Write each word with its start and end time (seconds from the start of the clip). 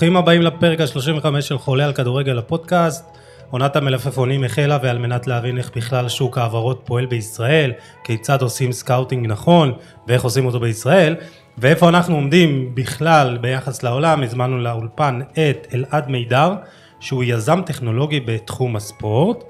ברוכים 0.00 0.16
הבאים 0.16 0.42
לפרק 0.42 0.80
ה-35 0.80 1.40
של 1.40 1.58
חולה 1.58 1.84
על 1.84 1.92
כדורגל 1.92 2.38
הפודקאסט. 2.38 3.04
עונת 3.50 3.76
המלפפונים 3.76 4.44
החלה 4.44 4.78
ועל 4.82 4.98
מנת 4.98 5.26
להבין 5.26 5.58
איך 5.58 5.70
בכלל 5.76 6.08
שוק 6.08 6.38
ההעברות 6.38 6.82
פועל 6.84 7.06
בישראל, 7.06 7.72
כיצד 8.04 8.42
עושים 8.42 8.72
scouting 8.72 9.26
נכון 9.26 9.72
ואיך 10.06 10.24
עושים 10.24 10.46
אותו 10.46 10.60
בישראל, 10.60 11.16
ואיפה 11.58 11.88
אנחנו 11.88 12.14
עומדים 12.14 12.74
בכלל 12.74 13.38
ביחס 13.40 13.82
לעולם, 13.82 14.22
הזמנו 14.22 14.58
לאולפן 14.58 15.20
את 15.32 15.66
אלעד 15.74 16.08
מידר, 16.08 16.54
שהוא 17.00 17.24
יזם 17.24 17.62
טכנולוגי 17.66 18.20
בתחום 18.20 18.76
הספורט. 18.76 19.44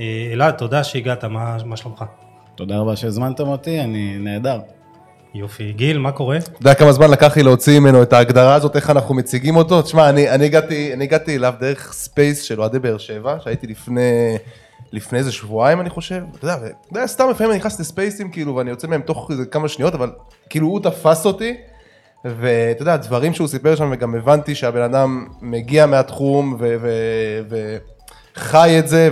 אה, 0.00 0.30
אלעד, 0.32 0.54
תודה 0.54 0.84
שהגעת, 0.84 1.24
מה, 1.24 1.56
מה 1.64 1.76
שלומך? 1.76 2.04
תודה 2.54 2.78
רבה 2.78 2.96
שהזמנתם 2.96 3.48
אותי, 3.48 3.80
אני 3.80 4.18
נהדר. 4.18 4.58
יופי. 5.34 5.72
גיל, 5.72 5.98
מה 5.98 6.12
קורה? 6.12 6.36
אתה 6.36 6.50
יודע 6.60 6.74
כמה 6.74 6.92
זמן 6.92 7.10
לקח 7.10 7.36
לי 7.36 7.42
להוציא 7.42 7.80
ממנו 7.80 8.02
את 8.02 8.12
ההגדרה 8.12 8.54
הזאת, 8.54 8.76
איך 8.76 8.90
אנחנו 8.90 9.14
מציגים 9.14 9.56
אותו? 9.56 9.82
תשמע, 9.82 10.08
אני, 10.08 10.30
אני, 10.30 10.44
הגעתי, 10.44 10.94
אני 10.94 11.04
הגעתי 11.04 11.36
אליו 11.36 11.54
דרך 11.60 11.92
space 11.92 12.42
של 12.42 12.60
אוהדי 12.60 12.78
באר 12.78 12.98
שבע, 12.98 13.36
שהייתי 13.40 13.66
לפני, 13.66 14.36
לפני 14.92 15.18
איזה 15.18 15.32
שבועיים 15.32 15.80
אני 15.80 15.90
חושב, 15.90 16.22
אתה 16.36 16.44
יודע, 16.44 16.56
אתה 16.56 16.66
יודע, 16.92 17.06
סתם 17.06 17.24
לפעמים 17.30 17.50
אני 17.50 17.58
נכנס 17.58 17.80
לספייסים 17.80 18.30
כאילו, 18.30 18.56
ואני 18.56 18.70
יוצא 18.70 18.86
מהם 18.86 19.00
תוך 19.00 19.30
איזה 19.30 19.46
כמה 19.46 19.68
שניות, 19.68 19.94
אבל 19.94 20.10
כאילו 20.50 20.66
הוא 20.66 20.80
תפס 20.80 21.26
אותי, 21.26 21.56
ואתה 22.24 22.82
יודע, 22.82 22.96
דברים 22.96 23.34
שהוא 23.34 23.48
סיפר 23.48 23.76
שם, 23.76 23.90
וגם 23.92 24.14
הבנתי 24.14 24.54
שהבן 24.54 24.82
אדם 24.82 25.26
מגיע 25.40 25.86
מהתחום, 25.86 26.58
וחי 28.36 28.78
את 28.78 28.88
זה, 28.88 29.10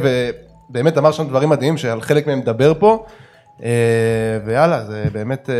ובאמת 0.70 0.98
אמר 0.98 1.12
שם 1.12 1.28
דברים 1.28 1.48
מדהימים, 1.48 1.76
שעל 1.76 2.00
חלק 2.00 2.26
מהם 2.26 2.38
מדבר 2.38 2.72
פה. 2.78 3.06
אה, 3.62 4.38
ויאללה, 4.44 4.84
זה 4.84 5.04
באמת, 5.12 5.50
אה, 5.50 5.54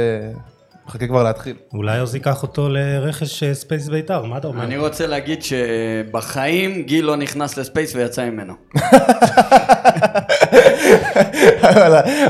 מחכה 0.86 1.06
כבר 1.06 1.22
להתחיל. 1.22 1.56
אולי 1.74 1.98
עוז 1.98 2.14
ייקח 2.14 2.42
אותו 2.42 2.68
לרכש 2.68 3.42
אה, 3.42 3.54
ספייס 3.54 3.88
ביתר, 3.88 4.22
מה 4.22 4.38
אתה 4.38 4.46
אומר? 4.46 4.62
אני 4.62 4.76
רוצה 4.76 5.06
להגיד 5.06 5.42
שבחיים 5.42 6.82
גיל 6.82 7.04
לא 7.04 7.16
נכנס 7.16 7.56
לספייס 7.56 7.94
ויצא 7.94 8.30
ממנו. 8.30 8.54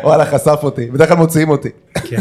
וואלה, 0.04 0.24
חשף 0.24 0.58
אותי, 0.62 0.86
בדרך 0.86 1.08
כלל 1.08 1.16
מוציאים 1.16 1.50
אותי. 1.50 1.68
כן, 1.94 2.16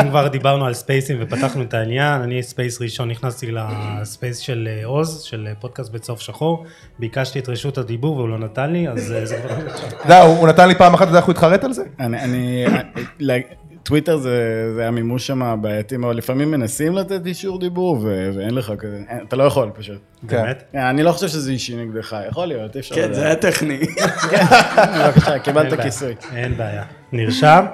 אם 0.00 0.08
כבר 0.08 0.28
דיברנו 0.28 0.66
על 0.66 0.74
ספייסים 0.74 1.16
ופתחנו 1.20 1.62
את 1.62 1.74
העניין, 1.74 2.22
אני 2.22 2.42
ספייס 2.42 2.82
ראשון 2.82 3.10
נכנסתי 3.10 3.52
לספייס 3.52 4.38
של 4.38 4.68
אה, 4.70 4.86
עוז, 4.86 5.22
של 5.22 5.46
אה, 5.50 5.52
פודקאסט 5.60 5.92
בצוף 5.92 6.20
שחור, 6.20 6.64
ביקשתי 6.98 7.38
את 7.38 7.48
רשות 7.48 7.78
הדיבור 7.78 8.16
והוא 8.16 8.28
לא 8.28 8.38
נתן 8.38 8.72
לי, 8.72 8.88
אז 8.88 9.12
אה, 9.12 9.26
זה 9.26 9.36
כבר... 9.36 9.58
אתה 9.58 10.04
יודע, 10.04 10.22
הוא 10.22 10.48
נתן 10.48 10.68
לי 10.68 10.74
פעם 10.74 10.94
אחת, 10.94 11.02
אתה 11.02 11.10
יודע 11.10 11.18
איך 11.18 11.26
הוא 11.26 11.32
התחרט 11.32 11.64
על 11.64 11.72
זה? 11.72 11.82
אני, 12.00 12.64
טוויטר 13.82 14.16
זה, 14.16 14.40
זה 14.74 14.88
המימוש 14.88 15.26
שם 15.26 15.58
בעייתי 15.62 15.96
מאוד, 15.96 16.16
לפעמים 16.16 16.50
מנסים 16.50 16.94
לתת 16.96 17.26
אישור 17.26 17.58
דיבור 17.60 17.98
ו- 18.02 18.30
ואין 18.36 18.54
לך 18.54 18.72
כזה, 18.78 18.96
אין- 19.08 19.24
אתה 19.28 19.36
לא 19.36 19.44
יכול 19.44 19.70
פשוט. 19.74 19.98
באמת? 20.22 20.64
אני 20.74 21.02
לא 21.02 21.12
חושב 21.12 21.28
שזה 21.28 21.50
אישי 21.52 21.76
נגדך, 21.76 22.16
יכול 22.28 22.46
להיות, 22.46 22.74
אי 22.74 22.80
אפשר 22.80 22.94
כן, 22.94 23.12
זה 23.12 23.24
היה 23.26 23.36
טכני. 23.36 23.78
בבקשה, 24.98 25.32
אין 25.34 25.42
קיבלת 25.42 25.80
כיסוי. 25.80 26.14
אין 26.34 26.56
בעיה, 26.56 26.82
נרשם. 27.12 27.64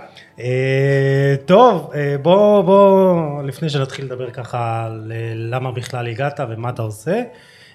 אה, 0.40 1.34
טוב, 1.46 1.90
אה, 1.94 2.16
בוא, 2.22 2.62
בוא, 2.62 3.42
לפני 3.42 3.68
שנתחיל 3.68 4.04
לדבר 4.04 4.30
ככה 4.30 4.84
על 4.86 5.12
אה, 5.14 5.32
למה 5.34 5.72
בכלל 5.72 6.06
הגעת 6.06 6.40
ומה 6.50 6.68
אתה 6.68 6.82
עושה, 6.82 7.22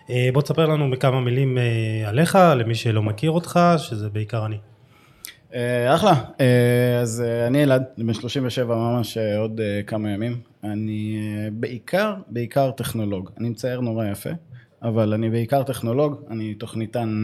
אה, 0.10 0.30
בוא 0.34 0.42
תספר 0.42 0.66
לנו 0.66 0.92
בכמה 0.92 1.22
מילים 1.22 1.58
אה, 1.58 1.64
עליך, 2.10 2.38
למי 2.56 2.76
שלא 2.76 3.04
מכיר 3.04 3.32
אותך, 3.32 3.60
שזה 3.78 4.10
בעיקר 4.10 4.46
אני. 4.46 4.58
אה, 5.54 5.96
אחלה, 5.96 6.24
אה, 6.40 7.00
אז 7.00 7.22
אה, 7.22 7.48
אני 7.48 7.64
אלעד, 7.64 7.84
אני 7.98 8.06
בן 8.06 8.14
37 8.14 8.76
ממש 8.76 9.18
עוד 9.18 9.62
כמה 9.88 10.12
ימים. 10.12 10.40
אני 10.64 11.20
בעיקר, 11.54 12.16
בעיקר 12.28 12.72
טכנולוג. 12.72 13.30
אני 13.38 13.50
מצייר 13.50 13.82
נורא 13.82 14.06
יפה, 14.06 14.30
אבל 14.82 15.14
אני 15.14 15.30
בעיקר 15.30 15.64
טכנולוג, 15.64 16.22
אני 16.30 16.54
תוכניתן 16.54 17.24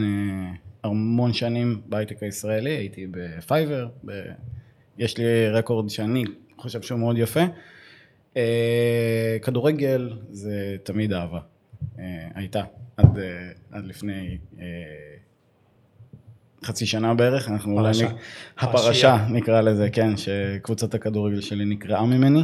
המון 0.84 1.32
שנים 1.32 1.80
בהייטק 1.86 2.22
הישראלי, 2.22 2.70
הייתי 2.70 3.06
בפייבר, 3.10 3.88
ב... 4.04 4.22
יש 4.98 5.18
לי 5.18 5.48
רקורד 5.48 5.90
שאני 5.90 6.24
חושב 6.56 6.82
שהוא 6.82 7.00
מאוד 7.00 7.18
יפה. 7.18 7.40
כדורגל 9.42 10.12
זה 10.30 10.76
תמיד 10.82 11.12
אהבה, 11.12 11.40
אה, 11.98 12.28
הייתה, 12.34 12.62
עד, 12.96 13.18
עד 13.70 13.84
לפני 13.86 14.38
חצי 16.64 16.86
שנה 16.86 17.14
בערך, 17.14 17.48
אנחנו 17.48 17.72
אולי... 17.72 17.86
פרשה. 17.92 18.06
נק- 18.08 18.14
הפרשה 18.58 19.26
נקרא 19.30 19.60
לזה, 19.60 19.90
כן, 19.90 20.16
שקבוצת 20.16 20.94
הכדורגל 20.94 21.40
שלי 21.40 21.64
נקראה 21.64 22.04
ממני. 22.06 22.42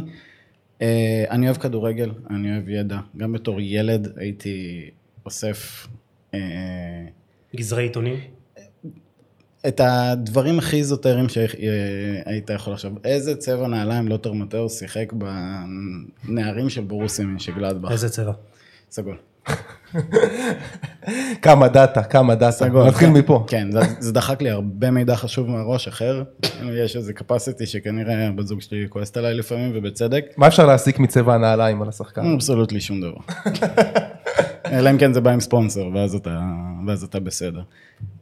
אה, 0.81 1.25
אני 1.29 1.45
אוהב 1.45 1.57
כדורגל, 1.57 2.11
אני 2.29 2.51
אוהב 2.53 2.69
ידע, 2.69 2.97
גם 3.17 3.31
בתור 3.33 3.61
ילד 3.61 4.13
הייתי 4.17 4.89
אוסף 5.25 5.87
אה, 6.33 6.39
גזרי 7.55 7.83
עיתונים. 7.83 8.15
את 9.67 9.81
הדברים 9.83 10.59
הכי 10.59 10.77
איזוטריים 10.77 11.29
שהיית 11.29 12.49
יכול 12.49 12.73
לחשוב. 12.73 12.97
איזה 13.03 13.35
צבע 13.35 13.67
נעליים 13.67 14.07
לוטר 14.07 14.33
מטאוס 14.33 14.79
שיחק 14.79 15.13
בנערים 16.23 16.69
של 16.69 16.81
בורוסיה 16.83 17.25
מנשנגלדבך? 17.25 17.91
איזה 17.91 18.09
צבע? 18.09 18.31
סגול. 18.91 19.17
כמה 21.41 21.67
דאטה, 21.67 22.03
כמה 22.03 22.35
דאטה. 22.35 22.65
נתחיל 22.65 23.07
כן. 23.07 23.13
מפה. 23.13 23.43
כן, 23.47 23.71
זה, 23.71 23.79
זה 23.99 24.13
דחק 24.13 24.41
לי 24.41 24.49
הרבה 24.49 24.91
מידע 24.91 25.15
חשוב 25.15 25.49
מהראש 25.49 25.87
אחר. 25.87 26.23
יש 26.73 26.95
איזה 26.95 27.13
capacity 27.19 27.65
שכנראה 27.65 28.31
בת 28.35 28.47
זוג 28.47 28.61
שלי 28.61 28.85
כועסת 28.89 29.17
עליי 29.17 29.33
לפעמים, 29.33 29.71
ובצדק. 29.75 30.25
מה 30.37 30.47
אפשר 30.47 30.65
להסיק 30.65 30.99
מצבע 30.99 31.33
הנעליים 31.33 31.81
על 31.81 31.89
השחקן? 31.89 32.33
absolutely 32.33 32.79
שום 32.79 33.01
דבר. 33.01 33.17
אלא 34.71 34.89
אם 34.89 34.97
כן 34.97 35.13
זה 35.13 35.21
בא 35.21 35.31
עם 35.31 35.39
ספונסר, 35.39 35.89
ואז 35.93 36.15
אתה, 36.15 36.39
ואז 36.87 37.03
אתה 37.03 37.19
בסדר. 37.19 37.61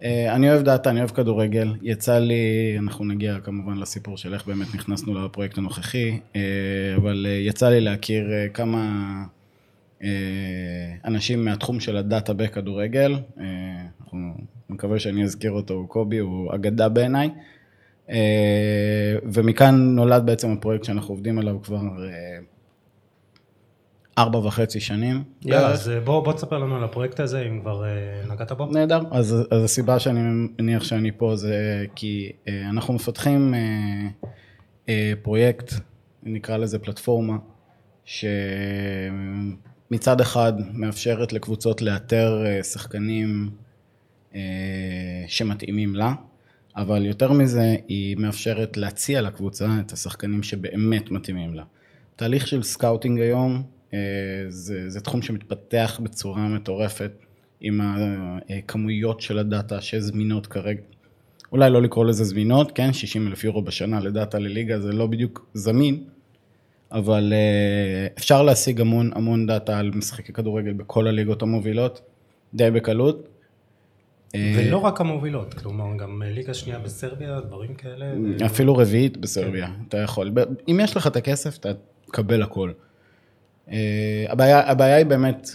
אה, 0.03 0.35
אני 0.35 0.49
אוהב 0.49 0.61
דאטה, 0.61 0.89
אני 0.89 0.99
אוהב 0.99 1.09
כדורגל. 1.11 1.75
יצא 1.81 2.19
לי, 2.19 2.75
אנחנו 2.79 3.05
נגיע 3.05 3.37
כמובן 3.43 3.77
לסיפור 3.77 4.17
של 4.17 4.33
איך 4.33 4.47
באמת 4.47 4.75
נכנסנו 4.75 5.25
לפרויקט 5.25 5.57
הנוכחי, 5.57 6.19
אה, 6.35 6.41
אבל 6.95 7.25
אה, 7.29 7.31
יצא 7.31 7.69
לי 7.69 7.81
להכיר 7.81 8.25
כמה 8.53 8.89
אנשים 11.05 11.45
מהתחום 11.45 11.79
של 11.79 11.97
הדאטה 11.97 12.33
בכדורגל. 12.33 13.13
אה, 13.39 13.45
אנחנו, 14.01 14.17
אני 14.19 14.75
מקווה 14.75 14.99
שאני 14.99 15.23
אזכיר 15.23 15.51
אותו, 15.51 15.73
הוא 15.73 15.87
קובי, 15.87 16.17
הוא 16.17 16.55
אגדה 16.55 16.89
בעיניי. 16.89 17.29
אה, 18.09 19.15
ומכאן 19.23 19.75
נולד 19.95 20.25
בעצם 20.25 20.51
הפרויקט 20.51 20.83
שאנחנו 20.83 21.13
עובדים 21.13 21.39
עליו 21.39 21.61
כבר 21.63 21.77
אה, 21.77 22.37
ארבע 24.17 24.39
וחצי 24.39 24.79
שנים. 24.79 25.23
יאללה. 25.41 25.67
אז 25.67 25.89
אה, 25.89 25.99
בוא, 25.99 26.23
בוא 26.23 26.33
תספר 26.33 26.57
לנו 26.57 26.75
על 26.75 26.83
הפרויקט 26.83 27.19
הזה, 27.19 27.41
אם 27.41 27.59
כבר 27.61 27.85
אה, 27.85 27.89
נגעת 28.33 28.51
בו. 28.51 28.65
נהדר. 28.65 28.99
אז, 29.11 29.35
אז 29.51 29.63
הסיבה 29.63 29.99
שאני 29.99 30.19
מניח 30.59 30.83
שאני 30.83 31.11
פה 31.17 31.35
זה 31.35 31.85
כי 31.95 32.31
אה, 32.47 32.69
אנחנו 32.69 32.93
מפתחים 32.93 33.53
אה, 33.53 33.59
אה, 34.89 35.13
פרויקט, 35.21 35.73
נקרא 36.23 36.57
לזה 36.57 36.79
פלטפורמה, 36.79 37.37
שמצד 39.93 40.21
אחד 40.21 40.53
מאפשרת 40.73 41.33
לקבוצות 41.33 41.81
לאתר 41.81 42.43
אה, 42.45 42.63
שחקנים 42.63 43.49
אה, 44.35 44.41
שמתאימים 45.27 45.95
לה, 45.95 46.13
אבל 46.75 47.05
יותר 47.05 47.31
מזה, 47.31 47.75
היא 47.87 48.17
מאפשרת 48.17 48.77
להציע 48.77 49.21
לקבוצה 49.21 49.67
את 49.85 49.91
השחקנים 49.91 50.43
שבאמת 50.43 51.11
מתאימים 51.11 51.53
לה. 51.53 51.63
תהליך 52.15 52.47
של 52.47 52.63
סקאוטינג 52.63 53.19
היום, 53.19 53.63
אה, 53.93 53.99
זה, 54.49 54.89
זה 54.89 55.01
תחום 55.01 55.21
שמתפתח 55.21 55.99
בצורה 56.03 56.47
מטורפת 56.47 57.11
עם 57.61 57.81
הכמויות 58.49 59.21
של 59.21 59.39
הדאטה 59.39 59.81
שזמינות 59.81 60.47
כרגע. 60.47 60.81
אולי 61.51 61.69
לא 61.69 61.81
לקרוא 61.81 62.05
לזה 62.05 62.23
זמינות, 62.23 62.71
כן, 62.71 62.93
60 62.93 63.27
אלף 63.27 63.43
יורו 63.43 63.61
בשנה 63.61 63.99
לדאטה 63.99 64.39
לליגה 64.39 64.79
זה 64.79 64.91
לא 64.91 65.07
בדיוק 65.07 65.45
זמין, 65.53 66.03
אבל 66.93 67.33
אה, 67.35 68.07
אפשר 68.17 68.43
להשיג 68.43 68.81
המון 68.81 69.11
המון 69.15 69.47
דאטה 69.47 69.79
על 69.79 69.91
משחקי 69.95 70.33
כדורגל 70.33 70.73
בכל 70.73 71.07
הליגות 71.07 71.41
המובילות, 71.41 72.01
די 72.53 72.71
בקלות. 72.71 73.27
אה, 74.35 74.53
ולא 74.57 74.77
רק 74.77 75.01
המובילות, 75.01 75.53
כלומר 75.53 75.97
גם 75.97 76.23
אה, 76.23 76.29
ליגה 76.29 76.53
שנייה 76.53 76.79
בסרביה, 76.79 77.39
דברים 77.41 77.75
כאלה. 77.75 78.05
אפילו 78.45 78.77
רביעית 78.77 79.17
בסרביה, 79.17 79.67
אתה 79.87 79.97
יכול. 79.97 80.31
אם 80.67 80.79
יש 80.83 80.97
לך 80.97 81.07
את 81.07 81.15
הכסף, 81.15 81.57
אתה 81.57 81.71
תקבל 82.05 82.43
הכל. 82.43 82.71
הבעיה, 84.29 84.71
הבעיה 84.71 84.95
היא 84.95 85.05
באמת 85.05 85.49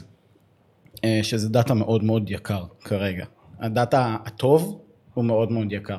שזה 1.23 1.49
דאטה 1.49 1.75
מאוד 1.75 2.05
מאוד 2.05 2.31
יקר 2.31 2.65
כרגע. 2.85 3.25
הדאטה 3.61 4.17
הטוב 4.25 4.81
הוא 5.15 5.25
מאוד 5.25 5.53
מאוד 5.53 5.73
יקר. 5.73 5.99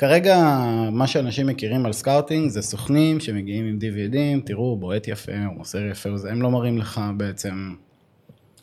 כרגע 0.00 0.58
מה 0.92 1.06
שאנשים 1.06 1.46
מכירים 1.46 1.86
על 1.86 1.92
סקאוטינג 1.92 2.50
זה 2.50 2.62
סוכנים 2.62 3.20
שמגיעים 3.20 3.64
עם 3.64 3.78
DVD 3.80 4.13
ים, 4.13 4.46
תראו, 4.46 4.62
הוא 4.62 4.78
בועט 4.78 5.08
יפה, 5.08 5.32
הוא 5.46 5.56
מוסר 5.56 5.78
יפה, 5.90 6.12
וזה, 6.12 6.30
הם 6.30 6.42
לא 6.42 6.50
מראים 6.50 6.78
לך 6.78 7.00
בעצם. 7.16 7.74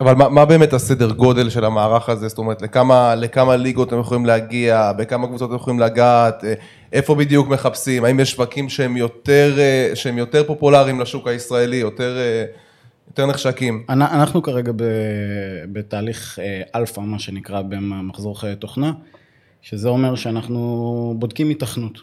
אבל 0.02 0.14
מה, 0.14 0.30
מה 0.30 0.46
באמת 0.46 0.74
הסדר 0.74 1.12
גודל 1.12 1.50
של 1.50 1.66
המערך 1.66 2.10
הזה? 2.10 2.28
זאת 2.28 2.38
אומרת, 2.38 2.62
לכמה, 2.62 3.16
לכמה 3.16 3.56
ליגות 3.56 3.94
הם 3.94 4.00
יכולים 4.00 4.26
להגיע, 4.26 4.92
בכמה 4.98 5.28
קבוצות 5.28 5.50
הם 5.50 5.56
יכולים 5.56 5.80
לגעת, 5.80 6.44
איפה 6.94 7.16
בדיוק 7.16 7.48
מחפשים, 7.48 8.06
האם 8.06 8.20
יש 8.20 8.32
שווקים 8.32 8.70
שהם 8.70 8.98
יותר, 8.98 9.54
אה, 9.58 9.92
שהם 9.94 10.18
יותר 10.18 10.44
פופולריים 10.48 11.00
לשוק 11.00 11.28
הישראלי, 11.28 11.76
יותר, 11.76 12.18
אה, 12.18 12.46
יותר 13.08 13.26
נחשקים. 13.26 13.84
אנ- 13.90 14.02
אנחנו 14.02 14.42
כרגע 14.42 14.72
ב- 14.76 14.84
בתהליך 15.72 16.40
אה, 16.40 16.62
אלפא, 16.76 17.02
מה 17.02 17.20
שנקרא, 17.20 17.62
במחזור 17.62 18.40
חיי 18.40 18.56
תוכנה, 18.56 18.92
שזה 19.68 19.90
אומר 19.90 20.16
שאנחנו 20.16 21.16
בודקים 21.20 21.50
התכנות. 21.50 22.00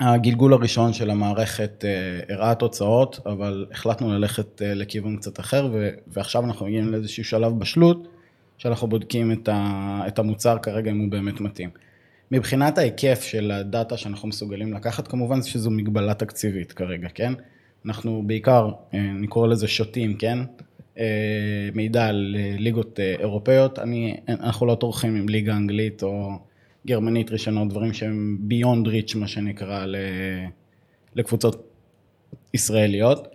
הגלגול 0.00 0.52
הראשון 0.52 0.92
של 0.92 1.10
המערכת 1.10 1.84
אה, 1.84 2.34
הראה 2.34 2.54
תוצאות, 2.54 3.20
אבל 3.26 3.66
החלטנו 3.72 4.12
ללכת 4.12 4.62
אה, 4.62 4.74
לכיוון 4.74 5.16
קצת 5.16 5.40
אחר, 5.40 5.70
ועכשיו 6.06 6.44
אנחנו 6.44 6.66
מגיעים 6.66 6.92
לאיזשהו 6.92 7.24
שלב 7.24 7.58
בשלות, 7.58 8.08
שאנחנו 8.58 8.88
בודקים 8.88 9.32
את, 9.32 9.48
ה- 9.48 10.02
את 10.06 10.18
המוצר 10.18 10.58
כרגע, 10.58 10.90
אם 10.90 11.00
הוא 11.00 11.10
באמת 11.10 11.40
מתאים. 11.40 11.70
מבחינת 12.30 12.78
ההיקף 12.78 13.22
של 13.22 13.50
הדאטה 13.50 13.96
שאנחנו 13.96 14.28
מסוגלים 14.28 14.72
לקחת, 14.72 15.08
כמובן 15.08 15.42
שזו 15.42 15.70
מגבלה 15.70 16.14
תקציבית 16.14 16.72
כרגע, 16.72 17.08
כן? 17.14 17.32
אנחנו 17.86 18.22
בעיקר, 18.26 18.70
אה, 18.94 19.00
נקרא 19.00 19.46
לזה 19.46 19.68
שוטים, 19.68 20.16
כן? 20.16 20.38
אה, 20.98 21.68
מידע 21.74 22.06
על 22.06 22.36
אה, 22.38 22.54
ליגות 22.58 23.00
אה, 23.00 23.14
אירופאיות, 23.18 23.78
אני, 23.78 24.16
אנחנו 24.28 24.66
לא 24.66 24.74
טורחים 24.74 25.16
עם 25.16 25.28
ליגה 25.28 25.56
אנגלית 25.56 26.02
או 26.02 26.30
גרמנית 26.86 27.30
ראשונות, 27.30 27.68
דברים 27.68 27.92
שהם 27.92 28.36
ביונד 28.40 28.88
ריץ' 28.88 29.14
מה 29.14 29.28
שנקרא 29.28 29.86
לקבוצות 31.14 31.72
ישראליות. 32.54 33.28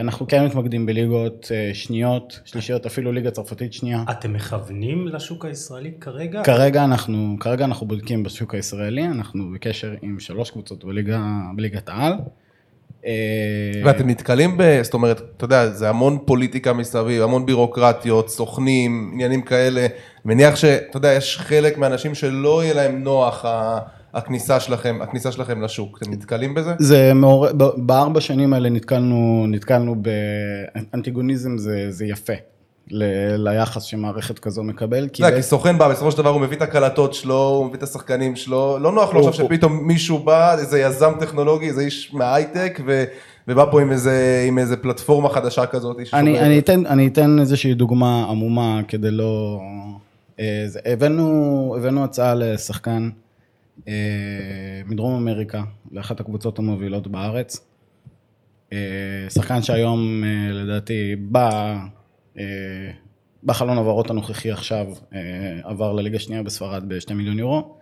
אנחנו 0.00 0.26
כן 0.28 0.44
מתמקדים 0.46 0.86
בליגות 0.86 1.50
שניות, 1.72 2.40
שלישיות, 2.44 2.86
אפילו 2.86 3.12
ליגה 3.12 3.30
צרפתית 3.30 3.72
שנייה. 3.72 4.04
אתם 4.10 4.32
מכוונים 4.32 5.08
לשוק 5.08 5.44
הישראלי 5.44 5.92
כרגע? 6.00 6.42
כרגע 6.44 6.84
אנחנו, 6.84 7.36
כרגע 7.40 7.64
אנחנו 7.64 7.86
בודקים 7.86 8.22
בשוק 8.22 8.54
הישראלי, 8.54 9.06
אנחנו 9.06 9.50
בקשר 9.54 9.94
עם 10.02 10.20
שלוש 10.20 10.50
קבוצות 10.50 10.84
בליגה, 10.84 11.20
בליגת 11.56 11.88
העל. 11.88 12.12
אה, 13.06 13.12
ואתם 13.84 14.08
נתקלים 14.08 14.56
ב... 14.58 14.80
זאת 14.82 14.94
אומרת, 14.94 15.20
אתה 15.36 15.44
יודע, 15.44 15.70
זה 15.70 15.88
המון 15.88 16.18
פוליטיקה 16.24 16.72
מסביב, 16.72 17.22
המון 17.22 17.46
בירוקרטיות, 17.46 18.28
סוכנים, 18.28 19.10
עניינים 19.12 19.42
כאלה. 19.42 19.86
מניח 20.24 20.56
שאתה 20.56 20.96
יודע, 20.96 21.12
יש 21.12 21.38
חלק 21.38 21.78
מהאנשים 21.78 22.14
שלא 22.14 22.64
יהיה 22.64 22.74
להם 22.74 23.04
נוח 23.04 23.44
הכניסה 24.14 24.60
שלכם, 24.60 24.98
הכניסה 25.02 25.32
שלכם 25.32 25.62
לשוק. 25.62 25.98
אתם 26.02 26.12
נתקלים 26.12 26.54
בזה? 26.54 26.72
זה 26.78 27.14
מעורר, 27.14 27.52
בארבע 27.76 28.20
שנים 28.20 28.52
האלה 28.52 28.70
נתקלנו, 28.70 29.46
נתקלנו 29.48 29.96
באנטיגוניזם 30.02 31.58
זה, 31.58 31.86
זה 31.90 32.06
יפה 32.06 32.32
ל- 32.90 33.48
ליחס 33.48 33.82
שמערכת 33.82 34.38
כזו 34.38 34.62
מקבל, 34.62 35.04
אתה 35.04 35.20
יודע, 35.20 35.30
כי 35.30 35.36
בעצם- 35.36 35.48
סוכן 35.48 35.78
בא, 35.78 35.88
בסופו 35.88 36.10
של 36.10 36.18
דבר 36.18 36.30
הוא 36.30 36.40
מביא 36.40 36.56
את 36.56 36.62
הקלטות 36.62 37.14
שלו, 37.14 37.48
הוא 37.48 37.66
מביא 37.66 37.78
את 37.78 37.82
השחקנים 37.82 38.36
שלו, 38.36 38.78
לא 38.80 38.92
נוח 38.92 39.14
לו 39.14 39.28
עכשיו 39.28 39.46
שפתאום 39.46 39.86
מישהו 39.86 40.18
בא, 40.18 40.58
איזה 40.58 40.80
יזם 40.80 41.12
טכנולוגי, 41.20 41.68
איזה 41.68 41.80
איש 41.80 42.14
מההייטק, 42.14 42.80
ו- 42.86 43.04
ובא 43.48 43.64
פה 43.70 43.80
עם 43.82 43.92
איזה, 43.92 44.44
עם 44.48 44.58
איזה 44.58 44.76
פלטפורמה 44.76 45.28
חדשה 45.28 45.66
כזאת. 45.66 45.96
אני, 46.12 46.40
אני, 46.40 46.58
אתן, 46.58 46.86
אני 46.86 47.06
אתן 47.06 47.38
איזושהי 47.40 47.74
דוגמה 47.74 48.26
עמומה 48.30 48.80
כדי 48.88 49.10
לא... 49.10 49.60
אה, 50.40 50.64
זה, 50.66 50.80
הבאנו, 50.84 51.74
הבאנו 51.78 52.04
הצעה 52.04 52.34
לשחקן 52.34 53.10
אה, 53.88 53.92
מדרום 54.86 55.14
אמריקה, 55.14 55.62
לאחת 55.92 56.20
הקבוצות 56.20 56.58
המובילות 56.58 57.06
בארץ. 57.06 57.60
אה, 58.72 58.78
שחקן 59.28 59.62
שהיום 59.62 60.24
אה, 60.24 60.52
לדעתי 60.52 61.16
בא, 61.18 61.50
אה, 61.50 61.76
בחלון 63.44 63.76
העברות 63.76 64.10
הנוכחי 64.10 64.50
עכשיו, 64.50 64.86
אה, 65.14 65.20
עבר 65.64 65.92
לליגה 65.92 66.18
שנייה 66.18 66.42
בספרד 66.42 66.84
ב-2 66.88 67.14
מיליון 67.14 67.38
יורו. 67.38 67.78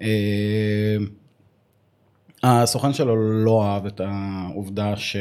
אה, 0.00 0.96
הסוכן 2.42 2.92
שלו 2.92 3.16
לא 3.44 3.64
אהב 3.64 3.86
את 3.86 4.00
העובדה 4.04 4.96
ש... 4.96 5.16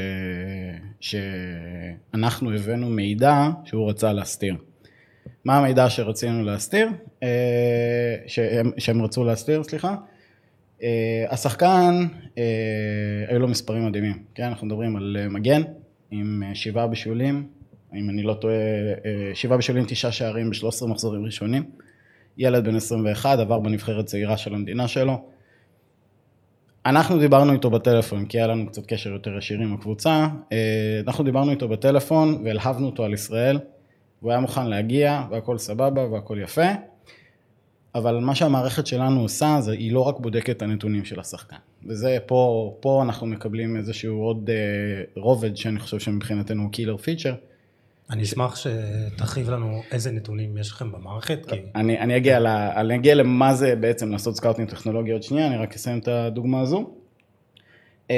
שאנחנו 1.00 2.54
הבאנו 2.54 2.90
מידע 2.90 3.50
שהוא 3.66 3.90
רצה 3.90 4.14
להסתיר. 4.14 4.56
מה 5.46 5.58
המידע 5.58 5.90
שרצינו 5.90 6.44
להסתיר? 6.44 6.88
אה, 7.24 8.16
שהם, 8.28 8.72
שהם 8.78 9.02
רצו 9.02 9.24
להסתיר, 9.24 9.64
סליחה. 9.64 9.96
אה, 10.84 11.26
השחקן, 11.30 12.08
אה, 12.38 12.44
היו 13.28 13.40
לו 13.40 13.48
מספרים 13.48 13.86
מדהימים, 13.86 14.24
כן? 14.36 14.44
אנחנו 14.44 14.68
מדברים 14.68 14.96
על 14.96 15.18
אה, 15.20 15.30
מגן 15.30 15.62
עם 16.12 16.44
אה, 16.46 16.56
שבעה 16.56 16.88
בישולים, 16.88 17.48
אם 17.96 18.10
אני 18.10 18.24
לא 18.24 18.34
טועה, 18.34 18.56
אה, 19.06 19.32
שבעה 19.34 19.58
בישולים, 19.58 19.86
תשעה 19.88 20.12
שערים 20.12 20.50
ב-13 20.50 20.88
מחזורים 20.88 21.26
ראשונים. 21.26 21.64
ילד 22.38 22.66
בן 22.66 22.76
21, 22.76 23.40
עבר 23.40 23.60
בנבחרת 23.60 24.06
צעירה 24.06 24.38
של 24.38 24.56
המדינה 24.56 24.88
שלו. 24.88 25.22
אנחנו 26.86 27.20
דיברנו 27.20 27.54
איתו 27.54 27.70
בטלפון, 27.70 28.26
כי 28.26 28.38
היה 28.38 28.48
לנו 28.48 28.68
קצת 28.68 28.86
קשר 28.86 29.10
יותר 29.10 29.38
ישיר 29.38 29.60
עם 29.60 29.74
הקבוצה. 29.74 30.28
אה, 30.52 31.02
אנחנו 31.08 31.24
דיברנו 31.24 31.52
איתו 31.52 31.68
בטלפון 31.68 32.42
והלהבנו 32.46 32.86
אותו 32.86 33.04
על 33.04 33.14
ישראל, 33.14 33.60
והוא 34.22 34.32
היה 34.32 34.40
מוכן 34.40 34.68
להגיע, 34.68 35.24
והכל 35.32 35.58
סבבה 35.58 36.06
והכל 36.06 36.38
יפה. 36.44 36.68
אבל 37.96 38.18
מה 38.18 38.36
שהמערכת 38.36 38.88
שלנו 38.88 39.22
עושה, 39.22 39.58
זה 39.60 39.72
היא 39.72 39.92
לא 39.92 40.00
רק 40.00 40.20
בודקת 40.20 40.58
את 40.58 40.62
הנתונים 40.62 41.06
של 41.06 41.20
השחקן. 41.20 41.56
וזה, 41.86 42.18
פה, 42.26 42.74
פה 42.80 43.04
אנחנו 43.04 43.28
מקבלים 43.28 43.78
איזשהו 43.78 44.22
עוד 44.22 44.50
אה, 44.50 45.22
רובד 45.22 45.56
שאני 45.56 45.80
חושב 45.80 46.00
שמבחינתנו 46.00 46.64
הוא 46.64 46.72
קילר 46.72 46.98
פיצ'ר. 46.98 47.34
אני 48.12 48.24
אשמח 48.24 48.56
שתרחיב 48.56 49.50
לנו 49.50 49.82
איזה 49.92 50.12
נתונים 50.12 50.58
יש 50.58 50.72
לכם 50.72 50.92
במערכת, 50.92 51.46
כי 51.46 51.56
אני, 51.76 52.00
אני, 52.00 52.18
אגיע 52.18 52.40
ל, 52.40 52.48
אני 52.48 52.96
אגיע 52.96 53.16
למה 53.16 53.54
זה 53.54 53.76
בעצם 53.76 54.12
לעשות 54.12 54.36
סקאוטינג 54.36 54.70
טכנולוגי 54.70 55.12
עוד 55.12 55.24
שנייה, 55.24 55.48
אני 55.48 55.58
רק 55.58 55.76
אסיים 55.76 56.00
את 56.00 56.08
הדוגמה 56.08 56.62
הזו. 56.62 56.96
אה, 58.08 58.12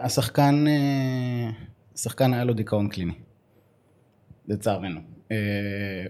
השחקן, 0.00 0.64
אה, 0.66 1.54
השחקן 1.94 2.34
היה 2.34 2.44
לו 2.44 2.54
דיכאון 2.54 2.88
קליני, 2.88 3.12
לצערנו. 4.48 5.00
אה, 5.00 5.32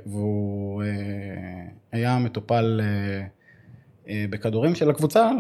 והוא 0.07 0.83
אה, 0.83 0.87
היה 1.93 2.19
מטופל 2.19 2.81
אה, 2.81 4.07
אה, 4.07 4.11
בכדורים 4.31 4.75
של 4.75 4.91
הקבוצה 4.91 5.31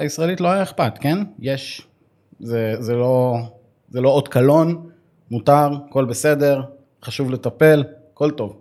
הישראלית 0.00 0.40
לא 0.40 0.48
היה 0.48 0.62
אכפת, 0.62 0.98
כן? 1.00 1.18
יש, 1.38 1.86
זה, 2.40 2.74
זה, 2.78 2.94
לא, 2.94 3.36
זה 3.88 4.00
לא 4.00 4.08
אות 4.08 4.28
קלון, 4.28 4.90
מותר, 5.30 5.68
הכל 5.88 6.04
בסדר, 6.04 6.62
חשוב 7.06 7.30
לטפל, 7.30 7.84
הכל 8.12 8.30
טוב. 8.30 8.60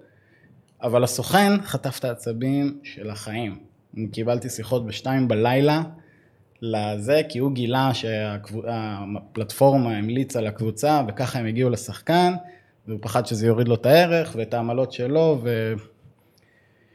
אבל 0.81 1.03
הסוכן 1.03 1.61
חטף 1.61 1.99
את 1.99 2.05
העצבים 2.05 2.79
של 2.83 3.09
החיים. 3.09 3.59
אני 3.97 4.07
קיבלתי 4.07 4.49
שיחות 4.49 4.85
בשתיים 4.85 5.27
בלילה 5.27 5.83
לזה, 6.61 7.21
כי 7.29 7.39
הוא 7.39 7.51
גילה 7.51 7.93
שהפלטפורמה 7.93 9.97
המליצה 9.97 10.41
לקבוצה, 10.41 11.01
וככה 11.07 11.39
הם 11.39 11.45
הגיעו 11.45 11.69
לשחקן, 11.69 12.33
והוא 12.87 12.99
פחד 13.01 13.25
שזה 13.25 13.47
יוריד 13.47 13.67
לו 13.67 13.75
את 13.75 13.85
הערך 13.85 14.35
ואת 14.37 14.53
העמלות 14.53 14.91
שלו, 14.91 15.39
ו... 15.43 15.73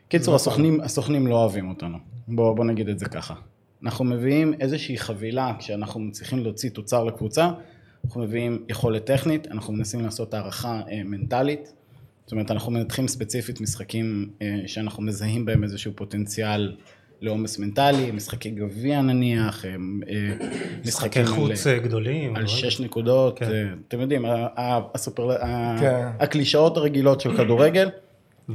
קיצור, 0.09 0.35
הסוכנים, 0.35 0.81
הסוכנים 0.81 1.27
לא 1.27 1.35
אוהבים 1.35 1.69
אותנו. 1.69 1.99
בוא, 2.29 2.57
בוא 2.57 2.65
נגיד 2.65 2.89
את 2.89 2.99
זה 2.99 3.07
ככה. 3.07 3.35
אנחנו 3.83 4.05
מביאים 4.05 4.55
איזושהי 4.61 4.99
חבילה, 4.99 5.53
כשאנחנו 5.59 6.01
מצליחים 6.01 6.39
להוציא 6.39 6.71
תוצר 6.71 7.05
לקבוצה, 7.05 7.51
אנחנו 8.05 8.21
מביאים 8.23 8.65
יכולת 8.69 9.05
טכנית, 9.05 9.49
אנחנו 9.51 9.73
מנסים 9.73 10.01
לעשות 10.01 10.35
הערכה 10.35 10.81
אה, 10.91 11.01
מנטלית, 11.05 11.73
זאת 12.25 12.33
אומרת, 12.33 12.51
אנחנו 12.51 12.73
מנתחים 12.73 13.09
ספציפית 13.09 13.61
משחקים 13.61 14.31
אה, 14.43 14.57
שאנחנו 14.67 15.03
מזהים 15.03 15.45
בהם 15.45 15.65
איזשהו 15.65 15.93
פוטנציאל 15.95 16.77
לעומס 17.21 17.59
מנטלי, 17.59 18.11
משחקי 18.11 18.51
גביע 18.51 19.03
נניח, 19.03 19.65
אה, 19.65 19.71
אה, 19.71 19.77
משחקי 20.87 21.21
על- 21.21 21.27
חוץ 21.27 21.67
אה, 21.67 21.79
גדולים. 21.79 22.37
על. 22.37 22.47
שש 22.47 22.81
נקודות, 22.81 23.39
כן. 23.39 23.45
אה, 23.47 23.65
אתם 23.89 24.01
יודעים, 24.01 24.25
הסופר, 24.95 25.37
כן. 25.81 26.09
הקלישאות 26.21 26.77
הרגילות 26.77 27.21
של 27.21 27.37
כדורגל, 27.37 27.89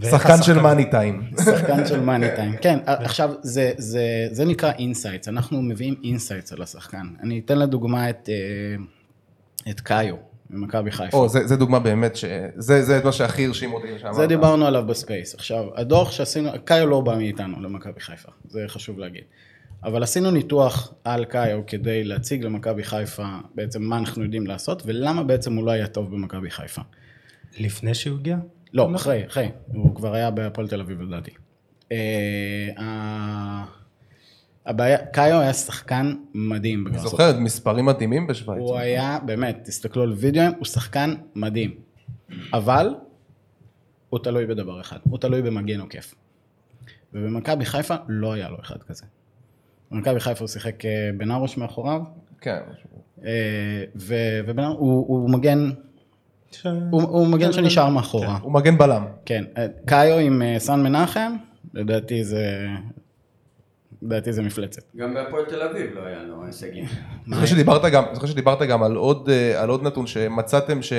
שחקן 0.03 0.43
של 0.43 0.59
money 0.59 0.91
time. 0.91 1.21
שחקן 1.45 1.85
של 1.87 1.99
money 1.99 2.27
time. 2.35 2.55
כן, 2.63 2.79
עכשיו, 2.85 3.33
זה, 3.41 3.71
זה, 3.77 4.03
זה 4.31 4.45
נקרא 4.45 4.71
insights, 4.71 5.27
אנחנו 5.27 5.61
מביאים 5.61 5.95
insights 6.03 6.53
על 6.53 6.61
השחקן. 6.61 7.07
אני 7.23 7.41
אתן 7.45 7.59
לדוגמה 7.59 8.09
את, 8.09 8.29
אה, 8.29 8.35
את 9.69 9.79
קאיו, 9.79 10.15
ממכבי 10.49 10.91
חיפה. 10.91 11.17
או, 11.17 11.29
זה 11.29 11.47
זה 11.47 11.55
דוגמה 11.55 11.79
באמת, 11.79 12.15
ש- 12.15 12.25
זה 12.55 12.83
זה 12.83 13.01
מה 13.03 13.11
שהכי 13.11 13.45
הרשים 13.45 13.73
אותי 13.73 13.87
שאמרת. 13.99 14.15
זה 14.15 14.27
דיברנו 14.27 14.65
עליו 14.67 14.85
בספייס. 14.87 15.35
עכשיו, 15.35 15.65
הדוח 15.75 16.11
שעשינו, 16.11 16.49
קאיו 16.65 16.87
לא 16.87 17.01
בא 17.01 17.15
מאיתנו 17.15 17.61
למכבי 17.61 17.99
חיפה, 17.99 18.31
זה 18.47 18.63
חשוב 18.67 18.99
להגיד. 18.99 19.23
אבל 19.83 20.03
עשינו 20.03 20.31
ניתוח 20.31 20.93
על 21.03 21.25
קאיו 21.25 21.61
כדי 21.67 22.03
להציג 22.03 22.43
למכבי 22.43 22.83
חיפה 22.83 23.25
בעצם 23.55 23.83
מה 23.83 23.97
אנחנו 23.97 24.23
יודעים 24.23 24.47
לעשות, 24.47 24.83
ולמה 24.85 25.23
בעצם 25.23 25.55
הוא 25.55 25.65
לא 25.65 25.71
היה 25.71 25.87
טוב 25.87 26.11
במכבי 26.11 26.49
חיפה. 26.49 26.81
לפני 27.59 27.93
שהוא 27.93 28.19
הגיע? 28.19 28.37
לא, 28.73 28.95
אחרי, 28.95 29.25
אחרי, 29.27 29.51
הוא 29.73 29.95
כבר 29.95 30.13
היה 30.13 30.31
בהפועל 30.31 30.67
תל 30.67 30.81
אביב 30.81 31.01
לדעתי. 31.01 31.31
הבעיה, 34.65 34.97
קאיו 34.97 35.39
היה 35.39 35.53
שחקן 35.53 36.15
מדהים 36.33 36.87
אני. 36.87 36.99
זוכר 36.99 37.39
מספרים 37.39 37.85
מדהימים 37.85 38.27
בשוויץ. 38.27 38.59
הוא 38.59 38.77
היה, 38.77 39.19
באמת, 39.25 39.59
תסתכלו 39.63 40.03
על 40.03 40.13
וידאוים, 40.17 40.51
הוא 40.57 40.65
שחקן 40.65 41.15
מדהים. 41.35 41.71
אבל, 42.53 42.95
הוא 44.09 44.19
תלוי 44.19 44.45
בדבר 44.45 44.81
אחד, 44.81 44.97
הוא 45.03 45.17
תלוי 45.19 45.41
במגן 45.41 45.79
עוקף. 45.79 46.13
ובמכבי 47.13 47.65
חיפה 47.65 47.95
לא 48.07 48.33
היה 48.33 48.49
לו 48.49 48.57
אחד 48.61 48.83
כזה. 48.87 49.05
במכבי 49.91 50.19
חיפה 50.19 50.39
הוא 50.39 50.47
שיחק 50.47 50.85
אה, 50.85 51.09
בן 51.17 51.31
ארוש 51.31 51.57
מאחוריו, 51.57 52.01
כן. 52.41 52.59
אה, 53.25 53.83
ו- 53.95 54.39
ובן 54.47 54.63
ארוש, 54.63 54.77
הוא, 54.79 55.07
הוא 55.07 55.29
מגן 55.29 55.69
ש- 56.51 56.65
הוא, 56.91 57.01
הוא 57.01 57.27
מגן 57.27 57.51
שנשאר 57.51 57.89
מאחורה. 57.89 58.37
הוא 58.41 58.51
מגן 58.51 58.77
בלם. 58.77 59.05
כן, 59.25 59.43
אה, 59.57 59.67
קאיו 59.85 60.17
עם 60.17 60.41
סן 60.57 60.83
מנחם, 60.83 61.33
לדעתי 61.73 62.23
זה... 62.23 62.67
לדעתי 64.05 64.33
זה 64.33 64.41
מפלצת. 64.41 64.81
גם 64.97 65.13
בהפועל 65.13 65.45
תל 65.45 65.61
אביב 65.61 65.91
לא 65.95 66.05
היה 66.05 66.23
לו 66.23 66.45
הישגים. 66.45 66.85
אני 67.27 67.33
זוכר 67.35 67.45
שדיברת 67.45 67.81
גם, 67.93 68.03
זוכר 68.13 68.27
שדיברת 68.27 68.61
גם 68.61 68.83
על 68.83 68.95
עוד, 68.95 69.29
אה, 69.29 69.61
על 69.61 69.69
עוד 69.69 69.83
נתון 69.83 70.07
שמצאתם 70.07 70.81
ש... 70.81 70.93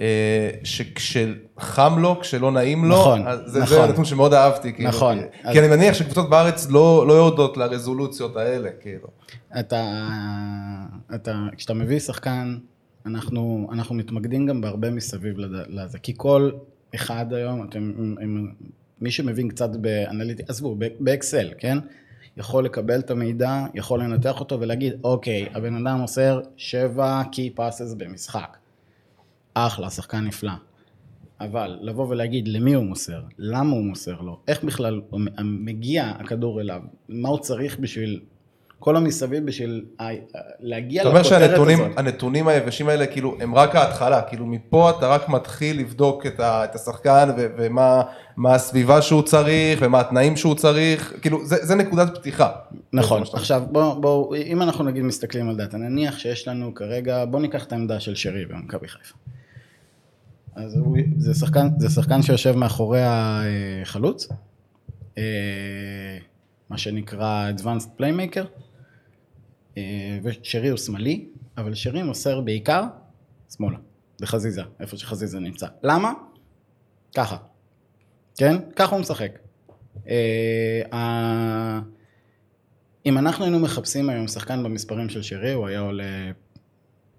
אה, 0.00 0.50
שכשחם 0.64 1.98
לו, 1.98 2.20
כשלא 2.20 2.52
נעים 2.52 2.84
לו, 2.84 3.00
נכון, 3.00 3.26
אז 3.26 3.40
זה, 3.46 3.60
נכון. 3.62 3.76
זה 3.86 3.92
נתון 3.92 4.04
שמאוד 4.04 4.34
אהבתי, 4.34 4.72
כאילו, 4.72 4.88
נכון. 4.88 5.18
כי, 5.42 5.48
אז- 5.48 5.56
אני 5.56 5.68
מניח 5.68 5.94
שקבוצות 5.94 6.30
בארץ 6.30 6.66
לא, 6.70 7.04
לא 7.08 7.12
יורדות 7.12 7.56
לרזולוציות 7.56 8.36
האלה, 8.36 8.68
כאילו. 8.80 9.08
אתה, 9.60 9.84
אתה, 11.14 11.34
כשאתה 11.56 11.74
מביא 11.74 11.98
שחקן, 11.98 12.56
אנחנו, 13.06 13.68
אנחנו 13.72 13.94
מתמקדים 13.94 14.46
גם 14.46 14.60
בהרבה 14.60 14.90
מסביב 14.90 15.34
לזה, 15.68 15.98
כי 15.98 16.12
כל 16.16 16.50
אחד 16.94 17.32
היום, 17.32 17.66
אתם, 17.68 17.92
אם, 18.24 18.46
מי 19.00 19.10
שמבין 19.10 19.48
קצת 19.48 19.70
באנליטי, 19.76 20.42
עזבו, 20.48 20.74
ב- 20.78 20.84
באקסל, 21.00 21.48
כן? 21.58 21.78
יכול 22.40 22.64
לקבל 22.64 23.00
את 23.00 23.10
המידע, 23.10 23.66
יכול 23.74 24.02
לנתח 24.02 24.40
אותו 24.40 24.60
ולהגיד, 24.60 24.92
אוקיי, 25.04 25.48
הבן 25.54 25.86
אדם 25.86 25.98
מוסר 25.98 26.40
שבע 26.56 27.22
קי 27.32 27.50
פאסס 27.50 27.94
במשחק. 27.94 28.56
אחלה, 29.54 29.90
שחקן 29.90 30.24
נפלא. 30.24 30.52
אבל 31.40 31.78
לבוא 31.80 32.06
ולהגיד 32.08 32.48
למי 32.48 32.74
הוא 32.74 32.84
מוסר, 32.84 33.22
למה 33.38 33.70
הוא 33.70 33.84
מוסר 33.84 34.20
לו, 34.20 34.40
איך 34.48 34.64
בכלל 34.64 35.00
מגיע 35.42 36.04
הכדור 36.04 36.60
אליו, 36.60 36.82
מה 37.08 37.28
הוא 37.28 37.38
צריך 37.38 37.78
בשביל, 37.78 38.20
כל 38.80 38.96
המסביב 38.96 39.46
בשביל 39.46 39.84
להגיע 40.60 41.02
אתה 41.02 41.08
אומר 41.08 41.20
לכותרת 41.20 41.40
שהנתונים 41.40 41.80
הזאת. 41.80 41.98
הנתונים 41.98 42.48
היבשים 42.48 42.88
האלה, 42.88 43.06
כאילו, 43.06 43.36
הם 43.40 43.54
רק 43.54 43.76
ההתחלה, 43.76 44.22
כאילו, 44.22 44.46
מפה 44.46 44.90
אתה 44.90 45.08
רק 45.08 45.28
מתחיל 45.28 45.80
לבדוק 45.80 46.26
את, 46.26 46.40
ה, 46.40 46.64
את 46.64 46.74
השחקן 46.74 47.28
ו, 47.36 47.46
ומה 47.58 48.02
מה 48.36 48.54
הסביבה 48.54 49.02
שהוא 49.02 49.22
צריך, 49.22 49.78
ומה 49.82 50.00
התנאים 50.00 50.36
שהוא 50.36 50.54
צריך, 50.54 51.14
כאילו, 51.22 51.44
זה, 51.44 51.56
זה 51.66 51.74
נקודת 51.74 52.18
פתיחה. 52.18 52.50
נכון, 52.92 53.22
עכשיו 53.32 53.62
בואו, 53.70 54.00
בוא, 54.00 54.36
אם 54.36 54.62
אנחנו 54.62 54.84
נגיד 54.84 55.02
מסתכלים 55.02 55.48
על 55.48 55.56
דאטה, 55.56 55.76
נניח 55.76 56.18
שיש 56.18 56.48
לנו 56.48 56.74
כרגע, 56.74 57.24
בואו 57.24 57.42
ניקח 57.42 57.64
את 57.64 57.72
העמדה 57.72 58.00
של 58.00 58.14
שרי 58.14 58.46
במכבי 58.46 58.88
חיפה. 58.88 59.14
אז 60.56 60.76
הוא, 60.76 60.96
זה, 61.18 61.34
שחקן, 61.34 61.68
זה 61.78 61.88
שחקן 61.88 62.22
שיושב 62.22 62.56
מאחורי 62.56 63.00
החלוץ, 63.04 64.28
אה, 65.18 65.22
מה 66.70 66.78
שנקרא 66.78 67.50
Advanced 67.56 68.00
Playmaker, 68.00 68.44
ושרי 70.22 70.68
הוא 70.68 70.78
שמאלי, 70.78 71.26
אבל 71.56 71.74
שרי 71.74 72.02
מוסר 72.02 72.40
בעיקר 72.40 72.84
שמאלה, 73.56 73.78
בחזיזה, 74.20 74.62
איפה 74.80 74.96
שחזיזה 74.96 75.40
נמצא. 75.40 75.66
למה? 75.82 76.12
ככה, 77.16 77.36
כן? 78.36 78.56
ככה 78.76 78.94
הוא 78.94 79.00
משחק. 79.00 79.38
אה, 80.08 81.80
אם 83.06 83.18
אנחנו 83.18 83.44
היינו 83.44 83.58
מחפשים 83.58 84.10
היום 84.10 84.28
שחקן 84.28 84.62
במספרים 84.62 85.08
של 85.08 85.22
שרי, 85.22 85.52
הוא 85.52 85.66
היה 85.66 85.80
עולה 85.80 86.30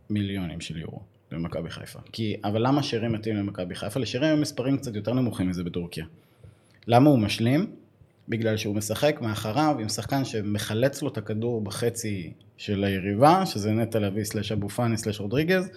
מיליונים 0.09 0.61
של 0.61 0.77
יורו 0.77 1.01
במכבי 1.31 1.69
חיפה. 1.69 1.99
כי, 2.11 2.35
אבל 2.43 2.67
למה 2.67 2.83
שרי 2.83 3.07
מתאים 3.07 3.35
למכבי 3.35 3.75
חיפה? 3.75 3.99
לשרי 3.99 4.27
היום 4.27 4.41
מספרים 4.41 4.77
קצת 4.77 4.95
יותר 4.95 5.13
נמוכים 5.13 5.49
מזה 5.49 5.63
בטורקיה. 5.63 6.05
למה 6.87 7.09
הוא 7.09 7.19
משלים? 7.19 7.75
בגלל 8.29 8.57
שהוא 8.57 8.75
משחק 8.75 9.19
מאחריו 9.21 9.75
עם 9.79 9.89
שחקן 9.89 10.25
שמחלץ 10.25 11.01
לו 11.01 11.09
את 11.09 11.17
הכדור 11.17 11.61
בחצי 11.61 12.33
של 12.57 12.83
היריבה, 12.83 13.45
שזה 13.45 13.71
נטע 13.71 13.99
לביא 13.99 14.23
סלש 14.23 14.51
אבו 14.51 14.69
פאני 14.69 14.97
סלש 14.97 15.19
רודריגז, 15.19 15.69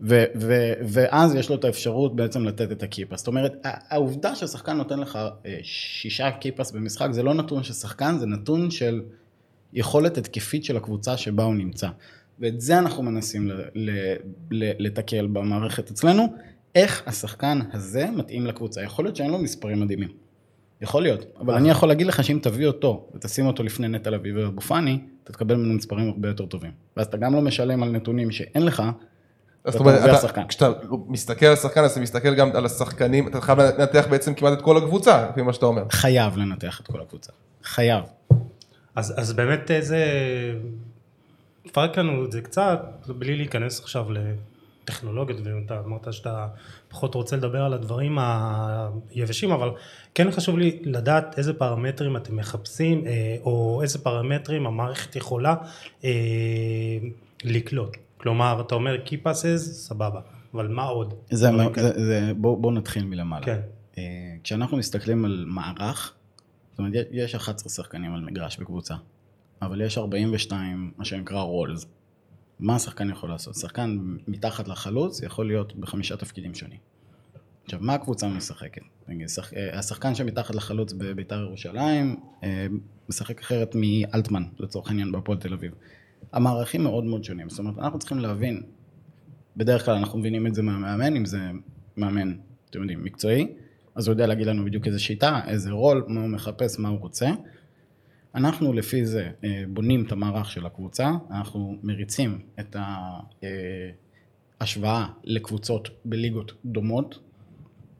ו- 0.00 0.24
ו- 0.34 0.72
ואז 0.86 1.34
יש 1.34 1.48
לו 1.48 1.56
את 1.56 1.64
האפשרות 1.64 2.16
בעצם 2.16 2.44
לתת 2.44 2.72
את 2.72 2.82
הקיפס. 2.82 3.18
זאת 3.18 3.26
אומרת, 3.26 3.52
העובדה 3.64 4.34
ששחקן 4.34 4.76
נותן 4.76 4.98
לך 4.98 5.18
אה, 5.46 5.58
שישה 5.62 6.30
קיפס 6.30 6.70
במשחק, 6.70 7.08
זה 7.10 7.22
לא 7.22 7.34
נתון 7.34 7.62
של 7.62 7.72
שחקן, 7.72 8.18
זה 8.18 8.26
נתון 8.26 8.70
של 8.70 9.02
יכולת 9.72 10.18
התקפית 10.18 10.64
של 10.64 10.76
הקבוצה 10.76 11.16
שבה 11.16 11.44
הוא 11.44 11.54
נמצא. 11.54 11.88
ואת 12.40 12.60
זה 12.60 12.78
אנחנו 12.78 13.02
מנסים 13.02 13.50
לתקל 14.52 15.26
במערכת 15.26 15.90
אצלנו, 15.90 16.26
איך 16.74 17.02
השחקן 17.06 17.58
הזה 17.72 18.10
מתאים 18.10 18.46
לקבוצה. 18.46 18.82
יכול 18.82 19.04
להיות 19.04 19.16
שאין 19.16 19.30
לו 19.30 19.38
מספרים 19.38 19.80
מדהימים. 19.80 20.23
יכול 20.84 21.02
להיות, 21.02 21.24
אבל 21.40 21.54
אני 21.54 21.70
יכול 21.70 21.88
להגיד 21.88 22.06
לך 22.06 22.24
שאם 22.24 22.38
תביא 22.42 22.66
אותו 22.66 23.06
ותשים 23.14 23.46
אותו 23.46 23.62
לפני 23.62 23.88
נטע 23.88 24.10
לביא 24.10 24.32
ואבו 24.36 24.60
פאני, 24.60 24.98
אתה 25.24 25.32
תקבל 25.32 25.54
ממנו 25.54 25.74
מספרים 25.74 26.08
הרבה 26.08 26.28
יותר 26.28 26.46
טובים. 26.46 26.70
ואז 26.96 27.06
אתה 27.06 27.16
גם 27.16 27.34
לא 27.34 27.40
משלם 27.40 27.82
על 27.82 27.90
נתונים 27.90 28.30
שאין 28.30 28.64
לך, 28.64 28.82
זאת 29.64 29.74
ואתה 29.74 29.78
אומרת, 29.78 30.20
שחקן. 30.22 30.46
כשאתה 30.48 30.70
מסתכל 31.06 31.46
על 31.46 31.52
השחקן, 31.52 31.84
אז 31.84 31.90
אתה 31.90 32.00
מסתכל 32.00 32.34
גם 32.34 32.50
על 32.54 32.66
השחקנים, 32.66 33.28
אתה 33.28 33.40
חייב 33.40 33.60
לנתח 33.60 34.06
בעצם 34.10 34.34
כמעט 34.34 34.52
את 34.52 34.62
כל 34.62 34.76
הקבוצה, 34.76 35.26
לפי 35.30 35.42
מה 35.42 35.52
שאתה 35.52 35.66
אומר. 35.66 35.82
חייב 35.90 36.36
לנתח 36.36 36.80
את 36.80 36.86
כל 36.86 37.00
הקבוצה. 37.00 37.32
חייב. 37.62 38.04
אז, 38.94 39.14
אז 39.16 39.32
באמת 39.32 39.70
איזה... 39.70 40.04
תפרק 41.66 41.98
לנו 41.98 42.24
את 42.24 42.32
זה 42.32 42.40
קצת, 42.40 42.80
בלי 43.06 43.36
להיכנס 43.36 43.80
עכשיו 43.80 44.06
לטכנולוגיות, 44.84 45.40
ואתה 45.44 45.80
אמרת 45.86 46.12
שאתה 46.12 46.48
פחות 46.88 47.14
רוצה 47.14 47.36
לדבר 47.36 47.62
על 47.62 47.72
הדברים 47.72 48.18
היבשים, 49.10 49.50
אבל 49.50 49.70
כן 50.14 50.30
חשוב 50.30 50.58
לי 50.58 50.78
לדעת 50.82 51.38
איזה 51.38 51.54
פרמטרים 51.54 52.16
אתם 52.16 52.36
מחפשים, 52.36 53.06
אה, 53.06 53.36
או 53.40 53.82
איזה 53.82 53.98
פרמטרים 53.98 54.66
המערכת 54.66 55.16
יכולה 55.16 55.54
אה, 56.04 56.10
לקלוט. 57.44 57.96
כלומר, 58.16 58.62
אתה 58.66 58.74
אומר 58.74 58.96
key 59.06 59.26
passes, 59.26 59.58
סבבה, 59.58 60.20
אבל 60.54 60.68
מה 60.68 60.84
עוד? 60.84 61.14
זה, 61.30 61.48
דברים 61.48 61.68
זה, 61.68 61.74
כאלה. 61.74 62.04
זה, 62.04 62.32
בואו 62.36 62.56
בוא 62.56 62.72
נתחיל 62.72 63.04
מלמעלה. 63.04 63.44
כן. 63.46 63.60
אה, 63.98 64.02
כשאנחנו 64.44 64.76
מסתכלים 64.76 65.24
על 65.24 65.44
מערך, 65.46 66.12
זאת 66.70 66.78
אומרת, 66.78 66.92
יש 67.10 67.34
11 67.34 67.70
שחקנים 67.70 68.14
על 68.14 68.20
מגרש 68.20 68.58
בקבוצה, 68.58 68.94
אבל 69.62 69.80
יש 69.80 69.98
42, 69.98 70.90
מה 70.96 71.04
שנקרא 71.04 71.40
רולס. 71.40 71.86
מה 72.60 72.76
השחקן 72.76 73.10
יכול 73.10 73.28
לעשות? 73.28 73.54
שחקן 73.54 73.98
מתחת 74.28 74.68
לחלוץ 74.68 75.22
יכול 75.22 75.46
להיות 75.46 75.76
בחמישה 75.76 76.16
תפקידים 76.16 76.54
שונים. 76.54 76.78
עכשיו, 77.64 77.78
מה 77.82 77.94
הקבוצה 77.94 78.28
משחקת? 78.28 78.82
אה, 79.08 79.78
השחקן 79.78 80.14
שמתחת 80.14 80.54
לחלוץ 80.54 80.92
בביתר 80.92 81.40
ירושלים 81.40 82.16
אה, 82.42 82.66
משחק 83.08 83.40
אחרת 83.40 83.74
מאלטמן, 83.74 84.42
לצורך 84.58 84.88
העניין, 84.88 85.12
בהפועל 85.12 85.38
תל 85.38 85.52
אביב. 85.52 85.72
המערכים 86.32 86.82
מאוד 86.82 87.04
מאוד 87.04 87.24
שונים, 87.24 87.50
זאת 87.50 87.58
אומרת, 87.58 87.78
אנחנו 87.78 87.98
צריכים 87.98 88.18
להבין, 88.18 88.62
בדרך 89.56 89.84
כלל 89.84 89.94
אנחנו 89.94 90.18
מבינים 90.18 90.46
את 90.46 90.54
זה 90.54 90.62
מהמאמן, 90.62 91.16
אם 91.16 91.24
זה 91.24 91.38
מאמן, 91.96 92.34
אתם 92.70 92.80
יודעים, 92.80 93.04
מקצועי, 93.04 93.46
אז 93.94 94.06
הוא 94.06 94.12
יודע 94.12 94.26
להגיד 94.26 94.46
לנו 94.46 94.64
בדיוק 94.64 94.86
איזה 94.86 94.98
שיטה, 94.98 95.40
איזה 95.46 95.70
רול, 95.70 96.04
מה 96.08 96.20
הוא 96.20 96.28
מחפש, 96.28 96.78
מה 96.78 96.88
הוא 96.88 96.98
רוצה. 96.98 97.30
אנחנו 98.34 98.72
לפי 98.72 99.06
זה 99.06 99.28
אה, 99.44 99.62
בונים 99.68 100.04
את 100.06 100.12
המערך 100.12 100.50
של 100.50 100.66
הקבוצה, 100.66 101.12
אנחנו 101.30 101.76
מריצים 101.82 102.38
את 102.60 102.76
ההשוואה 104.60 105.06
לקבוצות 105.24 105.88
בליגות 106.04 106.52
דומות. 106.64 107.18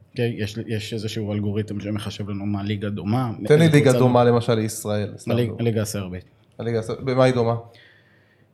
אוקיי? 0.09 0.35
יש, 0.37 0.57
יש 0.67 0.93
איזשהו 0.93 1.33
אלגוריתם 1.33 1.79
שמחשב 1.79 2.29
לנו 2.29 2.45
מה 2.45 2.63
ליגה 2.63 2.89
דומה. 2.89 3.31
תן 3.45 3.59
לי 3.59 3.69
ליגה 3.69 3.93
דומה 3.93 4.23
למשל 4.23 4.53
לישראל. 4.53 5.13
הליגה 5.59 5.81
הסרבית. 5.81 6.25
הליגה 6.59 6.79
הסרבית, 6.79 7.05
במה 7.05 7.23
היא 7.23 7.33
דומה? 7.33 7.55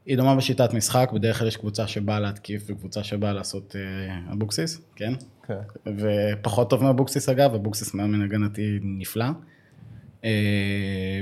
היא 0.05 0.17
דומה 0.17 0.35
בשיטת 0.35 0.73
משחק, 0.73 1.11
בדרך 1.13 1.39
כלל 1.39 1.47
יש 1.47 1.57
קבוצה 1.57 1.88
שבאה 1.88 2.19
להתקיף 2.19 2.63
וקבוצה 2.67 3.03
שבאה 3.03 3.33
לעשות 3.33 3.75
אה, 3.75 4.33
אבוקסיס, 4.33 4.81
כן? 4.95 5.13
כן. 5.47 5.59
ופחות 5.85 6.69
טוב 6.69 6.83
מאבוקסיס 6.83 7.29
אגב, 7.29 7.53
אבוקסיס 7.53 7.93
מאמן 7.93 8.21
הגנתי 8.21 8.79
נפלא. 8.81 9.25
אה, 10.23 11.21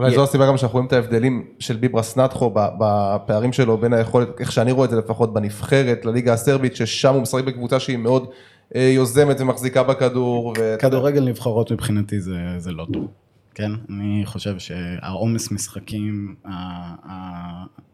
אולי 0.00 0.14
זו 0.14 0.22
הסיבה 0.22 0.46
גם 0.46 0.56
שאנחנו 0.56 0.72
רואים 0.76 0.86
את 0.86 0.92
ההבדלים 0.92 1.46
של 1.58 1.76
ביברס 1.76 2.16
נאתכו 2.18 2.50
ב- 2.54 2.68
בפערים 2.80 3.52
שלו 3.52 3.78
בין 3.78 3.92
היכולת, 3.92 4.40
איך 4.40 4.52
שאני 4.52 4.72
רואה 4.72 4.84
את 4.84 4.90
זה 4.90 4.96
לפחות 4.96 5.34
בנבחרת, 5.34 6.04
לליגה 6.04 6.32
הסרבית, 6.32 6.76
ששם 6.76 7.14
הוא 7.14 7.22
משחק 7.22 7.44
בקבוצה 7.44 7.80
שהיא 7.80 7.96
מאוד 7.96 8.26
אה, 8.74 8.80
יוזמת 8.94 9.40
ומחזיקה 9.40 9.82
בכדור. 9.82 10.54
ו- 10.58 10.76
כדורגל 10.78 11.24
נבחרות 11.28 11.72
מבחינתי 11.72 12.20
זה, 12.20 12.38
זה 12.58 12.72
לא 12.72 12.86
טוב, 12.92 13.06
כן? 13.54 13.70
אני 13.90 14.22
חושב 14.26 14.58
שהעומס 14.58 15.50
משחקים, 15.50 16.34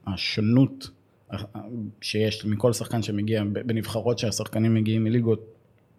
השונות 0.06 0.90
ה- 1.32 1.36
שיש 2.00 2.46
מכל 2.46 2.72
שחקן 2.72 3.02
שמגיע 3.02 3.42
בנבחרות 3.66 4.18
שהשחקנים 4.18 4.74
מגיעים 4.74 5.04
מליגות 5.04 5.40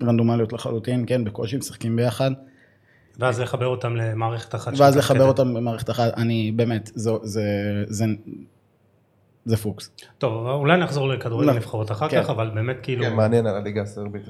רנדומליות 0.04 0.54
לחלוטין, 0.54 1.04
כן? 1.08 1.24
בקושי 1.24 1.58
משחקים 1.58 1.96
ביחד. 1.96 2.32
ואז 3.20 3.40
לחבר 3.40 3.68
אותם 3.68 3.96
למערכת 3.96 4.56
אחת. 4.56 4.74
ואז. 4.78 4.98
לחבר 4.98 5.26
אותם 5.26 5.54
במערכת 5.54 5.90
אחת, 5.90 6.14
אני 6.18 6.52
באמת, 6.52 6.92
זו, 6.96 7.20
זה, 7.24 7.44
זה, 7.88 8.06
זה 9.46 9.58
פוקס. 9.58 9.92
טוב, 10.18 10.48
אולי 10.48 10.78
נחזור 10.78 11.08
לכדורגל 11.08 11.48
לא. 11.48 11.54
נבחרות 11.54 11.92
אחר 11.92 12.10
כן. 12.10 12.24
כך, 12.24 12.30
אבל 12.30 12.50
באמת 12.56 12.78
כאילו... 12.84 13.04
כן, 13.04 13.16
מעניין 13.16 13.48
על 13.48 13.56
הליגה 13.56 13.82
הסרבית. 13.82 14.22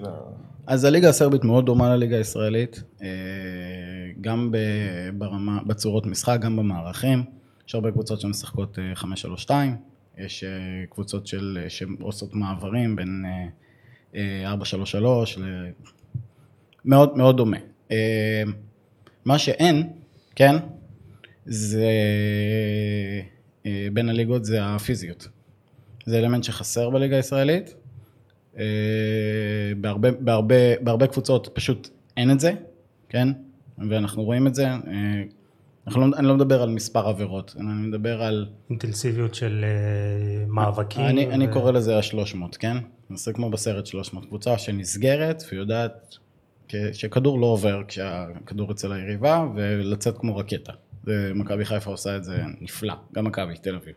אז 0.67 0.83
הליגה 0.85 1.09
הסרבית 1.09 1.43
מאוד 1.43 1.65
דומה 1.65 1.95
לליגה 1.95 2.17
הישראלית, 2.17 2.83
אה, 3.01 3.07
גם 4.21 4.51
ב- 4.51 5.09
ברמה, 5.17 5.59
בצורות 5.67 6.05
משחק, 6.05 6.37
גם 6.41 6.55
במערכים. 6.55 7.23
יש 7.67 7.75
הרבה 7.75 7.91
קבוצות 7.91 8.21
שמשחקות 8.21 8.79
אה, 8.79 8.93
5-3-2, 9.47 9.51
יש 10.17 10.43
אה, 10.43 10.49
קבוצות 10.89 11.27
של, 11.27 11.59
אה, 11.63 11.69
שעושות 11.69 12.35
מעברים 12.35 12.95
בין 12.95 13.23
אה, 13.25 13.47
אה, 14.15 14.49
433 14.51 15.37
ל... 15.37 15.43
מאוד 16.85 17.17
מאוד 17.17 17.37
דומה. 17.37 17.57
מה 19.27 19.39
שאין, 19.39 19.89
כן, 20.35 20.55
זה 21.45 21.89
אה, 23.65 23.87
בין 23.93 24.09
הליגות 24.09 24.45
זה 24.45 24.65
הפיזיות. 24.65 25.27
זה 26.05 26.19
אלמנט 26.19 26.43
שחסר 26.43 26.89
בליגה 26.89 27.15
הישראלית. 27.15 27.73
אה, 28.57 28.63
בהרבה, 29.77 30.11
בהרבה, 30.11 30.55
בהרבה 30.81 31.07
קבוצות 31.07 31.49
פשוט 31.53 31.89
אין 32.17 32.31
את 32.31 32.39
זה, 32.39 32.53
כן? 33.09 33.27
ואנחנו 33.89 34.23
רואים 34.23 34.47
את 34.47 34.55
זה. 34.55 34.67
אה, 34.67 34.77
אנחנו 35.87 36.07
לא, 36.07 36.17
אני 36.17 36.27
לא 36.27 36.35
מדבר 36.35 36.61
על 36.61 36.69
מספר 36.69 37.07
עבירות, 37.07 37.55
אני 37.59 37.87
מדבר 37.87 38.23
על... 38.23 38.47
אינטנסיביות 38.69 39.35
של 39.35 39.65
מאבקים. 40.47 41.05
אני, 41.05 41.27
אני 41.27 41.47
ו- 41.47 41.53
קורא 41.53 41.71
לזה 41.71 41.97
ה-300, 41.97 42.57
כן? 42.59 42.77
זה 43.15 43.33
כמו 43.33 43.49
בסרט 43.49 43.85
300, 43.85 44.25
קבוצה 44.25 44.57
שנסגרת 44.57 45.43
ויודעת 45.51 46.17
כ- 46.67 46.93
שכדור 46.93 47.39
לא 47.39 47.45
עובר 47.45 47.81
כשהכדור 47.87 48.71
אצל 48.71 48.91
היריבה 48.91 49.47
ולצאת 49.55 50.17
כמו 50.17 50.37
רקטה. 50.37 50.73
ומכבי 51.07 51.65
חיפה 51.65 51.91
עושה 51.91 52.15
את 52.15 52.23
זה 52.23 52.41
נפלא, 52.61 52.93
גם 53.13 53.25
מכבי 53.25 53.53
תל 53.61 53.75
אביב. 53.75 53.93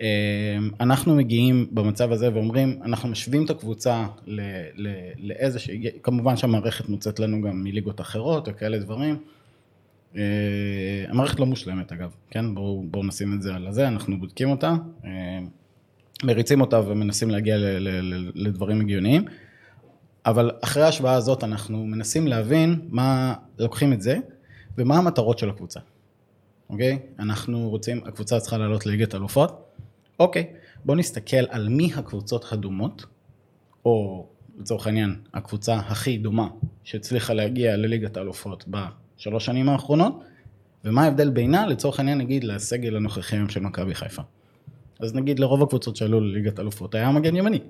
אה, 0.00 0.56
אנחנו 0.80 1.14
מגיעים 1.14 1.66
במצב 1.70 2.12
הזה 2.12 2.34
ואומרים, 2.34 2.80
אנחנו 2.84 3.08
משווים 3.08 3.44
את 3.44 3.50
הקבוצה 3.50 4.06
לאיזה 5.18 5.58
ש... 5.58 5.70
כמובן 6.02 6.36
שהמערכת 6.36 6.88
מוצאת 6.88 7.20
לנו 7.20 7.42
גם 7.42 7.64
מליגות 7.64 8.00
אחרות 8.00 8.48
וכאלה 8.48 8.78
דברים. 8.78 9.16
אה, 10.16 10.22
המערכת 11.08 11.40
לא 11.40 11.46
מושלמת 11.46 11.92
אגב, 11.92 12.14
כן? 12.30 12.54
בואו 12.54 12.84
בוא 12.90 13.04
נשים 13.04 13.34
את 13.34 13.42
זה 13.42 13.54
על 13.54 13.66
הזה, 13.66 13.88
אנחנו 13.88 14.20
בודקים 14.20 14.50
אותה, 14.50 14.74
אה, 15.04 15.38
מריצים 16.24 16.60
אותה 16.60 16.80
ומנסים 16.80 17.30
להגיע 17.30 17.56
לדברים 18.34 18.80
הגיוניים, 18.80 19.24
אבל 20.26 20.50
אחרי 20.60 20.82
ההשוואה 20.82 21.14
הזאת 21.14 21.44
אנחנו 21.44 21.86
מנסים 21.86 22.26
להבין 22.26 22.80
מה, 22.88 23.34
לוקחים 23.58 23.92
את 23.92 24.02
זה 24.02 24.18
ומה 24.78 24.98
המטרות 24.98 25.38
של 25.38 25.50
הקבוצה, 25.50 25.80
אוקיי? 26.70 26.98
אנחנו 27.18 27.68
רוצים, 27.68 28.00
הקבוצה 28.06 28.40
צריכה 28.40 28.58
לעלות 28.58 28.86
לליגת 28.86 29.14
אלופות, 29.14 29.64
אוקיי, 30.20 30.46
בואו 30.84 30.98
נסתכל 30.98 31.46
על 31.50 31.68
מי 31.68 31.90
הקבוצות 31.94 32.52
הדומות, 32.52 33.06
או 33.84 34.26
לצורך 34.58 34.86
העניין, 34.86 35.16
הקבוצה 35.34 35.76
הכי 35.76 36.18
דומה 36.18 36.48
שהצליחה 36.84 37.34
להגיע 37.34 37.76
לליגת 37.76 38.16
האלופות 38.16 38.64
בשלוש 38.68 39.46
שנים 39.46 39.68
האחרונות, 39.68 40.24
ומה 40.84 41.04
ההבדל 41.04 41.30
בינה, 41.30 41.66
לצורך 41.66 41.98
העניין 41.98 42.18
נגיד, 42.18 42.44
לסגל 42.44 42.96
הנוכחי 42.96 43.36
היום 43.36 43.48
של 43.48 43.60
מכבי 43.60 43.94
חיפה. 43.94 44.22
אז 45.00 45.14
נגיד 45.14 45.38
לרוב 45.38 45.62
הקבוצות 45.62 45.96
שעלו 45.96 46.20
לליגת 46.20 46.60
אלופות 46.60 46.94
היה 46.94 47.10
מגן 47.10 47.36
ימני. 47.36 47.60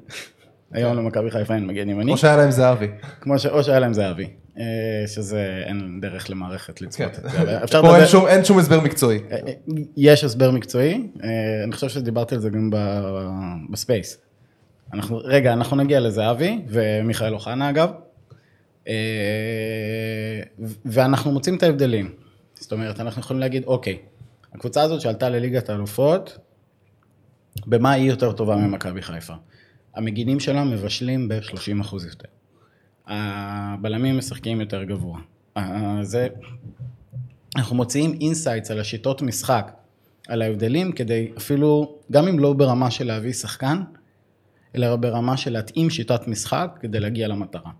היום 0.72 0.96
למכבי 0.96 1.30
חיפה 1.30 1.54
אין 1.54 1.66
מגן 1.66 1.88
ימני, 1.88 2.06
כמו 2.06 2.16
שהיה 2.16 2.36
להם 2.36 2.50
זהבי. 2.50 2.86
כמו 3.20 3.38
ש... 3.38 3.46
או 3.46 3.62
שהיה 3.64 3.78
להם 3.80 3.94
זהבי, 3.94 4.26
אה, 4.58 4.64
שזה 5.06 5.62
אין 5.66 5.98
דרך 6.00 6.30
למערכת 6.30 6.80
לצפות 6.80 7.18
את 7.18 7.30
זה. 7.30 7.64
אפשר 7.64 7.82
פה 7.82 7.96
אין 7.96 8.06
שום- 8.06 8.26
אין 8.26 8.44
שום 8.44 8.58
הסבר 8.58 8.80
מקצועי. 8.80 9.18
אה, 9.30 9.36
אה, 9.46 9.52
יש 9.96 10.24
הסבר 10.24 10.50
מקצועי, 10.50 11.08
אני 11.64 11.72
חושב 11.72 11.88
שדיברתי 11.88 12.34
על 12.34 12.40
זה 12.40 12.50
גם 12.50 12.70
ב- 12.70 13.00
בספייס. 13.70 14.18
אנחנו, 14.92 15.18
רגע, 15.24 15.52
אנחנו 15.52 15.76
נגיע 15.76 16.00
לזהבי 16.00 16.62
ומיכאל 16.68 17.34
אוחנה 17.34 17.70
אגב, 17.70 17.90
ואנחנו 20.84 21.32
מוצאים 21.32 21.56
את 21.56 21.62
ההבדלים. 21.62 22.12
זאת 22.54 22.72
אומרת, 22.72 23.00
אנחנו 23.00 23.20
יכולים 23.20 23.40
להגיד, 23.40 23.64
אוקיי, 23.64 23.98
הקבוצה 24.54 24.82
הזאת 24.82 25.00
שעלתה 25.00 25.28
לליגת 25.28 25.70
האלופות, 25.70 26.38
במה 27.66 27.92
היא 27.92 28.10
יותר 28.10 28.32
טובה 28.32 28.56
ממכבי 28.56 29.02
חיפה? 29.02 29.34
המגינים 29.96 30.40
שלה 30.40 30.64
מבשלים 30.64 31.28
ב-30% 31.28 31.94
יותר. 31.94 32.28
הבלמים 33.06 34.18
משחקים 34.18 34.60
יותר 34.60 34.84
גבוה. 34.84 35.18
אה, 35.56 35.98
זה, 36.02 36.28
אנחנו 37.56 37.76
מוציאים 37.76 38.18
insights 38.20 38.70
על 38.70 38.80
השיטות 38.80 39.22
משחק, 39.22 39.72
על 40.28 40.42
ההבדלים, 40.42 40.92
כדי 40.92 41.32
אפילו, 41.36 41.98
גם 42.12 42.28
אם 42.28 42.38
לא 42.38 42.52
ברמה 42.52 42.90
של 42.90 43.06
להביא 43.06 43.32
שחקן, 43.32 43.82
אלא 44.74 44.96
ברמה 44.96 45.36
של 45.36 45.52
להתאים 45.52 45.90
שיטת 45.90 46.28
משחק 46.28 46.78
כדי 46.80 47.00
להגיע 47.00 47.28
למטרה. 47.28 47.70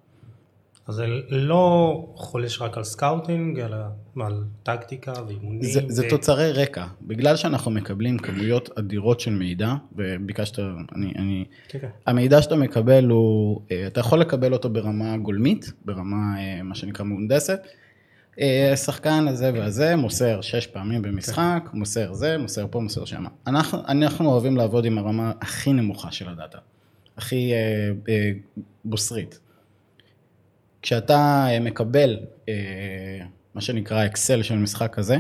אז 0.89 0.95
זה 0.95 1.07
לא 1.29 2.05
חולש 2.15 2.61
רק 2.61 2.77
על 2.77 2.85
סקאוטינג, 2.85 3.61
אלא 3.61 3.77
על 4.21 4.45
טקטיקה 4.63 5.13
ואימונים. 5.29 5.63
זה, 5.63 5.81
זה 5.89 6.07
ו- 6.07 6.11
תוצרי 6.11 6.53
רקע, 6.53 6.87
בגלל 7.03 7.37
שאנחנו 7.37 7.71
מקבלים 7.71 8.19
כמויות 8.19 8.79
אדירות 8.79 9.21
של 9.21 9.31
מידע, 9.31 9.75
וביקשת, 9.93 10.59
אני, 10.95 11.13
אני, 11.19 11.45
כן, 11.69 11.79
כן. 11.79 11.89
המידע 12.07 12.43
שאתה 12.43 12.57
מקבל 12.57 13.05
הוא, 13.05 13.61
אה, 13.71 13.87
אתה 13.87 14.01
יכול 14.01 14.21
לקבל 14.21 14.53
אותו 14.53 14.71
ברמה 14.71 15.17
גולמית, 15.17 15.73
ברמה 15.85 16.35
אה, 16.39 16.63
מה 16.63 16.75
שנקרא 16.75 17.05
מהונדסת. 17.05 17.61
אה, 18.41 18.77
שחקן 18.77 19.29
הזה 19.29 19.51
והזה 19.55 19.97
מוסר 19.97 20.41
שש 20.41 20.67
פעמים 20.67 21.03
במשחק, 21.03 21.69
מוסר 21.73 22.13
זה, 22.13 22.39
מוסר 22.39 22.67
פה, 22.71 22.81
מוסר 22.81 23.05
שם. 23.05 23.25
אנחנו, 23.47 23.79
אנחנו 23.89 24.31
אוהבים 24.31 24.57
לעבוד 24.57 24.85
עם 24.85 24.99
הרמה 24.99 25.33
הכי 25.41 25.73
נמוכה 25.73 26.13
של 26.13 26.29
הדאטה, 26.29 26.59
הכי 27.17 27.53
אה, 27.53 27.91
אה, 28.09 28.31
בוסרית. 28.85 29.41
כשאתה 30.83 31.47
אה, 31.51 31.61
מקבל 31.61 32.19
אה, 32.49 32.55
מה 33.55 33.61
שנקרא 33.61 34.07
אקסל 34.07 34.43
של 34.43 34.57
משחק 34.57 34.95
כזה, 34.95 35.17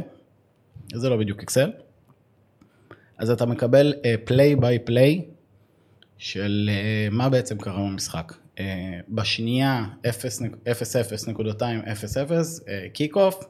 זה 0.94 1.08
לא 1.08 1.16
בדיוק 1.16 1.42
אקסל, 1.42 1.70
אז 3.18 3.30
אתה 3.30 3.46
מקבל 3.46 3.94
play 4.24 4.56
by 4.56 4.78
play 4.78 5.24
של 6.18 6.70
אה, 6.72 7.08
מה 7.10 7.28
בעצם 7.28 7.58
קרה 7.58 7.78
במשחק. 7.78 8.32
בשנייה 9.08 9.84
0.2.00 10.06 10.08
kick 12.92 13.16
off, 13.16 13.44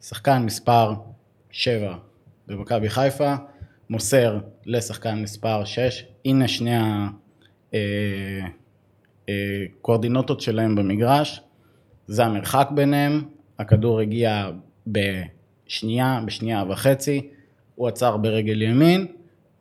שחקן 0.00 0.42
מספר 0.42 0.94
7 1.50 1.96
במכבי 2.46 2.88
חיפה, 2.88 3.34
מוסר 3.90 4.38
לשחקן 4.66 5.22
מספר 5.22 5.64
6, 5.64 6.04
הנה 6.24 6.48
שני 6.48 6.76
הקואורדינטות 9.28 10.40
שלהם 10.40 10.74
במגרש, 10.74 11.40
זה 12.06 12.24
המרחק 12.24 12.68
ביניהם, 12.74 13.22
הכדור 13.58 14.00
הגיע 14.00 14.50
בשנייה, 14.86 16.20
בשנייה 16.26 16.64
וחצי, 16.68 17.28
הוא 17.74 17.88
עצר 17.88 18.16
ברגל 18.16 18.62
ימין 18.62 19.06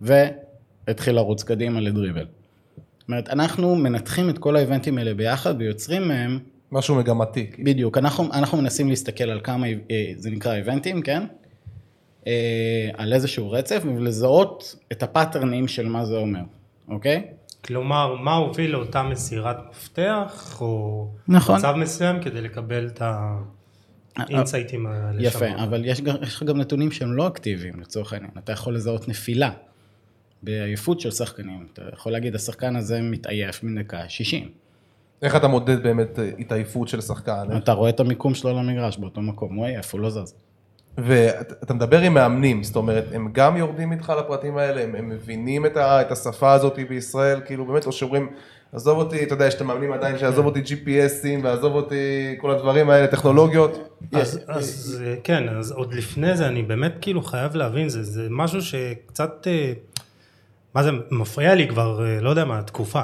והתחיל 0.02 1.16
לרוץ 1.16 1.44
קדימה 1.44 1.80
לדריבל. 1.80 2.26
זאת 3.00 3.08
אומרת, 3.08 3.30
אנחנו 3.30 3.76
מנתחים 3.76 4.30
את 4.30 4.38
כל 4.38 4.56
האיבנטים 4.56 4.98
האלה 4.98 5.14
ביחד 5.14 5.56
ויוצרים 5.60 6.08
מהם, 6.08 6.40
משהו 6.72 6.96
מגמתי. 6.96 7.48
כאילו. 7.52 7.66
בדיוק, 7.66 7.98
אנחנו, 7.98 8.34
אנחנו 8.34 8.58
מנסים 8.58 8.90
להסתכל 8.90 9.24
על 9.24 9.40
כמה, 9.44 9.68
אה, 9.68 10.14
זה 10.16 10.30
נקרא 10.30 10.56
איבנטים, 10.56 11.02
כן? 11.02 11.24
אה, 12.28 12.90
על 12.94 13.14
איזשהו 13.14 13.52
רצף 13.52 13.84
ולזהות 13.86 14.76
את 14.92 15.04
הפאטרנים 15.04 15.68
של 15.68 15.88
מה 15.88 16.06
זה 16.06 16.18
אומר, 16.18 16.42
אוקיי? 16.88 17.28
כלומר, 17.66 18.16
מה 18.16 18.34
הוביל 18.34 18.72
לאותה 18.72 19.04
מסירת 19.04 19.58
מפתח, 19.70 20.58
או 20.62 21.08
נכון. 21.28 21.58
מצב 21.60 21.74
מסוים 21.78 22.24
כדי 22.24 22.42
לקבל 22.42 22.88
את 22.88 23.02
האינסייטים 24.18 24.88
האלה 24.88 25.24
יפה, 25.24 25.40
שם. 25.40 25.56
אבל 25.58 25.86
יש, 25.86 26.02
גם- 26.02 26.16
יש 26.22 26.36
לך 26.36 26.44
גם 26.44 26.58
נתונים 26.58 26.92
שהם 26.92 27.14
לא 27.14 27.28
אקטיביים 27.28 27.80
לצורך 27.80 28.14
העניין. 28.14 28.32
אתה 28.38 28.52
יכול 28.52 28.76
לזהות 28.76 29.08
נפילה 29.08 29.52
בעייפות 30.44 31.00
של 31.00 31.12
שחקנים. 31.12 31.68
אתה 31.74 31.82
יכול 31.94 32.12
להגיד, 32.12 32.36
השחקן 32.36 32.76
הזה 32.76 33.02
מתעייף 33.02 33.64
מדקה 33.64 34.10
60. 34.10 34.50
איך 35.22 35.36
אתה 35.36 35.48
מודד 35.48 35.84
באמת 35.84 36.20
אה, 36.20 36.32
התעייפות 36.40 36.88
של 36.88 37.02
שחקן? 37.02 37.58
אתה 37.58 37.72
רואה 37.72 37.90
את 37.90 38.00
המיקום 38.00 38.36
שלו 38.36 38.50
על 38.50 38.58
המגרש 38.58 38.98
באותו 38.98 39.22
מקום, 39.22 39.56
הוא 39.56 39.66
עייף, 39.66 39.94
הוא 39.94 40.02
לא 40.02 40.10
זז. 40.10 40.36
ואתה 40.98 41.74
מדבר 41.74 42.00
עם 42.00 42.14
מאמנים, 42.14 42.64
זאת 42.64 42.76
אומרת, 42.76 43.06
הם 43.14 43.30
גם 43.32 43.58
יורדים 43.58 43.92
איתך 43.92 44.14
לפרטים 44.20 44.58
האלה, 44.58 44.84
הם, 44.84 44.96
הם 44.96 45.10
מבינים 45.10 45.66
את, 45.66 45.78
ה, 45.78 46.02
את 46.02 46.12
השפה 46.12 46.54
הזאת 46.54 46.80
בישראל, 46.90 47.42
כאילו 47.46 47.66
באמת, 47.66 47.86
או 47.86 47.92
שאומרים, 47.92 48.30
עזוב 48.74 48.98
אותי, 48.98 49.24
אתה 49.24 49.34
יודע, 49.34 49.46
יש 49.46 49.54
את 49.54 49.62
המאמנים 49.62 49.92
עדיין, 49.92 50.18
שעזוב 50.18 50.46
אותי 50.46 50.62
GPSים, 50.62 51.44
ועזוב 51.44 51.76
אותי 51.76 52.36
כל 52.38 52.52
הדברים 52.52 52.90
האלה, 52.90 53.08
טכנולוגיות. 53.08 53.98
אז, 54.12 54.40
אז 54.48 55.04
כן, 55.24 55.50
אז 55.50 55.72
עוד 55.72 55.94
לפני 55.94 56.38
זה 56.38 56.48
אני 56.48 56.64
באמת 56.64 56.94
כאילו 57.02 57.22
חייב 57.22 57.56
להבין, 57.56 57.90
זה, 57.90 58.04
זה 58.04 58.28
משהו 58.30 58.62
שקצת, 58.62 59.48
אה, 59.48 59.74
מה 60.76 60.84
זה, 60.84 60.92
מפריע 61.12 61.56
לי 61.56 61.68
כבר, 61.68 62.06
אה, 62.06 62.22
לא 62.22 62.30
יודע 62.30 62.46
מה, 62.46 62.62
תקופה. 62.64 63.02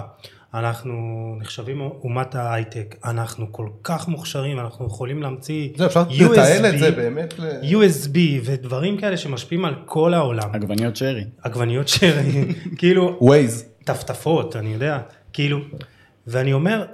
אנחנו 0.53 0.95
נחשבים 1.39 1.81
אומת 1.81 2.35
ההייטק, 2.35 2.95
אנחנו 3.05 3.51
כל 3.51 3.67
כך 3.83 4.07
מוכשרים, 4.07 4.59
אנחנו 4.59 4.85
יכולים 4.88 5.21
להמציא 5.21 5.69
זה, 5.75 5.85
אפשר 5.85 6.03
לתעל 6.19 6.65
את 6.65 6.79
זה 6.79 6.91
באמת. 6.91 7.33
ל- 7.39 7.62
USB 7.62 8.17
ודברים 8.43 8.97
כאלה 8.97 9.17
שמשפיעים 9.17 9.65
על 9.65 9.75
כל 9.85 10.13
העולם. 10.13 10.49
עגבניות 10.53 10.95
שרי. 10.95 11.23
עגבניות 11.43 11.88
שרי, 11.88 12.45
כאילו, 12.77 13.17
ווייז. 13.21 13.65
טפטפות, 13.83 14.55
אני 14.55 14.73
יודע, 14.73 14.99
כאילו, 15.33 15.59
ואני 16.27 16.53
אומר, 16.53 16.85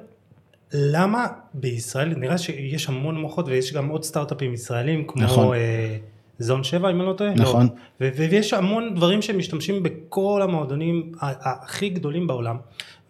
למה 0.74 1.26
בישראל, 1.54 2.14
נראה 2.18 2.38
שיש 2.38 2.90
המון 2.90 3.16
מוחות 3.22 3.48
ויש 3.48 3.74
גם 3.74 3.88
עוד 3.90 4.04
סטארט-אפים 4.04 4.54
ישראלים, 4.54 5.04
כמו 5.08 5.24
נכון. 5.24 5.56
אה, 5.56 5.98
זון 6.40 6.64
7 6.64 6.90
אם 6.92 7.00
אני 7.00 7.08
לא 7.08 7.14
טועה? 7.14 7.34
נכון. 7.34 7.68
לא. 8.02 8.08
ויש 8.16 8.54
המון 8.54 8.96
דברים 8.96 9.22
שמשתמשים 9.22 9.84
בכל 9.84 10.42
המועדונים 10.44 11.12
הכי 11.22 11.90
גדולים 11.90 12.28
בעולם. 12.28 12.58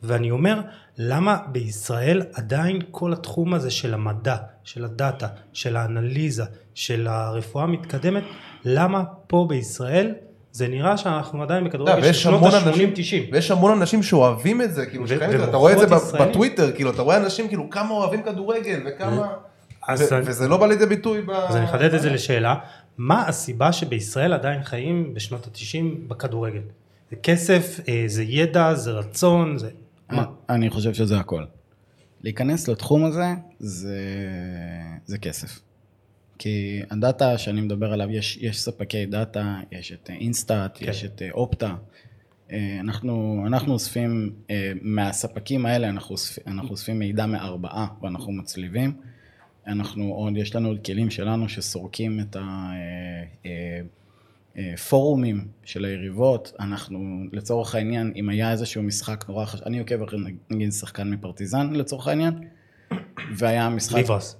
ואני 0.03 0.31
אומר, 0.31 0.61
למה 0.97 1.37
בישראל 1.51 2.21
עדיין 2.33 2.79
כל 2.91 3.13
התחום 3.13 3.53
הזה 3.53 3.71
של 3.71 3.93
המדע, 3.93 4.35
של 4.63 4.85
הדאטה, 4.85 5.27
של 5.53 5.75
האנליזה, 5.75 6.43
של 6.73 7.07
הרפואה 7.07 7.63
המתקדמת, 7.63 8.23
למה 8.65 9.03
פה 9.27 9.45
בישראל 9.49 10.13
זה 10.51 10.67
נראה 10.67 10.97
שאנחנו 10.97 11.43
עדיין 11.43 11.63
בכדורגל 11.63 11.95
של 12.01 12.07
ויש 12.07 12.23
שנות 12.23 12.41
המון 12.43 12.51
אנשים, 12.67 12.89
ה-80-90. 12.89 13.33
ויש 13.33 13.51
המון 13.51 13.71
אנשים 13.71 14.03
שאוהבים 14.03 14.61
את 14.61 14.73
זה, 14.73 14.85
כאילו, 14.85 15.07
שחיים 15.07 15.31
את 15.31 15.37
זה, 15.37 15.43
אתה 15.43 15.57
רואה 15.57 15.73
את 15.73 15.77
זה. 15.89 16.17
בטוויטר, 16.19 16.71
כאילו, 16.71 16.89
אתה 16.91 17.01
רואה 17.01 17.17
אנשים, 17.17 17.47
כאילו, 17.47 17.69
כמה 17.69 17.89
אוהבים 17.91 18.23
כדורגל, 18.23 18.79
וכמה... 18.87 19.27
אז 19.87 20.01
ו- 20.11 20.15
אני- 20.17 20.25
וזה 20.27 20.47
לא 20.47 20.57
בא 20.57 20.67
לידי 20.67 20.85
ביטוי 20.85 21.21
ב... 21.21 21.29
אז 21.29 21.55
אני 21.55 21.65
אחדד 21.65 21.93
את 21.93 22.01
זה 22.01 22.09
לשאלה, 22.09 22.55
מה 22.97 23.27
הסיבה 23.27 23.71
שבישראל 23.71 24.33
עדיין 24.33 24.63
חיים 24.63 25.13
בשנות 25.13 25.47
ה-90 25.47 25.83
בכדורגל? 26.07 26.61
זה 27.09 27.15
כסף, 27.15 27.79
אה, 27.89 28.03
זה 28.07 28.23
ידע, 28.23 28.73
זה 28.73 28.91
רצון, 28.91 29.57
זה... 29.57 29.69
מה? 30.09 30.25
אני 30.49 30.69
חושב 30.69 30.93
שזה 30.93 31.19
הכל. 31.19 31.43
להיכנס 32.21 32.67
לתחום 32.67 33.05
הזה, 33.05 33.25
זה, 33.59 33.99
זה 35.05 35.17
כסף. 35.17 35.59
כי 36.37 36.81
הדאטה 36.91 37.37
שאני 37.37 37.61
מדבר 37.61 37.93
עליו, 37.93 38.11
יש, 38.11 38.37
יש 38.37 38.61
ספקי 38.61 39.05
דאטה, 39.05 39.59
יש 39.71 39.91
את 39.91 40.09
אינסטאט, 40.09 40.77
כן. 40.79 40.89
יש 40.89 41.05
את 41.05 41.21
אה, 41.21 41.31
אופטה. 41.31 41.75
אה, 42.51 42.77
אנחנו, 42.79 43.43
אנחנו 43.47 43.73
אוספים, 43.73 44.33
אה, 44.49 44.71
מהספקים 44.81 45.65
האלה 45.65 45.89
אנחנו 45.89 46.13
אוספים, 46.13 46.43
אנחנו 46.47 46.69
אוספים 46.69 46.99
מידע 46.99 47.25
מארבעה 47.25 47.87
ואנחנו 48.01 48.31
מצליבים. 48.31 48.93
אנחנו 49.67 50.13
עוד, 50.13 50.37
יש 50.37 50.55
לנו 50.55 50.67
עוד 50.67 50.85
כלים 50.85 51.09
שלנו 51.09 51.49
שסורקים 51.49 52.19
את 52.19 52.37
הפורומים 54.57 55.47
של 55.63 55.85
היריבות. 55.85 56.53
אנחנו, 56.59 57.23
לצורך 57.31 57.75
העניין, 57.75 58.13
אם 58.15 58.29
היה 58.29 58.51
איזשהו 58.51 58.83
משחק 58.83 59.25
נורא 59.27 59.45
חשוב, 59.45 59.63
אני 59.65 59.79
עוקב 59.79 60.03
אחרי 60.03 60.19
נגיד 60.49 60.71
שחקן 60.71 61.09
מפרטיזן 61.09 61.73
לצורך 61.73 62.07
העניין, 62.07 62.33
והיה 63.37 63.69
משחק... 63.69 63.95
ליברס. 63.97 64.35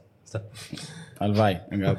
הלוואי, 1.19 1.56
אגב. 1.73 1.95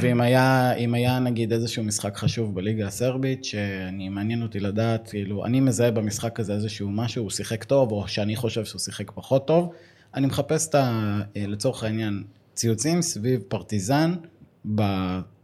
ואם 0.00 0.20
היה, 0.20 0.70
היה 0.70 1.18
נגיד 1.18 1.52
איזשהו 1.52 1.84
משחק 1.84 2.16
חשוב 2.16 2.54
בליגה 2.54 2.86
הסרבית, 2.86 3.44
שאני 3.44 4.08
מעניין 4.08 4.42
אותי 4.42 4.60
לדעת, 4.60 5.08
כאילו, 5.08 5.44
אני 5.44 5.60
מזהה 5.60 5.90
במשחק 5.90 6.40
הזה 6.40 6.52
איזשהו 6.52 6.90
משהו, 6.90 7.22
הוא 7.22 7.30
שיחק 7.30 7.64
טוב, 7.64 7.92
או 7.92 8.08
שאני 8.08 8.36
חושב 8.36 8.64
שהוא 8.64 8.78
שיחק 8.78 9.10
פחות 9.10 9.46
טוב, 9.46 9.72
אני 10.14 10.26
מחפש 10.26 10.68
את 10.68 10.74
ה... 10.74 11.20
אה, 11.36 11.46
לצורך 11.46 11.84
העניין, 11.84 12.22
ציוצים 12.54 13.02
סביב 13.02 13.40
פרטיזן 13.48 14.14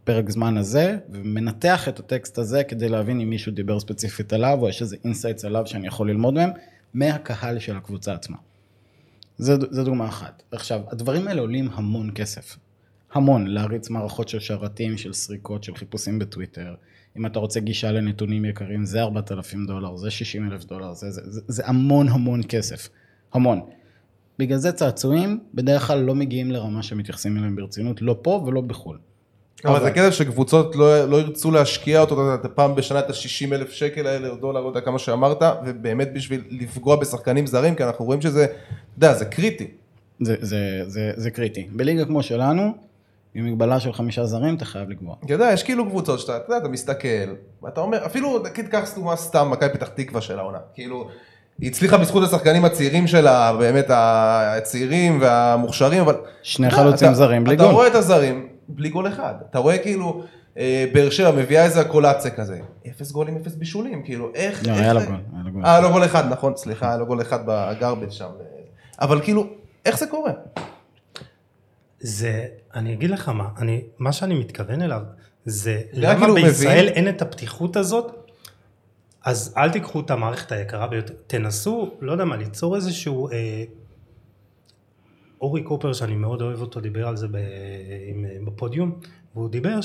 בפרק 0.07 0.29
זמן 0.29 0.57
הזה, 0.57 0.97
ומנתח 1.09 1.89
את 1.89 1.99
הטקסט 1.99 2.37
הזה 2.37 2.63
כדי 2.63 2.89
להבין 2.89 3.21
אם 3.21 3.29
מישהו 3.29 3.51
דיבר 3.51 3.79
ספציפית 3.79 4.33
עליו, 4.33 4.57
או 4.61 4.69
יש 4.69 4.81
איזה 4.81 4.97
insights 5.03 5.45
עליו 5.45 5.67
שאני 5.67 5.87
יכול 5.87 6.09
ללמוד 6.09 6.33
מהם, 6.33 6.49
מהקהל 6.93 7.59
של 7.59 7.77
הקבוצה 7.77 8.13
עצמה. 8.13 8.37
זה 9.37 9.83
דוגמה 9.83 10.07
אחת. 10.07 10.43
עכשיו, 10.51 10.81
הדברים 10.91 11.27
האלה 11.27 11.41
עולים 11.41 11.69
המון 11.73 12.11
כסף. 12.15 12.57
המון, 13.13 13.47
להריץ 13.47 13.89
מערכות 13.89 14.29
של 14.29 14.39
שרתים, 14.39 14.97
של 14.97 15.13
סריקות, 15.13 15.63
של 15.63 15.75
חיפושים 15.75 16.19
בטוויטר. 16.19 16.75
אם 17.17 17.25
אתה 17.25 17.39
רוצה 17.39 17.59
גישה 17.59 17.91
לנתונים 17.91 18.45
יקרים, 18.45 18.85
זה 18.85 19.01
4,000 19.01 19.65
דולר, 19.65 19.95
זה 19.95 20.11
60 20.11 20.51
אלף 20.51 20.65
דולר, 20.65 20.93
זה, 20.93 21.11
זה, 21.11 21.21
זה, 21.25 21.41
זה 21.47 21.67
המון 21.67 22.07
המון 22.07 22.41
כסף. 22.49 22.89
המון. 23.33 23.61
בגלל 24.39 24.57
זה 24.57 24.71
צעצועים 24.71 25.39
בדרך 25.53 25.87
כלל 25.87 25.99
לא 25.99 26.15
מגיעים 26.15 26.51
לרמה 26.51 26.83
שמתייחסים 26.83 27.37
אליהם 27.37 27.55
ברצינות, 27.55 28.01
לא 28.01 28.19
פה 28.21 28.43
ולא 28.47 28.61
בחו"ל. 28.61 28.97
אבל 29.65 29.83
זה 29.83 29.91
כסף 29.91 30.09
שקבוצות 30.09 30.75
לא, 30.75 31.05
לא 31.05 31.17
ירצו 31.17 31.51
להשקיע 31.51 32.01
אותו, 32.01 32.13
אתה 32.13 32.45
יודע, 32.45 32.55
פעם 32.55 32.75
בשנה 32.75 32.99
את 32.99 33.09
ה-60 33.09 33.53
אלף 33.53 33.71
שקל 33.71 34.07
האלה, 34.07 34.27
או 34.29 34.35
דולר, 34.35 34.61
לא 34.61 34.67
יודע 34.67 34.81
כמה 34.81 34.99
שאמרת, 34.99 35.41
ובאמת 35.65 36.13
בשביל 36.13 36.43
לפגוע 36.51 36.95
בשחקנים 36.95 37.47
זרים, 37.47 37.75
כי 37.75 37.83
אנחנו 37.83 38.05
רואים 38.05 38.21
שזה, 38.21 38.43
אתה 38.43 38.53
יודע, 38.97 39.13
זה 39.13 39.25
קריטי. 39.25 39.67
זה, 40.21 40.35
זה, 40.41 40.57
זה, 40.87 41.11
זה 41.15 41.31
קריטי. 41.31 41.67
בליגה 41.71 42.05
כמו 42.05 42.23
שלנו, 42.23 42.71
עם 43.35 43.45
מגבלה 43.45 43.79
של 43.79 43.93
חמישה 43.93 44.25
זרים, 44.25 44.55
אתה 44.55 44.65
חייב 44.65 44.89
לקבוע. 44.89 45.15
אתה 45.25 45.33
יודע, 45.33 45.49
יש 45.53 45.63
כאילו 45.63 45.89
קבוצות 45.89 46.19
שאתה, 46.19 46.37
אתה 46.37 46.45
יודע, 46.47 46.57
אתה 46.57 46.67
מסתכל, 46.69 47.07
ואתה 47.63 47.81
אומר, 47.81 48.05
אפילו, 48.05 48.43
נגיד, 48.43 48.67
קח 48.67 48.89
דוגמה 48.95 49.15
סתם, 49.15 49.47
מכבי 49.51 49.69
פתח 49.69 49.87
תקווה 49.87 50.21
של 50.21 50.39
העונה, 50.39 50.57
כאילו, 50.73 51.07
היא 51.61 51.69
הצליחה 51.69 51.97
בזכות 51.97 52.23
השחקנים 52.23 52.65
הצעירים 52.65 53.07
שלה, 53.07 53.53
באמת 53.59 53.85
הצעירים 53.89 55.17
והמוכשרים, 55.21 56.01
אבל... 56.01 56.15
שני 56.43 56.67
אתה 56.67 56.75
חלוצים 56.75 57.07
אתה- 57.07 57.15
זרים 57.17 57.43
בלי 57.43 57.55
אתה 57.55 57.63
גול. 57.63 57.73
רואה 57.73 57.87
את 57.87 57.95
הזרים 57.95 58.47
בלי 58.69 58.89
גול 58.89 59.07
אחד. 59.07 59.33
אתה 59.49 59.59
רואה 59.59 59.77
כאילו, 59.77 60.23
אה, 60.57 60.85
באר 60.93 61.09
שבע 61.09 61.31
מביאה 61.31 61.63
איזה 61.65 61.83
קולציה 61.83 62.31
כזה, 62.31 62.59
אפס 62.87 63.11
גולים, 63.11 63.37
אפס 63.37 63.55
בישולים, 63.55 64.03
כאילו, 64.03 64.31
איך... 64.35 64.67
לא, 64.67 64.71
איך- 64.73 64.81
היה 64.81 64.93
לו 64.93 64.99
גול, 65.05 65.15
היה 65.33 65.43
לו 65.43 65.51
גול. 65.51 65.65
אה, 65.65 65.81
לא 65.81 65.91
גול 65.91 66.05
אחד, 66.05 66.31
נכון, 66.31 66.53
סליחה, 66.55 66.87
היה 66.87 66.97
לו 66.97 67.05
גול 67.05 67.21
אחד 67.21 67.39
בגרבג' 67.45 68.09
שם. 68.09 68.29
אבל 69.01 69.21
כאילו, 69.21 69.47
איך 69.85 69.97
זה 69.99 70.07
קורה? 70.07 70.31
זה, 71.99 72.45
אני 72.75 72.93
אגיד 72.93 73.09
לך 73.09 73.29
מה, 73.29 73.47
אני, 73.57 73.81
מה 73.99 74.11
שאני 74.13 74.39
מתכוון 74.39 74.81
אליו, 74.81 75.01
זה 75.45 75.81
למה 75.93 76.19
כאילו 76.19 76.33
בישראל 76.35 76.83
מבין- 76.85 76.93
אין 76.93 77.09
את 77.09 77.21
הפתיחות 77.21 77.75
הזאת, 77.75 78.11
אז 79.25 79.53
אל 79.57 79.69
תיקחו 79.71 79.99
את 79.99 80.11
המערכת 80.11 80.51
היקרה 80.51 80.87
ביותר, 80.87 81.13
תנסו, 81.27 81.91
לא 82.01 82.11
יודע 82.11 82.25
מה, 82.25 82.35
ליצור 82.37 82.75
איזשהו, 82.75 83.29
אה, 83.31 83.63
אורי 85.41 85.63
קופר 85.63 85.93
שאני 85.93 86.15
מאוד 86.15 86.41
אוהב 86.41 86.61
אותו, 86.61 86.79
דיבר 86.79 87.07
על 87.07 87.17
זה 87.17 87.27
ב, 87.27 87.35
עם, 88.09 88.25
בפודיום, 88.45 88.99
והוא 89.35 89.49
דיבר 89.49 89.79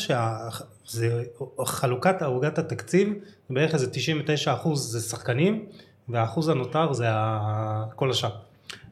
שחלוקת 0.84 2.22
ערוגת 2.22 2.58
התקציב, 2.58 3.08
בערך 3.50 3.74
איזה 3.74 3.90
99 3.90 4.54
אחוז 4.54 4.92
זה 4.92 5.00
שחקנים, 5.00 5.66
והאחוז 6.08 6.48
הנותר 6.48 6.92
זה 6.92 7.06
ה, 7.10 7.84
כל 7.96 8.10
השאר. 8.10 8.30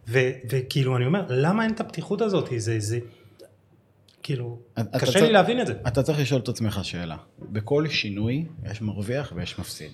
ו- 0.09 0.31
וכאילו 0.51 0.97
אני 0.97 1.07
אומר, 1.07 1.27
למה 1.29 1.65
אין 1.65 1.73
את 1.73 1.81
הפתיחות 1.81 2.21
הזאת? 2.21 2.49
זה, 2.57 2.81
זה, 2.81 2.99
כאילו, 4.23 4.59
אתה 4.75 4.99
קשה 4.99 5.13
צריך- 5.13 5.25
לי 5.25 5.33
להבין 5.33 5.61
את 5.61 5.67
זה. 5.67 5.75
אתה 5.89 6.03
צריך 6.03 6.21
לשאול 6.21 6.41
את 6.41 6.49
עצמך 6.49 6.81
שאלה. 6.83 7.17
בכל 7.39 7.89
שינוי 7.89 8.45
יש 8.71 8.83
מרוויח 8.83 9.33
ויש 9.37 9.59
מפסיד. 9.59 9.91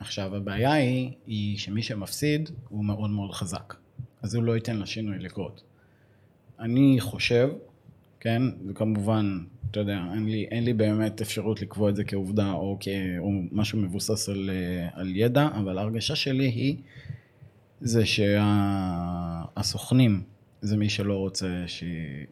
עכשיו, 0.00 0.36
הבעיה 0.36 0.72
היא, 0.72 1.10
היא 1.26 1.58
שמי 1.58 1.82
שמפסיד 1.82 2.50
הוא 2.68 2.84
מאוד 2.84 3.10
מאוד 3.10 3.32
חזק. 3.32 3.74
אז 4.22 4.34
הוא 4.34 4.44
לא 4.44 4.54
ייתן 4.54 4.78
לשינוי 4.78 5.18
לקרות. 5.18 5.62
אני 6.60 6.96
חושב, 7.00 7.50
כן, 8.20 8.42
וכמובן, 8.68 9.38
אתה 9.70 9.80
יודע, 9.80 10.00
אין 10.14 10.28
לי, 10.28 10.46
אין 10.50 10.64
לי 10.64 10.72
באמת 10.72 11.20
אפשרות 11.20 11.62
לקבוע 11.62 11.90
את 11.90 11.96
זה 11.96 12.04
כעובדה 12.04 12.52
או, 12.52 12.76
כ, 12.80 12.88
או 13.18 13.30
משהו 13.52 13.78
מבוסס 13.78 14.28
על, 14.28 14.50
אה, 14.52 14.88
על 14.92 15.16
ידע, 15.16 15.48
אבל 15.48 15.78
ההרגשה 15.78 16.16
שלי 16.16 16.44
היא, 16.44 16.76
זה 17.80 18.02
שהסוכנים 19.56 20.22
זה 20.60 20.76
מי 20.76 20.88
שלא 20.88 21.14
רוצה 21.14 21.64
ש... 21.66 21.84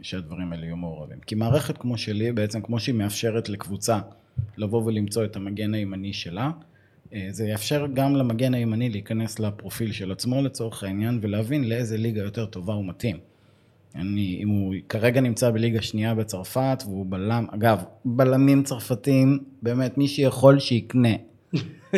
שהדברים 0.02 0.52
האלה 0.52 0.64
יהיו 0.64 0.76
מעורבים. 0.76 1.18
כי 1.26 1.34
מערכת 1.34 1.78
כמו 1.78 1.98
שלי, 1.98 2.32
בעצם 2.32 2.60
כמו 2.60 2.80
שהיא 2.80 2.94
מאפשרת 2.94 3.48
לקבוצה 3.48 3.98
לבוא 4.56 4.82
ולמצוא 4.84 5.24
את 5.24 5.36
המגן 5.36 5.74
הימני 5.74 6.12
שלה, 6.12 6.50
זה 7.30 7.48
יאפשר 7.48 7.86
גם 7.94 8.16
למגן 8.16 8.54
הימני 8.54 8.90
להיכנס 8.90 9.38
לפרופיל 9.38 9.92
של 9.92 10.12
עצמו 10.12 10.42
לצורך 10.42 10.84
העניין 10.84 11.18
ולהבין 11.22 11.68
לאיזה 11.68 11.96
ליגה 11.96 12.22
יותר 12.22 12.46
טובה 12.46 12.74
הוא 12.74 12.86
מתאים. 12.86 13.16
אני, 13.94 14.38
אם 14.42 14.48
הוא 14.48 14.74
כרגע 14.88 15.20
נמצא 15.20 15.50
בליגה 15.50 15.82
שנייה 15.82 16.14
בצרפת 16.14 16.82
והוא 16.86 17.06
בלם, 17.08 17.46
אגב, 17.54 17.84
בלמים 18.04 18.62
צרפתים, 18.62 19.38
באמת 19.62 19.98
מי 19.98 20.08
שיכול 20.08 20.58
שיקנה. 20.58 21.14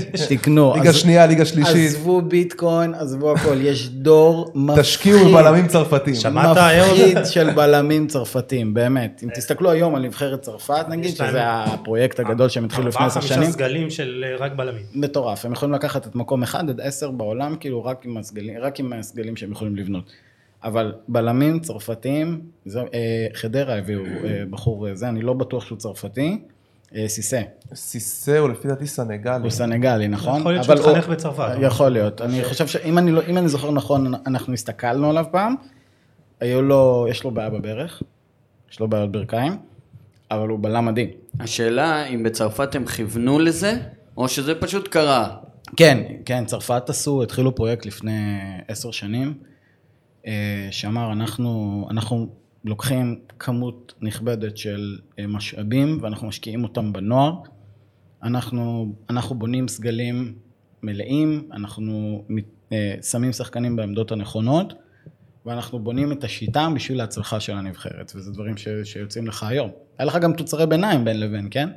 תקנו. 0.28 0.74
ליגה 0.74 0.92
שנייה, 0.92 1.26
ליגה 1.26 1.44
שלישית, 1.44 1.90
עזבו 1.90 2.22
ביטקוין, 2.22 2.94
עזבו 2.94 3.32
הכל, 3.32 3.56
יש 3.60 3.88
דור 3.88 4.50
מפחיד. 4.54 4.82
תשקיעו 4.82 5.28
בבלמים 5.28 5.66
צרפתים. 5.66 6.14
שמעת, 6.14 6.56
אהוד? 6.56 6.90
מפחיד 6.90 7.18
של 7.24 7.50
בלמים 7.50 8.06
צרפתים, 8.06 8.74
באמת. 8.74 9.20
אם 9.24 9.28
תסתכלו 9.34 9.70
היום 9.70 9.94
על 9.94 10.02
נבחרת 10.02 10.40
צרפת, 10.40 10.84
נגיד, 10.88 11.16
שזה 11.16 11.40
הפרויקט 11.44 12.20
הגדול 12.20 12.48
שהם 12.48 12.64
התחילו 12.64 12.88
לפני 12.88 13.06
עשר 13.06 13.20
ארבעה 13.20 13.28
שנים, 13.28 13.42
חמישה 13.42 13.52
סגלים 13.52 13.90
של 13.90 14.24
אה, 14.26 14.36
רק 14.44 14.52
בלמים. 14.52 14.82
מטורף. 14.94 15.44
הם 15.44 15.52
יכולים 15.52 15.74
לקחת 15.74 16.06
את 16.06 16.14
מקום 16.14 16.42
אחד 16.42 16.70
עד 16.70 16.80
עשר 16.80 17.10
בעולם, 17.10 17.56
כאילו 17.60 17.84
רק 17.84 18.04
עם 18.04 18.16
הסגלים, 18.16 18.54
רק 18.60 18.80
עם 18.80 18.92
הסגלים 18.92 19.36
שהם 19.36 19.52
יכולים 19.52 19.76
לבנות. 19.76 20.12
אבל 20.64 20.94
בלמים 21.08 21.60
צרפתיים, 21.60 22.40
זה, 22.64 22.80
אה, 22.80 23.26
חדרה 23.34 23.78
הביאו 23.78 24.00
אה, 24.04 24.42
בחור 24.50 24.86
זה, 24.94 25.08
אני 25.08 25.22
לא 25.22 25.32
בטוח 25.32 25.66
שהוא 25.66 25.78
צרפתי, 25.78 26.38
סיסא, 27.06 27.42
סיסא 27.74 28.38
הוא 28.38 28.48
לפי 28.48 28.68
דעתי 28.68 28.86
סנגלי. 28.86 29.42
הוא 29.42 29.50
סנגלי, 29.50 30.08
נכון? 30.08 30.40
יכול 30.40 30.52
להיות 30.52 30.66
אבל 30.66 30.76
שהוא 30.76 30.86
הוא- 30.88 30.96
התחנך 30.96 31.12
בצרפת. 31.12 31.56
יכול 31.60 31.88
להיות. 31.88 32.20
אני 32.20 32.44
חושב 32.44 32.66
שאם 32.66 32.98
אני, 32.98 33.12
לא, 33.12 33.20
אם 33.28 33.38
אני 33.38 33.48
זוכר 33.48 33.70
נכון, 33.70 34.12
אנחנו 34.26 34.52
הסתכלנו 34.52 35.10
עליו 35.10 35.24
פעם, 35.30 35.54
היו 36.40 36.62
לו, 36.62 37.06
יש 37.10 37.24
לו 37.24 37.30
בעיה 37.30 37.50
בברך, 37.50 38.02
יש 38.72 38.80
לו 38.80 38.88
בעיות 38.88 39.12
ברכיים, 39.12 39.56
אבל 40.30 40.48
הוא 40.48 40.58
בלם 40.62 40.84
מדהים. 40.86 41.08
השאלה 41.40 42.06
אם 42.06 42.22
בצרפת 42.22 42.74
הם 42.74 42.86
כיוונו 42.86 43.38
לזה, 43.38 43.78
או 44.16 44.28
שזה 44.28 44.54
פשוט 44.54 44.88
קרה. 44.88 45.36
כן, 45.76 46.02
כן, 46.24 46.44
צרפת 46.44 46.90
עשו, 46.90 47.22
התחילו 47.22 47.54
פרויקט 47.54 47.86
לפני 47.86 48.38
עשר 48.68 48.90
שנים, 48.90 49.34
אה, 50.26 50.32
שאמר, 50.70 51.12
אנחנו, 51.12 51.86
אנחנו 51.90 52.28
לוקחים 52.66 53.20
כמות 53.38 53.94
נכבדת 54.00 54.56
של 54.56 54.98
אה, 55.18 55.26
משאבים 55.26 55.98
ואנחנו 56.02 56.28
משקיעים 56.28 56.62
אותם 56.62 56.92
בנוער. 56.92 57.32
אנחנו, 58.22 58.94
אנחנו 59.10 59.34
בונים 59.34 59.68
סגלים 59.68 60.34
מלאים, 60.82 61.48
אנחנו 61.52 62.24
אה, 62.72 62.94
שמים 63.02 63.32
שחקנים 63.32 63.76
בעמדות 63.76 64.12
הנכונות, 64.12 64.72
ואנחנו 65.46 65.78
בונים 65.78 66.12
את 66.12 66.24
השיטה 66.24 66.68
בשביל 66.74 67.00
ההצלחה 67.00 67.40
של 67.40 67.52
הנבחרת, 67.52 68.12
וזה 68.16 68.32
דברים 68.32 68.56
ש, 68.56 68.68
שיוצאים 68.84 69.26
לך 69.26 69.42
היום. 69.42 69.70
היה 69.98 70.06
לך 70.06 70.16
גם 70.16 70.32
תוצרי 70.32 70.66
ביניים 70.66 71.04
בין 71.04 71.20
לבין, 71.20 71.48
כן? 71.50 71.68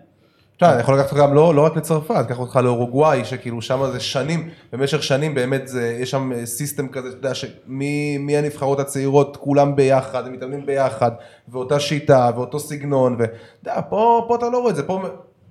תשמע, 0.60 0.74
אני 0.74 0.82
יכול 0.82 0.96
לקחת 0.96 1.12
אותך 1.12 1.22
גם 1.22 1.34
לא, 1.34 1.56
לא 1.56 1.66
רק 1.66 1.78
לצרפת, 1.78 2.26
קח 2.28 2.40
אותך 2.40 2.60
לאורוגוואי, 2.64 3.26
שכאילו 3.26 3.62
שם 3.62 3.92
זה 3.92 4.00
שנים, 4.00 4.50
במשך 4.74 5.04
שנים 5.04 5.36
באמת 5.36 5.68
זה, 5.68 5.98
יש 6.00 6.12
שם 6.12 6.32
אה, 6.32 6.46
סיסטם 6.46 6.88
כזה, 6.88 7.08
אתה 7.10 7.18
יודע, 7.18 7.32
שמהנבחרות 7.34 8.80
הצעירות 8.80 9.38
כולם 9.38 9.76
ביחד, 9.76 10.28
הם 10.28 10.34
מתאמנים 10.34 10.66
ביחד, 10.66 11.12
ואותה 11.50 11.80
שיטה, 11.80 12.32
ואותו 12.36 12.60
סגנון, 12.60 13.16
ואתה 13.20 13.34
יודע, 13.64 13.82
פה, 13.90 14.26
פה 14.28 14.36
אתה 14.36 14.50
לא 14.50 14.58
רואה 14.58 14.72
את 14.72 14.76
זה, 14.76 14.84
פה, 14.84 15.02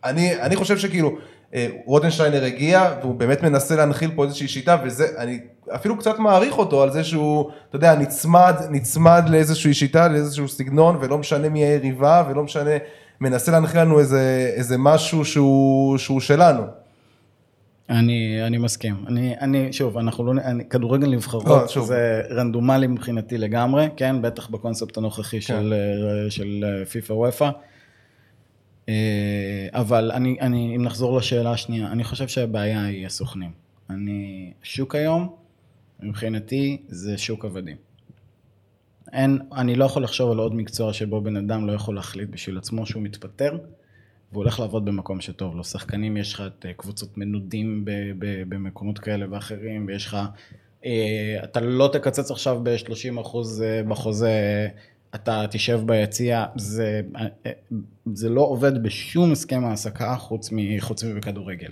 אני, 0.05 0.41
אני 0.41 0.57
חושב 0.57 0.79
שכאילו, 0.79 1.11
אה, 1.55 1.67
רוטנשטיינר 1.87 2.45
הגיע, 2.45 2.91
והוא 3.01 3.15
באמת 3.15 3.43
מנסה 3.43 3.77
להנחיל 3.77 4.11
פה 4.17 4.25
איזושהי 4.25 4.49
שיטה, 4.49 4.77
וזה, 4.85 5.07
אני 5.19 5.41
אפילו 5.75 5.99
קצת 5.99 6.19
מעריך 6.19 6.59
אותו 6.59 6.83
על 6.83 6.91
זה 6.91 7.05
שהוא, 7.05 7.51
אתה 7.69 7.77
יודע, 7.77 7.95
נצמד, 7.95 8.55
נצמד 8.71 9.25
לאיזושהי 9.29 9.75
שיטה, 9.75 10.09
לאיזשהו 10.09 10.49
סגנון, 10.49 10.97
ולא 11.01 11.19
משנה 11.19 11.49
מי 11.49 11.65
היריבה, 11.65 12.25
ולא 12.31 12.43
משנה, 12.43 12.71
מנסה 13.21 13.53
להנחיל 13.53 13.81
לנו 13.81 13.99
איזה, 14.01 14.53
איזה 14.57 14.79
משהו 14.79 15.25
שהוא, 15.25 15.99
שהוא 15.99 16.21
שלנו. 16.21 16.63
אני, 17.91 18.47
אני 18.47 18.59
מסכים. 18.59 19.05
אני, 19.07 19.35
אני, 19.41 19.73
שוב, 19.73 19.99
אנחנו 19.99 20.25
לא, 20.25 20.41
אני, 20.41 20.69
כדורגל 20.69 21.07
לא, 21.07 21.13
נבחרות, 21.13 21.71
שוב. 21.71 21.87
זה 21.87 22.23
רנדומלי 22.31 22.87
מבחינתי 22.87 23.39
לגמרי, 23.39 23.89
כן? 23.97 24.23
בטח 24.23 24.49
בקונספט 24.51 24.97
הנוכחי 24.97 25.41
של, 25.41 25.75
אה, 25.75 26.31
של 26.31 26.65
אה, 26.65 26.85
פיפא 26.85 27.13
וופא. 27.13 27.51
אה, 28.89 28.95
אבל 29.73 30.11
אני, 30.15 30.37
אני, 30.41 30.77
אם 30.77 30.83
נחזור 30.83 31.19
לשאלה 31.19 31.53
השנייה, 31.53 31.93
אני 31.93 32.05
חושב 32.05 32.29
שהבעיה 32.29 32.85
היא 32.85 33.07
הסוכנים. 33.07 33.51
אני, 33.91 34.53
שוק 34.63 34.95
היום, 34.95 35.29
מבחינתי, 36.01 36.83
זה 36.89 37.19
שוק 37.19 37.45
עבדים. 37.45 37.88
אין, 39.13 39.39
אני 39.57 39.75
לא 39.75 39.85
יכול 39.85 40.03
לחשוב 40.03 40.31
על 40.31 40.39
עוד 40.39 40.55
מקצוע 40.55 40.93
שבו 40.93 41.21
בן 41.21 41.37
אדם 41.37 41.67
לא 41.67 41.73
יכול 41.73 41.95
להחליט 41.95 42.31
בשביל 42.31 42.59
עצמו 42.59 42.87
שהוא 42.87 43.03
מתפטר, 43.03 43.59
והוא 44.33 44.43
הולך 44.43 44.61
לעבוד 44.61 44.85
במקום 44.85 45.21
שטוב 45.21 45.57
לו. 45.57 45.65
שחקנים, 45.65 46.17
יש 46.17 46.35
לך 46.35 46.43
את 46.47 46.67
אה, 46.67 46.73
קבוצות 46.73 47.19
מנודים 47.19 47.85
ב- 47.85 47.91
ב- 48.19 48.43
במקומות 48.49 48.99
כאלה 48.99 49.27
ואחרים, 49.31 49.85
ויש 49.89 50.07
לך, 50.07 50.17
אה, 50.85 51.41
אתה 51.45 51.61
לא 51.61 51.91
תקצץ 51.93 52.31
עכשיו 52.31 52.61
ב-30 52.63 53.21
אחוז 53.21 53.63
אה, 53.63 53.83
בחוזה, 53.89 54.69
אתה 55.15 55.45
תשב 55.51 55.81
ביציע, 55.87 56.45
זה, 56.57 57.01
אה, 57.17 57.27
אה, 57.47 57.53
זה 58.15 58.29
לא 58.29 58.41
עובד 58.41 58.83
בשום 58.83 59.33
הסכם 59.33 59.65
העסקה 59.65 60.17
חוץ, 60.17 60.51
חוץ 60.81 61.05
מבכדורגל. 61.05 61.71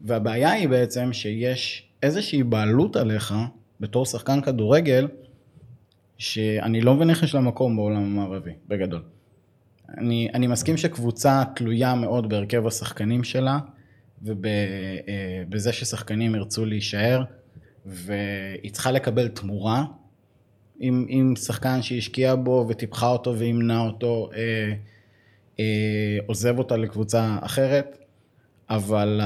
והבעיה 0.00 0.50
היא 0.50 0.68
בעצם 0.68 1.12
שיש 1.12 1.88
איזושהי 2.02 2.42
בעלות 2.42 2.96
עליך, 2.96 3.34
בתור 3.80 4.06
שחקן 4.06 4.40
כדורגל, 4.40 5.08
שאני 6.18 6.80
לא 6.80 6.94
מבין 6.94 7.10
איך 7.10 7.22
יש 7.22 7.34
לה 7.34 7.40
מקום 7.40 7.76
בעולם 7.76 8.02
המערבי, 8.02 8.52
בגדול. 8.68 9.02
אני, 9.98 10.28
אני 10.34 10.46
מסכים 10.46 10.76
שקבוצה 10.76 11.42
תלויה 11.56 11.94
מאוד 11.94 12.28
בהרכב 12.28 12.66
השחקנים 12.66 13.24
שלה, 13.24 13.58
ובזה 14.22 15.72
ששחקנים 15.72 16.34
ירצו 16.34 16.64
להישאר, 16.64 17.24
והיא 17.86 18.72
צריכה 18.72 18.92
לקבל 18.92 19.28
תמורה. 19.28 19.84
אם, 20.80 21.06
אם 21.08 21.34
שחקן 21.36 21.82
שהשקיע 21.82 22.34
בו 22.34 22.66
וטיפחה 22.68 23.06
אותו 23.08 23.38
וימנע 23.38 23.80
אותו, 23.80 24.30
אה, 24.36 24.74
אה, 25.60 26.18
עוזב 26.26 26.58
אותה 26.58 26.76
לקבוצה 26.76 27.38
אחרת, 27.40 27.98
אבל 28.70 29.20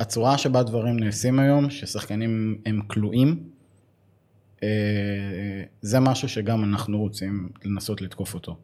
הצורה 0.00 0.38
שבה 0.38 0.62
דברים 0.62 0.98
נעשים 0.98 1.38
היום, 1.38 1.70
ששחקנים 1.70 2.58
הם 2.66 2.80
כלואים, 2.86 3.28
אה, 3.28 3.55
זה 5.82 6.00
משהו 6.00 6.28
שגם 6.28 6.64
אנחנו 6.64 6.98
רוצים 6.98 7.48
לנסות 7.64 8.02
לתקוף 8.02 8.34
אותו. 8.34 8.56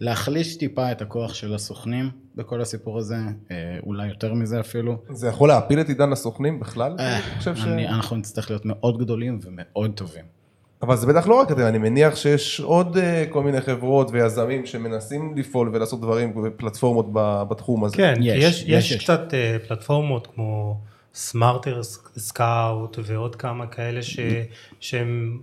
להחליש 0.00 0.56
טיפה 0.56 0.92
את 0.92 1.02
הכוח 1.02 1.34
של 1.34 1.54
הסוכנים 1.54 2.10
בכל 2.34 2.60
הסיפור 2.60 2.98
הזה, 2.98 3.16
אה, 3.50 3.56
אולי 3.86 4.08
יותר 4.08 4.34
מזה 4.34 4.60
אפילו. 4.60 4.98
זה 5.10 5.28
יכול 5.28 5.48
להפיל 5.48 5.80
את 5.80 5.88
עידן 5.88 6.12
הסוכנים 6.12 6.60
בכלל? 6.60 6.96
אה, 6.98 7.16
אני 7.16 7.38
חושב 7.38 7.56
ש... 7.56 7.64
אני, 7.64 7.88
אנחנו 7.88 8.16
נצטרך 8.16 8.50
להיות 8.50 8.66
מאוד 8.66 8.98
גדולים 8.98 9.40
ומאוד 9.42 9.92
טובים. 9.94 10.24
אבל 10.82 10.96
זה 10.96 11.06
בטח 11.06 11.26
לא 11.26 11.34
רק 11.34 11.52
אתם, 11.52 11.60
אני 11.60 11.78
מניח 11.78 12.16
שיש 12.16 12.60
עוד 12.60 12.96
אה, 12.96 13.24
כל 13.30 13.42
מיני 13.42 13.60
חברות 13.60 14.08
ויזמים 14.12 14.66
שמנסים 14.66 15.34
לפעול 15.36 15.70
ולעשות 15.72 16.00
דברים 16.00 16.32
ופלטפורמות 16.44 17.06
בתחום 17.50 17.84
הזה. 17.84 17.96
כן, 17.96 18.14
יש, 18.20 18.44
יש, 18.44 18.64
יש, 18.66 18.92
יש. 18.92 19.04
קצת 19.04 19.34
אה, 19.34 19.56
פלטפורמות 19.68 20.26
כמו 20.34 20.80
Smarter 21.14 21.82
Scout 22.16 22.98
ועוד 23.04 23.36
כמה 23.36 23.66
כאלה 23.66 24.02
ש, 24.02 24.18
שהם 24.80 25.40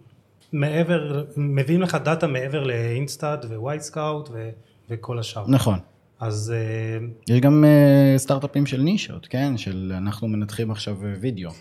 מעבר, 0.54 1.24
מביאים 1.38 1.82
לך 1.82 1.96
דאטה 1.96 2.28
מעבר 2.28 2.64
ל 2.64 3.46
InStat 3.46 3.82
ו-Wyscout 3.82 4.30
ו- 4.32 4.50
וכל 4.90 5.20
השאר. 5.20 5.46
נכון. 5.48 5.80
אז 6.20 6.54
אה, 6.56 6.98
יש 7.28 7.40
גם 7.42 7.66
אה, 7.66 8.18
סטארט-אפים 8.18 8.66
של 8.66 8.82
נישות, 8.82 9.28
כן? 9.28 9.58
של 9.58 9.94
אנחנו 9.98 10.28
מנתחים 10.28 10.72
עכשיו 10.72 11.06
אה, 11.06 11.14
וידאו. 11.22 11.52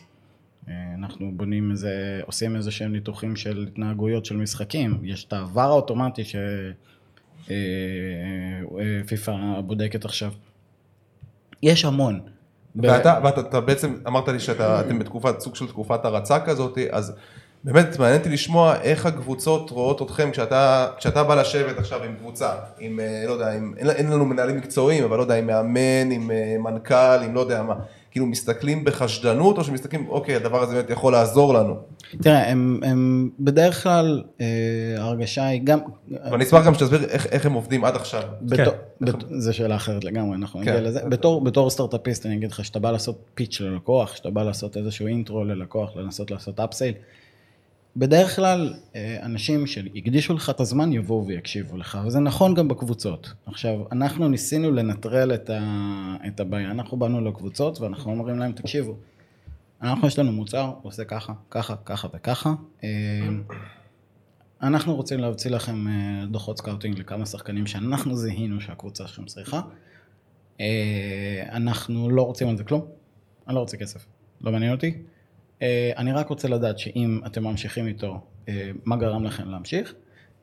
אנחנו 0.94 1.32
בונים 1.36 1.70
איזה, 1.70 2.20
עושים 2.26 2.56
איזה 2.56 2.70
שהם 2.70 2.92
ניתוחים 2.92 3.36
של 3.36 3.66
התנהגויות 3.68 4.24
של 4.24 4.36
משחקים. 4.36 4.98
יש 5.02 5.24
את 5.24 5.32
העבר 5.32 5.62
האוטומטי 5.62 6.22
שפיפ"א 9.04 9.60
בודקת 9.66 10.04
עכשיו. 10.04 10.32
יש 11.62 11.84
המון. 11.84 12.20
ואתה, 12.82 13.20
ואתה 13.24 13.40
אתה 13.40 13.60
בעצם 13.60 13.94
אמרת 14.06 14.28
לי 14.28 14.40
שאתם 14.40 14.98
בתקופת, 14.98 15.40
סוג 15.40 15.54
של 15.54 15.68
תקופת 15.68 16.04
הרצה 16.04 16.40
כזאת, 16.40 16.78
אז 16.90 17.12
באמת 17.64 17.98
מעניין 17.98 18.18
אותי 18.18 18.28
לשמוע 18.28 18.74
איך 18.82 19.06
הקבוצות 19.06 19.70
רואות 19.70 20.02
אתכם 20.02 20.30
כשאתה, 20.30 20.88
כשאתה 20.98 21.24
בא 21.24 21.34
לשבת 21.34 21.78
עכשיו 21.78 22.02
עם 22.02 22.14
קבוצה, 22.14 22.50
עם, 22.78 23.00
אה, 23.00 23.24
לא 23.26 23.32
יודע, 23.32 23.52
עם, 23.52 23.74
אין, 23.78 23.90
אין 23.90 24.10
לנו 24.10 24.24
מנהלים 24.24 24.56
מקצועיים, 24.56 25.04
אבל 25.04 25.16
לא 25.16 25.22
יודע, 25.22 25.34
עם 25.34 25.46
מאמן, 25.46 26.10
עם 26.10 26.30
אה, 26.30 26.56
מנכ"ל, 26.58 27.22
עם 27.24 27.34
לא 27.34 27.40
יודע 27.40 27.62
מה, 27.62 27.74
כאילו 28.16 28.26
מסתכלים 28.26 28.84
בחשדנות, 28.84 29.58
או 29.58 29.64
שמסתכלים, 29.64 30.06
אוקיי, 30.08 30.36
הדבר 30.36 30.62
הזה 30.62 30.74
באמת 30.74 30.90
יכול 30.90 31.12
לעזור 31.12 31.54
לנו. 31.54 31.74
תראה, 32.22 32.50
הם, 32.50 32.80
הם 32.84 33.30
בדרך 33.40 33.82
כלל, 33.82 34.22
אה, 34.40 34.46
ההרגשה 34.98 35.46
היא 35.46 35.60
גם... 35.64 35.78
ואני 36.30 36.44
אשמח 36.44 36.66
גם 36.66 36.74
שתסביר 36.74 37.04
איך, 37.04 37.26
איך 37.26 37.46
הם 37.46 37.52
עובדים 37.52 37.84
עד 37.84 37.96
עכשיו. 37.96 38.22
בתור, 38.42 38.74
בת, 39.00 39.24
זו 39.38 39.54
שאלה 39.54 39.76
אחרת 39.76 40.04
לגמרי, 40.04 40.36
אנחנו 40.36 40.60
נגיע 40.60 40.76
כן. 40.76 40.84
לזה. 40.84 41.00
בתור, 41.08 41.44
בתור 41.44 41.70
סטארט-אפיסט 41.70 42.26
אני 42.26 42.36
אגיד 42.36 42.52
לך, 42.52 42.64
שאתה 42.64 42.78
בא 42.78 42.90
לעשות 42.90 43.18
פיץ' 43.34 43.60
ללקוח, 43.60 44.16
שאתה 44.16 44.30
בא 44.30 44.42
לעשות 44.42 44.76
איזשהו 44.76 45.06
אינטרו 45.06 45.44
ללקוח, 45.44 45.96
לנסות 45.96 46.30
לעשות 46.30 46.60
אפסייל, 46.60 46.94
בדרך 47.96 48.36
כלל 48.36 48.74
אה, 48.94 49.18
אנשים 49.22 49.66
שהקדישו 49.66 50.34
לך 50.34 50.50
את 50.50 50.60
הזמן 50.60 50.92
יבואו 50.92 51.26
ויקשיבו 51.26 51.76
לך, 51.76 51.98
וזה 52.06 52.20
נכון 52.20 52.54
גם 52.54 52.68
בקבוצות. 52.68 53.32
עכשיו, 53.46 53.78
אנחנו 53.92 54.28
ניסינו 54.28 54.72
לנטרל 54.72 55.34
את, 55.34 55.50
ה, 55.50 56.16
את 56.26 56.40
הבעיה, 56.40 56.70
אנחנו 56.70 56.96
באנו 56.96 57.20
לקבוצות 57.20 57.80
ואנחנו 57.80 58.12
אומרים 58.12 58.38
להם, 58.38 58.52
תקשיבו, 58.52 58.96
אנחנו 59.82 60.08
יש 60.08 60.18
לנו 60.18 60.32
מוצר, 60.32 60.64
הוא 60.64 60.74
עושה 60.82 61.04
ככה, 61.04 61.32
ככה, 61.50 61.76
ככה 61.84 62.08
וככה. 62.14 62.54
אה, 62.84 62.88
אנחנו 64.62 64.94
רוצים 64.94 65.20
להוציא 65.20 65.50
לכם 65.50 65.88
אה, 65.88 66.24
דוחות 66.30 66.58
scouting 66.58 66.98
לכמה 66.98 67.26
שחקנים 67.26 67.66
שאנחנו 67.66 68.16
זיהינו 68.16 68.60
שהקבוצה 68.60 69.06
שלכם 69.06 69.24
צריכה. 69.24 69.60
אנחנו 71.52 72.10
לא 72.10 72.22
רוצים 72.22 72.48
על 72.48 72.56
זה 72.56 72.64
כלום, 72.64 72.84
אני 73.48 73.54
לא 73.54 73.60
רוצה 73.60 73.76
כסף, 73.76 74.06
לא 74.40 74.52
מעניין 74.52 74.72
אותי. 74.72 74.94
אה, 75.62 75.92
אני 75.96 76.12
רק 76.12 76.28
רוצה 76.28 76.48
לדעת 76.48 76.78
שאם 76.78 77.20
אתם 77.26 77.44
ממשיכים 77.44 77.86
איתו, 77.86 78.20
אה, 78.48 78.70
מה 78.84 78.96
גרם 78.96 79.24
לכם 79.24 79.50
להמשיך, 79.50 79.94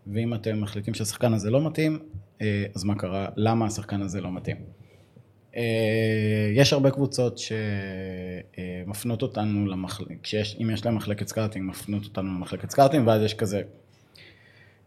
ואם 0.08 0.34
אתם 0.34 0.62
מחליטים 0.62 0.94
שהשחקן 0.94 1.34
הזה 1.34 1.52
לא 1.52 1.68
מתאים, 1.68 2.00
אה, 2.42 2.66
אז 2.76 2.84
מה 2.84 2.96
קרה, 2.96 3.28
למה 3.36 3.66
השחקן 3.66 4.02
הזה 4.02 4.22
לא 4.22 4.32
מתאים. 4.32 4.58
יש 6.56 6.74
הרבה 6.74 6.92
קבוצות 6.92 7.38
שמפנות 8.88 9.22
אותנו 9.22 9.68
למחלקת, 9.68 10.22
כשיש, 10.24 10.58
אם 10.62 10.70
יש 10.70 10.86
להם 10.86 10.96
מחלקת 10.96 11.28
scouting, 11.28 11.70
מפנות 11.70 12.04
אותנו 12.04 12.30
למחלקת 12.30 12.70
scouting, 12.72 13.08
ואז 13.08 13.22
יש 13.22 13.34
כזה 13.34 13.62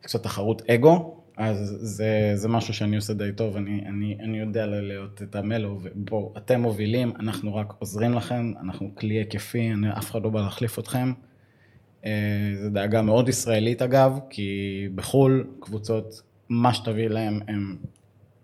קצת 0.00 0.22
תחרות 0.22 0.70
אגו, 0.70 1.20
אז 1.36 1.76
זה, 1.80 2.32
זה 2.34 2.48
משהו 2.48 2.74
שאני 2.74 2.96
עושה 2.96 3.14
די 3.14 3.32
טוב, 3.36 3.56
אני, 3.56 3.84
אני, 3.88 4.16
אני 4.20 4.38
יודע 4.38 4.66
להיות 4.66 5.22
את 5.22 5.36
ה 5.36 5.41
mellow, 5.41 5.78
ובואו, 5.82 6.34
אתם 6.36 6.60
מובילים, 6.60 7.12
אנחנו 7.20 7.54
רק 7.54 7.72
עוזרים 7.78 8.14
לכם, 8.14 8.52
אנחנו 8.62 8.94
כלי 8.94 9.14
היקפי, 9.14 9.72
אני, 9.72 9.92
אף 9.92 10.10
אחד 10.10 10.22
לא 10.22 10.30
בא 10.30 10.40
להחליף 10.40 10.78
אתכם. 10.78 11.12
אה, 12.04 12.52
זו 12.62 12.70
דאגה 12.70 13.02
מאוד 13.02 13.28
ישראלית 13.28 13.82
אגב, 13.82 14.18
כי 14.30 14.88
בחו"ל 14.94 15.46
קבוצות, 15.60 16.22
מה 16.48 16.74
שתביא 16.74 17.08
להם, 17.08 17.40
הם 17.48 17.76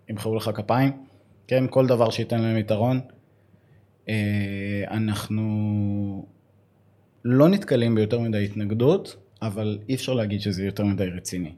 ימחאו 0.09 0.35
לך 0.35 0.49
כפיים, 0.55 0.91
כן, 1.47 1.63
כל 1.69 1.87
דבר 1.87 2.09
שייתן 2.09 2.41
להם 2.41 2.57
יתרון. 2.57 2.99
אה, 4.09 4.83
אנחנו 4.91 6.25
לא 7.25 7.49
נתקלים 7.49 7.95
ביותר 7.95 8.19
מדי 8.19 8.45
התנגדות, 8.45 9.15
אבל 9.41 9.79
אי 9.89 9.95
אפשר 9.95 10.13
להגיד 10.13 10.41
שזה 10.41 10.65
יותר 10.65 10.85
מדי 10.85 11.05
רציני. 11.05 11.51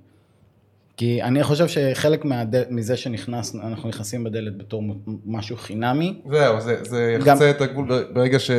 כי 0.98 1.24
אני 1.24 1.44
חושב 1.44 1.68
שחלק 1.68 2.26
מהד... 2.26 2.56
מזה 2.70 2.98
שנכנס, 2.98 3.56
אנחנו 3.56 3.90
נכנסים 3.90 4.24
בדלת 4.24 4.58
בתור 4.58 4.84
משהו 5.26 5.58
חינמי, 5.58 6.22
זהו, 6.32 6.62
זה, 6.62 6.78
זה 6.84 7.18
גם- 7.20 7.28
יחצה 7.28 7.50
את 7.50 7.62
הגבול 7.62 7.88
ברגע 8.14 8.40
ש... 8.40 8.52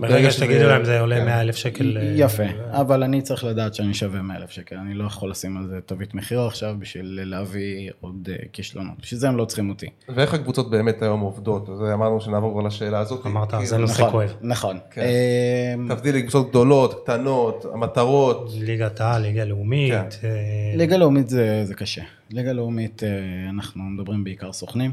ברגע 0.00 0.30
שתגידו 0.30 0.68
להם 0.68 0.84
זה 0.84 1.00
עולה 1.00 1.16
כן. 1.18 1.24
100 1.24 1.40
אלף 1.40 1.56
שקל. 1.56 1.98
אה, 2.00 2.12
יפה, 2.16 2.42
אבל 2.70 3.02
אני 3.02 3.22
צריך 3.22 3.44
לדעת 3.44 3.74
שאני 3.74 3.94
שווה 3.94 4.22
100 4.22 4.36
אלף 4.36 4.50
שקל, 4.50 4.76
אני 4.76 4.94
לא 4.94 5.04
יכול 5.04 5.30
לשים 5.30 5.56
על 5.56 5.66
זה 5.68 5.80
תווית 5.86 6.14
מחיר 6.14 6.40
עכשיו 6.40 6.74
בשביל 6.78 7.20
להביא 7.24 7.90
עוד 8.00 8.28
אה, 8.32 8.36
כישלונות, 8.52 8.94
בשביל 9.02 9.20
זה 9.20 9.28
הם 9.28 9.36
לא 9.36 9.44
צריכים 9.44 9.70
אותי. 9.70 9.86
ואיך 10.08 10.34
הקבוצות 10.34 10.70
באמת 10.70 11.02
היום 11.02 11.20
עובדות? 11.20 11.68
אז 11.68 11.80
אמרנו 11.94 12.20
שנעבור 12.20 12.52
כבר 12.52 12.62
לשאלה 12.62 12.98
הזאת. 12.98 13.26
אמרת, 13.26 13.54
זה 13.64 13.78
נושא 13.78 13.92
נכון, 14.00 14.10
כואב. 14.10 14.34
נכון. 14.40 14.78
כן. 14.90 15.00
אה, 15.00 15.74
תבדיל 15.96 16.16
לקבוצות 16.16 16.50
גדולות, 16.50 17.02
קטנות, 17.02 17.66
המטרות. 17.74 18.50
ליגת 18.60 19.00
העל, 19.00 19.22
ליגה 19.22 19.44
לאומית. 19.44 19.92
כן. 19.92 20.26
אה, 20.28 20.76
ליגה 20.76 20.96
לאומית 20.96 21.28
זה, 21.28 21.51
זה 21.64 21.74
קשה. 21.74 22.02
ליגה 22.30 22.52
לאומית, 22.52 23.02
אה, 23.04 23.08
אנחנו 23.50 23.82
מדברים 23.84 24.24
בעיקר 24.24 24.52
סוכנים. 24.52 24.92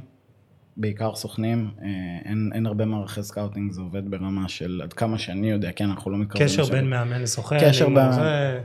בעיקר 0.77 1.15
סוכנים, 1.15 1.69
אה, 1.81 1.87
אין, 2.25 2.49
אין 2.53 2.65
הרבה 2.65 2.85
מערכי 2.85 3.23
scouting, 3.23 3.71
זה 3.71 3.81
עובד 3.81 4.11
ברמה 4.11 4.49
של 4.49 4.81
עד 4.83 4.93
כמה 4.93 5.17
שאני 5.17 5.51
יודע, 5.51 5.71
כן, 5.71 5.89
אנחנו 5.89 6.11
לא 6.11 6.17
מתקרבים 6.17 6.47
קשר 6.47 6.61
לשם. 6.61 6.71
בין 6.71 6.89
מאמן 6.89 7.21
לסוכן. 7.21 7.57
קשר 7.61 7.85
בין- 7.89 8.11
זה- 8.11 8.59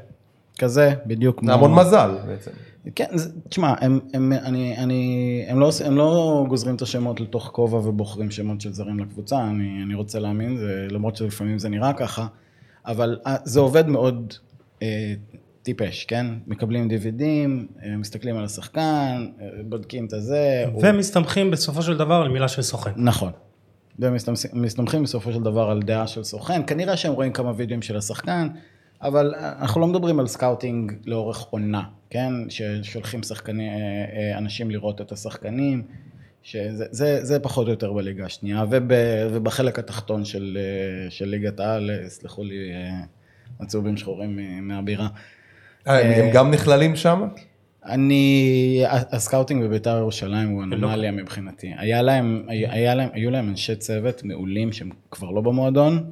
כזה, 0.58 0.94
בדיוק 1.06 1.44
זה 1.44 1.52
המון 1.52 1.74
מזל 1.74 2.10
בעצם. 2.26 2.50
כן, 2.94 3.04
זה- 3.14 3.30
תשמע, 3.48 3.74
הם, 3.80 3.98
הם, 4.14 4.32
אני, 4.32 4.76
אני, 4.78 5.44
הם, 5.48 5.60
לא, 5.60 5.70
הם 5.84 5.96
לא 5.96 6.44
גוזרים 6.48 6.76
את 6.76 6.82
השמות 6.82 7.20
לתוך 7.20 7.50
כובע 7.52 7.78
ובוחרים 7.78 8.30
שמות 8.30 8.60
של 8.60 8.72
זרים 8.72 8.98
לקבוצה, 8.98 9.44
אני, 9.44 9.82
אני 9.82 9.94
רוצה 9.94 10.18
להאמין, 10.18 10.56
זה, 10.56 10.86
למרות 10.90 11.16
שלפעמים 11.16 11.58
זה 11.58 11.68
נראה 11.68 11.92
ככה, 11.92 12.26
אבל 12.86 13.18
אה, 13.26 13.36
זה 13.44 13.60
עובד 13.60 13.88
מאוד 13.88 14.34
אה, 14.82 15.14
טיפשי, 15.64 16.04
כן? 16.04 16.26
מקבלים 16.46 16.88
DVD 16.88 17.27
ים, 17.27 17.66
אה, 17.84 17.96
מסתכלים 17.96 18.36
על 18.36 18.44
השחקן, 18.44 19.26
אה, 19.40 19.46
בודקים 19.64 20.06
את 20.06 20.12
הזה. 20.12 20.64
הוא- 20.72 20.82
ומסתמכים 20.86 21.50
בסופו 21.50 21.82
של 21.82 21.96
דבר 21.96 22.14
על 22.14 22.28
מילה 22.28 22.48
של 22.48 22.62
סוכן. 22.62 22.90
נכון. 22.96 23.32
ומסתמכים 23.98 25.02
בסופו 25.02 25.32
של 25.32 25.42
דבר 25.42 25.70
על 25.70 25.82
דעה 25.82 26.06
של 26.06 26.24
סוכן, 26.24 26.62
כנראה 26.66 26.96
שהם 26.96 27.12
רואים 27.12 27.32
כמה 27.32 27.52
וידאוים 27.56 27.82
של 27.82 27.96
השחקן, 27.96 28.48
אבל 29.02 29.34
אנחנו 29.34 29.80
לא 29.80 29.86
מדברים 29.86 30.20
על 30.20 30.26
scouting 30.26 30.92
לאורך 31.06 31.40
עונה, 31.40 31.82
כן? 32.10 32.32
ששולחים 32.48 33.22
שחקנים, 33.22 33.68
אה, 33.72 33.76
אה, 34.32 34.38
אנשים 34.38 34.70
לראות 34.70 35.00
את 35.00 35.12
השחקנים, 35.12 35.82
שזה 36.42 36.84
זה, 36.90 37.24
זה 37.24 37.38
פחות 37.40 37.66
או 37.66 37.70
יותר 37.72 37.92
בליגה 37.92 38.24
השנייה, 38.26 38.64
וב, 38.70 38.90
ובחלק 39.32 39.78
התחתון 39.78 40.24
של, 40.24 40.58
אה, 40.60 41.10
של 41.10 41.28
ליגת 41.28 41.60
העל, 41.60 41.90
אה, 41.90 42.08
סלחו 42.08 42.44
לי, 42.44 42.70
אה, 42.72 43.00
הצהובים 43.60 43.96
שחורים 43.96 44.38
אה, 44.38 44.60
מהבירה. 44.60 45.08
אה, 45.88 46.16
הם- 46.16 46.24
הם 46.24 46.30
גם 46.34 46.50
נכללים 46.50 46.96
שם? 46.96 47.28
אני, 47.86 48.82
ה 48.88 48.97
scouting 48.97 49.64
בביתר 49.64 49.96
ירושלים 49.98 50.48
הוא 50.48 50.62
אנומליה 50.62 51.12
מבחינתי. 51.12 51.72
היה 51.78 52.02
להם, 52.02 52.42
היה 52.48 52.94
להם, 52.94 53.08
היו 53.12 53.30
להם 53.30 53.48
אנשי 53.48 53.76
צוות 53.76 54.24
מעולים 54.24 54.72
שהם 54.72 54.90
כבר 55.10 55.30
לא 55.30 55.40
במועדון. 55.40 56.04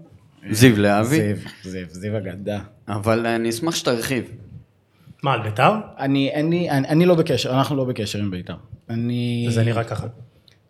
זיו 0.50 0.78
להבי. 0.80 1.16
זיו, 1.34 1.36
זיו, 1.64 1.86
זיו 1.90 2.16
אגדה. 2.18 2.58
אבל 2.88 3.26
אני 3.26 3.48
אשמח 3.50 3.74
שתרחיב. 3.74 4.24
מה, 5.22 5.32
על 5.32 5.42
ביתר? 5.42 5.72
אני, 5.98 6.30
לי, 6.36 6.70
אני, 6.70 6.88
אני 6.88 7.06
לא 7.06 7.14
בקשר, 7.14 7.50
אנחנו 7.50 7.76
לא 7.76 7.84
בקשר 7.84 8.18
עם 8.18 8.30
ביתר. 8.30 8.54
אני, 8.90 9.46
זה 9.50 9.64
נראה 9.64 9.84
ככה. 9.84 10.06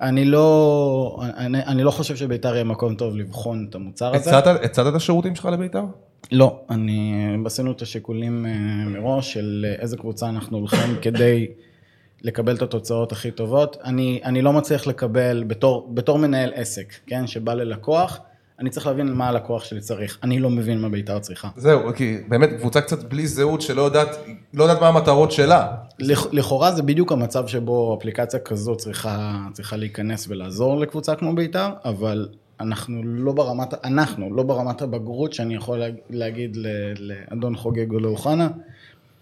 אני 0.01 0.25
לא, 0.25 1.23
אני, 1.37 1.59
אני 1.67 1.83
לא 1.83 1.91
חושב 1.91 2.17
שביתר 2.17 2.55
יהיה 2.55 2.65
מקום 2.65 2.95
טוב 2.95 3.17
לבחון 3.17 3.67
את 3.71 3.75
המוצר 3.75 4.15
הזה. 4.15 4.39
הצעת 4.39 4.65
הצעת 4.65 4.87
את 4.87 4.95
השירותים 4.95 5.35
שלך 5.35 5.45
לבית"ר? 5.53 5.85
לא, 6.33 6.61
אני, 6.71 7.15
עשינו 7.47 7.73
את 7.73 7.83
השיקולים 7.83 8.47
אה, 8.47 8.51
מראש 8.89 9.33
של 9.33 9.67
אה, 9.69 9.75
איזה 9.83 9.97
קבוצה 9.97 10.29
אנחנו 10.29 10.59
הולכים 10.59 10.97
כדי 11.03 11.47
לקבל 12.23 12.57
את 12.57 12.63
התוצאות 12.63 13.13
הכי 13.13 13.31
טובות. 13.31 13.77
אני, 13.85 14.21
אני 14.25 14.43
לא 14.43 14.53
מצליח 14.53 14.87
לקבל 14.87 15.45
בתור, 15.47 15.91
בתור 15.95 16.19
מנהל 16.19 16.51
עסק, 16.55 16.93
כן, 17.07 17.27
שבא 17.27 17.55
ללקוח, 17.55 18.19
אני 18.61 18.71
צריך 18.71 18.87
להבין 18.87 19.13
מה 19.13 19.29
הלקוח 19.29 19.65
שלי 19.65 19.81
צריך. 19.81 20.19
אני 20.23 20.41
לא 20.41 20.51
מבין 20.51 20.81
מה 20.81 20.89
בית"ר 20.89 21.19
צריכה. 21.19 21.49
זהו, 21.57 21.81
כי 21.97 22.17
באמת 22.29 22.51
קבוצה 22.59 22.81
קצת 22.81 23.05
בלי 23.05 23.27
זהות 23.27 23.63
שלא 23.63 23.83
יודעת, 23.83 24.09
לא 24.55 24.65
יודעת 24.65 24.81
מה 24.81 24.89
המטרות 24.89 25.33
שלה. 25.33 25.69
לכ- 25.99 26.27
לכאורה 26.33 26.73
זה 26.73 26.83
בדיוק 26.83 27.13
המצב 27.13 27.47
שבו 27.47 27.97
אפליקציה 27.99 28.41
כזו 28.41 28.77
צריכה, 28.77 29.39
צריכה 29.53 29.77
להיכנס 29.77 30.27
ולעזור 30.29 30.81
לקבוצה 30.81 31.15
כמו 31.15 31.35
בית"ר, 31.35 31.69
אבל 31.85 32.29
אנחנו 32.61 33.01
לא 33.05 33.33
ברמת, 33.33 33.75
אנחנו 33.85 34.35
לא 34.37 34.43
ברמת 34.43 34.83
הבגרות 34.83 35.33
שאני 35.33 35.55
יכול 35.55 35.79
לה- 35.79 35.87
להגיד 36.11 36.57
ל- 36.57 36.67
לאדון 36.99 37.57
חוגג 37.57 37.93
או 37.93 38.01
לאוחנה. 38.01 38.49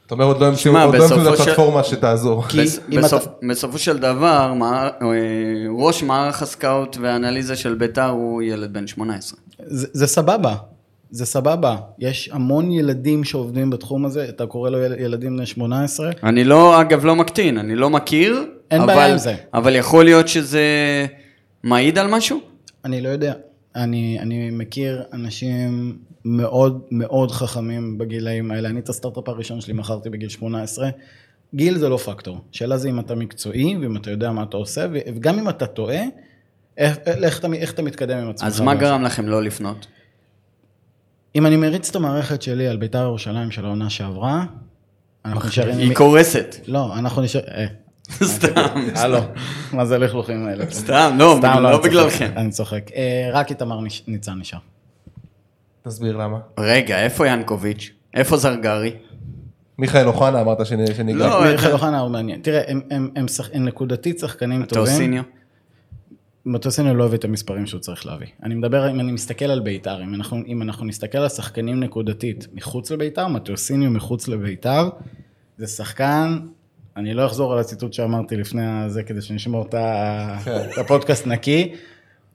זאת 0.02 0.12
אומרת, 0.12 0.26
עוד 0.26 0.40
לא 0.40 0.46
המציאו 0.46 0.74
לא 0.74 0.78
המציאו 0.78 1.04
את 1.04 1.10
בסופו 1.10 1.36
של- 1.36 1.42
הפלטפורמה 1.42 1.84
שתעזור. 1.84 2.42
כי 2.48 2.58
אתה- 2.98 3.16
בסופו 3.50 3.78
של 3.78 3.98
דבר, 3.98 4.52
אה, 4.62 4.88
ראש 5.78 6.02
מערך 6.02 6.42
הסקאוט 6.42 6.96
והאנליזה 7.00 7.56
של 7.56 7.74
ביתר 7.74 8.08
הוא 8.08 8.42
ילד 8.42 8.72
בן 8.72 8.86
18. 8.86 9.38
זה, 9.66 9.86
זה 9.92 10.06
סבבה, 10.06 10.54
זה 11.10 11.26
סבבה. 11.26 11.76
יש 11.98 12.30
המון 12.32 12.70
ילדים 12.70 13.24
שעובדים 13.24 13.70
בתחום 13.70 14.04
הזה, 14.06 14.28
אתה 14.28 14.46
קורא 14.46 14.70
לו 14.70 14.78
יל- 14.78 15.00
ילדים 15.00 15.36
בני 15.36 15.46
18? 15.46 16.10
אני 16.22 16.44
לא, 16.44 16.80
אגב, 16.80 17.04
לא 17.04 17.16
מקטין, 17.16 17.58
אני 17.58 17.76
לא 17.76 17.90
מכיר. 17.90 18.44
אין 18.70 18.80
אבל, 18.82 18.94
בעיה 18.94 19.12
עם 19.12 19.18
זה. 19.18 19.34
אבל 19.54 19.76
יכול 19.76 20.04
להיות 20.04 20.28
שזה 20.28 20.62
מעיד 21.64 21.98
על 21.98 22.06
משהו? 22.10 22.40
אני 22.84 23.00
לא 23.00 23.08
יודע. 23.08 23.32
אני, 23.76 24.18
אני 24.20 24.50
מכיר 24.50 25.02
אנשים 25.12 25.98
מאוד 26.24 26.80
מאוד 26.90 27.30
חכמים 27.30 27.98
בגילאים 27.98 28.50
האלה. 28.50 28.68
אני 28.68 28.80
את 28.80 28.88
הסטארט-אפ 28.88 29.28
הראשון 29.28 29.60
שלי 29.60 29.72
מכרתי 29.72 30.10
בגיל 30.10 30.28
18. 30.28 30.90
גיל 31.54 31.78
זה 31.78 31.88
לא 31.88 31.96
פקטור. 31.96 32.40
שאלה 32.52 32.78
זה 32.78 32.88
אם 32.88 33.00
אתה 33.00 33.14
מקצועי 33.14 33.76
ואם 33.76 33.96
אתה 33.96 34.10
יודע 34.10 34.32
מה 34.32 34.42
אתה 34.42 34.56
עושה, 34.56 34.86
וגם 34.92 35.38
אם 35.38 35.48
אתה 35.48 35.66
טועה, 35.66 36.02
איך, 36.76 36.98
איך, 37.06 37.38
אתה, 37.38 37.48
איך 37.52 37.72
אתה 37.72 37.82
מתקדם 37.82 38.18
עם 38.18 38.30
עצמך. 38.30 38.46
אז 38.46 38.60
מה. 38.60 38.74
גרם 38.74 39.02
לכם 39.02 39.28
לא 39.28 39.42
לפנות? 39.42 39.86
אם 41.34 41.46
אני 41.46 41.56
מריץ 41.56 41.88
את 41.88 41.96
המערכת 41.96 42.42
שלי 42.42 42.68
על 42.68 42.76
בית"ר 42.76 43.02
ירושלים 43.02 43.50
של 43.50 43.64
העונה 43.64 43.90
שעברה, 43.90 44.44
אנחנו 45.24 45.48
נשארים... 45.48 45.78
היא 45.78 45.94
קורסת. 45.94 46.56
לא, 46.66 46.98
אנחנו 46.98 47.22
נשאר... 47.22 47.40
אה, 47.40 47.66
סתם. 48.10 48.70
הלו, 48.94 49.18
מה 49.72 49.86
זה 49.86 49.94
הלכלוכים 49.94 50.46
האלה? 50.46 50.64
סתם, 50.70 51.16
לא, 51.18 51.38
לא 51.42 51.68
אני 51.68 51.76
צוחק, 51.76 51.90
בגללכם. 51.90 52.30
אני 52.36 52.50
צוחק. 52.50 52.90
אה, 52.94 53.30
רק 53.32 53.50
איתמר 53.50 53.80
ניצן 54.06 54.38
נשאר. 54.38 54.58
תסביר 55.82 56.16
למה. 56.16 56.38
רגע, 56.58 57.02
איפה 57.04 57.26
ינקוביץ'? 57.28 57.90
איפה 58.14 58.36
זרגרי? 58.36 58.92
מיכאל 59.78 60.06
אוחנה 60.06 60.40
אמרת 60.40 60.58
שנ- 60.60 60.94
שניגע. 60.96 61.18
לא, 61.18 61.52
מיכאל 61.52 61.72
אוחנה 61.72 62.00
הוא 62.00 62.10
מעניין. 62.10 62.40
תראה, 62.42 62.62
הם- 62.90 63.14
נקודתית 63.54 64.18
שחקנים 64.18 64.64
טובים. 64.64 64.84
טוסיניו? 64.84 65.22
מטוסיניו 66.46 66.94
לא 66.94 67.04
הביא 67.04 67.18
את 67.18 67.24
המספרים 67.24 67.66
שהוא 67.66 67.80
צריך 67.80 68.06
להביא. 68.06 68.26
אני 68.42 68.54
מדבר, 68.54 68.90
אם 68.90 69.00
אני 69.00 69.12
מסתכל 69.12 69.44
על 69.44 69.60
בית"ר, 69.60 70.02
אם 70.02 70.14
אנחנו, 70.14 70.38
אם 70.46 70.62
אנחנו 70.62 70.86
נסתכל 70.86 71.18
על 71.18 71.28
שחקנים 71.28 71.80
נקודתית 71.80 72.46
מחוץ 72.54 72.90
לבית"ר, 72.90 73.26
מטוסיניו 73.28 73.90
מחוץ 73.90 74.28
לבית"ר, 74.28 74.88
זה 75.58 75.66
שחקן, 75.66 76.38
אני 77.00 77.14
לא 77.14 77.26
אחזור 77.26 77.52
על 77.52 77.58
הציטוט 77.58 77.92
שאמרתי 77.92 78.36
לפני 78.36 78.66
הזה, 78.66 79.02
כדי 79.02 79.22
שנשמור 79.22 79.66
את 79.68 79.74
ה- 79.74 80.38
את 80.72 80.78
הפודקאסט 80.78 81.26
נקי, 81.26 81.74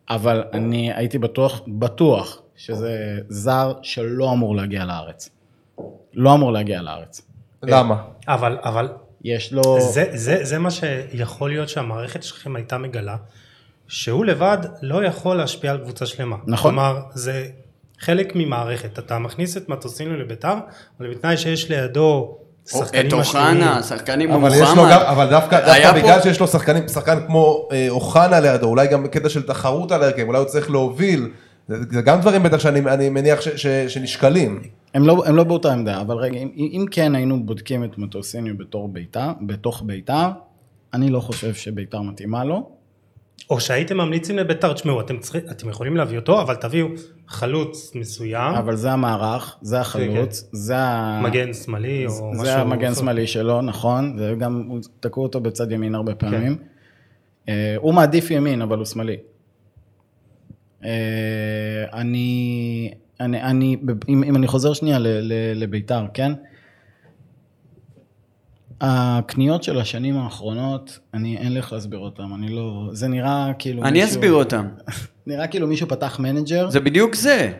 אבל 0.09 0.43
אני 0.53 0.93
הייתי 0.93 1.17
בטוח, 1.17 1.61
בטוח, 1.67 2.41
שזה 2.55 3.19
זר 3.29 3.73
שלא 3.81 4.31
אמור 4.31 4.55
להגיע 4.55 4.85
לארץ. 4.85 5.29
לא 6.13 6.33
אמור 6.33 6.51
להגיע 6.51 6.81
לארץ. 6.81 7.21
למה? 7.63 8.03
אבל, 8.27 8.57
אבל 8.63 8.89
יש 9.23 9.53
לו... 9.53 9.61
זה, 9.79 10.05
זה, 10.13 10.39
זה 10.43 10.59
מה 10.59 10.71
שיכול 10.71 11.49
להיות 11.49 11.69
שהמערכת 11.69 12.23
שלכם 12.23 12.55
הייתה 12.55 12.77
מגלה, 12.77 13.15
שהוא 13.87 14.25
לבד 14.25 14.57
לא 14.81 15.03
יכול 15.05 15.35
להשפיע 15.35 15.71
על 15.71 15.77
קבוצה 15.77 16.05
שלמה. 16.05 16.35
נכון. 16.47 16.71
כלומר, 16.71 16.99
זה 17.13 17.47
חלק 17.99 18.31
ממערכת. 18.35 18.99
אתה 18.99 19.19
מכניס 19.19 19.57
את 19.57 19.69
מטוסינו 19.69 20.17
לביתר, 20.17 20.53
אבל 20.99 21.09
בתנאי 21.11 21.37
שיש 21.37 21.71
לידו 21.71 22.37
את 22.73 23.13
אוחנה, 23.13 23.83
שחקנים 23.83 24.29
כמו 24.29 24.37
אבל 24.37 24.49
יש 24.55 24.59
לו 24.59 24.67
גם, 24.67 24.77
מוחמד. 24.77 24.91
אבל 24.91 25.29
דווקא, 25.29 25.65
דווקא 25.65 25.91
בגלל 25.91 26.21
שיש 26.21 26.39
לו 26.39 26.47
שחקנים, 26.47 26.87
שחקן 26.87 27.19
כמו 27.27 27.67
אה, 27.71 27.85
אוחנה 27.89 28.39
לידו, 28.39 28.67
אולי 28.67 28.87
גם 28.87 29.07
קטע 29.07 29.29
של 29.29 29.41
תחרות 29.43 29.91
על 29.91 30.03
ההרכב, 30.03 30.27
אולי 30.27 30.37
הוא 30.37 30.47
צריך 30.47 30.71
להוביל, 30.71 31.29
זה, 31.67 32.01
גם 32.01 32.21
דברים 32.21 32.43
בטח 32.43 32.59
שאני 32.59 32.79
אני 32.79 33.09
מניח 33.09 33.41
ש, 33.41 33.47
ש, 33.47 33.67
שנשקלים. 33.67 34.61
הם 34.93 35.07
לא, 35.07 35.23
הם 35.25 35.35
לא 35.35 35.43
באותה 35.43 35.73
עמדה, 35.73 36.01
אבל 36.01 36.15
רגע, 36.15 36.37
אם, 36.37 36.49
אם 36.57 36.85
כן 36.91 37.15
היינו 37.15 37.45
בודקים 37.45 37.83
את 37.83 37.97
מטוסיניו 37.97 38.57
בתור 38.57 38.87
ביתר, 38.87 39.29
בתוך 39.41 39.83
ביתר, 39.85 40.29
אני 40.93 41.09
לא 41.09 41.19
חושב 41.19 41.53
שביתר 41.53 42.01
מתאימה 42.01 42.43
לו. 42.43 42.69
או 43.49 43.59
שהייתם 43.59 43.97
ממליצים 43.97 44.37
לביתר, 44.37 44.73
תשמעו, 44.73 45.01
אתם, 45.01 45.15
אתם 45.51 45.69
יכולים 45.69 45.97
להביא 45.97 46.17
אותו, 46.17 46.41
אבל 46.41 46.55
תביאו 46.55 46.87
חלוץ 47.27 47.95
מסוים, 47.95 48.55
אבל 48.55 48.75
זה 48.75 48.91
המערך, 48.91 49.57
זה 49.61 49.79
החלוץ, 49.81 50.49
זה, 50.51 50.77
ה... 50.77 51.21
מגן 51.23 51.53
שמאלי 51.53 52.05
או 52.07 52.31
משהו. 52.31 52.45
זה 52.45 52.57
המגן 52.57 52.93
שמאלי 52.95 53.27
שלו, 53.27 53.61
נכון, 53.61 54.17
וגם 54.19 54.69
תקעו 54.99 55.23
אותו 55.23 55.39
בצד 55.39 55.71
ימין 55.71 55.95
הרבה 55.95 56.15
פעמים. 56.15 56.57
אה, 57.49 57.75
הוא 57.77 57.93
מעדיף 57.93 58.31
ימין, 58.31 58.61
אבל 58.61 58.77
הוא 58.77 58.85
שמאלי. 58.85 59.17
אה, 60.83 60.89
אני, 61.93 62.91
אני, 63.19 63.41
אני, 63.41 63.77
אם, 64.09 64.23
אם 64.23 64.35
אני 64.35 64.47
חוזר 64.47 64.73
שנייה 64.73 64.99
ל- 64.99 65.07
ל- 65.07 65.33
לביתר, 65.63 66.05
כן? 66.13 66.31
הקניות 68.81 69.63
של 69.63 69.79
השנים 69.79 70.17
האחרונות, 70.17 70.99
אני, 71.13 71.37
אין 71.37 71.51
לי 71.53 71.57
איך 71.57 71.73
להסביר 71.73 71.99
אותם, 71.99 72.33
אני 72.35 72.49
לא, 72.49 72.89
זה 72.91 73.07
נראה 73.07 73.51
כאילו 73.59 73.83
אני 73.83 73.91
מישהו- 73.91 74.09
אסביר 74.09 74.33
אותם. 74.33 74.67
נראה 75.27 75.47
כאילו 75.47 75.67
מישהו 75.67 75.87
פתח 75.87 76.19
מנג'ר, 76.19 76.69
זה 76.69 76.79
בדיוק 76.79 77.15
זה. 77.15 77.51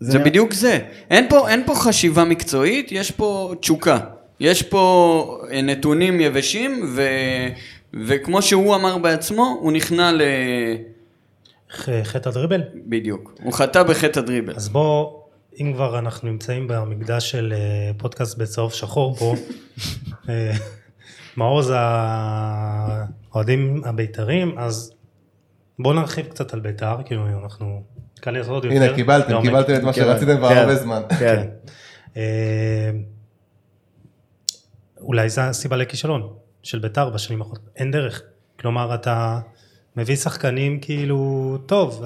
זה 0.00 0.10
זה 0.12 0.18
נראה- 0.18 0.30
בדיוק 0.30 0.52
זה. 0.52 0.78
אין 1.10 1.26
פה, 1.28 1.48
אין 1.48 1.62
פה 1.66 1.74
חשיבה 1.74 2.24
מקצועית, 2.24 2.92
יש 2.92 3.10
פה 3.10 3.54
תשוקה. 3.60 3.98
יש 4.40 4.62
פה 4.62 5.38
אה, 5.52 5.62
נתונים 5.62 6.20
יבשים, 6.20 6.82
ו, 6.96 7.02
וכמו 8.06 8.42
שהוא 8.42 8.74
אמר 8.74 8.98
בעצמו, 8.98 9.56
הוא 9.60 9.72
נכנע 9.72 10.12
ל... 10.12 10.22
חטא 12.02 12.28
הדריבל? 12.28 12.62
בדיוק. 12.86 13.34
הוא 13.42 13.52
חטא 13.52 13.82
בחטא 13.82 14.18
הדריבל. 14.18 14.52
אז 14.56 14.68
בוא, 14.68 15.10
אם 15.60 15.72
כבר 15.74 15.98
אנחנו 15.98 16.28
נמצאים 16.30 16.68
במקדש 16.68 17.30
של 17.30 17.52
אה, 17.56 17.58
פודקאסט 17.98 18.38
בצהוב 18.38 18.72
שחור 18.72 19.14
פה, 19.14 19.34
אה, 20.28 20.52
מעוז 21.36 21.72
האוהדים 23.32 23.82
הבית"רים, 23.84 24.54
אז 24.58 24.92
בוא 25.78 25.94
נרחיב 25.94 26.26
קצת 26.26 26.54
על 26.54 26.60
בית"ר, 26.60 26.96
כאילו 27.04 27.26
אנחנו 27.44 27.82
ניכנס 28.16 28.48
עוד 28.48 28.64
יותר. 28.64 28.76
הנה, 28.76 28.94
קיבלתם, 28.94 29.30
לעומק. 29.30 29.46
קיבלתם 29.46 29.74
את 29.74 29.82
מה 29.82 29.92
כן, 29.92 30.00
שרציתם 30.00 30.36
כבר 30.36 30.48
כן. 30.48 30.56
הרבה 30.56 30.74
זמן. 30.74 31.02
כן. 31.18 31.48
אה, 32.16 32.90
אולי 35.00 35.28
זו 35.28 35.40
הסיבה 35.40 35.76
לכישלון 35.76 36.28
של 36.62 36.78
בית"ר 36.78 37.10
בשנים 37.10 37.42
האחרונות, 37.42 37.68
אין 37.76 37.90
דרך. 37.90 38.22
כלומר, 38.60 38.94
אתה 38.94 39.40
מביא 39.96 40.16
שחקנים 40.16 40.80
כאילו, 40.80 41.58
טוב, 41.66 42.04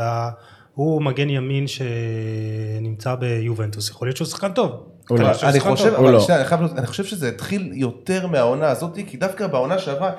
הוא 0.75 1.03
מגן 1.03 1.31
ימין 1.31 1.65
שנמצא 1.67 3.15
ביובנטוס, 3.15 3.91
יכול 3.91 4.09
להיות 4.09 4.17
שהוא 4.17 4.29
שחקן 4.29 4.53
טוב. 4.53 4.89
לא. 5.11 5.19
לא. 5.19 5.31
אני 6.77 6.87
חושב 6.87 7.05
שזה 7.05 7.29
התחיל 7.29 7.71
יותר 7.75 8.27
מהעונה 8.27 8.71
הזאת, 8.71 8.99
כי 9.07 9.17
דווקא 9.17 9.47
בעונה 9.47 9.79
שעברה, 9.79 10.13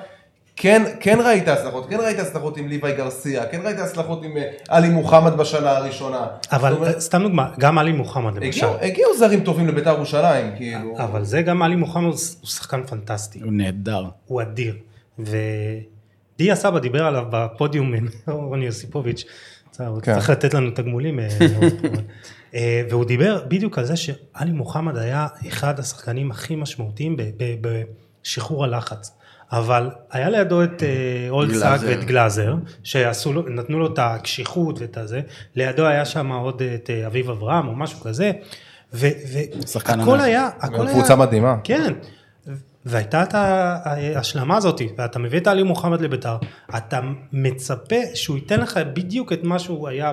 כן, 0.62 0.82
כן 1.00 1.18
ראית 1.24 1.48
הצלחות, 1.48 1.88
כן 1.90 2.00
ראית 2.00 2.18
הצלחות 2.18 2.56
עם 2.56 2.68
ליוואי 2.68 2.92
גרסיה, 2.96 3.46
כן 3.46 3.60
ראית 3.64 3.78
הצלחות 3.78 4.24
עם 4.24 4.36
אה, 4.36 4.50
עלי 4.68 4.88
מוחמד 4.88 5.32
בשנה 5.36 5.70
הראשונה. 5.76 6.26
אבל 6.52 6.72
אומרת, 6.72 6.94
אה, 6.94 7.00
סתם 7.00 7.22
דוגמה, 7.22 7.50
גם 7.58 7.78
עלי 7.78 7.92
מוחמד 7.92 8.34
למשל. 8.44 8.66
הגיעו- 8.66 8.78
הגיעו 8.82 9.16
זרים 9.18 9.44
טובים 9.44 9.68
לבית"ר 9.68 9.90
ירושלים, 9.90 10.56
כאילו. 10.56 10.94
אבל 10.98 11.24
זה 11.24 11.42
גם 11.42 11.62
עלי 11.62 11.76
מוחמד 11.76 12.04
הוא 12.04 12.16
שחקן 12.44 12.82
פנטסטי, 12.86 13.40
הוא 13.40 13.52
נהדר. 13.52 14.04
הוא 14.26 14.42
אדיר. 14.42 14.76
ודיה 15.18 16.56
סבא 16.56 16.78
דיבר 16.78 17.04
עליו 17.06 17.24
בפודיום 17.30 17.94
עם 17.94 18.08
רוני 18.48 18.66
יוסיפוביץ', 18.66 19.24
כן. 20.02 20.14
צריך 20.14 20.30
לתת 20.30 20.54
לנו 20.54 20.70
תגמולים. 20.70 21.20
אה, 22.54 22.82
והוא 22.90 23.04
דיבר 23.04 23.44
בדיוק 23.48 23.78
על 23.78 23.84
זה 23.84 23.96
שעלי 23.96 24.52
מוחמד 24.52 24.96
היה 24.96 25.26
אחד 25.48 25.78
השחקנים 25.80 26.30
הכי 26.30 26.56
משמעותיים 26.56 27.16
בשחרור 27.60 28.64
הלחץ. 28.64 29.16
אבל 29.52 29.90
היה 30.10 30.30
לידו 30.30 30.64
את 30.64 30.82
אה, 30.82 31.30
אולדסאק 31.30 31.80
גלאזר. 31.80 31.86
ואת 31.86 32.04
גלאזר, 32.04 32.54
שעשו 32.82 33.32
לו, 33.32 33.48
נתנו 33.48 33.78
לו 33.78 33.86
את 33.86 33.98
הקשיחות 33.98 34.80
ואת 34.80 34.96
הזה, 34.96 35.20
לידו 35.54 35.86
היה 35.86 36.04
שם 36.04 36.32
עוד 36.32 36.62
את 36.74 36.90
אה, 36.90 37.06
אביב 37.06 37.30
אברהם 37.30 37.68
או 37.68 37.76
משהו 37.76 38.00
כזה, 38.00 38.32
והכל. 38.92 40.20
היה, 40.20 40.48
הכל 40.60 40.86
היה, 40.86 40.94
קבוצה 40.94 41.16
מדהימה. 41.16 41.56
כן, 41.64 41.92
והייתה 42.84 43.22
את 43.22 43.34
ההשלמה 43.34 44.56
הזאת, 44.56 44.80
ואתה 44.98 45.18
מביא 45.18 45.38
את 45.38 45.46
עלי 45.46 45.62
מוחמד 45.62 46.00
לביתר, 46.00 46.36
אתה 46.76 47.00
מצפה 47.32 47.96
שהוא 48.14 48.36
ייתן 48.36 48.60
לך 48.60 48.80
בדיוק 48.94 49.32
את 49.32 49.44
מה 49.44 49.58
שהוא 49.58 49.88
היה 49.88 50.12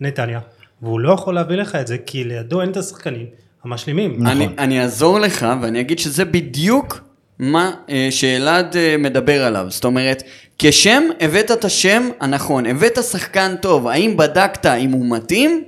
בנתניה, 0.00 0.40
והוא 0.82 1.00
לא 1.00 1.12
יכול 1.12 1.34
להביא 1.34 1.56
לך 1.56 1.74
את 1.74 1.86
זה, 1.86 1.98
כי 1.98 2.24
לידו 2.24 2.60
אין 2.60 2.70
את 2.70 2.76
השחקנים 2.76 3.26
המשלימים. 3.64 4.12
נכון. 4.12 4.26
אני, 4.26 4.48
אני 4.58 4.82
אעזור 4.82 5.20
לך 5.20 5.46
ואני 5.62 5.80
אגיד 5.80 5.98
שזה 5.98 6.24
בדיוק 6.24 7.00
מה 7.38 7.70
אה, 7.90 8.08
שאלעד 8.10 8.76
אה, 8.76 8.96
מדבר 8.98 9.44
עליו. 9.44 9.66
זאת 9.68 9.84
אומרת, 9.84 10.22
כשם 10.58 11.02
הבאת 11.20 11.50
את 11.50 11.64
השם 11.64 12.08
הנכון, 12.20 12.66
הבאת 12.66 12.98
שחקן 13.04 13.54
טוב, 13.60 13.86
האם 13.88 14.16
בדקת 14.16 14.66
אם 14.66 14.90
הוא 14.92 15.06
מתאים? 15.10 15.64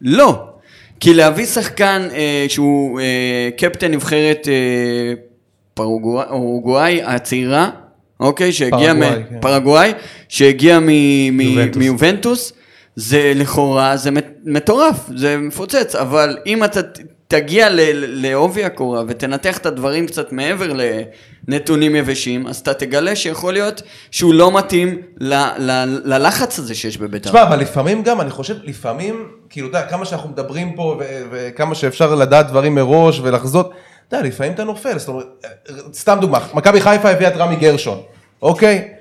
לא. 0.00 0.44
כי 1.00 1.14
להביא 1.14 1.46
שחקן 1.46 2.08
אה, 2.14 2.46
שהוא 2.48 3.00
אה, 3.00 3.04
קפטן 3.56 3.90
נבחרת 3.92 4.48
אה, 4.48 5.14
פרגוואי, 5.74 6.24
אורוגוואי 6.30 7.02
הצעירה, 7.02 7.70
אוקיי, 8.20 8.52
שהגיע 8.52 8.78
פרגוואי, 8.94 9.18
מ- 9.18 9.22
כן. 9.30 9.40
פרגוואי, 9.40 9.92
שהגיע 10.28 10.78
מ- 10.80 11.40
יובנטוס. 11.40 11.76
מיובנטוס, 11.76 12.52
זה 12.96 13.32
לכאורה, 13.36 13.96
זה 13.96 14.10
מט- 14.10 14.32
מטורף, 14.44 14.96
זה 15.16 15.36
מפוצץ, 15.36 15.94
אבל 15.94 16.36
אם 16.46 16.64
אתה 16.64 16.80
תגיע 17.28 17.68
לעובי 18.06 18.64
הקורה 18.64 19.02
ותנתח 19.08 19.58
את 19.58 19.66
הדברים 19.66 20.06
קצת 20.06 20.32
מעבר 20.32 20.72
לנתונים 21.48 21.96
יבשים, 21.96 22.46
אז 22.46 22.56
אתה 22.56 22.74
תגלה 22.74 23.16
שיכול 23.16 23.52
להיות 23.52 23.82
שהוא 24.10 24.34
לא 24.34 24.58
מתאים 24.58 24.98
ל- 25.20 25.34
ל- 25.58 26.00
ללחץ 26.04 26.58
הזה 26.58 26.74
שיש 26.74 26.98
בבית"ר. 26.98 27.28
תשמע, 27.30 27.42
אבל 27.42 27.58
לפעמים 27.60 28.02
גם, 28.02 28.20
אני 28.20 28.30
חושב, 28.30 28.54
לפעמים, 28.64 29.28
כאילו, 29.50 29.68
אתה 29.68 29.78
יודע, 29.78 29.88
כמה 29.90 30.04
שאנחנו 30.04 30.28
מדברים 30.28 30.72
פה, 30.76 31.00
וכמה 31.30 31.74
שאפשר 31.74 32.14
לדעת 32.14 32.46
דברים 32.48 32.74
מראש 32.74 33.20
ולחזות, 33.22 33.70
אתה 34.08 34.16
יודע, 34.16 34.28
לפעמים 34.28 34.52
אתה 34.52 34.64
נופל, 34.64 34.98
זאת 34.98 35.08
אומרת, 35.08 35.26
סתם 35.94 36.18
דוגמה, 36.20 36.38
מכבי 36.54 36.80
חיפה 36.80 37.10
הביאה 37.10 37.30
את 37.30 37.36
רמי 37.36 37.56
גרשון, 37.56 38.00
אוקיי? 38.42 38.93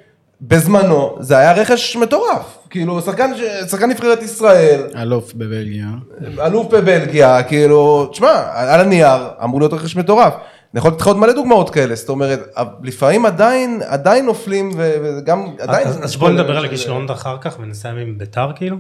בזמנו, 0.48 1.18
זה 1.20 1.38
היה 1.38 1.54
רכש 1.54 1.96
מטורף, 1.96 2.58
כאילו, 2.70 3.02
שחקן, 3.02 3.32
שחקן 3.70 3.90
נבחרת 3.90 4.24
ישראל, 4.24 4.82
אלוף 4.96 5.34
בבלגיה. 5.34 5.88
אלוף 6.46 6.68
בבלגיה, 6.68 7.44
כאילו, 7.44 8.06
תשמע, 8.12 8.44
על 8.54 8.80
הנייר 8.80 9.22
אמור 9.44 9.60
להיות 9.60 9.74
רכש 9.74 9.96
מטורף. 9.96 10.34
אני 10.34 10.80
יכול 10.80 10.92
לתת 10.92 11.02
לך 11.02 11.08
עוד 11.08 11.18
מלא 11.18 11.34
דוגמאות 11.34 11.70
כאלה, 11.70 11.96
זאת 11.96 12.10
אומרת, 12.10 12.40
לפעמים 12.84 13.26
עדיין, 13.26 13.82
עדיין 13.86 14.26
נופלים, 14.26 14.72
ו- 14.78 14.96
וגם, 15.04 15.46
עדיין... 15.60 15.88
אז, 15.88 16.04
אז 16.04 16.16
בוא 16.16 16.30
נדבר 16.30 16.58
על 16.58 16.66
הכישלון 16.66 17.10
אחר 17.10 17.38
כך 17.42 17.60
ונסיים 17.60 17.98
עם 17.98 18.18
ביתר 18.18 18.52
כאילו. 18.56 18.78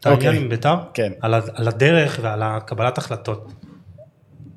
את 0.00 0.06
העניין 0.06 0.28
אוקיי. 0.28 0.42
עם 0.42 0.48
ביתר, 0.48 0.74
כן. 0.94 1.12
על, 1.20 1.34
על 1.34 1.68
הדרך 1.68 2.20
ועל 2.22 2.42
הקבלת 2.42 2.98
החלטות. 2.98 3.52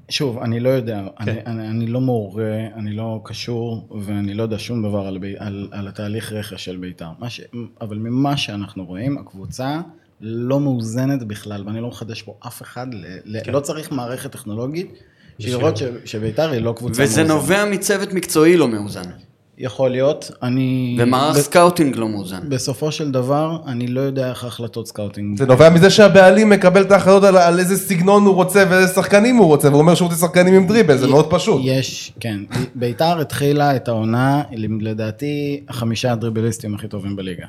שוב, 0.09 0.39
אני 0.39 0.59
לא 0.59 0.69
יודע, 0.69 1.03
כן. 1.25 1.31
אני, 1.31 1.39
אני, 1.45 1.67
אני 1.69 1.87
לא 1.87 2.01
מורה, 2.01 2.67
אני 2.75 2.93
לא 2.93 3.21
קשור, 3.23 3.87
ואני 4.01 4.33
לא 4.33 4.43
יודע 4.43 4.59
שום 4.59 4.89
דבר 4.89 5.07
על, 5.07 5.17
על, 5.37 5.67
על 5.71 5.87
התהליך 5.87 6.33
רכש 6.33 6.65
של 6.65 6.77
בית"ר. 6.77 7.11
ש, 7.27 7.41
אבל 7.81 7.97
ממה 7.97 8.37
שאנחנו 8.37 8.85
רואים, 8.85 9.17
הקבוצה 9.17 9.81
לא 10.21 10.59
מאוזנת 10.59 11.23
בכלל, 11.23 11.63
ואני 11.65 11.81
לא 11.81 11.87
מחדש 11.87 12.21
פה 12.21 12.37
אף 12.47 12.61
אחד, 12.61 12.87
ל, 13.25 13.39
כן. 13.43 13.51
לא 13.51 13.59
צריך 13.59 13.91
מערכת 13.91 14.31
טכנולוגית, 14.31 14.91
בשביל 15.39 15.55
לראות 15.55 15.77
ש, 15.77 15.83
שבית"ר 16.05 16.49
היא 16.49 16.61
לא 16.61 16.73
קבוצה 16.77 17.03
וזה 17.03 17.23
מאוזנת. 17.23 17.37
נובע 17.41 17.65
מצוות 17.65 18.13
מקצועי 18.13 18.57
לא 18.57 18.67
מאוזן. 18.67 19.09
יכול 19.57 19.91
להיות, 19.91 20.31
אני... 20.43 20.97
ומערך 20.99 21.37
scouting 21.37 21.95
לא 21.95 22.09
מאוזן. 22.09 22.39
בסופו 22.49 22.91
של 22.91 23.11
דבר, 23.11 23.57
אני 23.67 23.87
לא 23.87 24.01
יודע 24.01 24.29
איך 24.29 24.43
ההחלטות 24.43 24.87
scouting. 24.87 25.37
זה 25.37 25.45
נובע 25.45 25.69
מזה 25.69 25.89
שהבעלים 25.89 26.49
מקבל 26.49 26.81
את 26.81 26.91
ההחלטות 26.91 27.23
על, 27.23 27.37
על 27.37 27.59
איזה 27.59 27.77
סגנון 27.77 28.25
הוא 28.25 28.35
רוצה 28.35 28.63
ואיזה 28.69 28.93
שחקנים 28.93 29.35
הוא 29.35 29.45
רוצה, 29.47 29.67
והוא 29.69 29.79
אומר 29.81 29.95
שהוא 29.95 30.05
רוצה 30.09 30.19
שחקנים 30.21 30.53
עם 30.53 30.67
דריבל, 30.67 30.97
זה 30.97 31.07
מאוד 31.07 31.29
פשוט. 31.29 31.61
יש, 31.63 32.13
כן. 32.19 32.39
ביתר 32.75 33.19
התחילה 33.19 33.75
את 33.75 33.87
העונה, 33.87 34.41
לדעתי, 34.81 35.61
החמישה 35.69 36.11
הדריבליסטים 36.11 36.75
הכי 36.75 36.87
טובים 36.87 37.15
בליגה. 37.15 37.45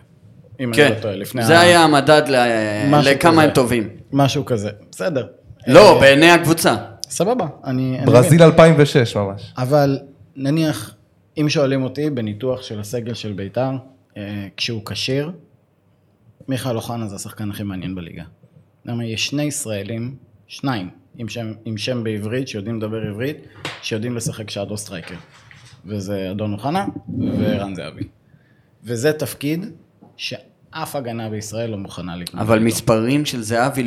אם 0.61 0.69
אני 0.69 0.77
כן, 0.77 0.91
לא 0.97 1.01
טועה, 1.01 1.17
לפני 1.17 1.45
זה 1.45 1.59
ה- 1.59 1.61
היה 1.61 1.81
המדד 1.85 2.23
ל- 2.29 3.01
לכמה 3.03 3.33
כזה. 3.33 3.43
הם 3.43 3.51
טובים. 3.51 3.89
משהו 4.13 4.45
כזה. 4.45 4.71
בסדר. 4.93 5.27
לא, 5.67 5.95
אה, 5.95 6.01
בעיני 6.01 6.31
הקבוצה. 6.31 6.77
סבבה. 7.11 7.47
אני... 7.65 7.97
אני 7.99 8.07
ברזיל 8.07 8.43
2006 8.43 9.17
ממש. 9.17 9.53
אבל 9.59 9.99
נניח, 10.37 10.95
אם 11.41 11.49
שואלים 11.49 11.83
אותי 11.83 12.11
בניתוח 12.11 12.63
של 12.63 12.81
הסגל 12.81 13.15
של 13.15 13.33
ביתר, 13.33 13.71
אה, 14.17 14.49
כשהוא 14.57 14.83
כשיר, 14.87 15.33
מיכאל 16.49 16.77
אוחנה 16.77 17.09
זה 17.09 17.17
השחקן 17.17 17.51
הכי 17.51 17.63
מעניין 17.63 17.95
בליגה. 17.95 18.25
למה 18.85 19.05
יש 19.05 19.27
שני 19.27 19.43
ישראלים, 19.43 20.17
שניים, 20.47 20.91
עם 21.19 21.29
שם, 21.29 21.53
עם 21.65 21.79
שם 21.79 22.05
בעברית, 22.05 22.49
שיודעים 22.49 22.77
לדבר 22.77 23.03
עברית, 23.03 23.37
שיודעים 23.83 24.17
לשחק 24.17 24.51
shadow 24.51 24.77
striker. 24.77 25.15
וזה 25.87 26.31
אדון 26.31 26.53
אוחנה 26.53 26.87
וערן 27.39 27.75
זהבי. 27.75 28.05
וזה 28.85 29.13
תפקיד 29.13 29.65
שאף 30.17 30.97
הגנה 30.97 31.31
בישראל 31.31 31.71
לא 31.71 31.77
מוכנה 31.77 32.17
להתמודד. 32.17 32.47
אבל. 32.47 32.59
מספרים 32.59 33.27
של 33.27 33.43
זהבי 33.43 33.83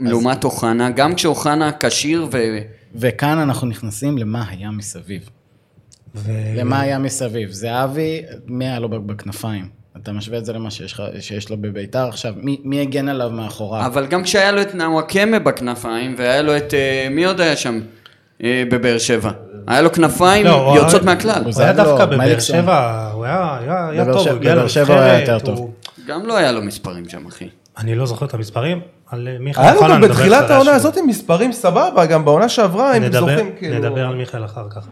לעומת 0.00 0.44
אוחנה, 0.44 0.90
גם 0.90 1.14
כשאוחנה 1.14 1.70
כשיר 1.80 2.26
ו... 2.32 2.58
וכאן 2.94 3.38
אנחנו 3.38 3.66
נכנסים 3.66 4.18
למה 4.18 4.48
היה 4.48 4.70
מסביב. 4.70 5.30
ו... 6.24 6.30
למה 6.56 6.80
היה 6.80 6.98
מסביב? 6.98 7.50
זהבי, 7.50 8.22
מי 8.46 8.64
היה 8.68 8.78
לו 8.78 8.88
בכנפיים? 8.88 9.68
אתה 10.02 10.12
משווה 10.12 10.38
את 10.38 10.44
זה 10.44 10.52
למה 10.52 10.70
שיש, 10.70 11.00
שיש 11.20 11.50
לו 11.50 11.56
בביתר 11.56 12.08
עכשיו, 12.08 12.34
מי, 12.36 12.60
מי 12.64 12.80
הגן 12.80 13.08
עליו 13.08 13.30
מאחוריו? 13.30 13.86
אבל 13.86 14.06
גם 14.06 14.22
כשהיה 14.22 14.52
לו 14.52 14.62
את 14.62 14.74
נאוואקמה 14.74 15.38
בכנפיים, 15.38 16.14
והיה 16.18 16.42
לו 16.42 16.56
את... 16.56 16.74
אה, 16.74 17.08
מי 17.10 17.24
עוד 17.24 17.40
היה 17.40 17.56
שם 17.56 17.80
אה, 18.44 18.62
בבאר 18.70 18.98
שבע? 18.98 19.30
היה 19.66 19.82
לו 19.82 19.92
כנפיים 19.92 20.46
לא, 20.46 20.68
הוא 20.70 20.76
יוצאות 20.76 21.02
היה- 21.02 21.14
מהכלל. 21.14 21.42
הוא 21.44 21.52
הוא 21.54 21.62
היה 21.62 21.72
לא, 21.72 21.84
דווקא 21.84 22.04
בבאר. 22.04 22.38
שבע, 22.40 23.10
הוא 23.14 23.24
היה, 23.24 23.56
היה, 23.60 23.88
היה 23.88 24.04
טוב, 24.04 24.28
הוא 24.28 24.36
הגיע 24.36 24.54
בבאר 24.54 24.68
שבע 24.68 24.94
הוא 24.94 25.02
היה 25.02 25.20
יותר 25.20 25.38
הוא- 25.52 25.70
גם 26.06 26.26
לא 26.26 26.36
היה 26.36 26.52
לו 26.52 26.62
מספרים 26.62 27.08
שם, 27.08 27.26
אחי. 27.26 27.48
אני 27.78 27.94
לא 27.94 28.06
זוכר 28.06 28.26
את 28.26 28.34
המספרים, 28.34 28.80
על 29.10 29.28
אה, 29.28 29.36
מיכאל 29.40 29.62
היה 29.64 29.72
לו 29.74 29.78
אוחנה 29.80 29.94
גם 29.94 30.00
נדבר 30.04 30.14
בתחילת 30.14 30.50
העונה. 30.50 30.72
הזאת 30.72 30.96
עם 30.96 31.06
מספרים 31.06 31.52
סבבה, 31.52 32.06
גם 32.06 32.24
בעונה 32.24 32.48
שעברה, 32.48 32.96
אם 32.96 33.02
נדבר, 33.02 33.20
זוכרים, 33.20 33.50
כאילו... 33.58 33.78
נדבר 33.78 34.06
על 34.06 34.14
מיכאל 34.14 34.44
אחר 34.44 34.66
כך. 34.70 34.86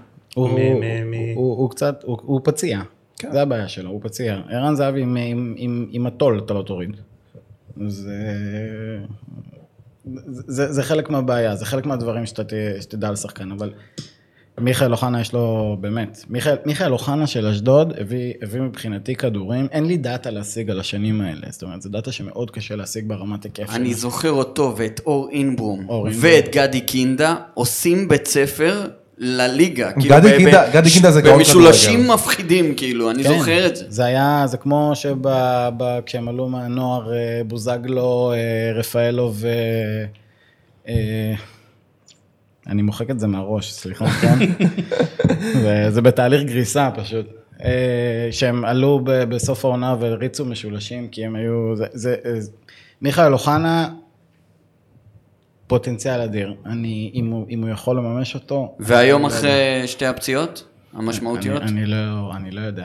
הוא, 1.34 1.70
קצת, 1.70 2.03
הוא, 2.05 2.41
פציע, 2.45 2.80
כן. 3.18 3.32
זה 3.32 3.43
הבעיה 3.43 3.68
שלו, 3.68 3.91
הוא 3.91 4.01
פציע. 4.03 4.41
ערן 4.51 4.74
זהבי 4.74 5.03
עם, 5.93 6.07
הטול 6.07 6.39
אתה 6.39 6.55
לא 6.55 6.62
תוריד. 6.62 6.91
זה, 10.47 10.82
חלק 10.82 11.11
מהבעיה, 11.11 11.57
זה 11.57 11.64
חלק 11.66 11.87
מהדברים 11.87 12.24
שתדע 12.80 13.09
על 13.09 13.16
שחקן, 13.16 13.53
אבל 13.53 13.72
מיכאל 14.61 14.93
אוחנה 14.93 15.20
יש 15.20 15.32
לו, 15.32 15.76
באמת, 15.80 16.24
מיכאל, 16.28 16.57
מיכאל 16.66 16.93
אוחנה 16.93 17.26
של 17.26 17.47
אשדוד 17.47 17.93
הביא, 17.99 18.34
הביא 18.43 18.61
מבחינתי 18.61 19.14
כדורים, 19.14 19.66
אין 19.70 19.84
לי 19.84 19.97
דאטה 19.97 20.30
להשיג 20.30 20.70
על 20.70 20.80
השנים 20.80 21.20
האלה, 21.20 21.47
זאת 21.51 21.62
אומרת, 21.62 21.82
זו 21.82 21.89
דאטה 21.89 22.12
שמאוד 22.12 22.51
קשה 22.51 22.76
להשיג 22.76 23.09
ברמת 23.09 23.45
היקף 23.45 23.70
אני 23.70 23.89
שלה. 23.89 23.97
זוכר 23.97 24.32
אותו 24.32 24.74
ואת 24.76 25.01
אור 25.07 25.28
אינברום 25.30 25.89
אור 25.89 26.09
אינברום. 26.09 26.32
ואת 26.34 26.49
גדי 26.55 26.80
קינדה 26.80 27.37
עושים 27.55 28.09
בית 28.09 28.26
ספר 28.26 28.87
לליגה. 29.19 29.93
כאילו, 29.93 30.17
גדי 30.17 30.37
קינדה- 30.37 30.67
ב- 30.69 30.73
גדי 30.73 30.91
קינדה 30.91 31.11
זה 31.11 31.21
גאון 31.23 31.39
במשולשים 31.39 31.93
כדורגל. 32.01 32.14
מפחידים, 32.14 32.75
כאילו, 32.75 33.11
אני 33.11 33.23
כן, 33.25 33.29
זוכר 33.39 33.67
את 33.67 33.77
זה. 33.77 33.85
זה 33.89 34.05
היה, 34.05 34.43
זה 34.47 34.57
כמו 34.57 34.93
שכשהם 34.95 36.29
עלו 36.29 36.49
מהנוער, 36.49 37.12
אה, 37.14 37.19
בוזגלו, 37.47 38.33
אה, 38.33 38.39
רפאלו 38.79 39.33
ו... 39.35 39.49
אה, 40.89 41.35
אני 42.67 42.83
מוחק 42.83 43.11
את 43.11 43.21
זה 43.21 43.27
מהראש, 43.27 43.73
סליחה, 43.73 44.07
כן? 44.21 44.39
זה- 45.91 46.03
בתהליך 46.03 46.43
גריסה 46.43 46.91
פשוט. 46.97 47.27
שהם 48.31 48.64
עלו 48.64 49.01
בסוף 49.05 49.64
העונה 49.64 49.97
והריצו 50.01 50.45
משולשים, 50.45 51.09
כי 51.09 51.25
הם 51.25 51.37
היו... 51.37 51.77
זה, 51.77 51.87
זה, 51.93 52.17
מיכאל 53.03 53.33
אוחנה, 53.33 53.89
פוטנציאל 55.67 56.21
אדיר. 56.21 56.55
אני, 56.67 57.11
אם 57.14 57.27
הוא, 57.27 57.47
אם 57.51 57.62
הוא 57.62 57.71
יכול 57.71 57.97
לממש 57.97 58.35
אותו... 58.35 58.75
והיום 58.81 59.23
לא. 59.23 59.27
אחרי 59.27 59.83
שתי 59.87 60.07
הפציעות 60.07 60.64
המשמעותיות? 60.95 61.62
אני, 61.62 61.71
אני, 61.71 61.87
לא, 61.87 62.33
אני 62.37 62.51
לא 62.51 62.61
יודע. 62.61 62.85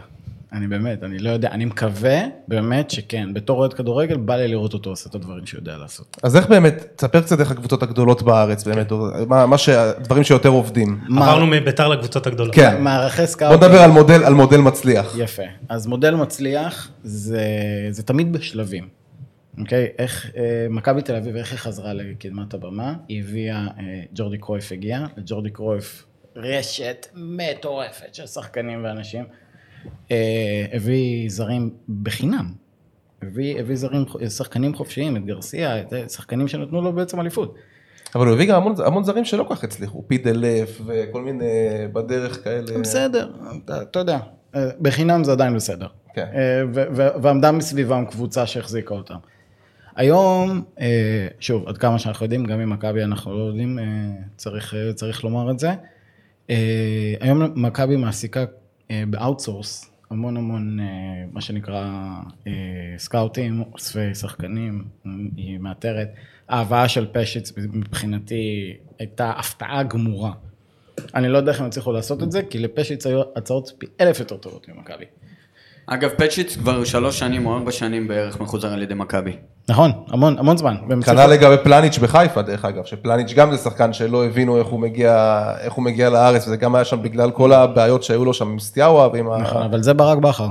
אני 0.53 0.67
באמת, 0.67 1.03
אני 1.03 1.19
לא 1.19 1.29
יודע. 1.29 1.49
אני 1.51 1.65
מקווה 1.65 2.19
באמת 2.47 2.91
שכן. 2.91 3.33
בתור 3.33 3.59
אוהד 3.59 3.73
כדורגל, 3.73 4.17
בא 4.17 4.35
לי 4.35 4.47
לראות 4.47 4.73
אותו 4.73 4.89
עושה 4.89 5.09
את 5.09 5.15
הדברים 5.15 5.45
שהוא 5.45 5.59
יודע 5.59 5.77
לעשות. 5.77 6.17
אז 6.23 6.35
איך 6.35 6.47
באמת, 6.47 6.87
תספר 6.95 7.21
קצת 7.21 7.39
איך 7.39 7.51
הקבוצות 7.51 7.83
הגדולות 7.83 8.21
בארץ, 8.21 8.63
באמת, 8.63 8.91
מה, 9.27 9.45
מה 9.45 9.57
שהדברים 9.57 10.23
שיותר 10.23 10.49
עובדים. 10.49 10.99
עברנו 11.17 11.47
מביתר 11.47 11.87
לקבוצות 11.87 12.27
הגדולות. 12.27 12.55
כן. 12.55 12.83
מערכי 12.83 13.21
בוא 13.21 13.25
scouting. 13.25 13.63
נדבר 13.63 13.81
על 13.81 13.91
מודל, 13.91 14.23
על 14.23 14.33
מודל 14.33 14.57
מצליח. 14.57 15.15
יפה. 15.17 15.43
אז 15.69 15.87
מודל 15.87 16.15
מצליח 16.15 16.89
זה, 17.03 17.45
זה 17.89 18.03
תמיד 18.03 18.33
בשלבים. 18.33 19.00
אוקיי? 19.61 19.87
איך 19.97 20.31
אה, 20.37 20.67
מכבי 20.69 21.01
תל 21.01 21.15
אביב, 21.15 21.35
איך 21.35 21.51
היא 21.51 21.59
חזרה 21.59 21.93
לקדמת 21.93 22.53
הבמה? 22.53 22.93
היא 23.07 23.23
הביאה, 23.23 23.67
אה, 23.79 24.01
ג'ורדי 24.13 24.37
קרויף 24.37 24.71
הגיע, 24.71 25.05
לג'ורדי 25.17 25.49
קרויף 25.49 26.05
רשת 26.35 27.07
מטורפת 27.15 28.15
של 28.15 28.27
שחקנים 28.27 28.83
ואנשים. 28.83 29.25
אה, 30.11 30.65
הביא 30.73 31.29
זרים 31.29 31.69
בחינם. 32.03 32.53
הביא, 33.21 33.59
הביא 33.59 33.75
זרים, 33.75 34.05
שחקנים 34.37 34.75
חופשיים, 34.75 35.17
את 35.17 35.25
גרסיה, 35.25 35.81
את, 35.81 35.93
אה, 35.93 36.09
שחקנים 36.09 36.47
שנתנו 36.47 36.81
לו 36.81 36.93
בעצם 36.93 37.19
אליפות. 37.19 37.55
אבל 38.15 38.27
הוא 38.27 38.33
הביא 38.35 38.49
גם 38.49 38.55
המון, 38.55 38.75
המון 38.85 39.03
זרים 39.03 39.25
שלא 39.25 39.43
כל 39.43 39.55
כך 39.55 39.63
הצליחו, 39.63 40.03
פידלף 40.07 40.81
וכל 40.85 41.21
מיני 41.21 41.45
בדרך 41.93 42.43
כאלה. 42.43 42.79
בסדר, 42.81 43.31
אתה, 43.65 43.81
אתה 43.81 43.99
יודע, 43.99 44.19
אה, 44.55 44.69
בחינם 44.81 45.23
זה 45.23 45.31
עדיין 45.31 45.55
בסדר. 45.55 45.87
כן. 46.13 46.25
אה, 46.33 46.61
ועמדה 46.95 47.51
מסביבם 47.51 48.05
קבוצה 48.05 48.45
שהחזיקה 48.45 48.93
אותם. 48.93 49.15
היום, 49.95 50.63
אה, 50.79 51.27
שוב, 51.39 51.67
עד 51.67 51.77
כמה 51.77 51.99
שאנחנו 51.99 52.25
יודעים, 52.25 52.45
גם 52.45 52.59
עם 52.59 52.69
מכבי 52.69 53.03
אנחנו 53.03 53.37
לא 53.37 53.43
יודעים, 53.43 53.79
אה, 53.79 53.85
צריך, 54.35 54.73
אה, 54.73 54.93
צריך 54.93 55.23
לומר 55.23 55.51
את 55.51 55.59
זה. 55.59 55.71
היום 57.19 57.41
מכבי 57.55 57.95
מעסיקה 57.95 58.45
ב 59.07 59.16
outsource 59.16 59.91
המון 60.09 60.37
המון, 60.37 60.79
מה 61.31 61.41
שנקרא, 61.41 62.11
סקאוטים, 62.97 63.63
אוספי 63.73 64.15
שחקנים, 64.15 64.83
היא 65.37 65.59
מאתרת. 65.59 66.07
ההבאה 66.49 66.87
של 66.87 67.07
פשיץ 67.11 67.53
מבחינתי 67.57 68.73
הייתה 68.99 69.31
הפתעה 69.31 69.83
גמורה. 69.83 70.31
אני 71.15 71.29
לא 71.29 71.37
יודע 71.37 71.51
איך 71.51 71.59
הם 71.59 71.67
הצליחו 71.67 71.91
לעשות 71.91 72.23
את 72.23 72.31
זה, 72.31 72.41
כי 72.49 72.59
לפשיץ 72.59 73.07
היו 73.07 73.21
הצעות 73.35 73.71
פי 73.77 73.85
אלף 74.01 74.19
יותר 74.19 74.37
טובות 74.37 74.69
ממכבי. 74.69 75.05
אגב, 75.87 76.09
פשיץ 76.17 76.55
כבר 76.55 76.83
שלוש 76.83 77.19
שנים 77.19 77.45
או 77.45 77.57
ארבע 77.57 77.71
שנים 77.71 78.07
בערך 78.07 78.39
מחוזר 78.39 78.73
על 78.73 78.81
ידי 78.81 78.93
מכבי. 78.93 79.35
נכון, 79.69 79.91
המון, 80.07 80.37
המון 80.37 80.57
זמן. 80.57 80.75
כנ"ל 81.05 81.27
לגבי 81.27 81.55
פלניץ' 81.63 81.97
בחיפה 81.97 82.41
דרך 82.41 82.65
אגב, 82.65 82.85
שפלניץ' 82.85 83.33
גם 83.33 83.51
זה 83.51 83.57
שחקן 83.57 83.93
שלא 83.93 84.25
הבינו 84.25 84.57
איך 84.57 84.67
הוא 84.67 84.79
מגיע, 84.79 85.43
איך 85.59 85.73
הוא 85.73 85.85
מגיע 85.85 86.09
לארץ, 86.09 86.47
וזה 86.47 86.57
גם 86.57 86.75
היה 86.75 86.85
שם 86.85 87.01
בגלל 87.01 87.31
כל 87.31 87.53
הבעיות 87.53 88.03
שהיו 88.03 88.25
לו 88.25 88.33
שם 88.33 88.47
עם 88.47 88.59
סטיאאווה 88.59 89.07
ועם 89.13 89.31
ה... 89.31 89.37
נכון, 89.37 89.61
אבל 89.63 89.83
זה 89.83 89.93
ברק 89.93 90.17
בכר. 90.17 90.47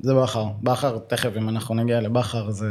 זה 0.00 0.14
בכר. 0.14 0.44
בכר, 0.62 0.98
תכף, 1.06 1.30
אם 1.36 1.48
אנחנו 1.48 1.74
נגיע 1.74 2.00
לבכר, 2.00 2.50
זה... 2.50 2.66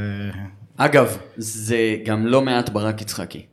אגב, 0.77 1.17
זה 1.37 1.77
גם 2.05 2.27
לא 2.27 2.41
מעט 2.41 2.69
ברק 2.69 3.01
יצחקי. 3.01 3.45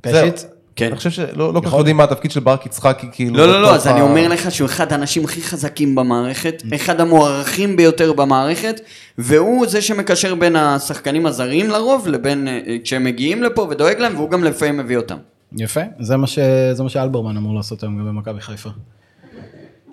פשיץ? 0.00 0.46
כן. 0.76 0.86
אני 0.86 0.96
חושב 0.96 1.10
שלא 1.10 1.54
לא 1.54 1.60
כל 1.60 1.66
כך 1.66 1.72
יודעים 1.72 1.96
מה 1.96 2.04
התפקיד 2.04 2.30
של 2.30 2.40
ברק 2.40 2.66
יצחקי, 2.66 3.06
כאילו... 3.12 3.36
לא, 3.36 3.46
לא, 3.46 3.62
לא, 3.62 3.74
אז 3.74 3.86
אני 3.86 4.00
אומר 4.00 4.28
לך 4.28 4.50
שהוא 4.50 4.66
אחד 4.66 4.92
האנשים 4.92 5.24
הכי 5.24 5.42
חזקים 5.42 5.94
במערכת, 5.94 6.62
אחד 6.74 7.00
המוערכים 7.00 7.76
ביותר 7.76 8.12
במערכת, 8.12 8.80
והוא 9.18 9.66
זה 9.66 9.82
שמקשר 9.82 10.34
בין 10.34 10.56
השחקנים 10.56 11.26
הזרים 11.26 11.70
לרוב, 11.70 12.08
לבין 12.08 12.48
אה, 12.48 12.60
כשהם 12.84 13.04
מגיעים 13.04 13.42
לפה 13.42 13.66
ודואג 13.70 13.98
להם, 13.98 14.16
והוא 14.16 14.30
גם 14.30 14.44
לפעמים 14.44 14.76
מביא 14.76 14.96
אותם. 14.96 15.16
יפה, 15.56 15.80
זה 16.00 16.16
מה, 16.16 16.26
ש... 16.26 16.38
זה 16.72 16.82
מה 16.82 16.88
שאלברמן 16.88 17.36
אמור 17.36 17.54
לעשות 17.54 17.82
היום 17.82 17.98
גם 17.98 18.06
במכבי 18.06 18.40
חיפה. 18.40 18.70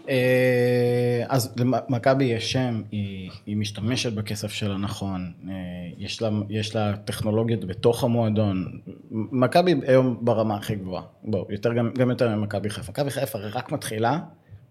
אה, 0.10 1.26
אז 1.30 1.56
למכבי 1.58 2.26
יש 2.26 2.52
שם, 2.52 2.82
היא, 2.92 3.30
היא 3.46 3.58
משתמשת 3.58 4.14
בכסף 4.14 4.52
שלה 4.52 4.78
נכון, 4.78 5.32
אה, 5.50 5.54
יש 5.98 6.22
לה, 6.22 6.30
יש 6.50 6.76
לה 6.76 6.94
טכנולוגיות 7.06 7.66
בתוך 7.66 8.04
המועדון. 8.04 8.80
מכבי 9.12 9.76
היום 9.88 10.18
ברמה 10.22 10.56
הכי 10.56 10.76
גבוהה, 10.76 11.04
בואו, 11.24 11.48
יותר, 11.50 11.74
גם, 11.74 11.90
גם 11.98 12.10
יותר 12.10 12.36
ממכבי 12.36 12.70
חיפה. 12.70 12.92
מכבי 12.92 13.12
חיפה 13.12 13.40
רק 13.40 13.72
מתחילה 13.72 14.20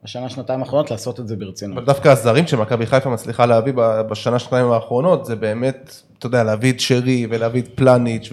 בשנה, 0.04 0.28
שנתיים 0.28 0.60
האחרונות 0.60 0.90
לעשות 0.90 1.20
את 1.20 1.28
זה 1.28 1.36
ברצינות. 1.36 1.76
אבל 1.78 1.86
דווקא 1.86 2.08
הזרים 2.08 2.46
שמכבי 2.46 2.86
חיפה 2.86 3.10
מצליחה 3.10 3.46
להביא 3.46 3.72
בשנה, 4.10 4.38
שנתיים 4.38 4.72
האחרונות, 4.72 5.24
זה 5.24 5.36
באמת, 5.36 6.02
אתה 6.18 6.26
יודע, 6.26 6.44
להביא 6.44 6.72
את 6.72 6.80
שרי 6.80 7.26
ולהביא 7.30 7.62
את 7.62 7.68
פלניץ' 7.74 8.28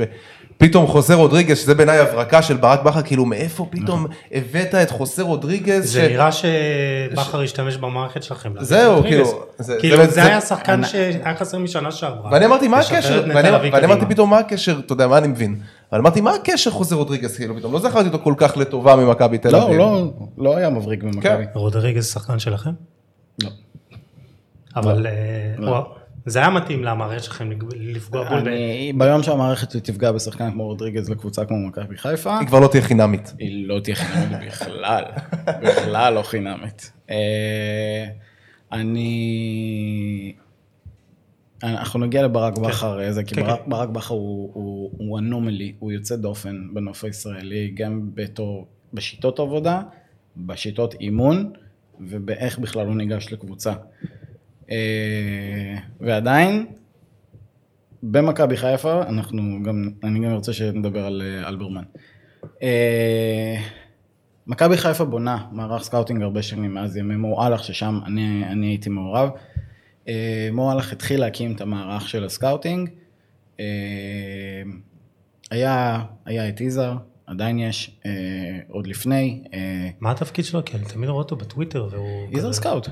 ופתאום 0.64 0.88
חוסה 0.88 1.16
רודריגז, 1.16 1.57
שזה 1.57 1.76
בעיניי 1.76 1.99
הברקה 1.99 2.41
של 2.41 2.57
ברק 2.57 2.82
בכר, 2.84 3.01
כאילו 3.01 3.26
מאיפה 3.26 3.66
פתאום 3.70 4.05
הבאת 4.32 4.76
את 4.76 4.89
חוסה 4.89 5.24
רודריגז? 5.24 5.84
זה 5.93 6.01
ש- 6.01 6.12
נראה 6.12 6.30
שבכר 6.32 7.41
השתמש 7.41 7.78
במערכת 7.78 8.24
שלכם. 8.24 8.53
זהו. 8.60 9.03
כאילו, 9.03 9.26
זה- 9.60 9.78
כאילו, 9.80 10.05
זה- 10.07 10.26
היה 10.26 10.41
שחקן 10.41 10.84
שהיה 10.84 11.36
חסר 11.39 11.57
משנה 11.57 11.91
שעברה. 11.91 12.30
ואני 12.32 12.45
אמרתי, 12.45 12.68
מה 12.68 12.80
הקשר? 12.80 13.24
ואני 13.28 13.49
אמרתי. 13.86 14.05
פתאום, 14.10 14.30
מה 14.30 14.38
הקשר? 14.38 14.80
אתה 14.86 14.93
יודע, 14.93 15.07
מה 15.07 15.18
אני 15.18 15.28
מבין? 15.28 15.60
אבל 15.91 15.99
אמרתי, 15.99 16.22
מה 16.22 16.34
הקשר 16.34 16.72
חוסה 16.72 16.95
רודריגז, 16.95 17.36
כאילו, 17.38 17.55
פתאום? 17.57 17.74
לא 17.74 17.80
זכרתי 17.80 18.07
אותו 18.07 18.20
כל 18.24 18.34
כך 18.38 18.57
לטובה 18.57 18.95
ממכבי 18.95 19.38
תל 19.38 19.51
לא, 19.51 19.64
אביב. 19.66 19.78
לא, 19.78 20.03
לא 20.38 20.57
היה 20.57 20.70
מבריק 20.70 21.03
במכבי. 21.03 21.22
כן. 21.24 21.43
רודריגז 21.53 22.12
שחקן 22.14 22.39
שלכם? 22.39 22.72
לא. 23.43 23.49
אבל 24.76 25.07
אה, 25.07 25.12
וואו, 25.70 25.84
זה 26.30 26.40
היה 26.40 26.50
מתאים 26.50 26.84
למערכת 26.84 27.24
שלכם 27.24 27.50
לפגוע 27.76 28.30
בול. 28.30 28.44
ביום 28.98 29.24
שהמערכת 29.24 29.76
תפגע 29.76 30.12
בשחקן 30.12 30.52
כמו 30.52 30.66
רודריגז 30.66 31.10
לקבוצה 31.10 31.46
כמו 31.46 31.68
מכבי 31.68 31.98
חיפה, 31.98 32.40
היא 32.40 32.48
כבר 32.48 32.60
לא 32.60 32.68
תהיה 32.68 32.84
חינמית. 32.84 33.34
היא 33.40 33.68
לא 33.68 33.80
תהיה 33.80 33.96
חינמית 33.96 34.40
בכלל, 34.48 35.04
בכלל 35.64 36.14
לא 36.14 36.22
חינמית. 36.22 36.92
אה, 37.10 38.06
אני... 38.72 40.34
אנחנו 41.64 42.00
נגיע 42.00 42.24
לברק 42.24 42.58
בכר, 42.58 43.02
איזה, 43.02 43.24
כי 43.24 43.36
כן, 43.36 43.42
ברק, 43.42 43.60
כן. 43.64 43.70
ברק 43.70 43.90
בכר 43.90 44.14
הוא, 44.14 44.52
הוא, 44.54 44.92
הוא 44.98 45.20
אנומלי, 45.20 45.74
הוא 45.80 45.92
יוצא 45.92 46.16
דופן 46.16 46.68
בנוף 46.74 47.04
הישראלי, 47.04 47.72
גם 47.76 48.10
בתור, 48.14 48.68
בשיטות 48.94 49.40
עבודה, 49.40 49.82
בשיטות 50.38 50.94
אימון, 50.94 51.52
ובאיך 52.00 52.60
בכלל 52.60 52.88
הוא 52.88 52.96
ניגש 52.96 53.34
לקבוצה. 53.34 53.74
אה, 54.72 55.78
ועדיין, 56.00 56.66
במכבי 58.04 58.58
חיפה, 58.58 59.02
אנחנו 59.02 59.64
גם, 59.64 59.90
אני 60.04 60.20
גם 60.20 60.32
רוצה 60.32 60.54
שנדבר 60.54 61.06
על 61.06 61.22
אה, 61.26 61.48
אלברמן. 61.48 61.84
אה, 62.64 63.58
מכבי 64.48 64.78
חיפה 64.78 65.06
בונה 65.06 65.46
מערך 65.52 65.84
סקאוטינג 65.84 66.22
הרבה 66.22 66.42
שנים, 66.42 66.74
מאז 66.74 66.98
ימי 66.98 67.16
מו 67.16 67.42
אלאך, 67.42 67.64
ששם 67.64 68.00
אני, 68.06 68.44
אני 68.46 68.68
הייתי 68.68 68.90
מעורב. 68.90 69.30
אה, 70.08 70.50
מו 70.52 70.70
אלאך 70.70 70.92
התחיל 70.92 71.20
להקים 71.20 71.56
את 71.56 71.62
המערך 71.62 72.10
של 72.10 72.26
הסקאוטינג. 72.26 72.90
אה, 73.60 73.66
היה, 75.52 76.04
היה 76.26 76.50
את 76.50 76.62
יזהר, 76.62 76.98
עדיין 77.26 77.60
יש, 77.60 78.00
אה, 78.06 78.12
עוד 78.68 78.88
לפני. 78.88 79.44
אה, 79.54 79.90
מה 80.00 80.12
התפקיד 80.12 80.46
שלו? 80.46 80.66
כי 80.66 80.78
אני 80.78 80.86
תמיד 80.86 81.10
רואה 81.10 81.22
אותו 81.22 81.36
בטוויטר 81.36 81.88
והוא... 81.92 82.28
יזהר 82.32 82.54
סקאוט. 82.54 82.90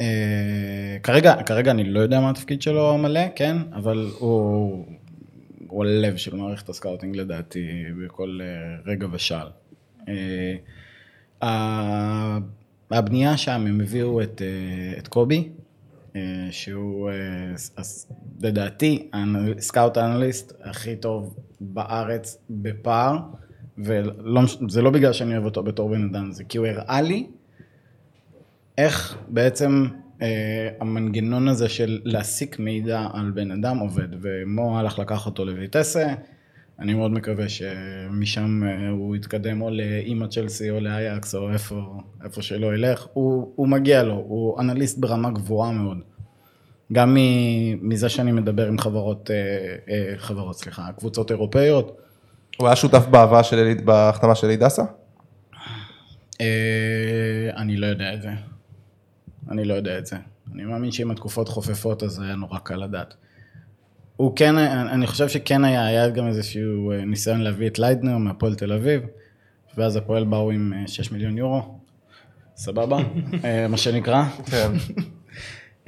אה, 0.00 0.98
כרגע, 1.02 1.42
כרגע 1.42 1.70
אני 1.70 1.84
לא 1.84 2.00
יודע 2.00 2.20
מה 2.20 2.30
התפקיד 2.30 2.62
שלו 2.62 2.94
המלא, 2.94 3.20
כן, 3.36 3.56
אבל 3.72 4.10
הוא, 4.18 4.84
הוא 5.68 5.84
הלב 5.84 6.16
של 6.16 6.36
מערכת 6.36 6.68
הסקאוטינג 6.68 7.16
לדעתי 7.16 7.84
בכל 8.04 8.38
אה, 8.42 8.92
רגע 8.92 9.06
ושעל. 9.12 9.48
אה, 11.42 12.38
הבנייה 12.90 13.36
שם, 13.36 13.66
הם 13.66 13.80
הביאו 13.80 14.22
את, 14.22 14.42
את 14.98 15.08
קובי, 15.08 15.48
שהוא 16.50 17.10
לדעתי 18.40 19.10
סקאוט 19.58 19.96
האנליסט 19.96 20.52
הכי 20.62 20.96
טוב 20.96 21.36
בארץ 21.60 22.38
בפער, 22.50 23.18
וזה 23.78 24.82
לא 24.82 24.90
בגלל 24.90 25.12
שאני 25.12 25.32
אוהב 25.32 25.44
אותו 25.44 25.62
בתור 25.62 25.88
בן 25.88 26.04
אדם, 26.04 26.32
זה 26.32 26.44
כי 26.44 26.58
הוא 26.58 26.66
הראה 26.66 27.00
לי 27.00 27.26
איך 28.80 29.16
בעצם 29.28 29.86
אה, 30.22 30.68
המנגנון 30.80 31.48
הזה 31.48 31.68
של 31.68 32.00
להסיק 32.04 32.58
מידע 32.58 33.06
על 33.12 33.30
בן 33.30 33.50
אדם 33.50 33.78
עובד, 33.78 34.08
ומו 34.22 34.78
הלך 34.78 34.98
לקח 34.98 35.26
אותו 35.26 35.44
לויטסה, 35.44 36.14
אני 36.78 36.94
מאוד 36.94 37.10
מקווה 37.10 37.48
שמשם 37.48 38.62
אה, 38.64 38.88
הוא 38.88 39.16
יתקדם 39.16 39.62
או 39.62 39.70
לאימא 39.70 40.26
צ'לסי 40.26 40.70
או 40.70 40.80
לאייקס 40.80 41.34
או 41.34 41.52
איפה, 41.52 42.00
איפה 42.24 42.42
שלא 42.42 42.74
ילך, 42.74 43.06
הוא, 43.12 43.52
הוא 43.56 43.68
מגיע 43.68 44.02
לו, 44.02 44.14
הוא 44.14 44.60
אנליסט 44.60 44.98
ברמה 44.98 45.30
גבוהה 45.30 45.72
מאוד. 45.72 45.98
גם 46.92 47.16
מזה 47.82 48.08
שאני 48.08 48.32
מדבר 48.32 48.66
עם 48.66 48.78
חברות, 48.78 49.30
אה, 49.30 49.36
אה, 49.94 50.14
חברות, 50.16 50.56
סליחה, 50.56 50.88
קבוצות 50.98 51.30
אירופאיות, 51.30 51.96
הוא 52.58 52.66
היה 52.68 52.76
שותף 52.76 53.06
בהבאה 53.10 53.42
של 53.42 53.58
אלי, 53.58 53.74
בהחתמה 53.74 54.34
של 54.34 54.46
אלי 54.46 54.56
דסה? 54.56 54.82
אני 57.56 57.76
לא 57.76 57.86
יודע 57.86 58.14
את 58.14 58.22
זה. 58.22 58.30
אני 59.48 59.64
לא 59.64 59.74
יודע 59.74 59.98
את 59.98 60.06
זה. 60.06 60.16
אני 60.54 60.64
מאמין 60.64 60.92
שאם 60.92 61.10
התקופות 61.10 61.48
חופפות 61.48 62.02
אז 62.02 62.20
היה 62.20 62.34
נורא 62.34 62.58
קל 62.58 62.76
לדעת. 62.76 63.14
הוא 64.16 64.36
כן, 64.36 64.58
אני 64.58 65.06
חושב 65.06 65.28
שכן 65.28 65.64
היה, 65.64 65.86
היה 65.86 66.10
גם 66.10 66.26
איזשהו 66.26 66.92
אה, 66.92 67.04
ניסיון 67.04 67.40
להביא 67.40 67.66
את 67.66 67.78
ליידנר 67.78 68.16
מהפועל 68.18 68.54
תל 68.54 68.72
אביב, 68.72 69.02
ואז 69.76 69.96
הפועל 69.96 70.24
באו 70.24 70.50
עם 70.50 70.72
אה, 70.76 70.88
6 70.88 71.12
מיליון 71.12 71.38
יורו, 71.38 71.78
סבבה, 72.56 72.98
אה, 73.44 73.68
מה 73.68 73.76
שנקרא. 73.76 74.24
כן. 74.46 74.72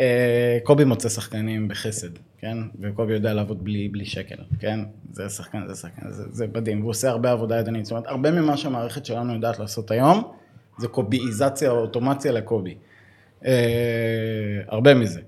אה, 0.01 0.59
קובי 0.63 0.85
מוצא 0.85 1.09
שחקנים 1.09 1.69
בחסד, 1.69 2.09
כן? 2.39 2.59
וקובי 2.81 3.13
יודע 3.13 3.35
לעבוד 3.35 3.65
בלי, 3.65 3.89
בלי 3.89 4.05
שקל, 4.05 4.37
כן? 4.59 4.81
זה 5.13 5.29
שחקן, 5.29 5.69
זה 5.69 5.75
שחקן, 5.75 6.11
זה, 6.11 6.25
זה 6.31 6.47
מדהים. 6.55 6.81
והוא 6.81 6.91
עושה 6.91 7.11
הרבה 7.11 7.33
עבודה 7.33 7.59
ידנית. 7.59 7.85
זאת 7.85 7.93
אומרת, 7.93 8.07
הרבה 8.07 8.31
ממה 8.31 8.57
שהמערכת 8.57 9.07
שלנו 9.07 9.35
יודעת 9.35 9.59
לעשות 9.59 9.91
היום, 9.91 10.33
זה 10.79 10.89
קוביזציה 10.89 11.71
או 11.71 11.79
אוטומציה 11.79 12.33
לקובי. 12.33 12.75
אה, 13.47 14.61
הרבה 14.69 14.95
מזה. 14.95 15.21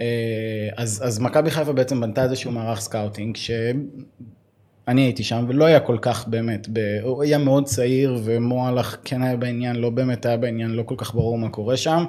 אה, 0.00 0.68
אז, 0.76 1.02
אז 1.04 1.18
מכבי 1.18 1.50
חיפה 1.50 1.72
בעצם 1.72 2.00
בנתה 2.00 2.24
איזשהו 2.24 2.52
מערך 2.52 2.80
סקאוטינג, 2.80 3.36
שאני 3.36 5.02
הייתי 5.02 5.24
שם 5.24 5.44
ולא 5.48 5.64
היה 5.64 5.80
כל 5.80 5.98
כך 6.02 6.28
באמת, 6.28 6.68
ב... 6.72 6.98
הוא 7.02 7.22
היה 7.22 7.38
מאוד 7.38 7.64
צעיר 7.64 8.20
ומו 8.24 8.51
אלאך 8.51 8.96
כן 9.04 9.22
היה 9.22 9.36
בעניין, 9.36 9.76
לא 9.76 9.90
באמת 9.90 10.26
היה 10.26 10.36
בעניין, 10.36 10.70
לא 10.70 10.82
כל 10.82 10.94
כך 10.98 11.14
ברור 11.14 11.38
מה 11.38 11.48
קורה 11.48 11.76
שם. 11.76 12.04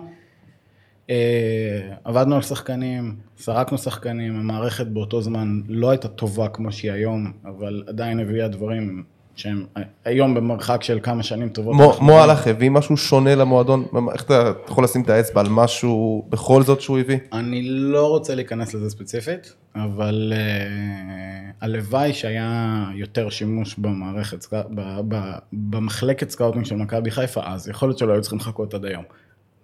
אה, 1.10 1.96
עבדנו 2.04 2.36
על 2.36 2.42
שחקנים, 2.42 3.16
סרקנו 3.38 3.78
שחקנים, 3.78 4.36
המערכת 4.36 4.88
באותו 4.88 5.22
זמן 5.22 5.62
לא 5.68 5.90
הייתה 5.90 6.08
טובה 6.08 6.48
כמו 6.48 6.72
שהיא 6.72 6.92
היום, 6.92 7.32
אבל 7.46 7.84
עדיין 7.88 8.20
הביאה 8.20 8.48
דברים 8.48 9.04
שהם 9.40 9.66
היום 10.06 10.34
במרחק 10.34 10.84
של 10.84 11.00
כמה 11.04 11.24
שנים 11.24 11.50
טובות. 11.50 11.76
מו 12.02 12.20
אלאך 12.20 12.48
הביא 12.48 12.70
משהו 12.70 12.98
שונה 12.98 13.36
למועדון? 13.36 13.86
איך 14.14 14.24
אתה 14.24 14.52
יכול 14.68 14.84
לשים 14.84 15.02
את 15.02 15.10
האצבע 15.10 15.42
על 15.42 15.48
משהו 15.50 16.26
בכל 16.30 16.64
זאת 16.64 16.82
שהוא 16.82 17.00
הביא? 17.00 17.18
אני 17.34 17.62
לא 17.70 18.08
רוצה 18.08 18.36
להיכנס 18.36 18.74
לזה 18.74 18.90
ספציפית, 18.90 19.54
אבל 19.76 20.34
אה, 20.36 21.54
הלוואי 21.62 22.14
שהיה 22.14 22.86
יותר 22.96 23.30
שימוש 23.30 23.76
במערכת, 23.78 24.42
סקא- 24.42 24.68
ב- 24.76 25.00
ב- 25.16 25.38
במחלקת 25.54 26.30
סקאוטינג 26.30 26.66
של 26.66 26.76
מכבי 26.76 27.12
חיפה 27.12 27.42
אז, 27.46 27.68
יכול 27.70 27.90
להיות 27.90 27.98
שלא 27.98 28.14
היו 28.14 28.22
צריכים 28.22 28.40
לחכות 28.40 28.74
עד 28.74 28.86
היום 28.86 29.04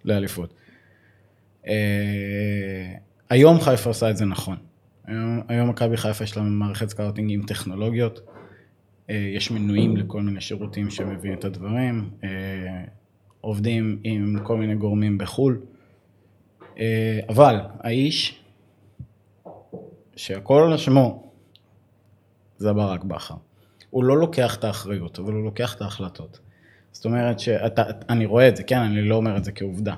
לאליפות. 0.04 0.54
אה, 1.64 1.68
היום 3.30 3.60
חיפה 3.60 3.90
עושה 3.90 4.10
את 4.10 4.16
זה 4.16 4.24
נכון. 4.24 4.56
היום, 5.06 5.40
היום 5.48 5.68
מכבי 5.68 5.96
חיפה 5.96 6.24
יש 6.24 6.36
לה 6.36 6.42
מערכת 6.42 6.88
סקאוטינג 6.88 7.30
עם 7.32 7.42
טכנולוגיות, 7.46 8.20
יש 9.08 9.50
מנויים 9.50 9.96
לכל 9.96 10.22
מיני 10.22 10.40
שירותים 10.40 10.90
שמביאים 10.90 11.38
את 11.38 11.44
הדברים, 11.44 12.10
אה, 12.20 12.24
עובדים 13.40 14.00
עם 14.04 14.36
כל 14.42 14.56
מיני 14.56 14.74
גורמים 14.74 15.18
בחו"ל. 15.18 15.60
אה, 16.78 17.20
אבל 17.28 17.56
האיש 17.80 18.40
שהכל 20.16 20.62
על 20.62 20.76
שמו 20.76 21.32
זה 22.58 22.72
ברק 22.72 23.04
בכר. 23.04 23.34
הוא 23.90 24.04
לא 24.04 24.18
לוקח 24.18 24.56
את 24.56 24.64
האחריות, 24.64 25.18
אבל 25.18 25.32
הוא 25.32 25.44
לוקח 25.44 25.74
את 25.74 25.82
ההחלטות. 25.82 26.40
זאת 26.92 27.04
אומרת 27.04 27.40
שאתה, 27.40 27.82
אני 28.08 28.26
רואה 28.26 28.48
את 28.48 28.56
זה, 28.56 28.62
כן, 28.62 28.78
אני 28.78 29.02
לא 29.02 29.14
אומר 29.14 29.36
את 29.36 29.44
זה 29.44 29.52
כעובדה. 29.52 29.94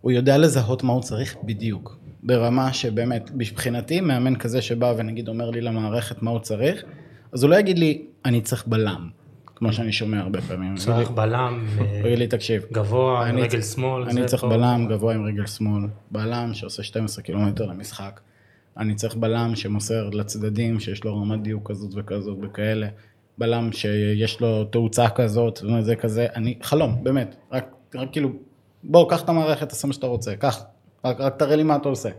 הוא 0.00 0.12
יודע 0.12 0.38
לזהות 0.38 0.82
מה 0.82 0.92
הוא 0.92 1.02
צריך 1.02 1.36
בדיוק. 1.44 1.98
ברמה 2.22 2.72
שבאמת, 2.72 3.30
מבחינתי, 3.34 4.00
מאמן 4.00 4.36
כזה 4.36 4.62
שבא 4.62 4.94
ונגיד 4.96 5.28
אומר 5.28 5.50
לי 5.50 5.60
למערכת 5.60 6.22
מה 6.22 6.30
הוא 6.30 6.38
צריך, 6.38 6.84
אז 7.32 7.42
הוא 7.42 7.50
לא 7.50 7.56
יגיד 7.56 7.78
לי, 7.78 8.06
אני 8.24 8.40
צריך 8.40 8.66
בלם, 8.66 9.08
כמו 9.46 9.72
שאני 9.72 9.92
שומע 9.92 10.20
הרבה 10.20 10.40
פעמים. 10.40 10.76
צריך 10.76 11.10
בלם 11.10 11.66
הוא 11.78 12.06
יגיד 12.06 12.18
לי, 12.18 12.26
תקשיב, 12.26 12.62
גבוה, 12.72 13.26
עם 13.26 13.38
רגל 13.38 13.62
שמאל. 13.62 14.08
אני 14.08 14.26
צריך. 14.26 14.44
בלם 14.44 14.86
גבוה 14.90 15.14
עם 15.14 15.24
רגל 15.24 15.46
שמאל, 15.46 15.82
בלם 16.10 16.54
שעושה 16.54 16.82
12 16.82 17.24
קילומטר 17.24 17.66
למשחק. 17.66 18.20
אני 18.76 18.94
צריך 18.94 19.16
בלם 19.16 19.56
שמוסר 19.56 20.10
לצדדים, 20.10 20.80
שיש 20.80 21.04
לו 21.04 21.20
רמת 21.20 21.42
דיוק 21.42 21.70
כזאת 21.70 21.90
וכזאת 21.94 22.38
וכאלה. 22.42 22.86
בלם 23.38 23.72
שיש 23.72 24.40
לו 24.40 24.64
תאוצה 24.64 25.08
כזאת, 25.08 25.60
זה 25.80 25.96
כזה, 25.96 26.26
אני, 26.34 26.58
חלום, 26.62 27.04
באמת. 27.04 27.36
רק, 27.52 27.74
רק 27.94 28.08
כאילו, 28.12 28.32
בוא, 28.84 29.10
קח 29.10 29.22
את 29.22 29.28
המערכת, 29.28 29.68
תעשה 29.68 29.86
מה 29.86 29.92
שאתה 29.92 30.06
רוצה, 30.06 30.36
קח. 30.36 30.62
רק, 31.04 31.20
רק 31.20 31.36
תראה 31.38 31.56
לי 31.56 31.62
מה 31.62 31.76
אתה 31.76 31.88
עושה. 31.88 32.10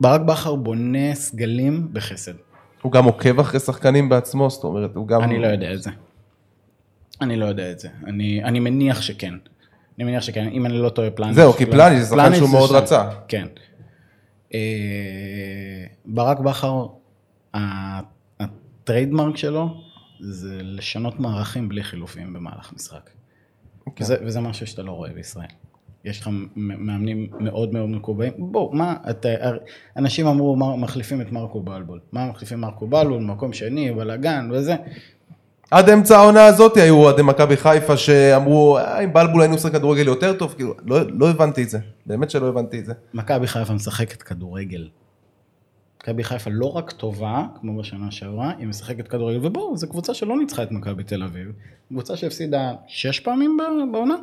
ברק 0.00 0.20
בכר 0.20 0.54
בונה 0.54 1.14
סגלים 1.14 1.88
בחסד. 1.92 2.32
הוא 2.82 2.92
גם 2.92 3.04
עוקב 3.04 3.40
אחרי 3.40 3.60
שחקנים 3.60 4.08
בעצמו, 4.08 4.50
זאת 4.50 4.64
אומרת, 4.64 4.94
הוא 4.94 5.08
גם... 5.08 5.22
אני 5.22 5.38
לא 5.38 5.46
יודע 5.46 5.74
את 5.74 5.82
זה. 5.82 5.90
אני 7.20 7.36
לא 7.36 7.46
יודע 7.46 7.70
את 7.70 7.78
זה. 7.78 7.88
אני, 8.06 8.44
אני 8.44 8.60
מניח 8.60 9.00
שכן. 9.00 9.34
אני 9.98 10.04
מניח 10.04 10.22
שכן, 10.22 10.48
אם 10.48 10.66
אני 10.66 10.78
לא 10.78 10.88
טועה 10.88 11.10
פלניש. 11.10 11.36
זהו, 11.36 11.52
כי 11.52 11.66
פלניש 11.66 12.00
זה 12.00 12.16
שחקן 12.16 12.34
שהוא 12.34 12.48
מאוד. 12.48 12.70
רצה. 12.70 13.08
כן. 13.28 13.46
אה, 14.54 15.84
ברק 16.04 16.38
בכר, 16.38 16.86
הטריידמרק 18.40 19.36
שלו 19.36 19.82
זה 20.20 20.58
לשנות 20.62 21.20
מערכים 21.20 21.68
בלי 21.68 21.82
חילופים 21.82 22.32
במהלך 22.32 22.72
משחק. 22.72 23.10
אוקיי. 23.86 24.04
וזה, 24.04 24.16
וזה 24.26 24.40
משהו 24.40 24.66
שאתה 24.66 24.82
לא 24.82 24.92
רואה 24.92 25.10
בישראל. 25.10 25.46
יש 26.04 26.20
לך 26.20 26.30
מאמנים 26.56 27.26
מאוד 27.40 27.72
מאוד 27.72 27.88
מקובעים. 27.88 28.32
בוא, 28.38 28.74
מה, 28.74 28.94
אתה, 29.10 29.28
אנשים 29.96 30.26
אמרו, 30.26 30.56
מה, 30.56 30.76
מחליפים 30.76 31.20
את 31.20 31.32
מרקו 31.32 31.60
בלבול. 31.60 32.00
מה 32.12 32.26
מחליפים 32.30 32.60
מרקו 32.60 32.86
בלבול, 32.86 33.22
מקום 33.22 33.52
שני, 33.52 33.92
בלאגן 33.92 34.48
וזה. 34.52 34.74
עד 35.70 35.90
אמצע 35.90 36.18
העונה 36.18 36.44
הזאת 36.44 36.76
היו 36.76 36.96
אוהדי 36.96 37.22
מכבי 37.22 37.56
חיפה 37.56 37.96
שאמרו, 37.96 38.78
"אה, 38.78 39.04
אם 39.04 39.12
בלבול 39.12 39.40
היינו 39.40 39.54
עושים 39.54 39.70
כדורגל 39.70 40.06
יותר 40.06 40.32
טוב, 40.32 40.54
כאילו, 40.56 40.74
לא, 40.84 40.98
לא 41.10 41.30
הבנתי 41.30 41.62
את 41.62 41.70
זה, 41.70 41.78
באמת 42.06 42.30
שלא 42.30 42.48
הבנתי 42.48 42.78
את 42.78 42.84
זה. 42.86 42.92
מכבי 43.14 43.46
חיפה 43.46 43.72
משחקת 43.72 44.22
כדורגל. 44.22 44.88
מכבי 46.02 46.24
חיפה 46.24 46.50
לא 46.52 46.76
רק 46.76 46.90
טובה, 46.92 47.44
כמו 47.60 47.78
בשנה 47.78 48.10
שעברה, 48.10 48.52
היא 48.58 48.66
משחקת 48.66 49.08
כדורגל, 49.08 49.46
ובואו, 49.46 49.76
זו 49.76 49.88
קבוצה 49.88 50.14
שלא 50.14 50.38
ניצחה 50.38 50.62
את 50.62 50.72
מכבי 50.72 51.04
תל 51.04 51.22
אביב. 51.22 51.52
קבוצה 51.88 52.16
שהפסידה 52.16 52.72
שש 52.86 53.20
פעמים 53.20 53.56
בעונה. 53.92 54.14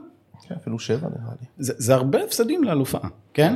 כן, 0.47 0.55
אפילו 0.55 0.79
שבע 0.79 1.09
נראה 1.09 1.33
לי. 1.41 1.47
זה, 1.57 1.73
זה 1.77 1.93
הרבה 1.95 2.23
הפסדים 2.23 2.63
לאלופה, 2.63 2.97
כן? 3.33 3.55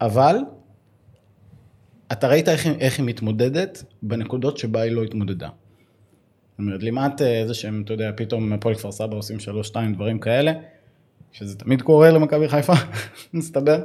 אבל, 0.00 0.36
אתה 2.12 2.28
ראית 2.28 2.48
איך, 2.48 2.66
איך 2.66 2.98
היא 2.98 3.06
מתמודדת 3.06 3.84
בנקודות 4.02 4.58
שבה 4.58 4.80
היא 4.80 4.92
לא 4.92 5.02
התמודדה. 5.02 5.48
זאת 5.48 6.58
אומרת, 6.58 6.82
לימדת 6.82 7.22
איזה 7.22 7.54
שהם, 7.54 7.82
אתה 7.84 7.92
יודע, 7.92 8.10
פתאום 8.16 8.52
הפועל 8.52 8.74
כפר 8.74 8.92
סבא 8.92 9.16
עושים 9.16 9.40
שלוש, 9.40 9.66
שתיים, 9.66 9.94
דברים 9.94 10.18
כאלה, 10.18 10.52
שזה 11.32 11.58
תמיד 11.58 11.82
קורה 11.82 12.10
למכבי 12.10 12.48
חיפה, 12.48 12.72
מסתבר. 13.34 13.82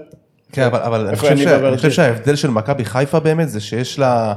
כן, 0.52 0.64
אבל, 0.64 0.80
אבל 0.80 1.08
אני, 1.08 1.16
חושב 1.16 1.38
ש... 1.38 1.48
אני 1.48 1.78
חושב 1.78 1.92
שההבדל 1.92 2.36
של 2.36 2.50
מכבי 2.50 2.86
חיפה 2.86 3.20
באמת 3.20 3.50
זה 3.50 3.60
שיש 3.60 4.00
לה, 4.00 4.34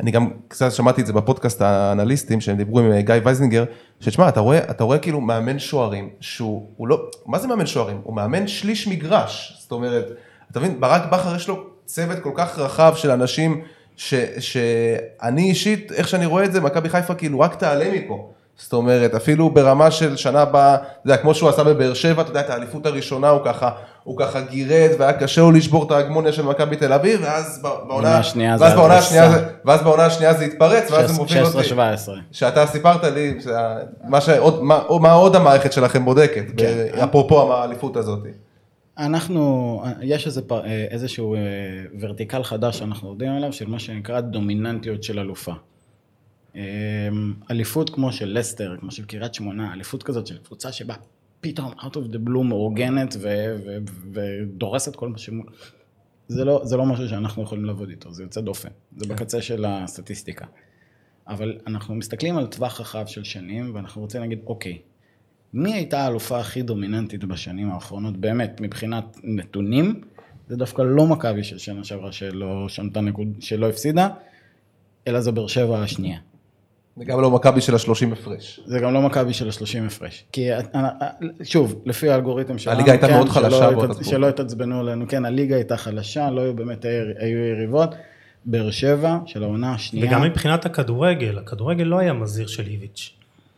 אני 0.00 0.10
גם 0.10 0.30
קצת 0.48 0.72
שמעתי 0.72 1.00
את 1.00 1.06
זה 1.06 1.12
בפודקאסט 1.12 1.62
האנליסטים 1.62 2.40
שהם 2.40 2.56
דיברו 2.56 2.80
עם 2.80 2.92
אה, 2.92 3.02
גיא 3.02 3.14
וייזנגר, 3.24 3.64
שתשמע, 4.00 4.28
אתה 4.28 4.40
רואה, 4.40 4.58
אתה 4.58 4.84
רואה 4.84 4.98
כאילו 4.98 5.20
מאמן 5.20 5.58
שוערים, 5.58 6.10
שהוא 6.20 6.68
הוא 6.76 6.88
לא, 6.88 7.10
מה 7.26 7.38
זה 7.38 7.48
מאמן 7.48 7.66
שוערים? 7.66 8.00
הוא 8.02 8.16
מאמן 8.16 8.48
שליש 8.48 8.88
מגרש, 8.88 9.56
זאת 9.60 9.72
אומרת, 9.72 10.10
אתה 10.50 10.60
מבין, 10.60 10.80
ברק 10.80 11.02
בכר 11.12 11.36
יש 11.36 11.48
לו 11.48 11.64
צוות 11.84 12.18
כל 12.18 12.32
כך 12.34 12.58
רחב 12.58 12.92
של 12.96 13.10
אנשים, 13.10 13.62
ש, 13.96 14.14
שאני 14.38 15.42
אישית, 15.42 15.92
איך 15.92 16.08
שאני 16.08 16.26
רואה 16.26 16.44
את 16.44 16.52
זה, 16.52 16.60
מכבי 16.60 16.88
חיפה 16.88 17.14
כאילו 17.14 17.40
רק 17.40 17.54
תעלה 17.54 17.90
מפה. 17.92 18.30
זאת 18.58 18.72
אומרת, 18.72 19.14
אפילו 19.14 19.50
ברמה 19.50 19.90
של 19.90 20.16
שנה 20.16 20.42
הבאה, 20.42 20.74
אתה 20.74 20.84
יודע, 21.04 21.16
כמו 21.16 21.34
שהוא 21.34 21.48
עשה 21.48 21.64
בבאר 21.64 21.94
שבע, 21.94 22.22
אתה 22.22 22.30
יודע, 22.30 22.40
את 22.40 22.50
האליפות 22.50 22.86
הראשונה, 22.86 23.28
הוא 23.28 23.40
ככה 23.44 23.70
הוא 24.06 24.18
ככה 24.18 24.40
גירד 24.40 24.90
והיה 24.98 25.12
קשה 25.12 25.40
לו 25.40 25.52
לשבור 25.52 25.86
את 25.86 25.90
ההגמוניה 25.90 26.32
של 26.32 26.42
מכבי 26.42 26.76
תל 26.76 26.92
אביב, 26.92 27.20
ואז 27.22 27.62
בעונה 27.62 28.18
השנייה 28.18 28.56
ואז 28.60 28.74
בעונה. 28.74 28.94
השנייה 28.98 29.30
זה- 29.30 29.44
ואז 29.64 29.82
בעונה 29.82 30.06
השנייה 30.06 30.34
זה 30.34 30.44
התפרץ, 30.44 30.90
ואז 30.90 31.10
זה 31.10 31.16
מוביל 31.16 31.42
אותי. 31.44 31.58
16-17. 31.68 31.74
שאתה 32.32 32.66
סיפרת 32.66 33.04
לי, 33.04 33.34
מה 34.08 34.20
שעוד- 34.20 34.62
מה 34.62 34.80
מה 35.00 35.12
עוד 35.12 35.36
המערכת 35.36 35.72
שלכם 35.72 36.04
בודקת, 36.04 36.44
כן. 36.56 36.88
אפרופו 37.04 37.52
האליפות 37.54 37.96
הזאת. 37.96 38.18
אנחנו, 38.98 39.82
יש 40.02 40.26
איזה, 40.26 40.42
פ- 40.42 40.52
איזשהו 40.90 41.34
אה, 41.34 41.40
ורטיקל 42.00 42.42
חדש 42.42 42.78
שאנחנו 42.78 43.08
עובדים 43.08 43.32
עליו, 43.32 43.52
של 43.52 43.66
מה 43.68 43.78
שנקרא 43.78 44.20
דומיננטיות 44.20 45.02
של 45.02 45.18
אלופה. 45.18 45.52
אה, 46.56 46.62
אליפות 47.50 47.90
כמו 47.90 48.12
של 48.12 48.38
לסטר, 48.38 48.76
כמו 48.80 48.90
של 48.90 49.04
קריית 49.04 49.34
שמונה, 49.34 49.72
אליפות 49.74 50.02
כזאת 50.02 50.26
של 50.26 50.36
קבוצה 50.46 50.72
שבאה 50.72 50.96
פתאום 51.46 51.72
out 51.72 51.94
of 51.94 52.12
the 52.12 52.28
blue 52.28 52.42
מאורגנת 52.44 53.16
ו- 53.20 53.56
ו- 53.64 53.76
ודורסת 54.12 54.96
כל 54.96 55.08
מה 55.08 55.18
ש... 55.18 55.30
זה 56.28 56.44
לא, 56.44 56.60
זה 56.64 56.76
לא 56.76 56.86
משהו 56.86 57.08
שאנחנו 57.08 57.42
יכולים 57.42 57.64
לעבוד 57.64 57.88
איתו, 57.88 58.12
זה 58.12 58.22
יוצא 58.22 58.40
דופן, 58.40 58.68
זה 58.96 59.08
בקצה 59.08 59.42
של 59.42 59.64
הסטטיסטיקה. 59.64 60.46
אבל 61.28 61.58
אנחנו 61.66 61.94
מסתכלים 61.94 62.38
על 62.38 62.46
טווח 62.46 62.80
רחב 62.80 63.06
של 63.06 63.24
שנים, 63.24 63.74
ואנחנו 63.74 64.02
רוצים 64.02 64.20
להגיד, 64.20 64.40
אוקיי, 64.46 64.78
מי 65.52 65.72
הייתה 65.72 66.00
האלופה 66.00 66.38
הכי 66.38 66.62
דומיננטית 66.62 67.24
בשנים 67.24 67.70
האחרונות, 67.70 68.16
באמת, 68.16 68.60
מבחינת 68.60 69.18
נתונים? 69.24 70.00
זה 70.48 70.56
דווקא 70.56 70.82
לא 70.82 71.06
מכבי 71.06 71.44
של 71.44 71.58
שנה 71.58 71.84
שעברה 71.84 72.12
שלא 72.12 72.68
שמתה 72.68 73.00
נקוד, 73.00 73.28
שלא 73.40 73.68
הפסידה, 73.68 74.08
אלא 75.06 75.20
זו 75.20 75.32
באר 75.32 75.46
שבע 75.46 75.82
השנייה. 75.82 76.18
וגם 76.98 77.20
לא 77.20 77.30
מכבי 77.30 77.60
של 77.60 77.74
השלושים 77.74 78.12
הפרש. 78.12 78.60
זה 78.66 78.78
גם 78.78 78.94
לא 78.94 79.02
מכבי 79.02 79.32
של 79.32 79.48
ה-30 79.48 79.86
הפרש. 79.86 80.24
כי 80.32 80.52
אה, 80.52 80.60
אה, 80.74 80.88
שוב, 81.42 81.82
לפי 81.84 82.10
האלגוריתם 82.10 82.58
שלנו, 82.58 82.76
הליגה 82.76 82.92
הייתה 82.92 83.06
כן, 83.06 83.14
מאוד 83.14 83.28
חלשה 83.28 83.70
באותה 83.70 83.94
תקופה. 83.94 84.10
שלא 84.10 84.28
התעצבנו 84.28 84.80
עלינו, 84.80 85.08
כן, 85.08 85.24
הליגה 85.24 85.56
הייתה 85.56 85.76
חלשה, 85.76 86.30
לא 86.30 86.40
היו 86.40 86.54
באמת 86.54 86.84
היו 87.18 87.38
יריבות. 87.38 87.94
באר 88.46 88.70
שבע 88.70 89.18
של 89.26 89.42
העונה 89.42 89.74
השנייה. 89.74 90.06
וגם 90.06 90.22
מבחינת 90.22 90.66
הכדורגל, 90.66 91.38
הכדורגל 91.38 91.84
לא 91.84 91.98
היה 91.98 92.12
מזהיר 92.12 92.46
של 92.46 92.66
איביץ'. 92.66 93.10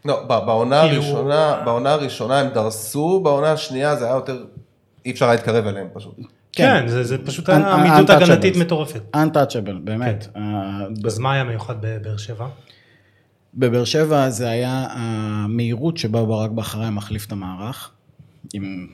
לא, 0.05 0.25
בעונה 0.25 0.83
כאילו- 0.83 1.03
הראשונה, 1.03 1.63
בעונה 1.65 1.93
הראשונה 1.93 2.41
הם 2.41 2.49
דרסו, 2.55 3.21
בעונה 3.25 3.53
השנייה 3.53 3.97
זה 3.97 4.05
היה 4.05 4.15
יותר, 4.15 4.45
אי 5.07 5.11
אפשר 5.11 5.25
היה 5.25 5.35
להתקרב 5.35 5.67
אליהם 5.67 5.87
פשוט. 5.93 6.15
כן, 6.53 6.89
זה, 6.89 7.05
זה 7.05 7.19
פשוט 7.19 7.49
היה 7.49 7.75
עמידות. 7.75 8.11
הגנתית 8.11 8.57
מטורפת. 8.57 9.01
untouchable, 9.17 9.79
באמת. 9.85 10.29
כן. 10.35 10.41
אה, 10.41 10.87
אז 11.07 11.19
מה 11.19 11.33
היה 11.33 11.45
מיוחד 11.45 11.75
בבאר 11.81 12.17
שבע? 12.17 12.47
בבאר 13.55 13.85
שבע 13.85 14.31
זה 14.31 14.49
היה 14.49 14.87
המהירות 14.91 15.97
שבה 15.97 16.25
ברק 16.25 16.51
בכר 16.51 16.81
היה 16.81 16.91
מחליף 16.91 17.27
את 17.27 17.33
המערך, 17.33 17.91
עם, 18.55 18.87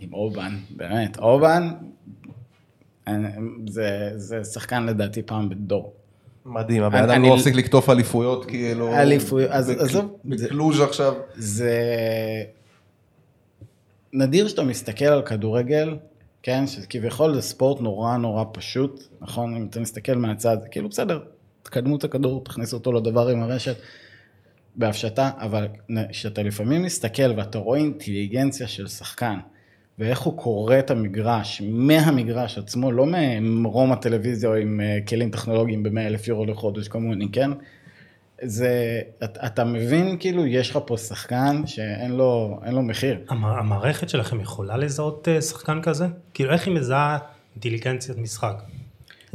עם 0.00 0.12
אובן, 0.12 0.56
באמת, 0.70 1.18
אובן, 1.18 1.70
זה, 3.68 4.10
זה 4.16 4.44
שחקן 4.44 4.86
לדעתי 4.86 5.22
פעם 5.22 5.48
בדור. 5.48 5.92
מדהים, 6.46 6.82
הבן 6.82 7.02
אדם 7.02 7.22
לא 7.22 7.36
מפסיק 7.36 7.54
לקטוף 7.54 7.90
אליפויות, 7.90 8.44
כאילו... 8.44 8.94
אליפויות, 8.94 9.50
אז 9.50 9.70
עזוב, 9.70 10.16
בקלוז' 10.24 10.80
עכשיו. 10.80 11.14
זה 11.34 11.74
נדיר 14.12 14.48
שאתה 14.48 14.62
מסתכל 14.62 15.04
על 15.04 15.22
כדורגל, 15.22 15.96
כן, 16.42 16.66
שכביכול 16.66 17.34
זה 17.34 17.42
ספורט 17.42 17.80
נורא 17.80 18.16
נורא 18.16 18.44
פשוט, 18.52 19.02
נכון? 19.20 19.56
אם 19.56 19.66
אתה 19.70 19.80
מסתכל 19.80 20.14
מהצד, 20.14 20.56
כאילו 20.70 20.88
בסדר, 20.88 21.20
תקדמו 21.62 21.96
את 21.96 22.04
הכדור, 22.04 22.44
תכניסו 22.44 22.76
אותו 22.76 22.92
לדבר 22.92 23.28
עם 23.28 23.42
הרשת 23.42 23.76
בהפשטה, 24.76 25.30
אבל 25.38 25.68
כשאתה 26.10 26.42
לפעמים 26.42 26.82
מסתכל 26.82 27.32
ואתה 27.36 27.58
רואה 27.58 27.78
אינטליגנציה 27.78 28.68
של 28.68 28.88
שחקן, 28.88 29.38
ואיך 29.98 30.20
הוא 30.20 30.38
קורא 30.38 30.78
את 30.78 30.90
המגרש, 30.90 31.62
מהמגרש 31.64 32.58
עצמו, 32.58 32.92
לא 32.92 33.06
ממרום 33.06 33.92
הטלוויזיה 33.92 34.50
או 34.50 34.54
עם 34.54 34.80
אה, 34.80 34.98
כלים 35.08 35.30
טכנולוגיים 35.30 35.82
ב-100 35.82 35.98
אלף 36.00 36.28
יורו 36.28 36.46
לחודש 36.46 36.88
כמוני, 36.88 37.28
כן? 37.32 37.50
זה, 38.42 39.00
אתה, 39.24 39.46
אתה 39.46 39.64
מבין, 39.64 40.16
כאילו, 40.20 40.46
יש 40.46 40.70
לך 40.70 40.78
פה 40.86 40.96
שחקן 40.96 41.62
שאין 41.66 42.10
לו, 42.10 42.60
לו 42.70 42.82
מחיר. 42.82 43.18
המ- 43.28 43.44
המערכת 43.44 44.08
שלכם 44.08 44.40
יכולה 44.40 44.76
לזהות 44.76 45.28
אה, 45.28 45.40
שחקן 45.42 45.82
כזה? 45.82 46.06
כאילו, 46.34 46.52
איך 46.52 46.66
היא 46.66 46.74
מזהה 46.74 47.18
אינטליגנציית 47.54 48.18
משחק? 48.18 48.62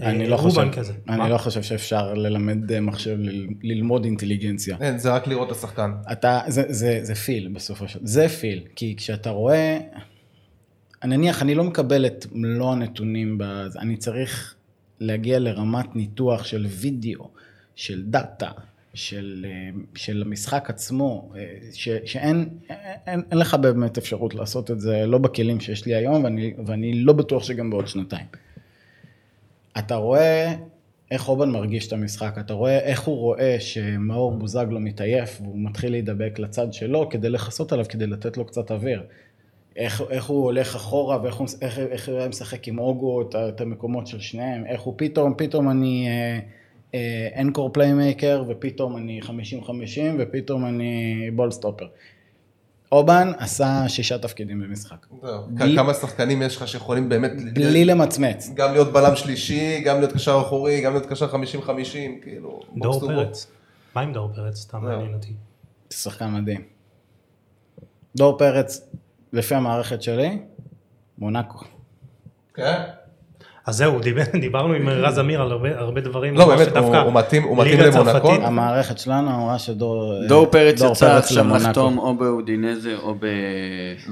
אני 0.01 0.23
אה, 0.23 0.29
לא 0.29 0.37
חושב, 0.37 0.71
כזה. 0.71 0.93
אני 1.09 1.17
מה? 1.17 1.29
לא 1.29 1.37
חושב 1.37 1.61
שאפשר 1.63 2.13
ללמד 2.13 2.71
אה, 2.71 2.81
מחשב 2.81 3.17
ל- 3.19 3.47
ללמוד 3.61 4.05
אינטליגנציה. 4.05 4.77
אין, 4.81 4.97
זה 4.97 5.13
רק 5.13 5.27
לראות 5.27 5.51
את 5.51 5.55
השחקן. 5.55 5.91
אתה, 6.11 6.39
זה, 6.47 6.63
זה, 6.67 6.99
זה 7.03 7.15
פיל 7.15 7.47
בסופו 7.47 7.87
של 7.87 7.99
דבר, 7.99 8.07
זה 8.07 8.29
פיל, 8.29 8.63
כי 8.75 8.95
כשאתה 8.97 9.29
רואה, 9.29 9.79
נניח 11.03 11.41
אני 11.41 11.55
לא 11.55 11.63
מקבל 11.63 12.05
את 12.05 12.25
מלוא 12.31 12.71
הנתונים, 12.71 13.37
בזה, 13.39 13.79
אני 13.79 13.97
צריך 13.97 14.55
להגיע 14.99 15.39
לרמת 15.39 15.95
ניתוח 15.95 16.43
של 16.43 16.65
וידאו, 16.69 17.29
של 17.75 18.03
דאטה, 18.05 18.51
של, 18.93 19.45
אה, 19.49 19.79
של 19.95 20.21
המשחק 20.25 20.69
עצמו, 20.69 21.31
ש, 21.73 21.89
שאין 22.05 22.49
אין, 23.07 23.21
אין 23.31 23.39
לך 23.39 23.53
באמת 23.53 23.97
אפשרות 23.97 24.35
לעשות 24.35 24.71
את 24.71 24.79
זה, 24.79 25.05
לא 25.05 25.17
בכלים 25.17 25.59
שיש 25.59 25.85
לי 25.85 25.95
היום, 25.95 26.23
ואני, 26.23 26.53
ואני 26.65 26.93
לא 26.93 27.13
בטוח 27.13 27.43
שגם 27.43 27.69
בעוד 27.69 27.87
שנתיים. 27.87 28.25
אתה 29.79 29.95
רואה 29.95 30.53
איך 31.11 31.29
אובן 31.29 31.49
מרגיש 31.49 31.87
את 31.87 31.93
המשחק, 31.93 32.35
אתה 32.39 32.53
רואה 32.53 32.79
איך 32.79 33.01
הוא 33.01 33.17
רואה 33.17 33.59
שמאור 33.59 34.31
בוזגלו 34.31 34.79
מתעייף 34.79 35.41
והוא 35.41 35.59
מתחיל 35.59 35.91
להידבק 35.91 36.39
לצד 36.39 36.73
שלו 36.73 37.09
כדי 37.09 37.29
לכסות 37.29 37.71
עליו, 37.71 37.85
כדי 37.89 38.07
לתת 38.07 38.37
לו 38.37 38.45
קצת 38.45 38.71
אוויר. 38.71 39.03
איך, 39.75 40.03
איך 40.09 40.25
הוא 40.25 40.43
הולך 40.43 40.75
אחורה 40.75 41.23
ואיך 41.23 41.35
הוא, 41.35 41.47
איך, 41.61 41.79
איך 41.79 42.09
היה 42.09 42.27
משחק 42.27 42.67
עם 42.67 42.79
אוגו 42.79 43.21
את, 43.21 43.35
את 43.35 43.61
המקומות 43.61 44.07
של 44.07 44.19
שניהם, 44.19 44.65
איך 44.65 44.81
הוא 44.81 44.93
פתאום, 44.97 45.33
פתאום 45.37 45.69
אני 45.69 46.07
anchor 47.39 47.69
playmaker 47.73 48.43
ופתאום 48.47 48.97
אני 48.97 49.19
50-50 49.21 49.29
ופתאום 50.19 50.65
אני 50.65 51.31
ball 51.35 51.51
stopper. 51.51 51.85
אובן 52.91 53.31
עשה 53.37 53.83
שישה 53.89 54.17
תפקידים 54.17 54.59
במשחק. 54.59 55.05
בלי- 55.47 55.75
כמה 55.75 55.93
שחקנים 55.93 56.41
יש 56.41 56.55
לך 56.57 56.67
שיכולים 56.67 57.09
באמת... 57.09 57.31
בלי 57.53 57.85
למצמץ. 57.85 58.49
גם 58.53 58.71
להיות 58.73 58.93
בלם 58.93 59.15
שלישי, 59.15 59.81
גם 59.85 59.99
להיות 59.99 60.13
קשר 60.13 60.41
אחורי, 60.41 60.81
גם 60.81 60.91
להיות 60.93 61.05
קשר 61.05 61.31
50-50, 61.31 61.35
כאילו... 62.21 62.59
דור 62.77 62.99
פרץ. 62.99 63.47
מה 63.95 64.01
עם 64.01 64.13
דור 64.13 64.31
פרץ? 64.35 64.55
סתם. 64.57 64.81
מעניין 64.83 65.13
אותי. 65.13 65.33
שחקן 65.93 66.33
מדהים. 66.33 66.61
דור 68.15 68.37
פרץ, 68.37 68.81
לפי 69.33 69.55
המערכת 69.55 70.01
שלי, 70.01 70.39
מונקו. 71.17 71.59
כן? 72.53 72.83
אז 73.67 73.75
זהו, 73.77 73.99
דיבר- 73.99 74.23
דיברנו 74.41 74.73
עם 74.73 74.89
רז 74.89 75.19
אמיר 75.19 75.41
על 75.41 75.51
הרבה- 75.51 75.79
הרבה 75.79 76.01
דברים. 76.01 76.35
לא, 76.37 76.45
באמת, 76.47 76.77
הוא- 76.77 76.95
הוא 76.95 77.13
מתאים- 77.13 77.43
הוא 77.43 77.57
מתאים 77.57 77.79
למונקו. 77.79 78.31
המערכת 78.33 78.99
שלנו 78.99 79.29
אמרה 79.35 79.59
שדור 79.59 80.13
דור 80.27 80.45
פרץ 80.45 80.81
יצא 80.91 81.17
עכשיו. 81.17 81.47
לחתום 81.55 81.97
או 81.97 82.13
באודינזה 82.17 82.95
או 83.03 83.15
ב... 83.19 83.25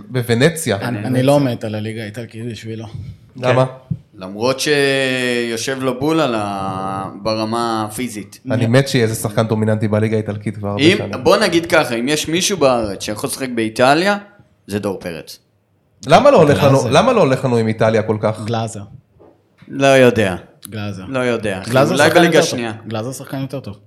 בוונציה. 0.08 0.78
אני 0.82 1.00
אני 1.00 1.24
לא 1.24 1.40
מת 1.40 1.64
על 1.64 1.76
הליגה 1.76 2.02
האיטלקית 2.04 2.46
בשבילו. 2.52 2.86
למה? 3.42 3.66
למרות 4.18 4.58
שיושב 4.60 5.78
לו 5.82 6.00
בול 6.00 6.20
על 6.20 6.36
ה... 6.38 7.04
ברמה 7.24 7.86
הפיזית. 7.90 8.40
אני 8.52 8.68
מת 8.68 8.88
שיהיה 8.88 9.04
איזה 9.04 9.16
שחקן 9.16 9.48
דומיננטי 9.48 9.88
בליגה 9.88 10.16
האיטלקית 10.16 10.58
כבר 10.58 10.70
הרבה 10.70 10.82
אם, 10.82 10.98
שנים. 10.98 11.24
בוא 11.24 11.38
נגיד 11.38 11.66
ככה, 11.66 11.96
אם 11.96 12.08
יש 12.08 12.28
מישהו 12.28 12.58
בארץ 12.58 13.04
שיכול 13.04 13.28
לשחק 13.30 13.50
באיטליה, 13.56 14.18
זה 14.68 14.80
דור 14.80 15.00
פרץ. 15.00 15.40
למה 16.08 16.32
לא 16.32 16.38
הולך. 16.42 16.68
למה 16.92 17.14
לא 17.14 17.22
הולך 17.22 17.46
לנו 17.46 17.58
עם 17.58 17.68
איטליה 17.68 18.04
כל 18.04 18.18
כך? 18.20 18.46
גלאזר. 18.46 18.82
לא 19.68 19.88
יודע, 19.88 20.36
גלאזר. 20.70 21.04
לא 21.08 21.20
יודע. 21.20 21.62
אולי 21.92 22.10
בליגה 22.10 22.44
שנייה. 22.44 22.74
גלאזר 22.88 23.12
שחקן 23.12 23.42
יותר 23.42 23.60
טוב. 23.60 23.80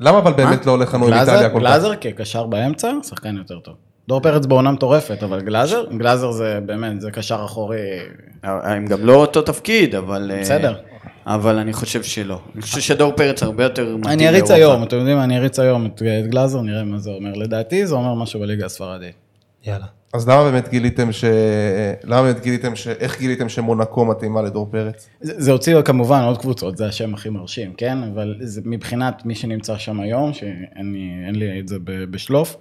למה 0.00 0.18
אבל 0.18 0.32
באמת 0.32 0.66
לא 0.66 0.72
הולך 0.72 0.94
לנו 0.94 1.06
עם 1.06 1.12
איטליה 1.12 1.50
כל 1.50 1.54
כך? 1.54 1.60
גלאזר 1.60 1.96
כקשר 2.00 2.46
באמצע, 2.46 2.92
שחקן 3.08 3.36
יותר 3.36 3.58
טוב. 3.58 3.74
דור 4.08 4.20
פרץ 4.20 4.46
בעונה 4.46 4.70
מטורפת, 4.72 5.22
אבל 5.22 5.40
גלאזר, 5.40 5.84
גלאזר 5.98 6.30
זה 6.30 6.58
באמת, 6.66 7.00
זה 7.00 7.10
קשר 7.10 7.42
אחורי. 7.44 7.78
הם 8.42 8.86
גם 8.86 9.06
לא 9.06 9.14
אותו 9.14 9.42
תפקיד, 9.42 9.94
אבל... 9.94 10.30
אה, 10.34 10.40
בסדר. 10.40 10.74
אבל 11.26 11.58
אני 11.58 11.72
חושב 11.72 12.02
שלא. 12.02 12.40
אני 12.54 12.62
חושב 12.62 12.80
שדור 12.80 13.12
פרץ 13.12 13.42
הרבה 13.42 13.64
יותר 13.64 13.96
מתאים 13.96 14.12
אני 14.12 14.28
אריץ 14.28 14.50
לאירופה. 14.50 14.72
היום, 14.72 14.82
אתם 14.82 14.96
יודעים 14.96 15.16
מה, 15.16 15.24
אני 15.24 15.38
אריץ 15.38 15.58
היום 15.58 15.86
את 15.86 16.02
גלאזר, 16.28 16.60
נראה 16.60 16.84
מה 16.84 16.98
זה 16.98 17.10
אומר. 17.10 17.32
לדעתי 17.32 17.86
זה 17.86 17.94
אומר 17.94 18.14
משהו 18.14 18.40
בליגה 18.40 18.66
הספרדית. 18.66 19.14
יאללה. 19.66 19.86
אז 20.12 20.28
למה 20.28 20.50
באמת 20.50 20.68
גיליתם 20.68 21.12
ש... 21.12 21.24
למה 22.04 22.22
באמת 22.22 22.40
גיליתם 22.42 22.76
ש... 22.76 22.88
איך 22.88 23.18
גיליתם 23.18 23.48
שמונקו 23.48 24.04
מתאימה 24.04 24.42
לדור 24.42 24.68
פרץ? 24.70 25.08
זה, 25.20 25.32
זה 25.36 25.52
הוציא 25.52 25.82
כמובן 25.82 26.22
עוד 26.22 26.38
קבוצות, 26.38 26.76
זה 26.76 26.86
השם 26.86 27.14
הכי 27.14 27.28
מרשים, 27.28 27.72
כן? 27.72 27.98
אבל 28.02 28.36
זה 28.40 28.60
מבחינת 28.64 29.24
מי 29.24 29.34
שנמצא 29.34 29.78
שם 29.78 30.00
היום, 30.00 30.32
שאין 30.32 31.34
לי, 31.34 31.60
את 31.60 31.68
זה 31.68 31.76
בשלוף, 31.84 32.56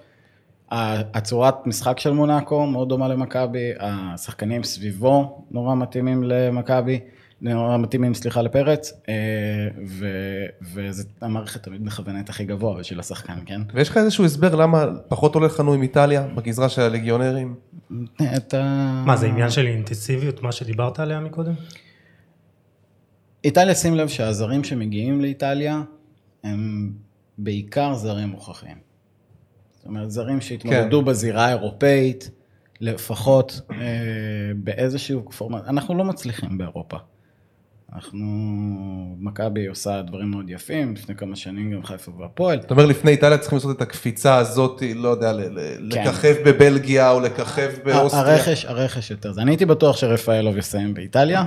הצורת 0.71 1.67
משחק 1.67 1.99
של 1.99 2.11
מונאקו 2.11 2.65
מאוד 2.65 2.89
דומה 2.89 3.07
למכבי, 3.07 3.71
השחקנים 3.79 4.63
סביבו 4.63 5.43
נורא 5.51 5.75
מתאימים 5.75 6.23
למכבי, 6.23 6.99
נורא 7.41 7.77
מתאימים, 7.77 8.13
סליחה, 8.13 8.41
לפרץ, 8.41 8.93
אה, 9.09 9.13
ו- 9.87 10.45
וזה 10.73 11.03
המערכת 11.21 11.63
תמיד 11.63 11.85
מכוונת 11.85 12.29
הכי 12.29 12.45
גבוה 12.45 12.79
בשביל 12.79 12.99
השחקן, 12.99 13.37
כן? 13.45 13.61
ויש 13.73 13.89
לך 13.89 13.97
איזשהו 13.97 14.25
הסבר 14.25 14.55
למה 14.55 14.85
פחות 15.07 15.35
הולך 15.35 15.59
לנו 15.59 15.73
עם 15.73 15.81
איטליה, 15.81 16.27
בגזרה 16.35 16.69
של 16.69 16.81
הליגיונרים? 16.81 17.55
אתה... 18.37 19.03
מה, 19.05 19.17
זה 19.17 19.27
עניין 19.27 19.49
של 19.49 19.67
אינטנסיביות, 19.67 20.41
מה 20.43 20.51
שדיברת 20.51 20.99
עליה 20.99 21.19
מקודם? 21.19 21.53
איטליה, 23.43 23.75
שים 23.75 23.95
לב 23.95 24.07
שהזרים 24.07 24.63
שמגיעים 24.63 25.21
לאיטליה 25.21 25.81
הם 26.43 26.91
בעיקר 27.37 27.93
זרים 27.93 28.29
מוכחים. 28.29 28.77
זאת 29.73 29.85
אומרת, 29.85 30.11
זרים 30.11 30.41
שהתמודדו 30.41 30.99
כן. 30.99 31.05
בזירה 31.05 31.45
האירופאית, 31.45 32.29
לפחות 32.81 33.61
אה, 33.71 33.77
באיזשהו 34.55 35.31
פורמט. 35.31 35.63
אנחנו 35.67 35.95
לא 35.95 36.03
מצליחים 36.03 36.57
באירופה. 36.57 36.97
אנחנו, 37.93 38.25
מכבי 39.19 39.67
עושה 39.67 40.01
דברים 40.01 40.31
מאוד 40.31 40.49
יפים, 40.49 40.93
לפני 40.93 41.15
כמה 41.15 41.35
שנים 41.35 41.71
גם 41.71 41.83
חיפה 41.83 42.11
והפועל. 42.11 42.59
אתה 42.59 42.73
אומר 42.73 42.85
לפני 42.85 43.11
איטליה 43.11 43.37
צריכים 43.37 43.55
לעשות 43.57 43.75
את 43.75 43.81
הקפיצה 43.81 44.35
הזאת, 44.35 44.83
לא 44.95 45.09
יודע, 45.09 45.33
כן. 45.91 46.03
לככב 46.03 46.35
בבלגיה 46.45 47.11
או 47.11 47.19
לככב 47.19 47.71
באוסטריה. 47.83 48.23
הרכש, 48.23 48.65
הרכש 48.65 49.11
יותר 49.11 49.31
זה. 49.31 49.41
אני 49.41 49.51
הייתי 49.51 49.65
בטוח 49.65 49.97
שרפאלוב 49.97 50.57
יסיים 50.57 50.93
באיטליה, 50.93 51.45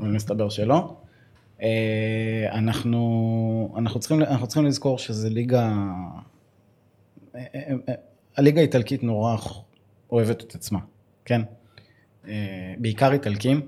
אבל 0.00 0.08
מסתבר 0.08 0.48
שלא. 0.48 0.96
אה, 1.62 2.48
אנחנו, 2.52 3.74
אנחנו, 3.78 4.00
צריכים, 4.00 4.22
אנחנו 4.22 4.46
צריכים 4.46 4.66
לזכור 4.66 4.98
שזה 4.98 5.30
ליגה, 5.30 5.72
אה, 7.36 7.44
אה, 7.54 7.94
הליגה 8.36 8.60
האיטלקית 8.60 9.02
נורא 9.02 9.36
אוהבת 10.10 10.42
את 10.42 10.54
עצמה, 10.54 10.78
כן? 11.24 11.42
בעיקר 12.78 13.12
איטלקים, 13.12 13.60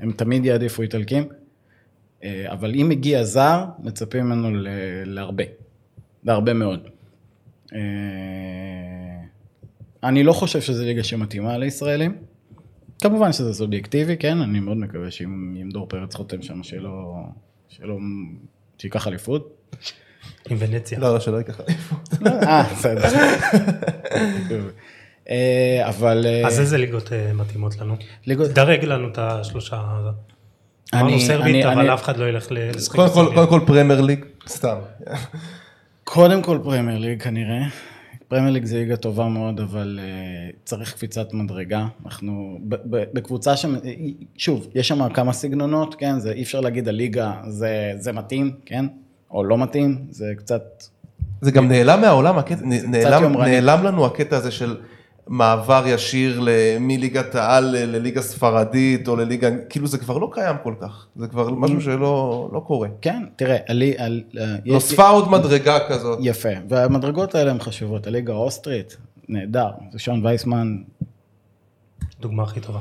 הם 0.00 0.12
תמיד 0.12 0.44
יעדיפו 0.44 0.82
איטלקים, 0.82 1.28
אה, 2.24 2.52
אבל 2.52 2.74
אם 2.74 2.88
מגיע 2.88 3.24
זר, 3.24 3.64
מצפים 3.78 4.24
ממנו 4.24 4.50
ל- 4.50 4.68
להרבה, 5.04 5.44
להרבה 6.24 6.54
מאוד. 6.54 6.88
אה, 7.74 7.78
אני 10.04 10.22
לא 10.22 10.32
חושב 10.32 10.60
שזו 10.60 10.84
ליגה 10.84 11.04
שמתאימה 11.04 11.58
לישראלים. 11.58 12.16
כמובן 13.02 13.32
שזה 13.32 13.54
סובייקטיבי, 13.54 14.16
כן? 14.16 14.40
אני 14.40 14.60
מאוד 14.60 14.76
מקווה 14.76 15.10
שאם 15.10 15.56
אם 15.62 15.68
דור 15.68 15.88
פרץ 15.88 16.14
חותם 16.14 16.42
שם, 16.42 16.62
שלא... 16.62 17.14
שלא... 17.68 17.98
שייקח 18.78 19.08
אליפות. 19.08 19.72
עם 20.50 20.56
ונציה. 20.60 20.98
לא, 20.98 21.14
לא, 21.14 21.20
שלא 21.20 21.36
ייקח 21.36 21.60
אליפות. 21.60 22.08
אה, 22.26 22.62
בסדר. 22.72 23.08
אה, 25.30 25.88
אבל... 25.88 26.26
אה, 26.26 26.46
אז 26.46 26.60
איזה 26.60 26.78
ליגות 26.78 27.12
אה, 27.12 27.32
מתאימות 27.32 27.80
לנו? 27.80 27.94
ליגות- 28.26 28.50
דרג 28.50 28.84
לנו 28.84 29.08
את 29.08 29.18
השלושה. 29.18 29.80
אני- 30.92 31.00
אמרנו 31.02 31.20
סרבית, 31.20 31.64
אבל 31.66 31.78
אני- 31.80 31.94
אף 31.94 32.02
אחד 32.02 32.16
לא 32.16 32.24
ילך. 32.28 32.46
לשחק 32.50 32.92
קודם 32.96 33.46
כל, 33.48 33.60
פרמייר 33.66 34.00
ליג, 34.00 34.24
סתם. 34.48 34.76
קודם 36.04 36.42
כל 36.42 36.58
פרמייר 36.64 36.98
ליג 36.98 37.22
כנראה. 37.22 37.60
פרמייר 38.28 38.52
ליג 38.52 38.64
זה 38.64 38.76
ליגה 38.78 38.96
טובה 38.96 39.28
מאוד, 39.28 39.60
אבל 39.60 40.00
אה, 40.02 40.56
צריך 40.64 40.92
קפיצת 40.94 41.32
מדרגה. 41.32 41.86
אנחנו 42.06 42.58
בקבוצה 43.12 43.56
ש... 43.56 43.66
שוב, 44.36 44.66
יש 44.74 44.88
שם 44.88 45.08
כמה 45.08 45.32
סגנונות, 45.32 45.94
כן? 45.94 46.18
זה 46.18 46.32
אי 46.32 46.42
אפשר 46.42 46.60
להגיד 46.60 46.88
הליגה 46.88 47.32
זה, 47.48 47.92
זה 47.98 48.12
מתאים, 48.12 48.52
כן? 48.66 48.86
או 49.30 49.44
לא 49.44 49.58
מתאים, 49.58 49.98
זה 50.10 50.32
קצת... 50.36 50.62
זה 51.40 51.50
גם 51.50 51.68
נעלם 51.68 52.00
מהעולם, 52.00 52.38
הקטע, 52.38 52.60
נעלם. 52.64 53.32
נעלם 53.42 53.84
לנו 53.84 54.06
הקטע 54.06 54.36
הזה 54.36 54.50
של 54.50 54.76
מעבר 55.30 55.82
ישיר 55.86 56.40
מליגת 56.80 57.34
העל 57.34 57.64
לליגה 57.64 58.22
ספרדית 58.22 59.08
או 59.08 59.16
לליגה, 59.16 59.48
כאילו 59.68 59.86
זה 59.86 59.98
כבר 59.98 60.18
לא 60.18 60.30
קיים 60.32 60.56
כל 60.62 60.74
כך, 60.80 61.06
זה 61.16 61.26
כבר 61.26 61.50
משהו 61.50 61.80
שלא 61.80 62.48
לא 62.52 62.60
קורה. 62.60 62.88
כן, 63.00 63.22
תראה, 63.36 63.56
הלי... 63.68 63.94
על, 63.98 64.22
אה, 64.38 64.56
נוספה 64.66 65.08
עוד 65.08 65.30
מדרגה 65.30 65.78
כזאת. 65.88 66.18
יפה, 66.22 66.48
והמדרגות 66.68 67.34
האלה 67.34 67.50
הן 67.50 67.58
חשובות. 67.58 68.06
הליגה 68.06 68.32
האוסטרית, 68.32 68.96
נהדר. 69.28 69.70
זה 69.92 69.98
שון 69.98 70.26
וייסמן, 70.26 70.76
דוגמה 72.20 72.42
הכי 72.42 72.60
טובה. 72.60 72.80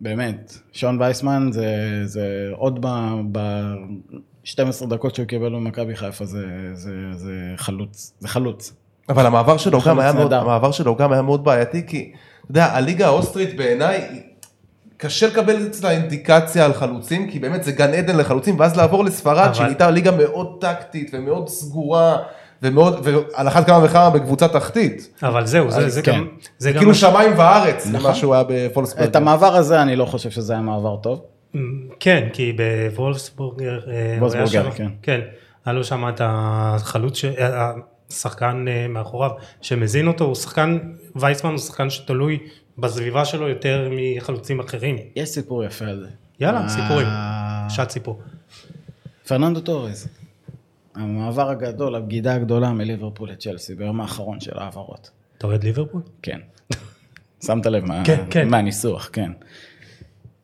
באמת. 0.00 0.58
שון 0.72 1.00
וייסמן 1.00 1.50
זה, 1.52 2.02
זה 2.04 2.50
עוד 2.52 2.86
ב-12 3.32 4.86
דקות 4.88 5.14
שהוא 5.14 5.26
קיבל 5.26 5.54
במכבי 5.54 5.96
חיפה, 5.96 6.24
זה, 6.24 6.46
זה, 6.74 6.92
זה 7.12 7.34
חלוץ. 7.56 8.12
זה 8.18 8.28
חלוץ. 8.28 8.72
אבל 9.08 9.26
המעבר 9.26 9.56
שלו 9.56 9.80
חלוץ 9.80 9.86
גם 9.94 10.00
היה 10.00 10.12
מאוד. 10.12 10.32
המעבר 10.32 10.70
שלו 10.72 10.96
גם 10.96 11.12
היה 11.12 11.22
מאוד 11.22 11.44
בעייתי, 11.44 11.86
כי, 11.86 12.12
אתה 12.42 12.50
יודע, 12.50 12.66
הליגה 12.66 13.06
האוסטרית 13.06 13.56
בעיניי, 13.56 14.22
קשה 14.96 15.26
לקבל 15.26 15.66
אצלה 15.66 15.90
אינדיקציה 15.90 16.64
על 16.64 16.72
חלוצים, 16.72 17.30
כי 17.30 17.38
באמת 17.38 17.64
זה 17.64 17.72
גן 17.72 17.94
עדן 17.94 18.16
לחלוצים, 18.16 18.60
ואז 18.60 18.76
לעבור 18.76 19.04
לספרד, 19.04 19.44
אבל- 19.44 19.54
שנהייתה 19.54 19.90
ליגה 19.90 20.10
מאוד 20.10 20.56
טקטית 20.60 21.10
ומאוד 21.14 21.48
סגורה, 21.48 22.16
ומאוד, 22.62 23.00
ועל 23.02 23.48
אחת 23.48 23.66
כמה 23.66 23.84
וכמה 23.84 24.10
בקבוצה 24.10 24.48
תחתית. 24.48 25.08
אבל 25.22 25.46
זהו, 25.46 25.70
זה- 25.70 25.88
זה 25.88 26.02
כן. 26.02 26.12
גם... 26.12 26.26
זה 26.58 26.70
גם 26.70 26.76
כאילו 26.76 26.88
מה 26.90 26.94
ש- 26.94 27.00
שמיים 27.00 27.32
וארץ, 27.36 27.86
נכון. 27.86 28.00
למה 28.06 28.14
שהוא 28.14 28.34
היה 28.34 28.44
בפולסבורג. 28.48 29.04
את 29.08 29.16
המעבר 29.16 29.56
הזה 29.56 29.82
אני 29.82 29.96
לא 29.96 30.04
חושב 30.04 30.30
שזה 30.30 30.52
היה 30.52 30.62
מעבר 30.62 30.96
טוב. 30.96 31.20
כן, 32.00 32.28
כי 32.32 32.52
בוולפסבורגר, 32.52 33.80
אה, 33.90 34.16
וולפסבורגר, 34.18 34.70
שם- 34.70 34.76
כן. 34.76 34.88
כן, 35.02 35.20
היה 35.64 35.72
לו 35.72 35.84
שם 35.84 36.08
את 36.08 36.20
החלוץ, 36.24 37.20
ש- 38.12 38.26
אה, 38.68 38.88
מאחוריו 38.88 39.30
שמזין 39.62 40.06
אותו, 40.08 40.24
הוא 40.24 40.34
שחקן, 40.34 40.78
וייסמן 41.16 41.50
הוא 41.50 41.58
שחקן 41.58 41.90
שתלוי 41.90 42.38
בסביבה 42.78 43.24
שלו 43.24 43.48
יותר 43.48 43.88
מחלוצים 43.90 44.60
אחרים. 44.60 44.96
יש 45.16 45.28
סיפור 45.28 45.64
יפה 45.64 45.84
על 45.84 46.00
זה. 46.00 46.08
יאללה, 46.40 46.60
אה, 46.62 46.68
סיפורים, 46.68 47.06
שעת 47.68 47.90
סיפור. 47.90 48.20
פרננדו 49.28 49.60
טורז. 49.60 50.08
המעבר 50.94 51.50
הגדול, 51.50 51.94
הבגידה 51.94 52.34
הגדולה 52.34 52.70
מליברפול 52.72 53.30
לצ'לסי 53.30 53.74
ביום 53.74 54.00
האחרון 54.00 54.40
של 54.40 54.58
ההעברות. 54.58 55.10
אתה 55.38 55.46
אוהד 55.46 55.64
ליברפול? 55.64 56.00
כן. 56.22 56.38
שמת 57.46 57.66
לב 57.66 57.84
מה- 57.84 58.02
כן, 58.04 58.24
כן. 58.30 58.48
מהניסוח, 58.48 59.10
כן. 59.12 59.32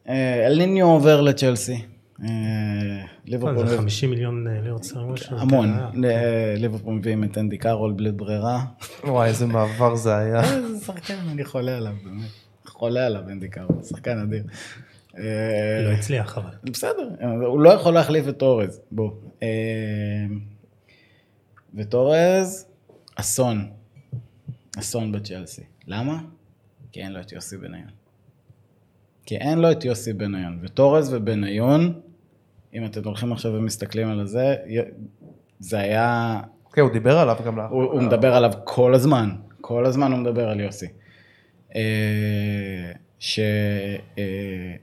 אה, 0.08 0.46
אליניו 0.46 0.86
עובר 0.86 1.20
לצ'לסי. 1.20 1.82
אה, 2.22 2.28
מה, 2.28 3.06
ליברפול... 3.24 3.66
זה 3.68 3.76
50 3.76 4.10
מיליון 4.10 4.46
אה, 4.48 4.60
לירות 4.60 4.86
משהו? 5.08 5.38
המון. 5.38 5.68
ל- 5.94 6.54
ליברפול 6.56 6.94
מביאים 6.94 7.24
את 7.24 7.38
אנדי 7.38 7.58
קארול 7.58 7.92
בלי 7.92 8.12
ברירה. 8.12 8.64
וואי, 9.04 9.28
איזה 9.28 9.46
מעבר 9.46 9.94
זה 9.94 10.16
היה. 10.16 10.44
איזה 10.44 10.84
שחקן, 10.84 11.14
אני 11.32 11.44
חולה 11.44 11.76
עליו, 11.76 11.94
באמת. 12.04 12.30
חולה 12.66 13.06
עליו 13.06 13.22
אנדי 13.28 13.48
קארול, 13.48 13.82
שחקן 13.82 14.18
אדיר. 14.18 14.42
אה, 15.18 15.82
לא 15.84 15.90
הצליח 15.92 16.38
אבל. 16.38 16.50
בסדר, 16.64 17.08
הוא 17.46 17.60
לא 17.60 17.70
יכול 17.70 17.94
להחליף 17.94 18.28
את 18.28 18.38
תורז, 18.38 18.80
בוא. 18.92 19.10
אה, 19.42 19.48
ותורז, 21.74 22.66
אסון. 23.14 23.70
אסון 24.78 25.12
בצ'לסי. 25.12 25.62
למה? 25.86 26.18
כי 26.92 27.00
אין 27.00 27.12
לו 27.12 27.20
את 27.20 27.32
יוסי 27.32 27.56
בניון. 27.56 27.90
כי 29.26 29.36
אין 29.36 29.58
לו 29.58 29.70
את 29.70 29.84
יוסי 29.84 30.12
בניון. 30.12 30.58
ותורז 30.62 31.14
ובניון, 31.14 32.00
אם 32.74 32.84
אתם 32.84 33.00
הולכים 33.04 33.32
עכשיו 33.32 33.52
ומסתכלים 33.52 34.08
על 34.08 34.26
זה, 34.26 34.56
זה 35.58 35.78
היה... 35.78 36.40
כן, 36.72 36.80
הוא 36.80 36.92
דיבר 36.92 37.18
עליו 37.18 37.36
גם 37.46 37.56
לאחרונה. 37.58 37.84
הוא, 37.84 37.92
הוא 37.92 38.02
מדבר 38.02 38.34
עליו 38.34 38.52
כל 38.64 38.94
הזמן, 38.94 39.30
כל 39.60 39.86
הזמן 39.86 40.12
הוא 40.12 40.20
מדבר 40.20 40.48
על 40.48 40.60
יוסי. 40.60 40.86
אה, 41.76 42.92
ש... 43.18 43.40
אה, 44.18 44.76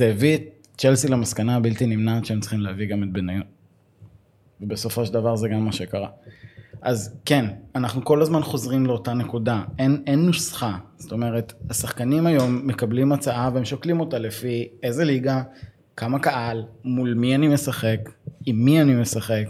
הביא 0.00 0.34
את 0.34 0.42
צ'לסי 0.76 1.08
למסקנה 1.08 1.56
הבלתי 1.56 1.86
נמנעת 1.86 2.24
שהם 2.24 2.40
צריכים 2.40 2.60
להביא 2.60 2.88
גם 2.88 3.02
את 3.02 3.12
בניון. 3.12 3.42
ובסופו 4.60 5.06
של 5.06 5.12
דבר 5.12 5.36
זה 5.36 5.48
גם 5.48 5.64
מה 5.64 5.72
שקרה. 5.72 6.08
אז 6.82 7.16
כן, 7.24 7.44
אנחנו 7.74 8.04
כל 8.04 8.22
הזמן 8.22 8.42
חוזרים 8.42 8.86
לאותה 8.86 9.14
נקודה, 9.14 9.62
אין, 9.78 10.02
אין 10.06 10.26
נוסחה. 10.26 10.78
זאת 10.96 11.12
אומרת, 11.12 11.52
השחקנים 11.70 12.26
היום 12.26 12.66
מקבלים 12.66 13.12
הצעה 13.12 13.50
והם 13.54 13.64
שוקלים 13.64 14.00
אותה 14.00 14.18
לפי 14.18 14.68
איזה 14.82 15.04
ליגה, 15.04 15.42
כמה 15.96 16.18
קהל, 16.18 16.64
מול 16.84 17.14
מי 17.14 17.34
אני 17.34 17.48
משחק, 17.48 18.10
עם 18.46 18.64
מי 18.64 18.82
אני 18.82 18.94
משחק, 18.94 19.44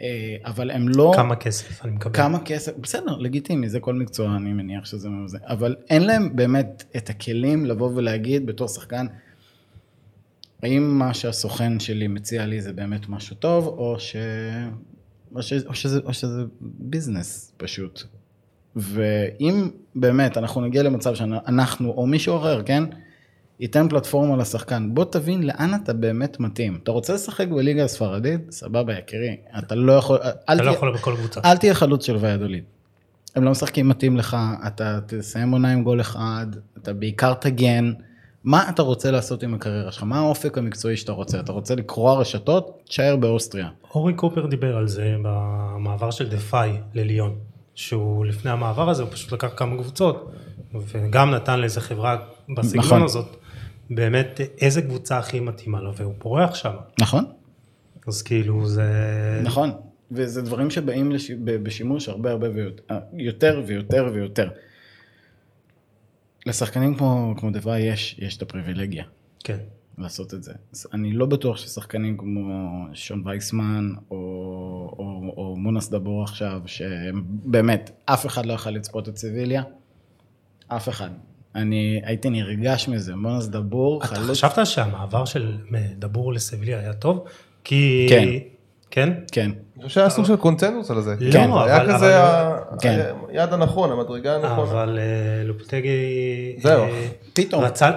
אה, 0.00 0.36
אבל 0.44 0.70
הם 0.70 0.88
לא... 0.88 1.12
כמה 1.16 1.36
כסף 1.36 1.84
אני 1.84 1.92
מקבל. 1.92 2.14
כמה 2.14 2.40
כסף, 2.44 2.72
בסדר, 2.76 3.16
לגיטימי, 3.16 3.68
זה 3.68 3.80
כל 3.80 3.94
מקצוע, 3.94 4.36
אני 4.36 4.52
מניח 4.52 4.84
שזה 4.84 5.08
זה, 5.26 5.38
אבל 5.46 5.76
אין 5.90 6.02
להם 6.02 6.36
באמת 6.36 6.84
את 6.96 7.10
הכלים 7.10 7.66
לבוא 7.66 7.90
ולהגיד 7.94 8.46
בתור 8.46 8.68
שחקן, 8.68 9.06
האם 10.62 10.98
מה 10.98 11.14
שהסוכן 11.14 11.80
שלי 11.80 12.08
מציע 12.08 12.46
לי 12.46 12.60
זה 12.60 12.72
באמת 12.72 13.08
משהו 13.08 13.36
טוב, 13.36 13.66
או, 13.66 13.98
ש... 13.98 14.16
או, 15.34 15.42
ש... 15.42 15.52
או, 15.52 15.74
שזה... 15.74 16.00
או 16.04 16.12
שזה 16.12 16.42
ביזנס 16.60 17.52
פשוט. 17.56 18.02
ואם 18.76 19.70
באמת 19.94 20.36
אנחנו 20.36 20.60
נגיע 20.60 20.82
למצב 20.82 21.14
שאנחנו, 21.14 21.90
או 21.90 22.06
מישהו 22.06 22.36
אחר, 22.36 22.62
כן, 22.62 22.84
ייתן 23.62 23.88
פלטפורמה 23.88 24.36
לשחקן, 24.36 24.88
בוא 24.94 25.04
תבין 25.04 25.42
לאן 25.42 25.70
אתה 25.84 25.92
באמת 25.92 26.40
מתאים. 26.40 26.78
אתה 26.82 26.90
רוצה 26.90 27.14
לשחק 27.14 27.48
בליגה 27.48 27.84
הספרדית? 27.84 28.52
סבבה, 28.52 28.98
יקירי. 28.98 29.36
אתה 29.58 29.74
לא 29.74 29.92
יכול... 29.92 30.18
אל 30.22 30.30
אתה 30.44 30.54
לא 30.54 30.58
תהיה- 30.62 30.72
יכול 30.72 30.94
בכל 30.94 31.14
קבוצה. 31.16 31.40
אל 31.44 31.56
תהיה 31.56 31.74
חלוץ 31.74 32.06
של 32.06 32.16
ויאדוליד. 32.16 32.64
הם 33.36 33.44
לא 33.44 33.50
משחקים 33.50 33.88
מתאים 33.88 34.16
לך, 34.16 34.36
אתה 34.66 34.98
תסיים 35.06 35.50
עונה 35.52 35.72
עם 35.72 35.82
גול 35.82 36.00
אחד, 36.00 36.46
אתה 36.78 36.92
בעיקר 36.92 37.34
תגן, 37.34 37.92
מה 38.44 38.68
אתה 38.68 38.82
רוצה 38.82 39.10
לעשות 39.10 39.42
עם 39.42 39.54
הקריירה 39.54 39.92
שלך? 39.92 40.02
מה 40.02 40.18
האופק 40.18 40.58
המקצועי 40.58 40.96
שאתה 40.96 41.12
רוצה? 41.12 41.40
אתה 41.40 41.52
רוצה 41.52 41.74
לקרוע 41.74 42.14
רשתות? 42.20 42.78
תשאר 42.88 43.16
באוסטריה. 43.16 43.68
אורי 43.94 44.12
קופר 44.14 44.46
דיבר 44.46 44.76
על 44.76 44.88
זה 44.88 45.14
במעבר 45.22 46.10
של 46.10 46.28
דה 46.28 46.36
פאי 46.38 46.72
לליון, 46.94 47.34
שהוא 47.74 48.24
לפני 48.26 48.50
המעבר 48.50 48.90
הזה 48.90 49.02
הוא 49.02 49.10
פשוט 49.10 49.32
לקח 49.32 49.48
כמה 49.56 49.76
קבוצות 49.76 50.32
וגם 50.74 51.30
נתן 51.30 51.60
לאיזה 51.60 51.80
חברה 51.80 52.16
בסגנון 52.56 52.84
נכון. 52.84 53.02
הזאת, 53.02 53.36
באמת 53.94 54.40
איזה 54.60 54.82
קבוצה 54.82 55.18
הכי 55.18 55.40
מתאימה 55.40 55.80
לו 55.80 55.94
והוא 55.94 56.14
פורח 56.18 56.54
שם, 56.54 56.74
נכון? 57.00 57.24
אז 58.06 58.22
כאילו 58.22 58.66
זה... 58.66 59.40
נכון. 59.44 59.70
וזה 60.10 60.42
דברים 60.42 60.70
שבאים 60.70 61.12
לש... 61.12 61.30
בשימוש 61.30 62.08
הרבה 62.08 62.30
הרבה 62.30 62.50
ויותר, 62.50 62.98
יותר 63.12 63.62
ויותר 63.66 64.10
ויותר. 64.14 64.50
לשחקנים 66.46 66.94
כמו, 66.94 67.34
כמו 67.36 67.50
דווי 67.50 67.80
יש, 67.80 68.16
יש 68.18 68.36
את 68.36 68.42
הפריבילגיה 68.42 69.04
כן. 69.44 69.58
לעשות 69.98 70.34
את 70.34 70.42
זה. 70.42 70.52
אז 70.72 70.86
אני 70.92 71.12
לא 71.12 71.26
בטוח 71.26 71.56
ששחקנים 71.56 72.16
כמו 72.16 72.86
שון 72.92 73.22
וייסמן 73.26 73.92
או, 74.10 74.16
או, 74.98 75.34
או 75.36 75.56
מונס 75.56 75.88
דבור 75.88 76.22
עכשיו, 76.22 76.62
שהם 76.66 77.24
באמת, 77.26 77.90
אף 78.04 78.26
אחד 78.26 78.46
לא 78.46 78.52
יכול 78.52 78.72
לצפות 78.72 79.08
את 79.08 79.16
סיביליה, 79.16 79.62
אף 80.68 80.88
אחד. 80.88 81.10
אני 81.54 82.00
הייתי 82.04 82.30
נרגש 82.30 82.88
מזה, 82.88 83.16
מונס 83.16 83.46
דבור, 83.46 83.98
אתה 84.04 84.06
חלוץ, 84.14 84.30
חשבת 84.30 84.66
שהמעבר 84.66 85.24
של 85.24 85.56
דבור 85.98 86.32
לסביליה 86.32 86.78
היה 86.78 86.92
טוב? 86.92 87.24
כי... 87.64 88.06
כן. 88.10 88.28
כן? 88.90 89.12
כן, 89.32 89.50
אני 89.76 89.84
חושב 89.84 89.94
שהיה 89.94 90.10
סוג 90.10 90.24
של 90.24 90.36
קונצנזוס 90.36 90.90
על 90.90 91.00
זה. 91.02 91.14
לא, 91.20 91.32
כן, 91.32 91.50
אבל- 91.50 91.68
היה 91.68 91.82
אבל- 91.82 91.94
כזה 91.94 92.18
כן. 92.80 93.00
היד 93.28 93.52
הנכון, 93.52 93.92
המדרגה 93.92 94.34
הנכונה. 94.36 94.62
אבל 94.62 94.98
אה, 94.98 95.44
לופטגי... 95.44 95.88
זהו. 96.62 96.82
אה, 96.82 97.06
פתאום. 97.32 97.64
רצה... 97.64 97.90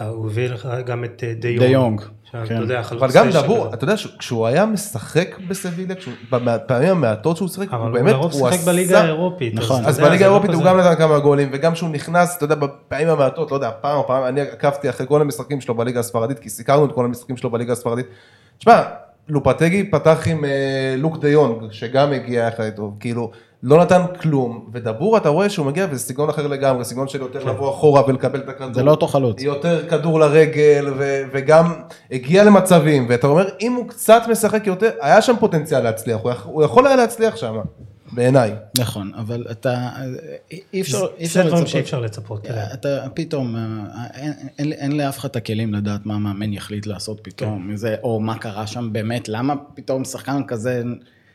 אה, 0.00 0.08
הוא 0.08 0.26
הביא 0.26 0.48
לך 0.48 0.68
גם 0.86 1.04
את 1.04 1.22
די 1.40 1.58
די 1.58 1.64
יונג. 1.66 2.00
כן. 2.32 2.82
חלוץ 2.82 3.02
אבל 3.02 3.10
גם 3.14 3.30
דבור. 3.30 3.74
אתה 3.74 3.84
יודע, 3.84 3.96
שהוא- 3.96 4.12
כשהוא 4.18 4.46
היה 4.46 4.66
משחק 4.66 5.38
בסביליה, 5.48 5.96
בפעמים 6.30 6.88
המעטות 6.88 7.36
שהוא 7.36 7.48
שיחק, 7.48 7.68
אבל 7.68 7.78
הוא 7.78 7.86
הוא 7.86 7.94
באמת, 7.94 8.12
לרוב 8.12 8.32
הוא 8.32 8.50
שיחק 8.50 8.66
בליגה 8.66 8.96
עשה- 8.96 9.04
האירופית. 9.04 9.54
נכון. 9.54 9.84
אז 9.84 10.00
בליגה 10.00 10.26
לא 10.26 10.30
האירופית 10.30 10.54
הוא 10.54 10.64
גם 10.64 10.78
נתן 10.80 10.94
כמה 10.94 11.18
גולים, 11.18 11.48
וגם 11.52 11.72
כשהוא 11.72 11.90
נכנס, 11.90 12.36
אתה 12.36 12.44
יודע, 12.44 12.54
בפעמים 12.54 13.08
המעטות, 13.08 13.50
לא 13.50 13.56
יודע, 13.56 13.70
פעם 13.80 13.98
או 13.98 14.06
פעם, 14.06 14.24
אני 14.24 14.40
עקבתי 14.40 14.90
אחרי 14.90 15.06
כל 15.08 15.20
המשחקים 15.20 15.60
שלו 15.60 15.74
בליגה 15.74 16.00
הספרדית, 16.00 16.38
כי 16.38 16.50
סיקרנו 16.50 16.84
את 16.84 16.92
כל 16.92 17.04
המשחקים 17.04 17.36
שלו 17.36 17.50
בליגה 17.50 17.72
הספרדית. 17.72 18.06
תשמע, 18.58 18.82
לופטגי 19.28 19.90
פתח 19.90 20.22
עם 20.26 20.44
אה, 20.44 20.50
לוק 20.98 21.18
דה 21.18 21.28
יונג, 21.28 21.62
שגם 21.72 22.12
הגיע 22.12 22.44
יחד 22.46 22.62
איתו, 22.64 22.92
כאילו, 23.00 23.30
לא 23.62 23.80
נתן 23.82 24.02
כלום, 24.20 24.70
ודבור 24.72 25.16
אתה 25.16 25.28
רואה 25.28 25.50
שהוא 25.50 25.66
מגיע 25.66 25.86
וזה 25.90 26.00
סגנון 26.00 26.28
אחר 26.28 26.46
לגמרי, 26.46 26.84
סגנון 26.84 27.08
של 27.08 27.20
יותר 27.20 27.44
לבוא 27.44 27.70
אחורה 27.70 28.02
ולקבל 28.08 28.38
את 28.40 28.48
הכדור. 28.48 28.74
זה 28.74 28.82
לא 28.82 28.90
אותו 28.90 29.06
חלוץ. 29.06 29.42
יותר 29.42 29.88
כדור 29.88 30.20
לרגל, 30.20 30.86
ו- 30.98 31.22
וגם 31.32 31.72
הגיע 32.10 32.44
למצבים, 32.44 33.06
ואתה 33.08 33.26
אומר, 33.26 33.48
אם 33.60 33.72
הוא 33.72 33.88
קצת 33.88 34.22
משחק 34.30 34.66
יותר, 34.66 34.90
היה 35.00 35.22
שם 35.22 35.34
פוטנציאל 35.40 35.80
להצליח, 35.82 36.20
הוא, 36.22 36.30
יכ- 36.32 36.46
הוא 36.46 36.62
יכול 36.62 36.86
היה 36.86 36.96
להצליח 36.96 37.36
שם, 37.36 37.54
בעיניי. 38.12 38.54
נכון, 38.78 39.10
אבל 39.16 39.46
אתה, 39.50 39.88
אי 40.74 40.80
אפשר, 40.80 41.06
אי 41.18 41.24
אפשר 41.24 41.42
זה 41.42 41.48
דברים 41.48 41.54
לצפות. 41.54 41.68
שאי 41.68 41.80
אפשר 41.80 42.00
לצפות. 42.00 42.46
כן. 42.46 42.54
אתה 42.74 42.88
פתאום, 43.14 43.56
אה, 43.56 43.60
אין, 44.14 44.32
אין, 44.58 44.72
אין 44.72 44.96
לאף 44.96 45.18
אחד 45.18 45.28
את 45.28 45.36
הכלים 45.36 45.74
לדעת 45.74 46.06
מה 46.06 46.14
המאמן 46.14 46.52
יחליט 46.52 46.86
לעשות 46.86 47.18
פתאום, 47.22 47.66
כן. 47.70 47.76
זה, 47.76 47.96
או 48.02 48.20
מה 48.20 48.38
קרה 48.38 48.66
שם 48.66 48.88
באמת, 48.92 49.28
למה 49.28 49.54
פתאום 49.74 50.04
שחקן 50.04 50.42
כזה, 50.46 50.82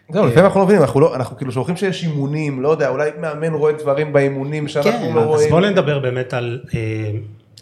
זהו, 0.10 0.26
לפעמים 0.26 0.45
אנחנו 0.45 0.60
לא 0.60 0.66
מבינים, 0.66 0.82
אנחנו 0.82 0.99
לא, 0.99 1.16
אנחנו 1.16 1.38
כאילו 1.38 1.51
שולחים 1.51 1.78
שיש 1.78 2.03
אימונים, 2.03 2.62
לא 2.62 2.70
יודע, 2.70 2.89
אולי 2.89 3.10
מאמן 3.20 3.53
רואה 3.53 3.74
דברים 3.74 4.14
באימונים 4.14 4.68
שאנחנו 4.68 4.91
כן, 4.91 5.14
לא 5.14 5.20
אז 5.22 5.26
רואים. 5.26 5.49
בואו 5.49 5.62
נדבר 5.62 5.99
באמת 5.99 6.34
על 6.34 6.62
אה, 6.76 7.12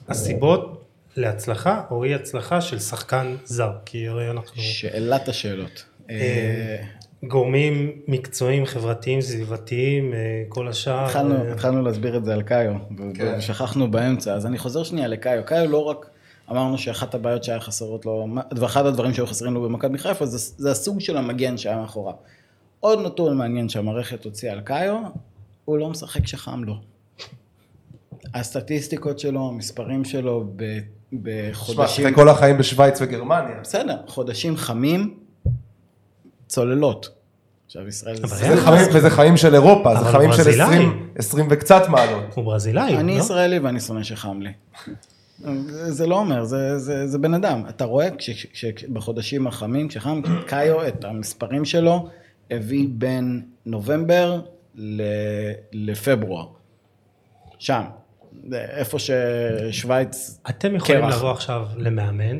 הסיבות 0.10 0.84
להצלחה 1.18 1.82
או 1.92 2.04
אי 2.04 2.16
הצלחה 2.16 2.62
של 2.62 2.80
שחקן 2.80 3.36
זר, 3.46 3.72
כי 3.86 4.08
הרי 4.08 4.30
אנחנו 4.32 4.62
שאלת 4.62 5.28
השאלות. 5.28 5.86
אה, 6.10 6.16
אה, 6.16 6.84
גורמים 7.28 7.92
מקצועיים, 8.08 8.66
חברתיים, 8.66 9.22
סביבתיים, 9.22 10.14
אה, 10.14 10.44
כל 10.50 10.68
השאר. 10.68 11.06
התחלנו, 11.06 11.36
אה, 11.36 11.52
התחלנו 11.52 11.82
להסביר 11.82 12.18
את 12.18 12.26
זה 12.26 12.34
על 12.34 12.42
קאיו, 12.42 12.74
כן. 13.14 13.36
ושכחנו 13.38 13.92
באמצע, 13.92 14.34
אז 14.34 14.46
אני 14.46 14.58
חוזר 14.58 14.84
שנייה 14.84 15.08
לקאיו. 15.08 15.46
קאיו 15.46 15.72
לא 15.72 15.84
רק, 15.84 16.06
אמרנו 16.52 16.78
שאחת 16.78 17.16
הבעיות 17.16 17.44
שהיה 17.44 17.60
חסרות 17.60 18.06
לו, 18.06 18.28
ואחד 18.58 18.86
הדברים 18.86 19.14
שהיו 19.14 19.28
חסרים 19.28 19.54
לו 19.54 19.62
במכבי 19.62 19.98
חיפה, 19.98 20.26
זה, 20.26 20.54
זה 20.58 20.72
הסוג 20.72 21.00
של 21.00 21.18
המגן 21.18 21.58
שהיה 21.58 21.78
מאחוריו. 21.78 22.16
עוד 22.86 23.00
נתון 23.02 23.38
מעניין 23.38 23.70
שהמערכת 23.70 24.26
הוציאה 24.26 24.54
על 24.54 24.62
קאיו, 24.62 24.98
הוא 25.66 25.78
לא 25.78 25.90
משחק 25.90 26.24
כשחם 26.24 26.64
לו. 26.64 26.76
הסטטיסטיקות 28.34 29.20
שלו, 29.20 29.50
המספרים 29.50 30.06
שלו 30.06 30.46
ב- 30.56 30.80
תשמע, 31.10 31.20
בחודשים... 31.24 32.06
אחרי 32.06 32.16
כל 32.16 32.30
החיים 32.30 32.58
בשוויץ 32.58 33.02
וגרמניה. 33.02 33.56
בסדר, 33.62 33.98
חודשים 34.08 34.58
חמים, 34.58 35.18
צוללות. 36.48 37.10
עכשיו 37.66 37.88
ישראל... 37.88 38.28
חיים, 38.28 38.88
וזה 38.94 39.10
חיים 39.10 39.38
של 39.38 39.54
אירופה, 39.54 39.96
זה 39.96 40.06
חיים 40.06 40.32
של 40.32 40.44
ברזילאי. 40.44 40.66
20, 40.66 41.10
20 41.16 41.48
וקצת 41.50 41.90
מעלות. 41.90 42.24
הוא 42.34 42.46
ברזילאי, 42.46 42.98
אני 42.98 43.16
לא? 43.16 43.20
ישראלי 43.20 43.60
ואני 43.60 43.80
שונא 43.80 44.04
שחם 44.04 44.42
לי. 44.42 44.52
זה, 45.70 46.08
לא 46.08 46.16
אומר, 46.16 46.44
זה, 46.44 46.80
זה, 46.80 47.08
זה 47.08 47.18
בן 47.18 47.34
אדם. 47.34 47.64
אתה 47.70 47.86
רואה 47.86 48.10
שבחודשים 48.54 49.48
החמים, 49.48 49.88
כשחם, 49.88 50.22
קאיו, 50.48 50.88
את 50.88 51.06
המספרים 51.06 51.66
שלו, 51.66 52.10
הביא 52.52 52.88
בין 52.92 53.42
נובמבר 53.66 54.42
ל, 54.76 55.02
לפברואר. 55.74 56.46
שם. 57.60 57.84
איפה 58.54 58.98
ששוויץ... 59.00 60.40
אתם 60.50 60.76
יכולים 60.76 61.02
קרח. 61.02 61.16
לבוא 61.16 61.32
עכשיו 61.32 61.66
למאמן, 61.78 62.40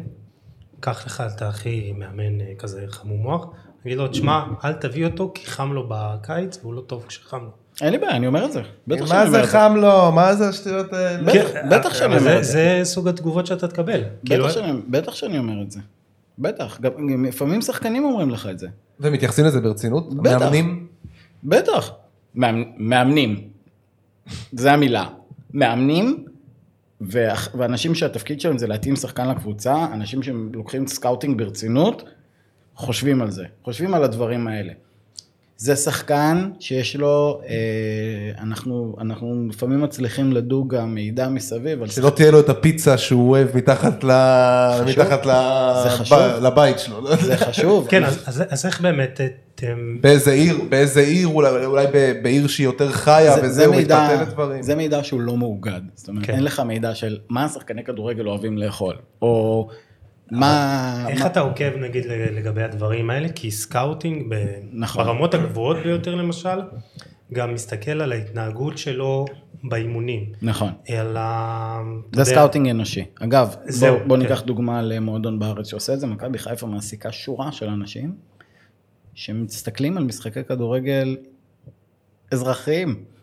קח 0.80 1.06
לך 1.06 1.24
את 1.36 1.42
הכי 1.42 1.94
מאמן 1.98 2.42
אה, 2.42 2.54
כזה 2.58 2.86
חמום 2.88 3.20
מוח, 3.22 3.46
תגיד 3.84 3.98
לו, 3.98 4.08
תשמע, 4.08 4.44
אל 4.66 4.74
תביא 4.74 5.06
אותו 5.06 5.32
כי 5.36 5.46
חם 5.48 5.74
לו 5.74 5.90
בקיץ 5.90 6.58
והוא 6.62 6.74
לא 6.74 6.82
טוב 6.82 7.06
כשחם 7.08 7.44
לו. 7.44 7.50
אין 7.82 7.92
לי 7.92 7.98
בעיה, 7.98 8.16
אני 8.16 8.28
אומר 8.28 8.46
את 8.46 8.52
זה. 8.52 8.62
בטח 8.88 9.06
שאני 9.06 9.20
מה 9.20 9.26
אומר 9.26 9.32
זה 9.32 9.40
את 9.44 9.46
זה. 9.46 9.52
חם 9.52 9.74
לו? 9.78 10.12
מה 10.12 10.36
זה 10.36 10.50
השטויות 10.50 10.94
האלה? 10.94 11.24
בטח, 11.34 11.50
בטח 11.72 11.94
שאני 11.94 12.06
אומר 12.18 12.20
זה- 12.24 12.38
את 12.40 12.44
זה. 12.44 12.52
זה 12.52 12.80
סוג 12.84 13.08
התגובות 13.08 13.46
שאתה 13.46 13.68
תקבל. 13.68 14.04
כאילו, 14.26 14.46
בטח 14.46 14.54
שאני, 14.54 14.72
בטח 14.88 15.16
שאני 15.16 15.38
אומר 15.38 15.62
את 15.62 15.72
זה. 15.72 15.80
בטח. 16.40 16.80
לפעמים 17.28 17.62
שחקנים 17.62 18.04
אומרים 18.06 18.30
לך 18.30 18.48
את 18.52 18.60
זה. 18.60 18.68
ומתייחסים 19.00 19.46
לזה 19.46 19.62
ברצינות? 19.62 20.14
בטח. 20.14 20.42
מאמנים? 20.42 20.88
בטח. 21.44 21.92
מאמ- 22.36 22.74
מאמנים. 22.78 23.48
זה 24.52 24.72
המילה. 24.74 25.06
מאמנים, 25.54 26.26
ואנשים 27.02 27.96
שהתפקיד 27.96 28.42
שלהם 28.42 28.58
זה 28.58 28.68
להתאים 28.68 28.96
שחקן 28.96 29.30
לקבוצה, 29.30 29.86
אנשים 29.94 30.24
שלוקחים 30.24 30.88
סקאוטינג 30.88 31.38
ברצינות, 31.38 32.04
חושבים 32.76 33.22
על 33.22 33.32
זה. 33.32 33.46
חושבים 33.64 33.94
על 33.94 34.04
הדברים 34.04 34.48
האלה. 34.48 34.74
זה 35.58 35.76
שחקן 35.76 36.50
שיש 36.60 36.96
לו, 36.96 37.42
אה, 37.50 37.56
אנחנו, 38.44 38.96
אנחנו 39.02 39.48
לפעמים 39.50 39.82
מצליחים 39.82 40.32
לדוג 40.34 40.76
גם 40.76 40.96
מידע 40.96 41.30
מסביב 41.30 41.88
שלא 41.88 42.10
תהיה 42.10 42.32
לו 42.32 42.40
את 42.40 42.50
הפיצה 42.50 42.98
שהוא 42.98 43.30
אוהב 43.30 43.48
מתחת 43.58 44.04
ל... 44.04 44.12
מתחת 44.88 45.26
ל... 45.26 45.32
ב- 46.12 46.40
לבית 46.46 46.80
שלו. 46.80 47.16
זה 47.18 47.38
חשוב. 47.38 47.88
כן, 47.90 48.04
אז- 48.04 48.24
אז 48.26 48.44
אז 48.50 48.66
איך 48.66 48.82
באמת 48.82 49.22
אתם... 49.56 49.98
באיזה 50.02 50.32
עיר, 50.32 50.58
באיזה 50.70 51.00
עיר, 51.02 51.28
אולי, 51.28 51.66
אולי 51.66 51.86
ב- 51.94 52.14
בעיר 52.24 52.48
שהיא 52.48 52.66
יותר 52.66 52.92
חיה, 52.92 53.36
זה- 53.36 53.42
וזה, 53.42 53.50
זה 53.54 53.66
הוא 53.66 53.76
מידע- 53.76 54.08
מתפתה 54.10 54.22
לדברים. 54.22 54.62
זה 54.64 54.76
מידע 54.76 55.04
שהוא 55.04 55.22
לא 55.22 55.38
מאוגד. 55.38 55.82
זאת 55.96 56.08
אומרת, 56.08 56.26
כן. 56.26 56.34
אין 56.34 56.44
לך 56.44 56.60
מידע 56.60 56.96
של 56.96 57.18
מה 57.30 57.46
השחקני 57.46 57.84
כדורגל 57.84 58.28
אוהבים 58.28 58.58
לאכול, 58.58 58.96
או 59.22 59.68
מה... 60.32 61.06
איך 61.10 61.22
מה- 61.22 61.28
אתה 61.28 61.40
עוקב 61.40 61.78
נגיד 61.78 62.06
לגבי 62.08 62.64
הדברים 62.64 63.10
האלה? 63.10 63.30
כי 63.30 63.52
סקאוטינג 63.52 64.26
ב- 64.30 64.46
נכון. 64.74 65.06
ברמות 65.06 65.34
הגבוהות 65.34 65.78
ביותר 65.84 66.16
למשל, 66.16 66.60
גם 67.34 67.54
מסתכל 67.54 68.02
על 68.02 68.12
ההתנהגות 68.12 68.78
שלו 68.78 69.26
באימונים. 69.64 70.26
נכון. 70.42 70.70
על 70.98 71.18
ה... 71.18 71.80
זה 72.14 72.22
יודע, 72.22 72.32
סקאוטינג 72.32 72.70
אנושי. 72.70 73.06
אגב, 73.20 73.56
זהו, 73.68 73.98
בוא, 73.98 74.06
בוא 74.08 74.18
כן. 74.18 74.24
ניקח 74.24 74.42
דוגמה 74.42 74.82
למועדון 74.82 75.40
בארץ 75.40 75.68
שעושה 75.70 75.94
את 75.94 76.00
זה, 76.00 76.08
מכבי 76.08 76.38
חיפה 76.38 76.68
מעסיקה 76.68 77.12
שורה 77.12 77.52
של 77.52 77.68
אנשים 77.70 78.16
שמסתכלים 79.14 79.98
על 79.98 80.04
משחקי 80.04 80.44
כדורגל 80.44 81.18
אזרחיים, 82.32 82.90
אה, 82.90 83.15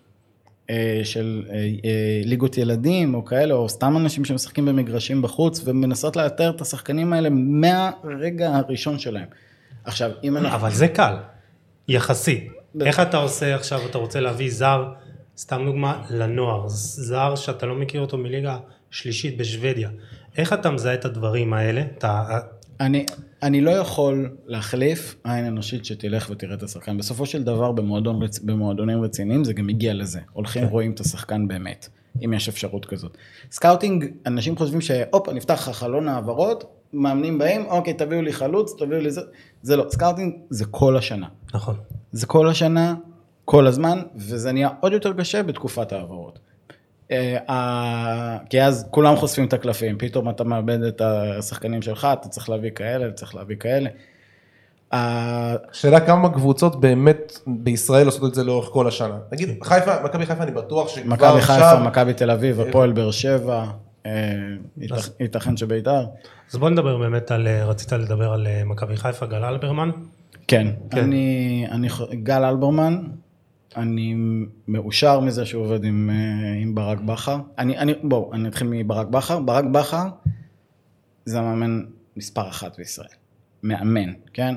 של 1.04 1.44
אה, 1.50 1.54
אה, 1.54 2.20
ליגות 2.24 2.58
ילדים 2.58 3.14
או 3.14 3.24
כאלה, 3.24 3.54
או 3.54 3.68
סתם 3.68 3.96
אנשים 3.96 4.24
שמשחקים 4.24 4.66
במגרשים 4.66 5.22
בחוץ, 5.22 5.62
ומנסות 5.64 6.16
לאתר 6.16 6.50
את 6.50 6.60
השחקנים 6.60 7.12
האלה 7.12 7.28
מהרגע 7.30 8.56
הראשון 8.56 8.98
שלהם. 8.98 9.26
עכשיו, 9.84 10.10
אם 10.24 10.36
אנחנו... 10.36 10.56
אבל 10.56 10.70
זה 10.70 10.88
קל, 10.88 11.14
יחסי. 11.88 12.48
איך 12.80 13.00
אתה 13.00 13.16
עושה 13.16 13.54
עכשיו, 13.54 13.80
אתה 13.90 13.98
רוצה 13.98 14.20
להביא 14.20 14.50
זר, 14.50 14.84
סתם 15.36 15.62
דוגמה, 15.66 16.02
לנוער, 16.10 16.64
זר 16.68 17.34
שאתה 17.36 17.66
לא 17.66 17.74
מכיר 17.74 18.00
אותו 18.00 18.18
מליגה 18.18 18.58
שלישית 18.90 19.36
בשוודיה. 19.36 19.90
איך 20.36 20.52
אתה 20.52 20.70
מזהה 20.70 20.94
את 20.94 21.04
הדברים 21.04 21.52
האלה? 21.52 21.82
אתה... 21.98 22.38
אני, 22.82 23.06
אני 23.42 23.60
לא 23.60 23.70
יכול 23.70 24.36
להחליף 24.46 25.16
עין 25.24 25.44
אנושית 25.44 25.84
שתלך 25.84 26.30
ותראה 26.30 26.54
את 26.54 26.62
השחקן. 26.62 26.98
בסופו 26.98 27.26
של 27.26 27.42
דבר 27.42 27.72
במועדון, 27.72 28.22
רצ- 28.22 28.40
במועדונים 28.44 29.02
רציניים 29.02 29.44
זה 29.44 29.52
גם 29.52 29.66
מגיע 29.66 29.94
לזה. 29.94 30.20
הולכים 30.32 30.64
רואים 30.64 30.92
את 30.92 31.00
השחקן 31.00 31.48
באמת. 31.48 31.88
אם 32.24 32.32
יש 32.32 32.48
אפשרות 32.48 32.86
כזאת. 32.86 33.16
סקאוטינג, 33.52 34.04
אנשים 34.26 34.56
חושבים 34.56 34.80
שהופה, 34.80 35.32
נפתח 35.32 35.68
לך 35.68 35.76
חלון 35.76 36.08
העברות, 36.08 36.64
מאמנים 36.92 37.38
באים, 37.38 37.66
אוקיי, 37.66 37.94
תביאו 37.94 38.22
לי 38.22 38.32
חלוץ, 38.32 38.72
תביאו 38.78 39.00
לי 39.00 39.10
זה, 39.10 39.20
זה 39.62 39.76
לא, 39.76 39.86
סקאוטינג 39.90 40.34
זה 40.50 40.64
כל 40.64 40.96
השנה. 40.96 41.26
נכון. 41.54 41.76
זה 42.12 42.26
כל 42.26 42.48
השנה, 42.48 42.94
כל 43.44 43.66
הזמן, 43.66 43.98
וזה 44.16 44.52
נהיה 44.52 44.68
עוד 44.80 44.92
יותר 44.92 45.12
קשה 45.12 45.42
בתקופת 45.42 45.92
העברות. 45.92 46.38
אה, 47.10 48.36
כי 48.50 48.62
אז 48.62 48.86
כולם 48.90 49.16
חושפים 49.16 49.44
את 49.44 49.52
הקלפים, 49.52 49.98
פתאום 49.98 50.30
אתה 50.30 50.44
מאבד 50.44 50.82
את 50.82 51.00
השחקנים 51.04 51.82
שלך, 51.82 52.08
אתה 52.12 52.28
צריך 52.28 52.50
להביא 52.50 52.70
כאלה, 52.70 53.06
אתה 53.06 53.14
צריך 53.14 53.34
להביא 53.34 53.56
כאלה. 53.56 53.90
השאלה 54.92 56.00
כמה 56.00 56.32
קבוצות 56.32 56.80
באמת 56.80 57.38
בישראל 57.46 58.06
עושות 58.06 58.30
את 58.30 58.34
זה 58.34 58.44
לאורך 58.44 58.68
כל 58.72 58.88
השנה. 58.88 59.18
נגיד 59.32 59.48
חיפה, 59.62 60.02
מכבי 60.04 60.26
חיפה 60.26 60.42
אני 60.42 60.50
בטוח 60.50 60.88
שכבר 60.88 61.10
מכבי 61.12 61.40
חיפה, 61.40 61.54
עכשיו, 61.70 61.84
מכבי 61.86 62.14
תל 62.14 62.30
אביב, 62.30 62.60
הפועל 62.60 62.92
באר 62.92 63.10
שבע, 63.10 63.64
אה, 64.06 64.10
ייתכ- 64.80 65.10
ייתכן 65.20 65.56
שביתר. 65.56 66.04
אז 66.52 66.56
בוא 66.58 66.70
נדבר 66.70 66.98
באמת 66.98 67.30
על, 67.30 67.48
אה, 67.48 67.64
רצית 67.64 67.92
לדבר 67.92 68.32
על 68.32 68.46
אה, 68.46 68.62
מכבי 68.64 68.96
חיפה, 68.96 69.26
גל 69.26 69.44
אלברמן. 69.44 69.90
כן, 70.48 70.66
כן. 70.90 70.98
אני, 70.98 71.88
גל 72.22 72.44
אלברמן, 72.44 73.02
אני 73.76 74.14
מאושר 74.68 75.20
מזה 75.20 75.46
שהוא 75.46 75.64
עובד 75.64 75.84
עם, 75.84 76.10
אה, 76.10 76.52
עם 76.62 76.74
ברק 76.74 77.00
בכר. 77.00 77.40
אני, 77.58 77.78
אני, 77.78 77.92
בואו, 78.02 78.34
אני 78.34 78.48
אתחיל 78.48 78.68
מברק 78.70 79.06
בכר. 79.06 79.40
ברק 79.40 79.64
בכר 79.64 80.08
זה 81.24 81.38
המאמן 81.38 81.84
מספר 82.16 82.48
אחת 82.48 82.76
בישראל. 82.78 83.08
מאמן, 83.62 84.12
כן? 84.32 84.54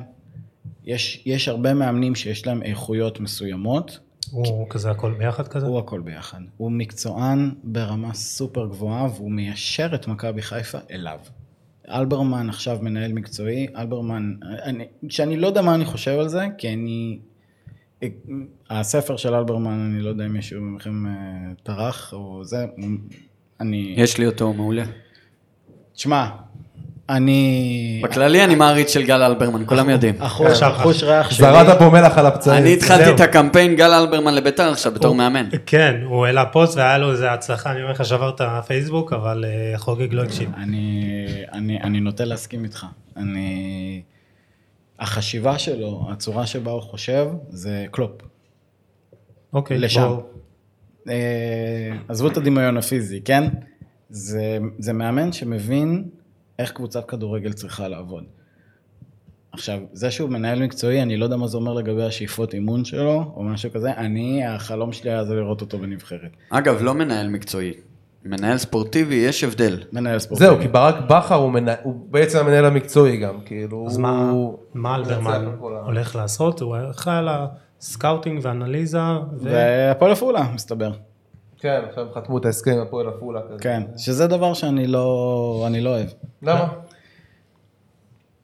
יש, 0.83 1.23
יש 1.25 1.47
הרבה 1.47 1.73
מאמנים 1.73 2.15
שיש 2.15 2.47
להם 2.47 2.63
איכויות 2.63 3.19
מסוימות, 3.19 3.99
הוא 4.31 4.69
כזה 4.69 4.91
הכל 4.91 5.13
ביחד 5.17 5.47
כזה? 5.47 5.65
הוא 5.65 5.79
הכל 5.79 6.01
ביחד. 6.01 6.39
הוא 6.57 6.71
מקצוען 6.71 7.51
ברמה 7.63 8.13
סופר 8.13 8.65
גבוהה 8.67 9.05
והוא 9.05 9.31
מיישר 9.31 9.95
את 9.95 10.07
מכבי 10.07 10.41
חיפה 10.41 10.77
אליו. 10.91 11.19
אלברמן 11.89 12.49
עכשיו 12.49 12.77
מנהל 12.81 13.13
מקצועי, 13.13 13.67
אלברמן, 13.75 14.33
אני, 14.41 14.85
שאני 15.09 15.37
לא 15.37 15.47
יודע 15.47 15.61
מה 15.61 15.75
אני 15.75 15.85
חושב 15.85 16.19
על 16.19 16.27
זה, 16.27 16.47
כי 16.57 16.73
אני... 16.73 17.19
הספר 18.69 19.17
של 19.17 19.33
אלברמן, 19.33 19.91
אני 19.91 20.01
לא 20.01 20.09
יודע 20.09 20.25
אם 20.25 20.33
מישהו 20.33 20.61
מכם 20.61 21.05
אה, 21.07 21.11
טרח 21.63 22.13
או 22.13 22.43
זה, 22.43 22.65
אני... 23.59 23.93
יש 23.97 24.17
לי 24.17 24.25
אותו, 24.25 24.53
מעולה. 24.53 24.83
תשמע, 25.93 26.27
אני... 27.09 28.01
בכללי 28.03 28.43
אני 28.43 28.55
מעריץ 28.55 28.93
של 28.93 29.03
גל 29.03 29.21
אלברמן, 29.21 29.63
כולם 29.65 29.89
יודעים. 29.89 30.15
החוש, 30.19 31.03
ריח 31.03 31.29
שלי... 31.29 31.37
זרעת 31.37 31.79
פה 31.79 31.89
מלח 31.89 32.17
על 32.17 32.25
הפצעים. 32.25 32.57
אני 32.57 32.73
התחלתי. 32.73 33.11
את 33.15 33.19
הקמפיין 33.19 33.75
גל 33.75 33.91
אלברמן 33.91 34.33
לביתר 34.33 34.69
עכשיו 34.69 34.91
בתור 34.91 35.15
מאמן. 35.15 35.45
כן, 35.65 35.95
הוא 36.03 36.25
העלה 36.25 36.45
פוסט 36.45 36.77
והיה 36.77 36.97
לו 36.97 37.11
איזה 37.11 37.31
הצלחה, 37.31 37.71
אני 37.71 37.81
אומר 37.81 37.91
לך, 37.91 38.05
שבר 38.05 38.29
את 38.29 38.41
הפייסבוק, 38.41 39.13
אבל 39.13 39.45
אה, 39.47 39.77
חוגג 39.77 40.13
לא 40.13 40.23
הקשיב. 40.23 40.49
אני, 40.57 41.15
אני, 41.53 41.81
אני 41.81 41.99
נוטה 41.99 42.25
להסכים 42.25 42.63
איתך. 42.63 42.85
אני... 43.17 44.01
החשיבה 44.99 45.59
שלו, 45.59 46.07
הצורה 46.11 46.45
שבה 46.45 46.71
הוא 46.71 46.81
חושב, 46.81 47.27
זה 47.49 47.85
קלופ. 47.91 48.11
אוקיי, 49.53 49.77
לשם. 49.77 50.01
בוא- 50.01 50.23
אה, 51.09 51.91
עזבו 52.07 52.27
את 52.27 52.37
הדמיון 52.37 52.77
הפיזי, 52.77 53.21
כן? 53.21 53.43
זה, 54.09 54.57
זה 54.79 54.93
מאמן 54.93 55.31
שמבין 55.31 56.09
איך 56.59 56.71
קבוצת 56.71 57.05
כדורגל 57.09 57.53
צריכה 57.53 57.87
לעבוד. 57.87 58.23
עכשיו, 59.51 59.79
זה 59.93 60.11
שהוא 60.11 60.29
מנהל 60.29 60.63
מקצועי, 60.63 61.01
אני 61.01 61.17
לא 61.17 61.23
יודע 61.25 61.35
מה 61.37 61.47
זה 61.47 61.57
אומר 61.57 61.73
לגבי 61.73 62.03
השאיפות 62.03 62.53
אימון 62.53 62.85
שלו, 62.85 63.33
או 63.35 63.43
משהו 63.43 63.71
כזה, 63.71 63.93
אני, 63.93 64.45
החלום 64.45 64.91
שלי 64.93 65.09
היה 65.11 65.25
זה 65.25 65.33
לראות 65.35 65.61
אותו 65.61 65.77
בנבחרת. 65.79 66.31
אגב, 66.49 66.81
לא 66.81 66.93
מנהל 66.93 67.29
מקצועי. 67.29 67.73
מנהל 68.25 68.57
ספורטיבי, 68.57 69.15
יש 69.15 69.43
הבדל. 69.43 69.83
מנהל 69.91 70.19
ספורטיבי. 70.19 70.49
זהו, 70.49 70.59
כי 70.61 70.67
ברק 70.67 70.95
בכר 71.09 71.35
הוא, 71.35 71.51
מנה, 71.51 71.73
הוא 71.83 71.95
בעצם 72.09 72.39
המנהל 72.39 72.65
המקצועי 72.65 73.17
גם, 73.17 73.41
כאילו, 73.45 73.85
אז 73.87 73.97
מה, 73.97 74.29
הוא... 74.29 74.57
מה 74.73 74.95
אלברמן 74.95 75.45
הולך 75.59 76.15
לעשות? 76.15 76.61
הוא 76.61 76.77
אחראי 76.91 77.17
על 77.17 77.29
הסקאוטינג 77.79 78.39
ואנליזה, 78.43 79.01
ו... 79.01 79.49
והפועל 79.51 80.11
עפולה, 80.11 80.51
מסתבר. 80.53 80.91
כן, 81.59 81.81
עכשיו 81.89 82.05
חתמו 82.15 82.37
את 82.37 82.45
ההסכם 82.45 82.71
עם 82.71 82.79
הפועל 82.81 83.07
עפולה 83.07 83.41
כזה. 83.49 83.59
כן, 83.59 83.83
שזה 83.97 84.27
דבר 84.27 84.53
שאני 84.53 84.87
לא, 84.87 85.63
אני 85.67 85.81
לא 85.81 85.89
אוהב. 85.89 86.07
למה? 86.41 86.67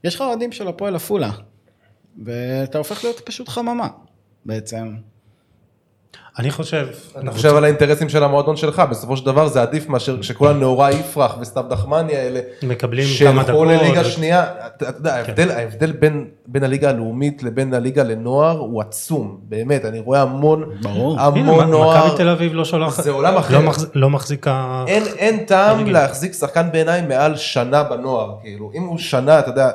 יש 0.04 0.16
לך 0.16 0.22
אוהדים 0.22 0.52
של 0.52 0.68
הפועל 0.68 0.96
עפולה, 0.96 1.32
ואתה 2.26 2.78
הופך 2.78 3.04
להיות 3.04 3.20
פשוט 3.20 3.50
חממה, 3.50 3.88
בעצם. 4.46 4.96
אני 6.40 6.52
חושב, 6.52 6.88
אתה 7.20 7.32
חושב 7.32 7.56
על 7.56 7.64
האינטרסים 7.64 8.10
של 8.10 8.24
המועדון 8.24 8.56
שלך, 8.56 8.82
בסופו 8.90 9.18
של 9.18 9.26
דבר 9.26 9.48
זה 9.48 9.62
עדיף 9.62 9.90
מאשר 9.90 10.20
כשכל 10.22 10.48
הנאורה 10.48 10.92
יפרח 10.92 11.38
וסתיו 11.42 11.64
דחמני 11.70 12.16
האלה, 12.16 12.40
מקבלים 12.64 13.04
כמה 13.06 13.14
שילכו 13.44 13.44
דקות. 13.66 13.68
לליגה 13.68 14.02
ו- 14.02 14.06
שנייה, 14.06 14.46
אתה 14.68 14.86
יודע, 15.00 15.16
ההבדל, 15.16 15.52
ההבדל 15.52 15.92
בין, 15.92 16.26
בין 16.48 16.64
הליגה 16.64 16.90
הלאומית 16.90 17.44
לבין 17.44 17.74
הליגה 17.74 18.04
לנוער 18.04 18.58
הוא 18.58 18.82
עצום, 18.82 19.38
באמת, 19.44 19.86
אני 19.86 20.00
רואה 20.00 20.22
המון, 20.22 20.64
ברור. 20.82 21.20
הנה, 21.20 21.26
המון 21.26 21.66
מ- 21.68 21.70
נוער, 21.72 22.06
מכבי 22.06 22.18
תל 22.18 22.30
אביב 22.30 22.54
לא 22.54 22.66
שולחת, 22.66 23.04
זה 23.04 23.12
עולם 23.12 23.38
אחר. 23.38 23.60
לא 23.60 23.70
מחז- 23.72 23.86
לא 23.96 24.10
מחזיקה, 24.10 24.84
אין, 24.88 25.04
אין 25.18 25.44
טעם 25.46 25.76
הליגה. 25.80 25.92
להחזיק 25.92 26.34
שחקן 26.34 26.68
בעיניי 26.72 27.02
מעל 27.02 27.36
שנה 27.36 27.84
בנוער, 27.84 28.36
כאילו, 28.42 28.72
אם 28.76 28.84
הוא 28.84 28.98
שנה, 28.98 29.40
אתה 29.40 29.50
יודע, 29.50 29.70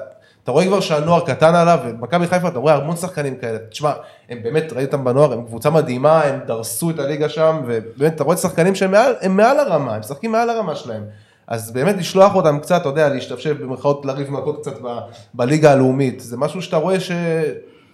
אתה 0.47 0.53
רואה 0.53 0.66
כבר 0.66 0.80
שהנוער 0.80 1.26
קטן 1.26 1.55
עליו, 1.55 1.78
ומכבי 1.84 2.26
חיפה, 2.26 2.49
אתה 2.49 2.59
רואה 2.59 2.74
המון 2.74 2.97
שחקנים 2.97 3.36
כאלה, 3.36 3.59
תשמע, 3.59 3.92
הם 4.28 4.42
באמת, 4.42 4.72
ראיתי 4.72 4.94
אותם 4.94 5.05
בנוער, 5.05 5.32
הם 5.32 5.44
קבוצה 5.44 5.70
מדהימה, 5.70 6.22
הם 6.22 6.40
דרסו 6.47 6.90
את 6.90 6.99
הליגה 6.99 7.28
שם, 7.28 7.57
ובאמת, 7.66 8.14
אתה 8.14 8.24
רואה 8.24 8.36
שחקנים 8.36 8.74
שהם 8.74 8.90
מעל, 8.90 9.14
הם 9.20 9.36
מעל 9.36 9.59
הרמה, 9.59 9.94
הם 9.94 10.01
משחקים 10.01 10.32
מעל 10.32 10.51
הרמה 10.51 10.76
שלהם. 10.76 11.05
אז 11.47 11.72
באמת 11.72 11.97
לשלוח 11.97 12.34
אותם 12.34 12.59
קצת, 12.62 12.80
אתה 12.80 12.88
יודע, 12.88 13.09
להשתפשף 13.09 13.53
במרכאות, 13.61 14.07
לריב 14.07 14.30
מכות 14.30 14.61
קצת 14.61 14.80
ב, 14.82 14.99
בליגה 15.34 15.72
הלאומית, 15.72 16.20
זה 16.20 16.36
משהו 16.36 16.62
שאתה 16.62 16.76
רואה 16.76 17.01
ש... 17.01 17.11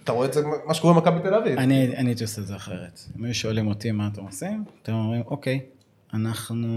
אתה 0.03 0.11
רואה 0.11 0.27
את 0.27 0.33
זה, 0.33 0.41
מה 0.65 0.73
שקורה 0.73 0.93
במכבי 0.93 1.19
תל 1.19 1.33
אביב. 1.33 1.59
אני 1.59 2.07
הייתי 2.07 2.23
עושה 2.23 2.41
את 2.41 2.47
זה 2.47 2.55
אחרת. 2.55 2.99
אם 3.19 3.23
היו 3.23 3.33
שואלים 3.35 3.67
אותי 3.67 3.91
מה 3.91 4.09
אתם 4.13 4.23
עושים, 4.23 4.63
אתם 4.81 4.93
אומרים, 4.93 5.23
אוקיי, 5.27 5.59
אנחנו, 6.13 6.67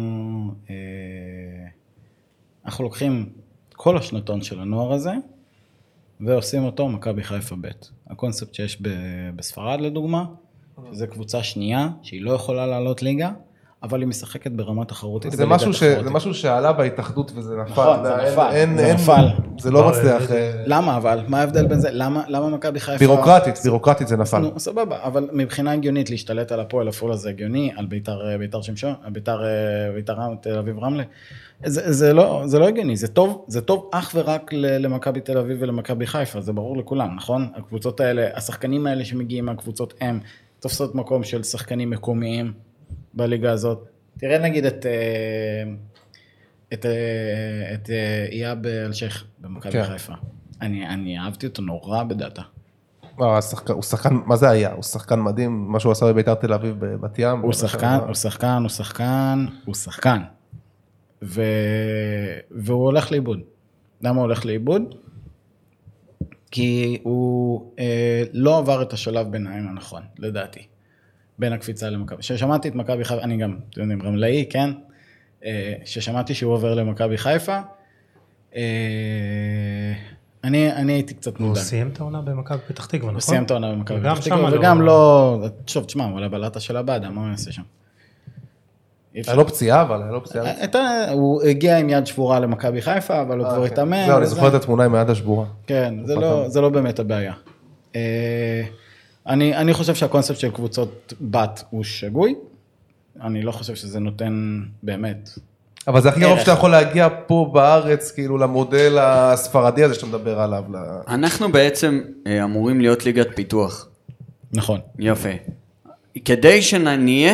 אה, 0.70 0.74
אנחנו 2.66 2.84
לוקחים 2.84 3.28
כל 3.72 3.98
השנתון 3.98 4.42
של 4.42 4.60
הנוער 4.60 4.92
הזה, 4.92 5.12
ועושים 6.20 6.64
אותו 6.64 6.88
מכבי 6.88 7.22
חיפה 7.22 7.54
ב'. 7.60 7.68
הקונספט 8.10 8.54
שיש 8.54 8.78
ב- 8.82 8.88
בספרד 9.36 9.80
לדוגמה, 9.80 10.24
שזה 10.92 11.06
קבוצה 11.06 11.42
שנייה, 11.42 11.88
שהיא 12.02 12.22
לא 12.22 12.30
יכולה 12.32 12.66
לעלות 12.66 13.02
ליגה, 13.02 13.30
אבל 13.82 14.00
היא 14.00 14.08
משחקת 14.08 14.50
ברמה 14.50 14.84
תחרותית. 14.84 15.32
זה 15.32 15.46
משהו, 15.46 15.72
ש... 15.72 15.82
זה 15.82 16.10
משהו 16.10 16.34
שעלה 16.34 16.72
בהתאחדות 16.72 17.32
וזה 17.34 17.56
נפל. 17.56 17.70
נכון, 17.70 18.04
זה 18.04 18.10
נפל, 18.32 18.48
אין, 18.52 18.76
זה 18.78 18.86
אין, 18.86 18.94
נפל. 18.96 19.24
זה 19.58 19.70
לא 19.70 19.80
לא, 19.82 19.88
מצליח. 19.90 20.30
אה, 20.30 20.36
אה, 20.36 20.62
למה 20.66 20.96
אבל? 20.96 21.20
מה 21.28 21.40
ההבדל 21.40 21.66
בין 21.66 21.80
זה? 21.80 21.88
למה, 21.92 22.24
למה 22.28 22.48
מכבי 22.48 22.80
חיפה... 22.80 22.98
בירוקרטית, 22.98 23.58
בירוקרטית 23.64 24.08
זה 24.08 24.16
נפל. 24.16 24.38
נו, 24.38 24.61
סבבה, 24.61 25.03
אבל 25.03 25.28
מבחינה 25.32 25.72
הגיונית 25.72 26.11
להשתלט 26.11 26.53
על 26.53 26.61
הפועל 26.61 26.88
עפולה 26.88 27.16
זה 27.16 27.28
הגיוני, 27.28 27.72
על 27.76 27.86
ביתר, 27.86 28.18
ביתר 28.38 28.62
שמשון, 28.62 28.95
על 29.03 29.11
ביתר, 29.11 29.41
ביתר 29.95 30.12
רם- 30.12 30.36
תל 30.41 30.58
אביב 30.58 30.78
רמלה. 30.78 31.03
זה, 31.64 31.92
זה, 31.92 32.12
לא, 32.12 32.42
זה 32.46 32.58
לא 32.58 32.68
הגיוני, 32.68 32.96
זה 32.96 33.08
טוב, 33.08 33.45
זה 33.49 33.61
טוב 33.61 33.91
אך 33.92 34.12
ורק 34.14 34.53
למכבי 34.53 35.20
תל 35.20 35.38
אביב 35.38 35.57
ולמכבי 35.61 36.07
חיפה, 36.07 36.41
זה 36.41 36.53
ברור 36.53 36.76
לכולם, 36.76 37.16
נכון? 37.16 37.49
הקבוצות 37.57 38.00
האלה, 38.00 38.28
השחקנים 38.34 38.87
האלה 38.87 39.04
שמגיעים 39.04 39.45
מהקבוצות 39.46 39.95
הם 40.00 40.20
תופסות 40.61 40.95
מקום 40.95 41.24
של 41.24 41.42
שחקנים 41.42 41.91
מקומיים 41.91 42.53
בליגה 43.14 43.53
הזאת. 43.53 43.88
תראה 44.18 44.38
נגיד 44.38 44.64
את, 44.66 44.87
אה, 44.87 45.72
את, 46.72 46.87
אה, 46.87 47.74
את 47.74 47.91
אה, 47.91 48.26
איאב 48.33 48.66
אלשיך 48.66 49.24
במכבי 49.38 49.72
כן. 49.72 49.84
חיפה. 49.84 50.12
אני, 50.62 50.88
אני 50.88 51.18
אהבתי 51.18 51.46
אותו 51.46 51.62
נורא 51.62 52.03
בדאטה. 52.03 52.42
לא, 53.18 53.38
השחקן- 53.38 53.72
הוא 53.72 53.83
שחקן, 53.83 54.14
מה 54.26 54.37
זה 54.37 54.50
היה? 54.50 54.72
הוא 54.72 54.83
שחקן 54.83 55.20
מדהים, 55.20 55.72
מה 55.72 55.80
שהוא 55.80 55.92
עשה 55.92 56.07
בביתר 56.07 56.34
תל 56.34 56.53
אביב 56.53 56.76
בבת 56.78 57.18
ים. 57.18 57.41
הוא 57.41 57.53
שחקן, 57.53 57.99
הוא 58.07 58.14
שחקן, 58.14 58.58
הוא 58.62 58.68
שחקן, 58.68 59.46
הוא 59.64 59.74
שחקן. 59.74 60.18
ו... 61.22 61.43
והוא 62.51 62.84
הולך 62.84 63.13
לאיבוד. 63.13 63.41
למה 64.03 64.17
הוא 64.17 64.22
הולך 64.25 64.47
לאיבוד? 64.47 64.95
כי 66.51 66.99
הוא 67.03 67.72
אה, 67.79 68.22
לא 68.33 68.59
עבר 68.59 68.83
את 68.83 68.93
השלב 68.93 69.30
ביניים 69.30 69.68
הנכון, 69.68 70.03
לדעתי. 70.18 70.67
בין 71.38 71.53
הקפיצה 71.53 71.91
למכבי. 71.91 72.22
כששמעתי 72.22 72.68
את 72.68 72.75
מכבי 72.75 73.05
חיפה, 73.05 73.22
אני 73.22 73.37
גם, 73.37 73.59
אתם 73.71 73.80
יודעים, 73.80 74.03
רמלאי, 74.03 74.47
כן? 74.51 74.71
אה, 75.45 75.75
כששמעתי 75.84 76.34
שהוא 76.34 76.53
עובר 76.53 76.75
למכבי 76.75 77.18
חיפה, 77.18 77.61
אה, 78.57 78.63
אני, 80.45 80.72
אני 80.72 80.93
הייתי 80.93 81.14
קצת 81.14 81.37
הוא 81.37 81.47
מודאג. 81.47 81.63
סיים 81.63 81.88
את 81.88 82.01
העונה 82.01 82.21
במכבי 82.21 82.59
פתח 82.67 82.87
תקווה, 82.87 83.11
הוא 83.11 83.17
נכון? 83.17 83.21
סיים 83.21 83.45
את 83.45 83.51
העונה 83.51 83.72
במכבי 83.72 84.01
פתח 84.01 84.21
תקווה, 84.21 84.51
לא- 84.51 84.57
וגם 84.59 84.83
לא... 84.83 85.38
תשוב, 85.64 85.84
תשמע, 85.84 86.05
הוא 86.05 86.29
בלטה 86.29 86.61
של 86.61 86.76
הבאדה, 86.76 87.11
מה 87.11 87.21
הוא 87.21 87.30
יעשה 87.30 87.53
שם? 87.53 87.63
היה 89.26 89.34
לו 89.37 89.47
פציעה, 89.47 89.83
אבל 89.83 90.03
היה 90.03 90.13
לו 90.13 90.25
פציעה. 90.25 90.45
הייתה- 90.61 91.11
הוא 91.13 91.43
הגיע 91.43 91.79
עם 91.79 91.88
יד 91.91 92.07
שבורה 92.07 92.41
למכבי 92.41 92.83
חיפה, 92.83 93.21
אבל 93.22 93.38
הוא 93.38 93.49
כבר 93.49 93.63
אה, 93.63 93.68
כן. 93.68 93.72
התאמן. 93.72 94.05
זהו, 94.07 94.18
אני. 94.18 94.26
זוכר 94.26 94.49
את 94.49 94.55
התמונה 94.55 94.84
עם 94.84 94.95
היד 94.95 95.11
השבורה. 95.11 95.47
כן, 95.67 95.95
זה 96.05 96.14
לא, 96.14 96.49
זה 96.49 96.61
לא 96.61 96.68
באמת 96.68 96.99
הבעיה. 96.99 97.33
אה, 97.97 98.63
אני, 99.26 99.57
אני 99.57 99.75
חושב 99.75 99.95
שהקונספט 99.95 100.38
של 100.38 100.51
קבוצות 100.51 101.13
בת 101.21 101.64
הוא 101.71 101.84
שגוי, 101.84 102.34
אני 103.22 103.43
לא 103.43 103.53
חושב 103.53 103.75
שזה 103.75 104.01
נותן 104.01 104.61
באמת. 104.83 105.30
אבל 105.88 106.01
זה 106.01 106.09
הכי 106.09 106.21
קרוב. 106.21 106.38
שאתה 106.38 106.51
יכול 106.51 106.71
להגיע 106.71 107.09
פה 107.26 107.51
בארץ, 107.55 108.11
כאילו, 108.11 108.38
למודל 108.38 108.99
הספרדי 109.01 109.84
הזה 109.84 109.95
שאתה 109.95 110.07
מדבר 110.07 110.41
עליו. 110.41 110.64
אנחנו 111.09 111.53
בעצם 111.53 112.01
אה, 112.26 112.45
אמורים 112.45 112.80
להיות 112.80 113.05
ליגת 113.07 113.29
פיתוח. 113.34 113.88
נכון. 114.53 114.80
יפה. 114.99 115.29
כדי 116.25 116.63
שנהיה, 116.63 117.33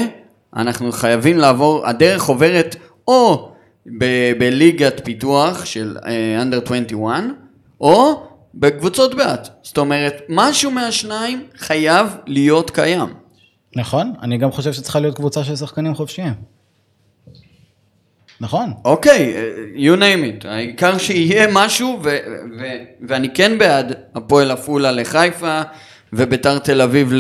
אנחנו 0.57 0.93
חייבים 0.93 1.39
לעבור, 1.39 1.87
הדרך 1.87 2.24
עוברת 2.24 2.77
או 3.09 3.53
ב- 3.99 4.33
בליגת 4.39 5.01
פיתוח 5.05 5.65
של 5.65 5.97
אה, 6.07 6.43
under 6.43 6.65
21, 6.66 7.23
או 7.81 8.23
בקבוצות 8.55 9.15
בת. 9.15 9.49
זאת 9.62 9.79
אומרת, 9.79 10.23
משהו 10.29 10.70
מהשניים 10.70 11.43
חייב 11.59 12.07
להיות 12.27 12.70
קיים. 12.70 13.15
נכון, 13.77 14.12
אני 14.23 14.39
גם 14.39 14.53
חושב 14.53 14.73
שצריכה 14.73 15.01
להיות 15.01 15.16
קבוצה 15.16 15.45
של 15.45 15.57
שחקנים 15.57 15.95
חופשיים. 15.95 16.33
נכון. 18.41 18.73
אוקיי, 18.85 19.35
אה, 19.37 19.51
you 19.77 19.97
name 19.99 20.43
it, 20.45 20.49
העיקר 20.49 20.99
שיהיה 20.99 21.47
משהו, 21.53 22.01
ו- 22.05 22.09
ו- 22.61 22.65
ואני 23.09 23.35
כן 23.35 23.59
בעד 23.59 23.93
הפועל 24.15 24.51
עפולה 24.51 24.93
לחיפה, 24.93 25.61
וביתר 26.12 26.59
תל 26.59 26.81
אביב 26.83 27.12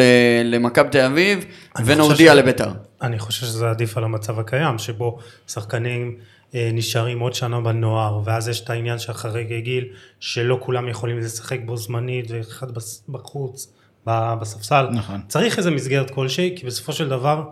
למכבי 0.44 0.88
תל 0.90 1.00
אביב, 1.00 1.44
ונורדיה 1.84 2.32
ש- 2.32 2.36
לביתר. 2.36 2.70
אני 3.02 3.18
חושב 3.18 3.46
שזה 3.46 3.70
עדיף 3.70 3.96
על 3.96 4.04
המצב 4.04 4.38
הקיים, 4.38 4.78
שבו 4.78 5.18
שחקנים 5.48 6.16
אה, 6.54 6.70
נשארים 6.72 7.20
עוד 7.20 7.34
שנה 7.34 7.60
בנוער, 7.60 8.20
ואז 8.24 8.48
יש 8.48 8.60
את 8.60 8.70
העניין 8.70 8.98
של 8.98 9.12
חריגי 9.12 9.60
גיל, 9.60 9.88
שלא 10.20 10.58
כולם 10.60 10.88
יכולים 10.88 11.18
לשחק 11.18 11.60
בו 11.64 11.76
זמנית, 11.76 12.26
ואחד 12.30 12.66
בחוץ, 13.08 13.72
בספסל. 14.06 14.86
נכון. 14.92 15.20
צריך 15.28 15.58
איזה 15.58 15.70
מסגרת 15.70 16.10
כלשהי, 16.10 16.54
כי 16.56 16.66
בסופו 16.66 16.92
של 16.92 17.08
דבר, 17.08 17.44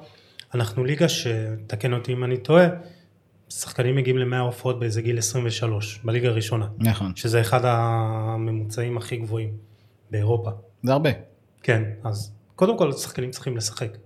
אנחנו 0.54 0.84
ליגה 0.84 1.06
שתקן 1.08 1.92
אותי 1.92 2.12
אם 2.12 2.24
אני 2.24 2.36
טועה, 2.36 2.66
שחקנים 3.48 3.96
מגיעים 3.96 4.18
ל-100 4.18 4.36
הופעות 4.36 4.80
באיזה 4.80 5.02
גיל 5.02 5.18
23, 5.18 6.00
בליגה 6.04 6.28
הראשונה. 6.28 6.66
נכון. 6.78 7.12
שזה 7.16 7.40
אחד 7.40 7.60
הממוצעים 7.64 8.96
הכי 8.96 9.16
גבוהים 9.16 9.50
באירופה. 10.10 10.50
זה 10.82 10.92
הרבה. 10.92 11.10
כן, 11.62 11.82
אז 12.04 12.32
קודם 12.56 12.78
כל 12.78 12.92
שחקנים 12.92 13.30
צריכים 13.30 13.56
לשחק 13.56 13.96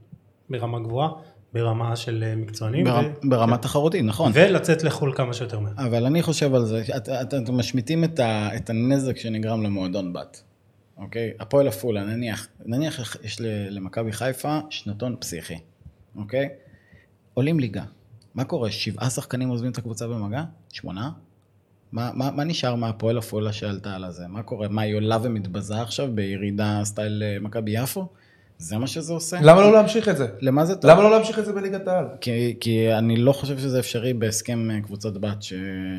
ברמה 0.50 0.80
גבוהה, 0.80 1.08
ברמה 1.54 1.96
של 1.96 2.24
אה, 2.26 2.36
מקצוענים, 2.36 2.84
בר... 2.84 3.00
ו... 3.24 3.28
ברמה 3.30 3.58
תחרותית, 3.58 4.04
נכון. 4.04 4.32
ולצאת 4.34 4.82
לחו"ל 4.82 5.12
כמה 5.16 5.32
שיותר 5.32 5.60
מהר. 5.60 5.72
אבל 5.76 6.06
אני 6.06 6.22
חושב 6.22 6.54
על 6.54 6.64
זה, 6.64 6.82
את- 6.96 7.08
את- 7.08 7.34
אתם 7.34 7.58
משמיטים 7.58 8.04
את, 8.04 8.18
ה, 8.20 8.56
את 8.56 8.70
הנזק 8.70 9.16
שנגרם 9.16 9.62
למועדון 9.62 10.12
בת, 10.12 10.42
אוקיי? 10.96 11.30
הפועל 11.40 11.68
עפולה, 11.68 12.04
נניח, 12.04 12.48
נניח 12.66 13.16
יש 13.24 13.36
למכבי 13.70 14.12
חיפה 14.12 14.58
שנתון 14.70 15.16
פסיכי, 15.18 15.58
אוקיי? 16.16 16.48
עולים 17.34 17.60
ליגה. 17.60 17.84
מה 18.34 18.44
קורה? 18.44 18.70
שבעה 18.70 19.10
שחקנים 19.10 19.48
עוזבים 19.48 19.72
את 19.72 19.78
הקבוצה 19.78 20.06
במגע? 20.08 20.42
שמונה? 20.72 21.10
מה, 21.92 22.10
מה, 22.14 22.30
מה 22.30 22.44
נשאר 22.44 22.74
מהפועל 22.74 23.18
עפולה 23.18 23.52
שעלתה 23.52 23.94
על 23.94 24.04
הזה? 24.04 24.26
מה 24.28 24.42
קורה? 24.42 24.68
מה, 24.68 24.82
היא 24.82 24.94
עולה 24.94 25.18
ומתבזה 25.22 25.80
עכשיו 25.82 26.08
בירידה 26.14 26.80
סטייל 26.84 27.22
אה, 27.22 27.36
מכבי 27.40 27.70
יפו? 27.82 28.08
זה 28.58 28.78
מה 28.78 28.86
שזה 28.86 29.12
עושה? 29.12 29.36
למה 29.42 29.60
לא 29.60 29.72
להמשיך 29.72 30.08
את 30.08 30.16
זה? 30.16 30.26
למה 30.40 30.64
זה 30.64 30.74
טוב? 30.76 30.90
למה 30.90 31.02
לא 31.02 31.10
להמשיך 31.10 31.38
את 31.38 31.46
זה 31.46 31.52
בליגת 31.52 31.88
העל? 31.88 32.04
כי, 32.20 32.56
כי 32.60 32.92
אני 32.94 33.16
לא 33.16 33.32
חושב 33.32 33.58
שזה 33.58 33.78
אפשרי 33.78 34.12
בהסכם 34.12 34.70
אה, 34.70 34.80
קבוצת 34.80 35.12
בת 35.12 35.42
ש, 35.42 35.52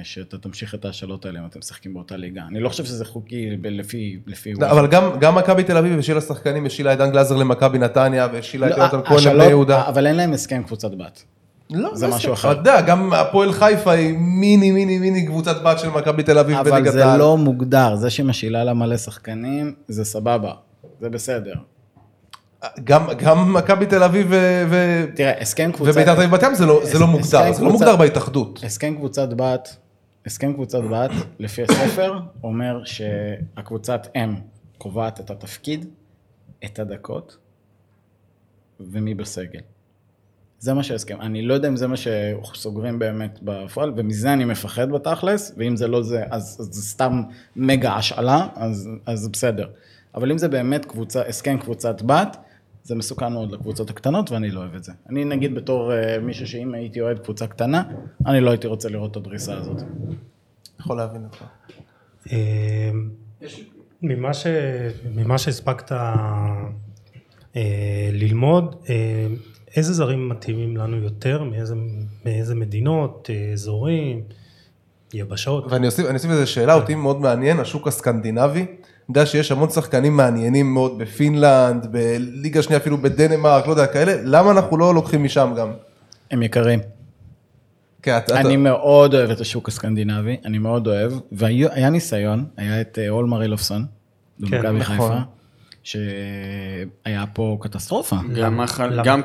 שאתה 0.04 0.38
תמשיך 0.38 0.76
את 0.76 0.86
ההשאלות 0.86 1.26
האלה 1.26 1.40
אם 1.40 1.46
אתם 1.46 1.60
משחקים 1.60 1.94
באותה 1.94 2.18
ליגה. 2.18 2.42
אני 2.50 2.60
לא 2.60 2.70
חושב 2.70 2.86
שזה 2.86 3.06
חוקי 3.06 3.58
ב- 3.62 3.68
לפי... 3.68 4.20
לפי 4.28 4.54
לא, 4.54 4.72
אבל 4.72 4.88
גם, 4.88 5.20
גם 5.20 5.36
מכבי 5.36 5.64
תל 5.64 5.78
אביב 5.78 6.00
השאילה 6.00 6.22
שחקנים, 6.22 6.66
השאילה 6.66 6.94
את 6.94 6.98
דן 6.98 7.12
גלזר 7.12 7.36
למכבי 7.36 7.78
נתניה, 7.78 8.28
והשאילה 8.34 8.68
את 8.68 8.78
לא, 8.78 8.84
יונתן 8.84 9.02
כהן 9.06 9.24
לבני 9.24 9.46
יהודה. 9.46 9.88
אבל 9.88 10.08
אין 10.08 10.16
להם 10.16 10.34
הסכם 10.34 10.64
קבוצת 10.64 10.92
בת. 10.92 11.24
לא, 11.70 11.96
זה 11.96 12.08
משהו. 12.08 12.34
אחר. 12.34 12.52
אתה 12.52 12.60
יודע, 12.60 12.82
גם 12.82 13.14
הפועל 13.14 13.52
חיפה 13.54 13.92
היא 13.92 14.18
מיני 14.18 14.72
מיני 14.72 15.00
מיני 15.00 15.26
קבוצת 15.26 15.62
בת 15.64 15.80
של 15.80 15.90
מכבי 15.90 16.24
תל 16.24 16.38
אביב 16.38 16.58
אבל 16.58 16.72
בליגת 16.72 16.92
זה 16.94 17.06
העל. 17.06 17.20
לא 17.20 17.38
מוגדר, 17.38 17.96
זה 17.96 18.10
שמשאילה 18.10 18.64
לה 18.64 18.74
מלא 18.74 18.98
שחקנים, 18.98 19.74
זה 19.88 20.06
סבבה, 20.06 20.54
זה 21.02 21.10
בסדר. 21.10 21.54
גם, 22.84 23.08
גם 23.18 23.54
מכבי 23.54 23.86
תל 23.86 24.04
אביב 24.04 24.28
ו... 24.70 25.06
תראה, 25.16 25.42
הסכם 25.42 25.72
קבוצת... 25.72 25.92
וביתר 25.92 26.16
תל 26.16 26.22
אביב 26.22 26.32
בת 26.32 26.44
ים 26.44 26.56
זה 26.56 26.66
לא, 26.66 26.82
זה 26.84 27.00
לא 27.00 27.08
מוגדר, 27.08 27.54
זה 27.54 27.64
לא 27.64 27.72
מוגדר 27.72 27.96
בהתאחדות. 27.96 28.60
הסכם 28.64 28.96
קבוצת 28.96 29.30
בת, 29.34 29.76
הסכם 30.26 30.54
קבוצת 30.54 30.80
בת, 30.92 31.12
לפי 31.40 31.64
הספר, 31.64 32.20
אומר 32.44 32.82
שהקבוצת 32.84 34.08
אם 34.16 34.36
קובעת 34.78 35.20
את 35.20 35.30
התפקיד, 35.30 35.86
את 36.66 36.80
הדקות, 36.80 37.38
ומי 38.80 39.14
בסגל. 39.14 39.60
זה 40.60 40.74
מה 40.74 40.84
שההסכם. 40.84 41.22
אני 41.22 41.42
לא 41.42 41.54
יודע 41.54 41.68
אם 41.68 41.76
זה 41.76 41.88
מה 41.88 41.96
שסוגרים 41.98 43.00
באמת 43.00 43.40
בפועל, 43.42 43.94
ומזה 43.96 44.34
אני 44.34 44.46
מפחד 44.46 44.90
בתכלס, 44.90 45.52
ואם 45.58 45.76
זה 45.78 45.88
לא 45.88 46.04
זה, 46.04 46.24
אז, 46.30 46.58
אז 46.60 46.66
זה 46.72 46.82
סתם 46.82 47.24
מגה 47.56 47.94
השאלה, 47.94 48.48
אז, 48.56 48.90
אז 49.06 49.28
בסדר. 49.28 49.68
אבל 50.16 50.32
אם 50.32 50.38
זה 50.38 50.48
באמת 50.48 50.86
קבוצה, 50.86 51.22
הסכם 51.22 51.58
קבוצת 51.58 52.02
בת, 52.02 52.38
זה 52.86 52.96
מסוכן 52.96 53.34
מאוד 53.34 53.52
לקבוצות 53.52 53.90
הקטנות, 53.90 54.32
ואני 54.32 54.52
לא 54.52 54.60
אוהב 54.60 54.76
את 54.76 54.84
זה. 54.84 54.92
אני 55.10 55.26
נגיד 55.26 55.56
בתור 55.56 55.92
uh, 55.92 56.22
מישהו 56.22 56.48
שאם 56.48 56.74
הייתי 56.74 57.02
אוהד 57.02 57.20
קבוצה 57.20 57.48
קטנה, 57.48 57.84
אני 58.26 58.42
לא 58.42 58.50
הייתי 58.50 58.68
רוצה 58.68 58.90
לראות 58.90 59.12
את 59.12 59.16
הדריסה 59.16 59.58
הזאת. 59.58 59.82
יכול 60.80 60.98
להבין 60.98 61.24
אותך. 61.24 61.44
אה, 62.32 62.92
ממה, 64.02 64.34
ש... 64.34 64.48
ממה 65.16 65.38
שהספקת 65.38 65.92
אה, 65.92 66.56
ללמוד, 68.12 68.76
אה, 68.90 69.28
איזה 69.76 69.94
זרים 69.94 70.30
מתאימים 70.30 70.78
לנו 70.78 70.98
יותר, 70.98 71.44
מאיזה, 71.44 71.76
מאיזה 72.26 72.56
מדינות, 72.56 73.30
אה, 73.34 73.54
אזורים, 73.54 74.22
יבשות? 75.14 75.72
ואני 75.72 75.86
אוסיף, 75.86 76.06
אני 76.06 76.16
אוסיף 76.16 76.32
איזה 76.32 76.46
שאלה, 76.46 76.74
אותי 76.74 76.96
מאוד 76.96 77.22
מעניין, 77.22 77.60
השוק 77.60 77.88
הסקנדינבי. 77.88 78.66
אני 79.10 79.18
יודע 79.18 79.26
שיש 79.26 79.52
המון 79.52 79.70
שחקנים 79.70 80.18
מעניינים 80.18 80.74
מאוד 80.74 80.98
בפינלנד, 80.98 81.88
בליגה 81.92 82.62
שנייה 82.62 82.80
אפילו 82.82 82.98
בדנמרק, 82.98 83.66
לא 83.68 83.72
יודע, 83.72 83.88
כאלה, 83.88 84.14
למה 84.24 84.52
אנחנו 84.52 84.78
לא 84.78 84.94
לוקחים 84.96 85.24
משם 85.24 85.54
גם? 85.58 85.72
הם 86.32 86.44
יקרים. 86.44 86.80
כן, 88.02 88.18
אתה- 88.18 88.40
אני 88.40 88.50
אתה- 88.50 88.58
מאוד 88.58 89.14
אוהב 89.16 89.30
את 89.30 89.40
השוק 89.42 89.68
הסקנדינבי, 89.68 90.38
אני 90.46 90.58
מאוד 90.58 90.88
אוהב, 90.88 91.12
והיה 91.32 91.90
ניסיון, 91.90 92.46
היה 92.58 92.82
את 92.82 93.00
אה, 93.02 93.10
אולמר 93.10 93.42
אילופסון, 93.44 93.86
במכבי 94.40 94.80
נכון. 94.80 94.84
חיפה, 94.98 95.18
שהיה 95.84 97.26
פה 97.34 97.58
קטסטרופה. 97.62 98.16
גם 99.04 99.22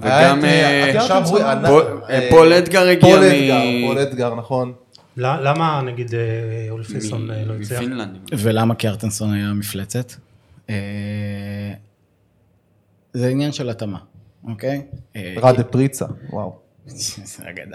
וגם 0.00 0.44
אה, 0.44 0.84
הוא- 0.84 0.92
קרטנסון? 0.92 1.36
פול- 1.68 1.82
פול 2.30 2.52
אדגר 2.52 2.88
הגיע 2.88 3.16
מ- 3.58 3.86
פול 3.86 3.98
אדגר, 3.98 4.34
נכון. 4.34 4.72
למה 5.18 5.82
נגיד 5.86 6.14
אה, 6.14 6.66
אולפיסון 6.70 7.30
אה, 7.30 7.44
לא 7.44 7.54
הצליח? 7.54 7.80
מפינלנד. 7.80 8.18
ולמה 8.38 8.74
קרטנסון 8.74 9.32
היה 9.32 9.52
מפלצת? 9.52 10.12
אה, 10.70 11.72
זה 13.12 13.28
עניין 13.28 13.52
של 13.52 13.70
התאמה, 13.70 13.98
אוקיי? 14.44 14.82
רדה 15.36 15.64
פריצה, 15.64 16.06
וואו. 16.30 16.58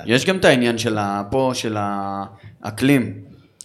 יש 0.06 0.26
גם 0.26 0.38
את 0.38 0.45
העניין 0.45 0.78
של 0.78 0.98
פה, 1.32 1.52
של 1.53 1.78
האקלים 1.80 3.24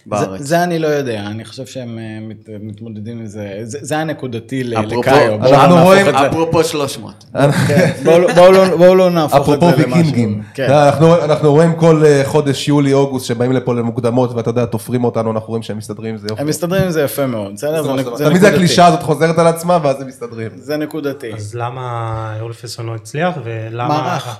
בארץ. 0.09 0.39
זה, 0.41 0.45
זה 0.47 0.63
אני 0.63 0.79
לא 0.79 0.87
יודע, 0.87 1.19
אני 1.27 1.45
חושב 1.45 1.65
שהם 1.65 1.99
אה, 1.99 2.03
מת, 2.21 2.49
מתמודדים 2.61 3.19
עם 3.19 3.25
זה, 3.25 3.59
זה, 3.63 3.77
זה 3.81 3.95
היה 3.95 4.03
נקודתי 4.03 4.63
אפרופו- 4.73 4.99
לקאיו, 4.99 5.39
בואו 5.39 5.53
אנחנו 5.53 5.75
לא 5.75 5.81
רואים-. 5.81 6.07
אפרופו 6.15 6.63
300. 6.63 7.25
כן, 7.67 7.91
בואו 8.03 8.19
לא- 8.19 8.53
לא- 8.53 8.77
בואו 8.77 8.95
לא 8.95 9.09
נהפוך 9.09 9.35
את 9.37 9.41
אפרופו 9.41 9.65
זה 9.77 9.83
למשהו. 9.83 9.95
ויקינגים, 9.97 10.41
כן. 10.53 10.71
אנחנו, 10.71 11.23
אנחנו 11.23 11.51
רואים 11.51 11.75
כל 11.75 12.03
אה, 12.05 12.21
חודש 12.25 12.67
יולי-אוגוסט 12.67 13.25
שבאים 13.25 13.51
לפה 13.51 13.73
למוקדמות 13.73 14.31
ואתה 14.33 14.49
יודע, 14.49 14.65
תופרים 14.65 15.03
אותנו, 15.03 15.31
אנחנו 15.31 15.47
רואים 15.47 15.63
שהם 15.63 15.77
מסתדרים, 15.77 16.17
זה 16.17 16.27
יופי. 16.29 16.41
הם 16.41 16.47
מסתדרים 16.47 16.83
עם 16.83 16.91
זה 16.91 17.01
יפה 17.01 17.25
מאוד, 17.25 17.53
בסדר? 17.53 17.83
תמיד. 18.17 18.45
הקלישה 18.45 18.85
הזאת 18.85 19.03
חוזרת 19.03 19.37
על 19.39 19.47
עצמה 19.47 19.77
ואז 19.83 20.01
הם 20.01 20.07
מסתדרים. 20.07 20.49
זה 20.55 20.77
נקודתי. 20.77 21.33
אז 21.33 21.55
למה 21.55 22.09
אולפיסון 22.41 22.85
לא 22.85 22.95
הצליח, 22.95 23.33
ולמה... 23.43 23.87
מערך. 24.01 24.39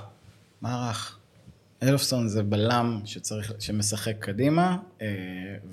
מערך. 0.62 1.16
אלפסון 1.82 2.28
זה 2.28 2.42
בלם 2.42 3.00
שצריך, 3.04 3.52
שמשחק 3.58 4.14
קדימה, 4.18 4.76
אה, 5.02 5.06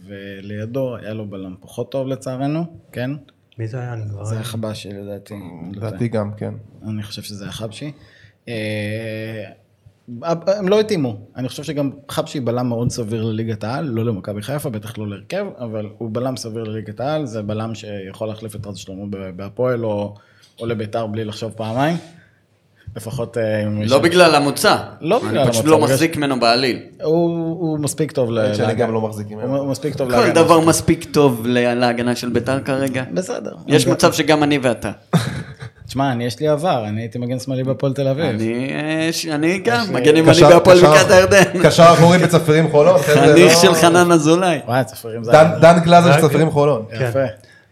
ולידו 0.06 0.96
היה 0.96 1.14
לו 1.14 1.30
בלם 1.30 1.56
פחות 1.60 1.92
טוב 1.92 2.08
לצערנו, 2.08 2.66
כן? 2.92 3.12
מי 3.58 3.68
זה 3.68 3.80
היה? 3.80 3.94
אני 3.94 4.10
כבר... 4.10 4.26
זה 4.26 4.36
היה 4.36 4.44
חבשי 4.44 4.90
לדעתי. 4.90 5.34
לא 5.34 5.80
טועה. 5.80 5.88
לדעתי 5.88 6.08
גם, 6.08 6.32
כן. 6.38 6.54
אני 6.88 7.04
חושב 7.04 7.22
שזה 7.22 7.44
היה 7.44 7.54
חבשי. 7.54 7.92
אה, 8.48 9.44
הם 10.48 10.68
לא 10.68 10.80
התאימו, 10.80 11.18
אני 11.36 11.50
חושב 11.50 11.64
שגם 11.64 11.92
חבשי 12.10 12.40
בלם 12.40 12.68
מאוד 12.68 12.92
סביר 12.92 13.24
לליגת 13.24 13.64
העל, 13.64 13.86
לא 13.86 14.06
למכבי 14.06 14.42
חיפה, 14.42 14.70
בטח 14.70 14.98
לא 14.98 15.08
להרכב, 15.10 15.46
אבל 15.60 15.90
הוא 15.98 16.10
בלם 16.12 16.38
סביר 16.38 16.64
לליגת 16.64 17.00
העל, 17.00 17.26
זה 17.26 17.42
בלם 17.42 17.76
שיכול 17.76 18.28
להחליף 18.28 18.56
את 18.56 18.68
רז 18.68 18.78
שלמה 18.78 19.06
בהפועל 19.36 19.86
או, 19.86 20.16
או 20.60 20.66
לביתר 20.66 21.08
בלי 21.08 21.26
לחשוב 21.26 21.52
פעמיים. 21.52 21.98
לפחות... 22.96 23.38
אה, 23.38 23.44
לא 23.86 24.00
בגלל 24.00 24.36
המוצא. 24.36 24.76
לא 25.02 25.20
בגלל 25.20 25.40
אני 25.40 25.52
פשוט 25.52 25.66
לא 25.66 25.80
מחזיק 25.80 26.18
ממנו 26.18 26.40
בעליל. 26.40 26.80
הוא, 27.04 27.14
הוא 27.60 27.80
מספיק 27.80 28.12
טוב 28.12 28.32
ל... 28.32 28.54
שאני 28.54 28.74
גם 28.74 28.94
לא 28.94 29.02
מחזיק 29.02 29.32
ממנו. 29.32 29.58
הוא 29.58 29.68
מספיק 29.68 29.96
טוב 29.96 30.12
כל 30.12 30.18
להגנה. 30.18 30.34
דבר 30.34 30.60
מספיק 30.60 31.06
טוב 31.12 31.42
להגנה 31.48 32.16
של 32.16 32.30
ביתר 32.30 32.60
כרגע. 32.60 33.04
בסדר. 33.14 33.52
יש 33.68 33.88
מצב 33.88 34.14
שגם 34.14 34.44
אני 34.44 34.58
ואתה. 34.62 34.92
תשמע, 35.88 36.12
אני 36.12 36.26
יש 36.26 36.40
לי 36.40 36.48
עבר, 36.48 36.84
אני 36.88 37.02
הייתי 37.02 37.20
מגן 37.20 37.40
שמאלי 37.40 37.64
בהפועל 37.64 37.94
תל 37.94 38.08
אביב. 38.08 38.26
אני, 38.26 38.70
אה, 38.74 39.10
ש- 39.14 39.26
אני 39.26 39.60
גם, 39.60 39.86
מגן 39.94 40.18
ימני 40.18 40.42
בהפועל 40.42 40.78
בקעת 40.82 41.12
הירדן. 41.12 41.44
קשר 41.64 41.84
אחורי 41.94 42.18
בצפירים 42.18 42.70
חולון. 42.72 42.98
חניך 42.98 43.54
לא- 43.54 43.62
של 43.62 43.74
חנן 43.74 44.12
אזולאי. 44.12 44.60
וואי, 44.68 44.84
צפרים 44.84 45.24
זה... 45.24 45.32
דן- 45.32 45.52
דן 45.62 45.80
גלאזר 45.84 46.14
של 46.14 46.28
צפירים 46.28 46.50
חולון. 46.52 46.86
כן. 46.90 47.06
יפה. 47.10 47.20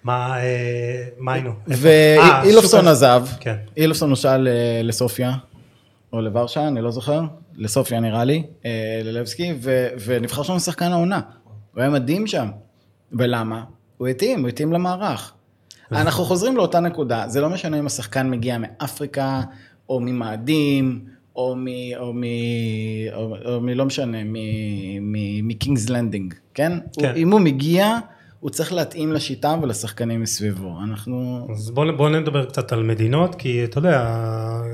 מה, 0.06 0.38
אה, 0.40 1.34
היינו? 1.34 1.49
אה, 1.49 1.76
ואילופסון 1.77 2.80
שוק- 2.82 2.90
עזב, 2.90 3.26
כן. 3.40 3.56
אילופסון 3.77 4.10
הושאל 4.10 4.41
ל- 4.41 4.49
לסופיה, 4.88 5.34
או 6.14 6.22
לוורשה, 6.22 6.68
אני 6.68 6.82
לא 6.82 6.91
זוכר, 6.91 7.22
לסופיה 7.56 7.99
נראה 7.99 8.23
לי, 8.23 8.44
אה, 8.65 8.72
ללבסקי, 9.03 9.53
ונבחר 10.06 10.44
שם 10.44 10.60
שחקן 10.60 10.91
העונה. 10.91 11.19
הוא 11.73 11.82
היה 11.82 11.90
מדהים 11.90 12.27
שם. 12.27 12.48
ולמה? 13.11 13.64
הוא 13.98 14.07
התאים, 14.07 14.40
הוא 14.41 14.49
התאים 14.49 14.73
למערך. 14.73 15.34
אנחנו 15.91 16.23
חוזרים 16.26 16.57
לאותה 16.57 16.80
נקודה, 16.80 17.23
זה 17.27 17.41
לא 17.41 17.49
משנה 17.49 17.80
אם 17.80 17.86
השחקן 17.86 18.30
מגיע 18.30 18.57
מאפריקה, 18.57 19.41
או 19.90 19.99
ממאדים, 19.99 20.99
או 21.36 21.56
מ... 21.57 21.65
או 21.98 22.14
מ... 22.14 22.23
או, 23.15 23.36
או 23.45 23.61
מ... 23.61 23.69
לא 23.69 23.86
משנה, 23.86 24.18
מ... 24.23 24.34
מ... 25.02 25.48
מקינגס 25.48 25.90
לנדינג, 25.90 26.34
כן? 26.53 26.72
כן. 26.99 27.06
הוא, 27.10 27.15
אם 27.15 27.32
הוא 27.32 27.40
מגיע, 27.41 27.98
הוא 28.45 28.51
צריך 28.51 28.73
להתאים 28.73 29.13
לשיטה 29.13 29.55
ולשחקנים 29.61 30.22
מסביבו. 30.22 30.73
אנחנו... 30.89 31.47
אז 31.51 31.72
בואו 31.72 31.97
בוא 31.97 32.09
נדבר 32.09 32.45
קצת 32.45 32.72
על 32.72 32.84
מדינות, 32.84 33.35
כי 33.35 33.63
אתה 33.63 33.77
יודע, 33.77 34.01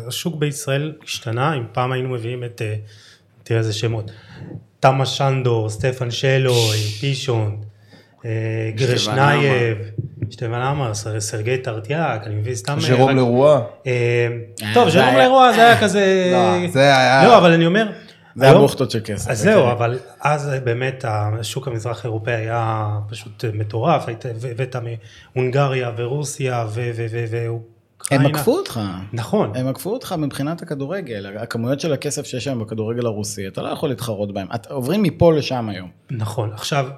השוק 0.08 0.36
בישראל 0.36 0.94
השתנה, 1.04 1.54
אם 1.54 1.64
פעם 1.72 1.92
היינו 1.92 2.10
מביאים 2.10 2.44
את, 2.44 2.62
אה, 2.66 2.76
תראה 3.44 3.60
איזה 3.60 3.74
שמות, 3.74 4.12
תמה 4.80 5.06
שנדור, 5.06 5.70
סטפן 5.70 6.12
שלו, 6.12 6.54
פישון, 7.00 7.58
אה, 8.26 8.30
גרשנייב, 8.76 9.78
שטבן 10.30 10.54
עמר, 10.54 10.94
סר- 10.94 11.20
סרגי 11.20 11.58
טרטיאק, 11.58 12.28
אני 12.28 12.36
מבין 12.36 12.56
סתם... 12.56 12.74
אה, 12.74 12.80
ז'רום 12.80 13.16
לרואה. 13.18 13.60
אה, 13.88 14.28
אה, 14.64 14.72
טוב, 14.74 14.90
ז'רום 14.90 15.16
לרוע 15.16 15.54
זה 15.54 15.62
היה 15.68 15.82
כזה... 15.82 16.32
לא, 16.34 16.68
זה 16.72 16.80
היה- 16.98 17.28
לא, 17.28 17.38
אבל 17.38 17.52
אני 17.52 17.66
אומר... 17.66 17.88
זה 18.36 18.44
היה 18.44 18.54
היום- 18.54 18.62
בוכטות 18.62 18.92
של 18.92 19.00
כסף. 19.06 19.30
אז 19.32 19.40
זהו, 19.42 19.60
אוקיי. 19.62 19.72
אבל 19.74 20.00
אז 20.22 20.52
באמת 20.64 21.06
השוק 21.08 21.68
המזרח 21.68 22.06
אירופאי 22.06 22.34
היה 22.34 22.90
פשוט 23.10 23.46
מטורף, 23.54 24.08
היית- 24.08 24.26
הבאת 24.52 24.76
מהונגריה 25.36 25.92
ורוסיה 25.98 26.66
ו- 26.70 26.92
ו- 26.96 27.26
ו- 27.32 27.58
הם. 28.12 28.26
עקפו 28.26 28.58
אותך. 28.58 28.80
נכון, 29.14 29.52
הם 29.56 29.68
עקפו 29.68 29.90
אותך 29.94 30.16
מבחינת 30.18 30.62
הכדורגל, 30.62 31.38
הכמויות 31.38 31.80
של 31.80 31.94
הכסף 31.94 32.26
שיש 32.26 32.48
היום 32.48 32.60
בכדורגל 32.60 33.06
הרוסי, 33.06 33.48
אתה 33.48 33.62
לא 33.62 33.70
יכול 33.70 33.90
להתחרות 33.90 34.34
בהם. 34.34 34.48
את- 34.56 34.68
עוברים 34.72 35.04
מפה 35.04 35.34
לשם 35.34 35.70
היום. 35.70 35.90
נכון. 36.12 36.54
עכשיו, 36.54 36.90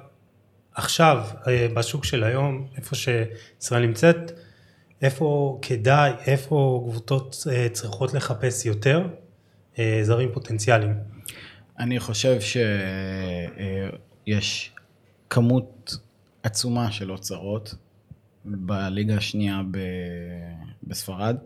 עכשיו, 0.74 1.18
אה, 1.48 1.66
בשוק 1.74 2.04
של 2.04 2.24
היום, 2.24 2.66
איפה 2.76 2.94
שישראל 2.96 3.86
נמצאת, 3.86 4.32
איפה 5.02 5.58
כדאי, 5.62 6.12
איפה 6.26 6.84
קבוצות 6.90 7.36
אה, 7.52 7.66
צריכות 7.72 8.14
לחפש 8.14 8.66
יותר 8.66 9.06
אה, 9.78 10.00
זרים 10.02 10.28
פוטנציאליים. 10.32 10.94
אני 11.78 12.00
חושב 12.00 12.38
שיש 14.26 14.72
כמות 15.30 15.96
עצומה 16.42 16.92
של 16.92 17.12
אוצרות 17.12 17.74
בליגה 18.44 19.16
השנייה 19.16 19.62
ב- 19.70 19.78
בספרד. 20.82 21.36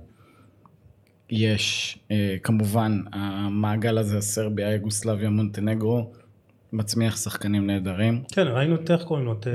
יש 1.30 1.98
אה, 2.10 2.36
כמובן 2.42 3.00
המעגל 3.12 3.98
הזה, 3.98 4.20
סרביה, 4.20 4.72
יוגוסלביה, 4.72 5.30
מונטנגרו, 5.30 6.12
מצמיח 6.72 7.16
שחקנים 7.16 7.66
נהדרים. 7.66 8.22
כן, 8.32 8.46
ראינו 8.46 8.74
את 8.74 8.90
איך 8.90 9.02
קוראים 9.02 9.24
לו, 9.26 9.32
את 9.32 9.46
אה, 9.46 9.52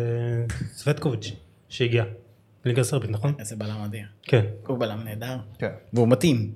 סווטקוביץ' 0.73 1.31
שהגיע. 1.69 2.03
ליגה 2.65 2.81
הסרבית, 2.81 3.09
נכון? 3.09 3.33
איזה 3.39 3.55
בלם 3.55 3.81
אדיר. 3.85 4.05
כן. 4.23 4.45
הוא 4.67 4.79
בלם 4.79 5.03
נהדר. 5.03 5.37
כן. 5.59 5.71
והוא 5.93 6.07
מתאים. 6.07 6.51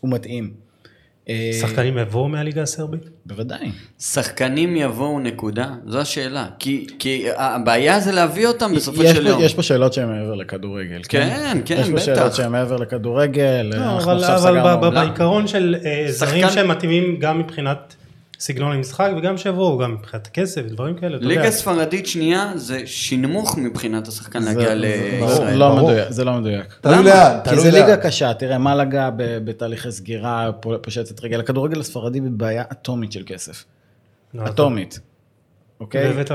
הוא 0.00 0.10
מתאים. 0.10 0.54
אה, 1.30 1.50
שחקנים 1.60 1.98
יבואו 1.98 2.28
מהליגה 2.28 2.62
הסרבית? 2.62 3.00
בוודאי. 3.26 3.70
שחקנים 4.00 4.76
יבואו 4.76 5.20
נקודה? 5.20 5.66
זו 5.86 5.98
השאלה. 6.00 6.46
כי, 6.58 6.86
כי 6.98 7.24
הבעיה 7.36 8.00
זה 8.00 8.12
להביא 8.12 8.46
אותם 8.46 8.74
בסופו 8.74 9.02
של 9.06 9.26
יום. 9.26 9.42
יש 9.42 9.54
פה 9.54 9.62
שאלות 9.62 9.92
שהן 9.92 10.08
מעבר 10.08 10.34
לכדורגל. 10.34 11.00
כן, 11.08 11.58
כן, 11.64 11.76
יש 11.80 11.88
פה 11.88 11.94
בטח. 11.94 12.04
שאלות 12.04 12.34
שהן 12.34 12.52
מעבר 12.52 12.76
לכדורגל. 12.76 13.70
לא, 13.74 13.98
אבל, 14.02 14.58
אבל 14.58 14.90
בעיקרון 14.94 15.46
של 15.46 15.76
אה, 15.84 16.04
זרים 16.08 16.48
שחקן- 16.48 16.54
שמתאימים 16.54 17.16
גם 17.18 17.38
מבחינת 17.38 17.94
סגנון 18.38 18.72
המשחק 18.72 19.10
וגם 19.18 19.38
שיבואו 19.38 19.78
גם 19.78 19.92
מבחינת 19.94 20.26
כסף 20.26 20.62
ודברים 20.64 20.94
כאלה. 20.98 21.18
ליגה 21.20 21.50
ספרדית 21.50 22.06
שנייה 22.06 22.52
זה 22.56 22.82
שנמוך 22.86 23.58
מבחינת 23.58 24.08
השחקן 24.08 24.42
להגיע 24.42 24.68
זה- 24.68 24.74
לישראל. 24.74 25.50
זה 25.50 25.56
לא. 25.56 25.76
מדויק, 25.76 26.10
זה 26.10 26.24
לא 26.24 26.32
מדויק. 26.32 26.74
תלוי? 26.80 27.04
לאן, 27.04 27.38
כי 27.50 27.60
זה. 27.60 27.70
ליגה 27.70 27.96
קשה, 27.96 28.34
תראה, 28.34 28.58
מלאגה 28.58 29.10
ב- 29.16 29.38
בתהליכי 29.44 29.92
סגירה, 29.92 30.50
פושטת 30.82 31.24
רגל. 31.24 31.40
הכדורגל 31.40 31.80
הספרדי 31.80 32.20
בבעיה 32.20 32.62
אטומית 32.72 33.12
של 33.12 33.22
כסף. 33.26 33.64
לא, 34.34 34.46
אטומית. 34.46 35.00
אוקיי? 35.80 36.06
והבאת 36.08 36.30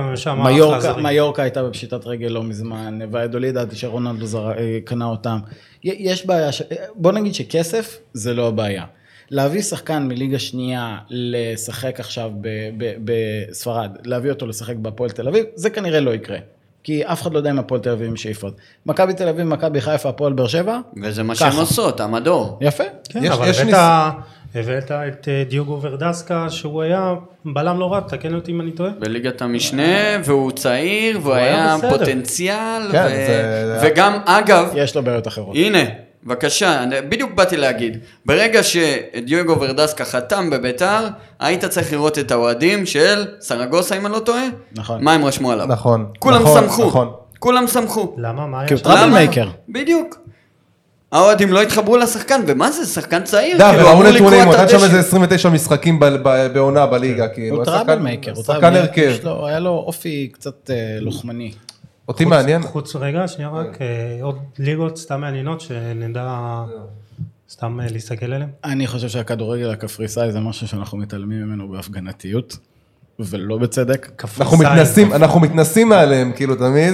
מיורקה, 1.02 1.42
הייתה 1.42 1.64
בפשיטת 1.64 2.06
רגל 2.08 2.28
לא 2.28 2.44
מזמן, 2.44 3.00
והדוליד 3.12 3.58
עד 3.58 3.76
שרונלדו 3.76 4.50
אה, 4.50 4.54
קנה 4.86 5.06
אותם. 5.06 5.38
יש 5.84 6.26
בעיה, 6.26 6.52
ש- 6.52 6.62
בוא 6.96 7.12
נגיד 7.12 7.34
שכסף 7.34 8.00
זה 8.14 8.34
לא 8.34 8.48
הבעיה. 8.48 8.86
להביא 9.34 9.62
שחקן 9.62 10.04
מליגה 10.08 10.40
שנייה 10.40 10.98
לשחק 11.10 12.00
עכשיו 12.00 12.32
ב- 12.42 12.48
ב- 12.78 12.94
בספרד, 13.06 13.92
להביא 14.06 14.32
אותו 14.32 14.46
לשחק 14.48 14.76
בהפועל 14.76 15.10
תל 15.10 15.28
אביב, 15.28 15.46
זה 15.56 15.70
כנראה 15.70 16.00
לא 16.00 16.14
יקרה. 16.14 16.38
כי 16.84 17.06
אף 17.06 17.22
אחד 17.22 17.34
לא 17.34 17.38
יודע 17.38 17.50
אם 17.50 17.60
הפועל 17.60 17.82
תל 17.82 17.90
אביב 17.90 18.08
עם 18.10 18.16
שאיפות. 18.16 18.54
מכבי 18.86 19.14
תל 19.14 19.28
אביב, 19.30 19.46
מכבי 19.46 19.82
חיפה, 19.82 20.10
הפועל 20.10 20.34
באר 20.34 20.48
שבע, 20.48 20.80
וזה 21.04 21.24
מה. 21.24 21.36
שהן 21.36 21.52
עושות, 21.56 22.00
המדור. 22.00 22.58
יפה. 22.62 22.84
כן, 23.10 23.24
יש- 23.24 23.32
אבל 23.32 23.48
יש 23.50 23.60
הבאת, 23.60 23.66
ניס- 23.74 23.76
הבאת 24.56 24.92
את 24.92 25.28
אה, 25.28 25.44
דיוגו 25.50 25.80
ורדסקה 25.82 26.50
שהוא 26.50 26.82
היה 26.82 27.14
בלם 27.46 27.80
לא 27.80 27.94
רע, 27.94 28.00
תקן 28.00 28.36
אותי 28.36 28.52
אם 28.52 28.62
אני 28.62 28.72
טועה. 28.72 28.92
בליגת 29.00 29.42
המשנה, 29.42 29.84
והוא 30.26 30.52
צעיר, 30.52 31.20
והוא 31.22 31.34
היה 31.34 31.76
היה. 31.76 31.90
פוטנציאל, 31.92 32.82
כן, 32.92 33.06
ו- 33.12 33.28
זה- 33.28 33.80
וגם, 33.92 34.20
אגב, 34.26 34.72
יש 34.76 34.96
לו 34.96 35.04
בעיות 35.04 35.28
אחרות. 35.28 35.56
הנה, 35.56 35.80
בבקשה, 36.26 36.84
אני- 36.84 37.02
בדיוק 37.10 37.32
באתי 37.34 37.58
להגיד, 37.58 37.98
ברגע 38.26 38.62
שדיוגו 38.64 39.56
ורדסקה 39.62 40.06
חתם 40.06 40.50
בביתר, 40.50 41.08
היית 41.40 41.66
צריך 41.66 41.94
לראות 41.94 42.20
את 42.20 42.32
האוהדים 42.32 42.86
של 42.86 43.26
סרגוסה, 43.42 43.98
אם 43.98 44.06
אני 44.06 44.14
לא 44.14 44.20
טועה, 44.20 44.44
נכון. 44.76 45.04
מה 45.04 45.14
הם 45.14 45.26
רשמו 45.26 45.52
עליו. 45.52 45.66
נכון, 45.68 46.06
כולם 46.20 46.42
נכון, 46.42 46.62
שמחו, 46.62 46.88
נכון. 46.88 47.12
כולם 47.40 47.68
שמחו. 47.68 48.16
למה? 48.18 48.48
מה 48.48 48.68
כי 48.68 48.74
הוא? 48.74 48.82
trouble? 48.82 49.10
maker. 49.10 49.48
בדיוק. 49.70 50.18
האוהדים 51.12 51.54
לא 51.54 51.62
התחברו 51.62 51.98
לשחקן, 51.98 52.42
ומה 52.48 52.72
זה, 52.72 52.86
שחקן 52.86 53.24
צעיר, 53.24 53.58
דה, 53.58 53.72
כאילו, 53.72 53.92
אמור 53.92 54.04
נתונים, 54.04 54.24
לקרוע 54.26 54.44
הוא 54.44 54.54
את 54.54 54.60
נתן 54.60 54.70
שם. 54.70 54.84
איזה 54.84 55.00
29 55.00 55.50
משחקים 55.50 56.00
ב- 56.00 56.06
ב- 56.06 56.48
בעונה 56.54 56.86
בליגה, 56.86 57.28
כאילו. 57.28 57.56
הוא 57.56 57.66
שחקן- 57.66 57.78
trouble 57.78 58.00
maker. 58.00 58.32
הוא 58.36 58.44
שחקן 58.44 58.60
trouble- 58.62 58.78
הרכב. 58.78 59.14
היה 59.46 59.60
לו 59.60 59.84
אופי 59.88 60.30
קצת 60.34 60.70
אה, 60.70 60.76
לוחמני. 61.00 61.52
אותי 62.08 62.26
מעניין, 62.26 62.62
חוץ 62.62 62.96
רגע, 62.96 63.28
שנייה 63.28 63.50
רק, 63.50 63.82
אה, 63.82 64.20
עוד 64.22 64.40
ליגות 64.60 64.98
סתם 64.98 65.22
מעניינות 65.22 65.62
שנדע 65.62 66.64
סתם 67.50 67.80
אה, 67.82 67.86
להסתכל 67.92 68.26
עליהן. 68.26 68.50
אני 68.64 68.88
חושב 68.88 69.08
שהכדורגל 69.08 69.70
הקפריסאי 69.70 70.32
זה 70.32 70.40
משהו 70.40 70.68
שאנחנו 70.68 70.98
מתעלמים 70.98 71.42
ממנו 71.42 71.70
בהפגנתיות, 71.70 72.58
ולא 73.20 73.58
בצדק. 73.58 74.24
אנחנו 74.42 74.58
מתנשאים, 74.58 75.14
אנחנו 75.14 75.40
מתנשאים 75.40 75.90
מעליהם, 75.90 76.32
כאילו, 76.36 76.56
תמיד, 76.56 76.94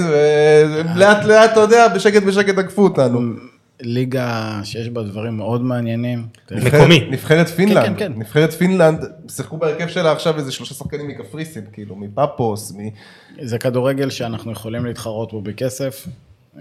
ולאט 0.95 1.25
לאט, 1.25 1.51
אתה 1.51 1.59
יודע, 1.59 1.87
בשקט 1.87 2.23
בשקט 2.23 2.57
עקפו 2.57 2.83
אותנו. 2.83 3.19
ליגה 3.81 4.61
שיש 4.63 4.89
בה 4.89 5.03
דברים 5.03 5.37
מאוד 5.37 5.61
מעניינים. 5.61 6.27
מקומי. 6.51 7.07
נבחרת 7.11 7.47
פינלנד, 7.47 7.85
כן, 7.85 7.93
כן. 7.97 8.13
נבחרת 8.15 8.53
פינלנד, 8.53 9.05
שיחקו 9.29 9.57
בהרכב 9.57 9.87
שלה 9.87 10.11
עכשיו 10.11 10.37
איזה 10.37 10.51
שלושה 10.51 10.73
שחקנים 10.73 11.07
מקפריסין, 11.07 11.65
כאילו, 11.73 11.95
מפאפוס, 11.95 12.71
מ... 12.71 12.77
זה 13.41 13.59
כדורגל 13.59 14.09
שאנחנו 14.09 14.51
יכולים 14.51 14.85
להתחרות 14.85 15.31
בו 15.31 15.41
בכסף. 15.41 16.07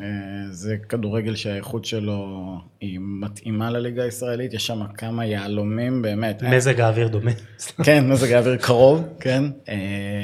אה, 0.02 0.08
זה 0.50 0.76
כדורגל 0.88 1.34
שהאיכות 1.34 1.84
שלו 1.84 2.38
היא 2.80 2.98
מתאימה 3.02 3.70
לליגה 3.70 4.02
הישראלית, 4.02 4.54
יש 4.54 4.66
שם 4.66 4.80
כמה 4.96 5.26
יהלומים 5.26 6.02
באמת. 6.02 6.42
מזג 6.42 6.80
האוויר 6.80 7.08
דומה. 7.08 7.30
כן, 7.84 8.08
מזג 8.08 8.32
האוויר 8.32 8.56
קרוב, 8.56 9.04
כן. 9.20 9.44
אה, 9.68 9.74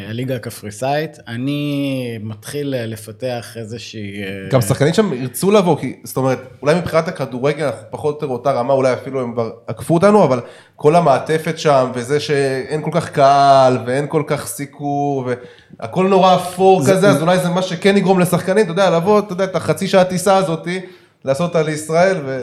הליגה 0.08 0.36
הקפריסאית. 0.36 1.18
אני 1.28 2.18
מתחיל 2.22 2.74
אה, 2.74 2.86
לפתח 2.86 3.56
איזושהי... 3.56 4.22
אה, 4.22 4.48
גם 4.50 4.60
שחקנים 4.60 4.94
שם 4.94 5.12
ירצו 5.12 5.50
לבוא, 5.50 5.78
כי 5.78 5.96
זאת 6.04 6.16
אומרת, 6.16 6.38
אולי 6.62 6.74
מבחינת 6.74 7.08
הכדורגל 7.08 7.64
אנחנו 7.64 7.86
פחות 7.90 8.14
או 8.14 8.26
יותר 8.26 8.32
אותה 8.32 8.52
רמה, 8.52 8.72
אולי 8.72 8.92
אפילו 8.92 9.20
הם 9.20 9.32
כבר 9.32 9.50
עקפו 9.66 9.94
אותנו, 9.94 10.24
אבל 10.24 10.40
כל 10.76 10.96
המעטפת 10.96 11.58
שם, 11.58 11.90
וזה 11.94 12.20
שאין 12.20 12.82
כל 12.82 12.90
כך 12.92 13.10
קהל, 13.10 13.78
ואין 13.86 14.06
כל 14.08 14.22
כך 14.26 14.46
סיקור, 14.46 15.28
והכל 15.80 16.08
נורא 16.08 16.34
אפור 16.34 16.80
כזה, 16.86 17.08
אז 17.10 17.22
אולי 17.22 17.38
זה 17.38 17.48
מה 17.48 17.62
שכן 17.62 17.96
יגרום 17.96 18.20
לשחקנים, 18.20 18.64
אתה 18.64 18.72
יודע, 18.72 18.90
לבוא, 18.90 19.18
אתה 19.18 19.32
יודע, 19.32 19.44
את 19.44 19.56
החצי 19.56 19.88
שעה 19.88 20.04
טיסה 20.04 20.36
הזאתי, 20.36 20.80
לעשות 21.24 21.48
אותה 21.48 21.62
לישראל, 21.62 22.16
ו... 22.26 22.38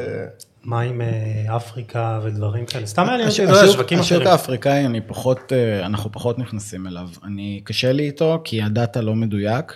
מה 0.64 0.80
עם 0.82 1.02
אה, 1.02 1.56
אפריקה 1.56 2.20
ודברים 2.24 2.66
כאלה? 2.66 2.86
סתם 2.86 3.06
מעניין 3.06 3.30
אותי, 3.30 3.44
אתה 3.44 3.52
יודע, 3.52 3.62
השוק- 3.64 3.74
שווקים 3.74 3.99
השוק 3.99 4.18
אחרים. 4.18 4.32
האפריקאי, 4.32 4.86
אני 4.86 5.02
פחות, 5.02 5.53
אה, 5.56 5.86
אנחנו 5.86 6.12
פחות 6.12 6.40
נכנסים 6.40 6.88
אליו. 6.88 7.08
אני, 7.26 7.62
קשה 7.64 7.91
לי 7.91 8.03
איתו, 8.03 8.41
כי 8.44 8.62
הדאטה 8.62 9.02
לא 9.02 9.16
מדויק. 9.16 9.74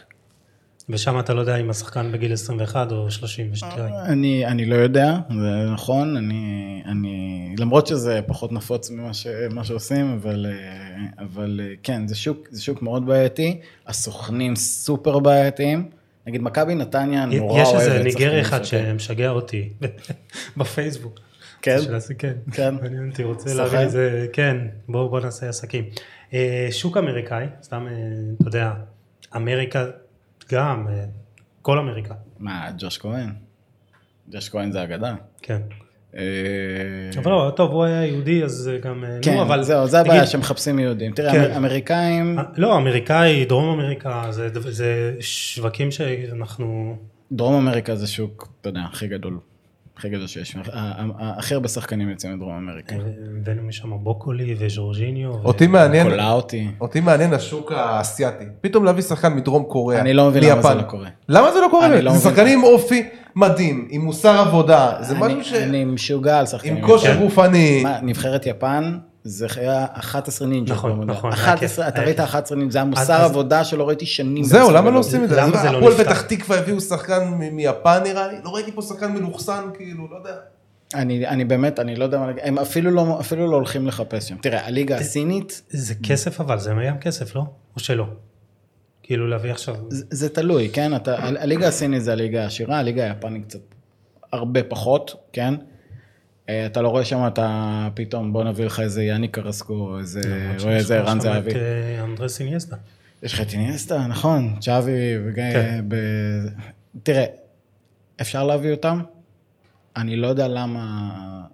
ושם 0.90 1.20
אתה 1.20 1.34
לא 1.34 1.40
יודע 1.40 1.56
אם 1.56 1.70
השחקן 1.70 2.12
בגיל 2.12 2.34
21 2.34 2.92
או 2.92 3.12
32. 3.12 3.94
אני, 4.06 4.46
אני 4.46 4.66
לא 4.66 4.76
יודע, 4.76 5.18
זה 5.30 5.70
נכון, 5.74 6.18
אני, 6.18 6.82
אני, 6.86 7.56
למרות 7.60 7.88
שזה 7.88 8.20
פחות 8.28 8.52
נפוץ 8.52 8.92
ממה 8.92 9.14
ש, 9.14 9.28
שעושים, 9.64 10.14
אבל, 10.14 10.46
אה, 10.50 11.24
אבל 11.26 11.62
אה, 11.64 11.74
כן, 11.84 12.08
זה 12.08 12.16
שוק, 12.16 12.48
זה 12.52 12.62
שוק 12.62 12.82
מאוד 12.82 13.06
בעייתי, 13.06 13.60
הסוכנים 13.88 14.56
סופר 14.56 15.20
בעייתיים, 15.20 15.90
נגיד 16.28 16.42
מכבי 16.42 16.76
נתניה 16.76 17.26
נורא 17.26 17.62
יש 17.62 17.68
אוהבת 17.68 17.82
איזה 17.82 18.04
ניגרי 18.04 18.42
אחד. 18.42 18.64
שמשגע 18.64 19.30
אותי 19.30 19.70
בפייסבוק. 20.58 21.20
כן? 21.62 21.78
כן, 22.18 22.34
כן. 22.52 22.76
מעניין 22.82 23.10
אותי, 23.10 23.24
רוצה? 23.24 23.54
להביא 23.54 23.80
איזה, 23.80 24.28
כן, 24.34 24.58
בואו 24.88 25.10
בוא 25.10 25.20
נעשה 25.20 25.50
עסקים. 25.50 25.86
אה, 26.34 26.68
שוק 26.72 26.98
אמריקאי, 26.98 27.46
סתם, 27.64 27.88
אה, 27.88 27.94
אתה 28.42 28.48
יודע, 28.48 28.72
אמריקה 29.36 29.86
גם, 30.52 30.88
אה, 30.90 31.06
כל 31.62 31.80
אמריקה, 31.80 32.14
מה, 32.40 32.70
ג'וש 32.78 32.98
כהן? 32.98 33.30
ג'וש 34.32 34.50
כהן 34.50 34.72
זה 34.72 34.84
אגדה. 34.84 35.16
כן. 35.42 35.62
אה, 36.16 36.22
אבל 37.24 37.32
לא, 37.32 37.54
טוב, 37.56 37.72
הוא 37.72 37.84
היה 37.84 38.06
יהודי, 38.06 38.44
אז 38.44 38.70
אה, 38.74 38.78
גם, 38.78 39.04
כן, 39.22 39.34
נו, 39.34 39.42
אבל... 39.42 39.64
זהו, 39.64 39.88
זה 39.88 40.00
הבעיה 40.00 40.28
שמחפשים 40.28 40.80
יהודים. 40.80 41.12
תראה, 41.14 41.32
כן. 41.32 41.44
אמר- 41.44 41.58
אמריקאים, 41.58 42.38
לא, 42.58 42.78
אמריקאי, 42.78 43.46
דרום 43.46 43.80
אמריקה, 43.80 44.28
זה, 44.30 44.50
זה 44.72 45.16
שווקים 45.20 45.92
שאנחנו... 45.92 46.98
דרום 47.32 47.56
אמריקה 47.68 47.96
זה 47.96 48.08
שוק, 48.08 48.50
אתה 48.62 48.70
יודע, 48.70 48.82
הכי 48.92 49.08
גדול. 49.08 49.40
הכי 49.98 50.10
גדול 50.10 50.28
שיש. 50.28 50.56
ה- 50.56 50.60
ה- 50.74 50.94
ה- 51.20 51.34
הכי 51.40 51.54
הרבה 51.54 51.68
שחקנים 51.68 52.10
יוצאים 52.10 52.34
מדרום 52.36 52.54
אמריקה. 52.58 52.96
אה, 52.96 53.02
הבאנו 53.42 53.64
משם 53.64 53.90
בוקולי 54.04 54.56
וז'ורג'יניו. 54.60 55.32
אותי 55.34 55.68
מעניין, 55.68 56.10
קולע 56.10 56.32
אותי. 56.32 56.68
אותי 56.82 57.00
מעניין 57.00 57.34
השוק 57.34 57.72
האסייתי. 57.72 58.46
פתאום 58.62 58.86
להביא 58.86 59.04
שחקן 59.04 59.34
מדרום 59.36 59.64
קוריאה. 59.64 60.02
אני 60.02 60.14
לא 60.14 60.28
מבין 60.30 60.44
למה 60.44 60.62
זה. 60.62 60.74
לא 60.74 60.82
קורה. 60.82 61.08
למה 61.30 61.52
זה 61.52 61.60
לא 61.60 61.68
קורה? 61.72 62.02
לא 62.02 62.12
זה. 62.14 62.30
שחקנים 62.30 62.60
עם 62.60 62.64
אופי 62.64 63.04
מדהים, 63.36 63.88
עם 63.90 64.02
מוסר 64.02 64.40
עבודה. 64.40 64.94
זה 65.02 65.16
משהו 65.20 65.44
ש... 65.44 65.54
אני 65.54 65.86
משוגע 65.86 66.40
על 66.40 66.46
שחקנים. 66.46 66.76
עם 66.78 66.86
כושר. 66.88 67.18
גופני. 67.20 67.84
נבחרת 68.02 68.46
יפן, 68.46 68.98
זה 69.28 69.48
היה 69.56 69.86
11 69.94 70.48
נינג'ה. 70.48 70.74
נכון. 70.74 71.10
נכון. 71.10 71.32
11, 71.32 71.88
אתה 71.88 72.02
ראית 72.02 72.20
11 72.20 72.58
נינג'ה, 72.58 72.72
זה 72.72 72.78
היה 72.78 72.86
מוסר 72.86 73.14
עבודה 73.14 73.64
שלא 73.64 73.88
ראיתי 73.88 74.06
שנים. 74.06 74.44
זהו, 74.44 74.72
למה 74.72 74.92
לא. 74.92 75.00
עושים 75.00 75.24
את 75.24 75.30
זה? 75.30 75.36
למה 75.36 75.58
זה 75.62 75.72
לא 75.72 75.78
הפועל 75.78 75.94
נפתח? 75.94 76.04
פתח 76.04 76.22
תקווה 76.22 76.60
הביאו 76.60 76.82
שחקן 76.82 77.24
מ- 77.28 77.56
מיפן 77.56 78.00
נראה 78.04 78.28
לי, 78.28 78.38
לא 78.44 78.50
ראיתי 78.56 78.72
פה 78.72 78.82
שחקן 78.82 79.12
מלוכסן, 79.12 79.64
כאילו, 79.74 80.08
לא 80.12 80.16
יודע. 80.18 80.36
אני 80.96 81.28
אני 81.28 81.46
באמת, 81.46 81.80
אני 81.80 81.96
לא 81.96 82.04
יודע 82.04 82.18
מה 82.20 82.28
להגיד, 82.28 82.44
הם 82.46 82.60
אפילו 82.60 82.92
לא 82.92 83.18
אפילו 83.20 83.52
לא 83.52 83.56
הולכים 83.56 83.88
לחפש 83.88 84.30
שם. 84.30 84.36
תראה, 84.42 84.68
הליגה 84.68 84.98
הסינית, 84.98 85.62
זה 85.70 85.94
כסף 86.04 86.42
אבל, 86.42 86.60
זה 86.60 86.72
ים 86.84 86.98
כסף, 86.98 87.36
לא? 87.36 87.42
או 87.76 87.80
שלא? 87.80 88.06
כאילו 89.04 89.28
להביא 89.28 89.52
עכשיו... 89.52 89.76
זה 89.90 90.06
זה 90.10 90.30
תלוי, 90.30 90.70
כן? 90.74 90.96
אתה, 90.96 91.16
הליגה 91.20 91.68
הסינית 91.68 92.04
זה 92.04 92.12
הליגה 92.12 92.44
העשירה, 92.44 92.80
הליגה 92.80 93.04
היפנית 93.04 93.46
קצת 93.46 93.60
הרבה 94.34 94.64
פחות, 94.64 95.16
כן? 95.34 95.54
אה, 96.50 96.66
אתה 96.66 96.82
לא 96.82 96.88
רואה 96.88 97.06
שם, 97.06 97.28
אתה 97.28 97.88
פתאום, 97.94 98.34
בוא 98.34 98.44
נביא 98.44 98.66
לך 98.66 98.80
איזה 98.80 99.04
יאני 99.04 99.28
קרסקו, 99.28 99.74
או 99.74 100.00
איזה, 100.00 100.22
או 100.64 100.70
איזה 100.70 100.98
ערן 100.98 101.20
זהבי. 101.20 101.52
את 101.52 101.56
אה, 101.56 102.04
אנדרס 102.04 102.42
איניאסטה. 102.42 102.76
יש 103.24 103.34
לך 103.34 103.42
את 103.42 103.54
איניאסטה, 103.54 104.08
נכון, 104.08 104.56
צ'אבי, 104.60 104.92
וגיא, 105.26 105.54
כן. 105.54 105.86
תראה, 107.04 107.26
אפשר 108.22 108.44
להביא 108.44 108.72
אותם? 108.72 109.02
אני 109.98 110.16
לא 110.16 110.28
יודע 110.28 110.48
למה, 110.48 111.10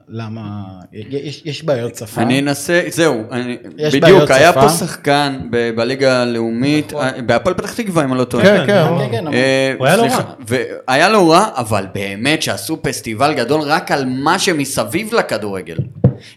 למה, 0.09 0.63
יש, 1.11 1.41
יש 1.45 1.63
בעיות 1.65 1.95
שפה. 1.95 2.21
אני 2.21 2.39
אנסה, 2.39 2.81
זהו, 2.89 3.23
אני, 3.31 3.57
יש 3.77 3.95
בעיות 3.95 4.15
בדיוק, 4.17 4.31
היה 4.31 4.51
שפה. 4.51 4.61
פה 4.61 4.69
שחקן 4.69 5.39
ב- 5.51 5.71
בליגה 5.75 6.21
הלאומית, 6.21 6.93
אה, 6.93 7.21
בהפועל 7.25 7.55
פתח 7.55 7.73
תקווה 7.73 8.03
אם 8.03 8.11
אני 8.11 8.19
לא 8.19 8.23
טועה. 8.23 8.43
כן, 8.43 8.63
כן. 8.67 8.83
כן, 8.99 9.11
כן, 9.11 9.27
אבל- 9.27 9.35
אה, 9.35 9.73
הוא 9.77 9.87
היה 9.87 9.95
לא 9.97 10.03
רע. 10.03 10.33
והיה 10.47 11.09
לא 11.09 11.31
רע, 11.31 11.45
אבל 11.55 11.85
באמת 11.93 12.41
שעשו 12.41 12.81
פסטיבל 12.81 13.33
גדול 13.33 13.61
רק 13.61 13.91
על 13.91 14.05
מה 14.05 14.39
שמסביב 14.39 15.13
לכדורגל. 15.13 15.77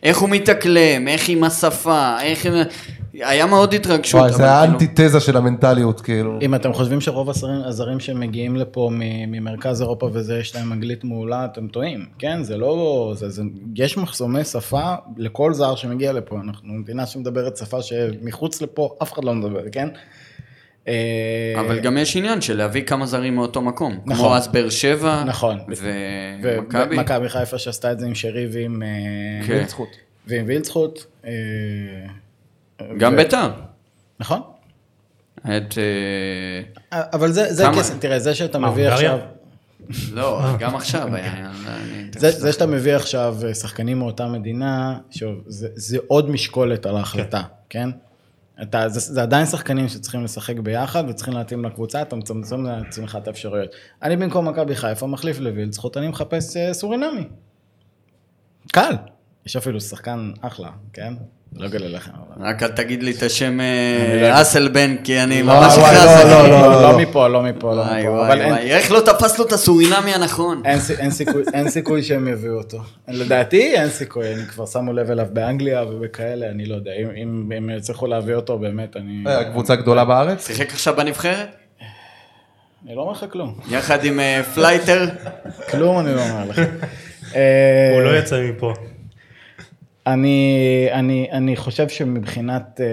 איך 0.02 0.18
הוא 0.18 0.28
מתאקלם, 0.28 1.09
איך 1.09 1.28
עם 1.28 1.44
השפה, 1.44 2.16
איך... 2.22 2.47
היה 3.15 3.47
מאוד 3.47 3.74
התרגשות. 3.74 4.20
וואי, 4.20 4.32
זה 4.32 4.36
כאילו- 4.39 4.49
האנטיתזה 4.51 5.20
של 5.20 5.36
המנטליות, 5.36 6.01
כאילו. 6.01 6.39
אם 6.43 6.55
אתם 6.55 6.73
חושבים 6.73 7.01
שרוב 7.01 7.31
הזרים, 7.31 7.61
הזרים 7.65 8.01
שמגיעים 8.01 8.57
לפה 8.57 8.91
מ- 8.93 9.31
ממרכז 9.32 9.81
אירופה 9.82 10.11
וזה, 10.12 10.39
יש 10.39 10.57
להם 10.57 10.73
אנגלית 10.73 11.05
מעולה, 11.05 11.45
אתם 11.45 11.69
טועים, 11.69 12.07
כן? 12.19 12.43
זה 12.43 12.57
לא... 12.57 13.12
זה, 13.16 13.28
זה, 13.31 13.43
יש 13.77 13.97
מחסומי 13.97 14.45
שפה 14.45 14.95
לכל 15.16 15.55
זר 15.55 15.74
שמגיע 15.74 16.12
לפה. 16.12 16.41
אנחנו 16.45 16.73
מדינה 16.74 17.07
שמדברת 17.07 17.57
שפה 17.57 17.82
שמחוץ 17.82 18.62
לפה 18.62 18.97
אף 19.03 19.12
אחד 19.12 19.24
לא 19.24 19.35
מדבר, 19.35 19.62
כן? 19.73 19.89
אה, 20.89 21.55
אבל 21.61 21.81
גם 21.81 21.99
יש 21.99 22.16
עניין 22.16 22.41
של 22.41 22.57
להביא 22.57 22.82
כמה 22.82 23.07
זרים 23.07 23.35
מאותו 23.35 23.61
מקום. 23.62 23.93
נכון. 24.07 24.27
כמו 24.27 24.36
אז 24.36 24.49
באר 24.49 24.69
שבע, 24.69 25.24
נכון. 25.27 25.59
ומכבי. 26.43 26.97
ומכבי 26.97 27.28
חיפה 27.28 27.59
שעשתה 27.59 27.93
את 27.93 28.01
זה 28.01 28.07
עם 28.07 28.15
שרי 28.15 28.47
ועם... 28.53 28.82
אה, 28.82 29.47
כן. 29.47 29.65
זכות. 29.69 29.89
ועם 30.27 30.45
וילצחוט. 30.47 31.05
אה, 32.80 32.86
גם 32.98 33.12
ו- 33.12 33.16
ביתר. 33.16 33.51
נכון. 34.20 34.40
את... 35.40 35.78
אה, 36.92 37.02
אבל 37.12 37.32
זה, 37.32 37.52
זה? 37.55 37.64
כסף, 37.78 37.98
תראה, 37.98 38.18
זה 38.18 38.34
שאתה 38.34 38.59
מה, 38.59 38.70
מביא? 38.70 38.88
עכשיו... 38.88 39.18
לא, 40.12 40.40
גם 40.59 40.76
עכשיו 40.76 41.14
היה... 41.14 41.51
אני- 41.66 42.10
זה, 42.18 42.30
זה 42.30 42.52
שאתה 42.52 42.66
מביא 42.66 42.94
עכשיו 42.96 43.36
אה, 43.46 43.55
שחקנים 43.55 43.98
מאותה 43.98 44.26
מדינה, 44.28 44.98
שוב, 45.10 45.34
זה, 45.46 45.68
זה 45.74 45.98
עוד 46.06 46.30
משקולת 46.30 46.86
על 46.86 46.96
ההחלטה, 46.96 47.42
כן? 47.70 47.88
אתה, 48.62 48.88
זה, 48.88 49.01
זה 49.01 49.22
עדיין 49.22 49.46
שחקנים 49.46 49.88
שצריכים 49.88 50.24
לשחק 50.24 50.59
ביחד 50.59 51.05
וצריכים 51.09 51.34
להתאים 51.34 51.64
לקבוצה, 51.64 52.02
אתה 52.02 52.16
מצמצם 52.16 52.64
לעצמך 52.66 53.18
את 53.22 53.26
האפשרויות. 53.28 53.70
אני 54.02 54.16
במקום 54.16 54.48
מכבי 54.48 54.76
חיפה 54.76 55.06
מחליף 55.06 55.38
לווילצחוט, 55.40 55.96
אני 55.96 56.09
מחפש 56.09 56.56
אה, 56.56 56.74
סורינמי. 56.74 57.24
קל. 58.72 58.92
יש 59.47 59.57
אפילו 59.57 59.81
שחקן 59.81 60.31
אחלה, 60.41 60.69
כן? 60.93 61.12
לא 61.57 61.66
אגלה 61.66 61.89
לכם. 61.89 62.11
אבל... 62.37 62.47
רק 62.49 62.62
אל 62.62 62.69
תגיד 62.69 63.03
לי 63.03 63.11
את 63.11 63.23
השם 63.23 63.61
אה, 63.61 64.31
לא. 64.31 64.43
אסלבן, 64.43 64.97
כי 65.05 65.21
אני 65.23 65.43
וואי, 65.43 65.57
ממש 65.61 65.73
וואי, 65.77 65.97
הכרזתי. 65.97 66.25
לא, 66.31 66.49
לא, 66.49 66.61
לא, 66.61 66.83
לא 66.83 66.99
מפה, 66.99 67.29
לא 67.29 67.43
מפה, 67.43 67.75
לא 67.75 67.85
מפה. 67.85 67.93
אין- 68.33 68.41
וואי, 68.53 68.71
איך 68.73 68.93
לא 68.93 69.01
תפסנו 69.01 69.45
את 69.45 69.53
הסורינמי 69.53 70.15
הנכון? 70.15 70.62
אין, 70.65 70.81
סי- 70.81 70.95
אין, 71.55 71.69
סיכוי, 71.71 72.03
שהם 72.03 72.29
יביאו 72.29 72.55
אותו. 72.59 72.79
לדעתי 73.09 73.75
אין 73.77 73.89
סיכוי, 73.91 74.35
אני 74.35 74.43
כבר 74.47 74.66
שמו 74.66 74.93
לב 74.93 75.11
אליו 75.11 75.27
באנגליה 75.33 75.83
ובכאלה, 75.85 76.51
אני 76.51 76.66
לא 76.66 76.75
יודע, 76.75 76.91
אם, 77.23 77.53
אם 77.59 77.71
יצליחו 77.79 78.07
להביא 78.07 78.35
אותו 78.35 78.59
באמת, 78.59 78.97
אני... 78.97 79.25
אה, 79.27 79.45
קבוצה 79.45 79.77
גדולה 79.77 80.05
בארץ? 80.05 80.47
שיחק 80.47 80.73
עכשיו 80.73 80.97
בנבחרת? 80.97 81.49
אני 82.87 82.95
לא 82.97 83.01
אומר 83.01 83.12
לך 83.12 83.25
כלום. 83.33 83.55
יחד 83.71 84.05
עם 84.05 84.21
אה, 84.21 84.43
פלייטר? 84.55 85.07
כלום 85.71 85.99
אני 85.99 86.15
לא 86.15 86.21
אומר 86.23 86.45
לך. 86.49 86.59
הוא 87.93 88.03
לא 88.03 88.19
יצא 88.19 88.41
מפה. 88.43 88.75
אני, 90.06 90.48
אני, 90.93 91.28
אני 91.32 91.56
חושב 91.56 91.89
שמבחינת 91.89 92.81
אה, 92.81 92.86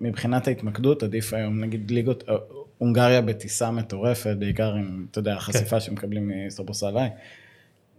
מבחינת 0.00 0.48
ההתמקדות, 0.48 1.02
עדיף 1.02 1.32
היום, 1.34 1.60
נגיד 1.60 1.90
ליגות, 1.90 2.24
אה, 2.28 2.34
הונגריה 2.78 3.20
בטיסה 3.20 3.70
מטורפת, 3.70 4.36
בעיקר 4.38 4.74
עם, 4.74 5.06
אתה 5.10 5.18
יודע, 5.18 5.34
החשיפה 5.34 5.80
שמקבלים 5.80 6.30
מסופוסלי. 6.46 7.06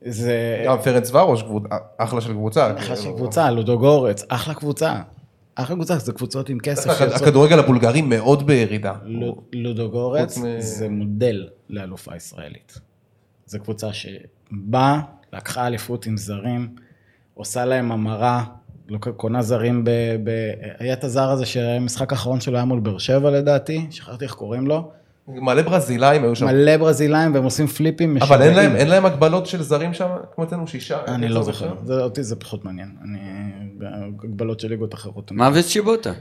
זה... 0.02 0.64
גם 0.68 0.78
פרנץ 0.84 1.11
ורוש, 1.11 1.41
קבוצ- 1.44 1.68
אחלה 1.98 2.22
של 2.22 2.32
קבוצה. 2.34 2.74
אחלה 2.78 2.95
של 2.95 3.02
כאילו. 3.02 3.15
קבוצה, 3.15 3.52
לודוגורץ, 3.52 4.24
אחלה 4.30 4.53
קבוצה. 4.53 4.95
אחלה 5.56 5.76
קבוצה, 5.76 5.98
זה 5.98 6.14
קבוצות 6.14 6.49
עם 6.49 6.60
כסף. 6.60 6.90
הכדורגל 7.22 7.60
הבולגרי 7.60 8.02
מאוד 8.02 8.48
בירידה. 8.48 8.94
לו- 9.03 9.41
לודוגורץ 9.53 10.38
זה 10.60 10.90
מודל 10.90 11.48
לאלופה 11.70 12.15
ישראלית. 12.15 12.80
זו 13.45 13.60
קבוצה 13.60 13.88
שבאה, 13.94 14.99
לקחה 15.34 15.68
אליפות 15.68 16.06
עם 16.06 16.18
זרים, 16.18 16.76
עושה 17.34 17.66
להם 17.66 17.92
המרה, 17.92 18.44
קונה 19.18 19.42
זרים 19.42 19.84
ב... 19.84 19.90
ב... 20.24 20.30
היה 20.80 20.94
את 20.94 21.04
הזר 21.04 21.30
הזה 21.30 21.46
שהמשחק 21.46 22.12
האחרון 22.12 22.42
שלו 22.42 22.56
היה 22.56 22.66
מול 22.66 22.80
באר 22.80 22.98
שבע 22.98 23.32
לדעתי, 23.32 23.88
שכחתי 23.92 24.26
איך 24.26 24.34
קוראים 24.34 24.68
לו. 24.68 24.92
מלא 25.28 25.62
ברזילאים 25.62 26.24
היו 26.24 26.36
שם. 26.36 26.46
מלא 26.46 26.78
ברזילאים 26.78 27.34
והם 27.34 27.44
עושים 27.44 27.68
פליפים 27.68 28.18
אבל 28.18 28.42
אין 28.42 28.52
משוגעים. 28.52 28.70
להם, 28.70 28.76
אין 28.76 28.88
להם 28.88 29.06
הגבלות 29.06 29.46
של 29.46 29.62
זרים 29.64 29.94
שם, 29.94 30.08
כמו 30.36 30.44
אצלנו 30.44 30.68
שישה. 30.68 30.98
אני 31.08 31.30
לא 31.30 31.44
זוכר? 31.44 31.76
זה, 31.84 32.04
אותי 32.04 32.24
זה 32.24 32.36
פחות 32.36 32.66
מעניין. 32.66 32.96
אני... 33.04 33.20
הגבלות 34.24 34.60
של 34.60 34.68
ליגות 34.68 34.94
אחרות. 34.94 35.32
מה 35.32 35.50
וצ'יבוטה? 35.54 36.12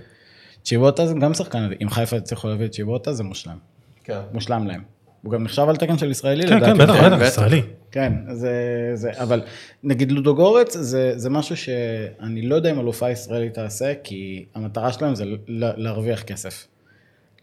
צ'יבוטה 0.64 1.06
זה 1.06 1.14
גם 1.14 1.34
שחקן, 1.34 1.68
אם 1.82 1.90
חיפה 1.90 2.16
יצליחו 2.16 2.48
להביא 2.48 2.66
את 2.66 2.70
צ'יבוטה 2.70 3.12
זה 3.12 3.24
מושלם. 3.24 3.56
כן. 4.04 4.20
מושלם 4.32 4.66
להם. 4.66 4.82
הוא 5.22 5.32
גם 5.32 5.42
נחשב 5.44 5.66
על 5.68 5.76
תקן 5.76 5.98
של 5.98 6.10
ישראלי 6.10 6.46
כן, 6.48 6.56
לדעתי. 6.56 6.78
כן, 6.78 6.84
בטח, 6.84 6.92
כן, 6.92 7.06
בטח, 7.06 7.16
בטח. 7.16 7.26
ישראלי. 7.26 7.62
כן, 7.90 8.12
זה, 8.32 8.52
זה, 8.94 9.10
אבל 9.22 9.40
נגיד 9.84 10.12
לודוגורץ 10.12 10.76
זה, 10.76 11.12
זה 11.16 11.30
משהו 11.30 11.56
שאני 11.56 12.42
לא 12.42 12.54
יודע 12.54 12.70
אם 12.70 12.80
אלופה 12.80 13.10
ישראלית 13.10 13.54
תעשה, 13.54 13.92
כי 14.04 14.44
המטרה 14.54 14.92
שלהם 14.92 15.14
זה 15.14 15.24
ל- 15.24 15.38
להרוויח 15.76 16.22
כסף. 16.22 16.66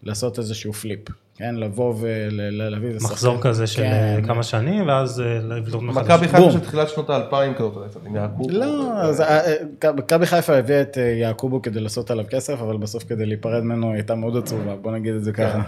לעשות 0.02 0.38
איזשהו 0.38 0.72
פליפ, 0.72 1.00
כן? 1.36 1.54
לבוא 1.54 1.94
ולהביא 2.00 2.88
איזה 2.88 3.06
מחזור 3.06 3.36
שחקן. 3.36 3.48
כזה 3.48 3.66
של 3.66 3.82
כן. 3.82 3.92
אה, 3.92 4.26
כמה 4.26 4.42
שנים, 4.42 4.88
ואז 4.88 5.20
אה, 5.20 5.38
לבדוק 5.38 5.82
מחדש. 5.82 6.04
מכבי. 6.06 6.28
חיפה 6.28 6.50
של 6.50 6.60
תחילת 6.60 6.88
שנות 6.88 7.10
האלפיים 7.10 7.54
כזאת, 7.54 7.72
קצת 7.90 8.06
עם 8.06 8.16
יעקוב. 8.16 8.50
לא, 8.50 8.92
אה, 9.20 9.92
מכבי 9.96 10.26
חיפה 10.26 10.56
הביאה 10.56 10.80
את 10.82 10.96
יעקובו 11.20 11.62
כדי 11.62 11.80
לעשות 11.80 12.10
עליו 12.10 12.24
כסף, 12.30 12.52
אבל 12.60 12.76
בסוף 12.76 13.04
כדי 13.04 13.26
להיפרד 13.26 13.62
ממנו 13.62 13.86
היא 13.86 13.94
הייתה 13.94 14.14
מאוד 14.14 14.36
עצובה, 14.36 14.76
בוא 14.76 14.92
נגיד 14.92 15.14
את 15.14 15.24
זה 15.24 15.32
ככה. 15.32 15.62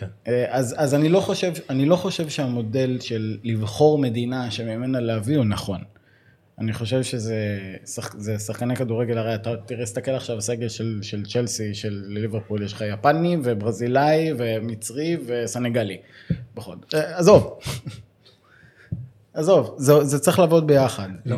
כן. 0.00 0.06
אה, 0.28 0.44
אז, 0.48 0.74
אז 0.78 0.94
אני, 0.94 1.08
לא 1.08 1.20
חושב, 1.20 1.52
אני 1.70 1.86
לא 1.86 1.96
חושב 1.96 2.28
שהמודל 2.28 3.00
של 3.00 3.38
לבחור 3.44 3.98
מדינה 3.98 4.50
שממנה 4.50 5.00
להביא 5.00 5.36
הוא 5.36 5.44
נכון. 5.44 5.80
אני 6.58 6.72
חושב 6.72 7.02
שזה 7.02 7.58
שח, 7.86 8.14
שחקני 8.38 8.76
כדורגל, 8.76 9.18
הרי 9.18 9.34
אתה 9.34 9.56
תראה, 9.66 9.84
תסתכל 9.84 10.10
עכשיו 10.10 10.36
בסגל 10.36 10.68
של, 10.68 10.98
של 11.02 11.22
צ'לסי, 11.26 11.74
של 11.74 12.04
ליברפול, 12.06 12.62
יש 12.62 12.72
לך 12.72 12.84
יפני 12.92 13.36
וברזילאי 13.42 14.32
ומצרי 14.38 15.16
וסנגלי. 15.26 15.96
בחוד. 16.54 16.84
אה, 16.94 17.18
עזוב. 17.18 17.58
עזוב, 19.34 19.74
זה, 19.78 20.04
זה 20.04 20.18
צריך 20.18 20.38
לעבוד 20.38 20.66
ביחד. 20.66 21.08
לא, 21.26 21.36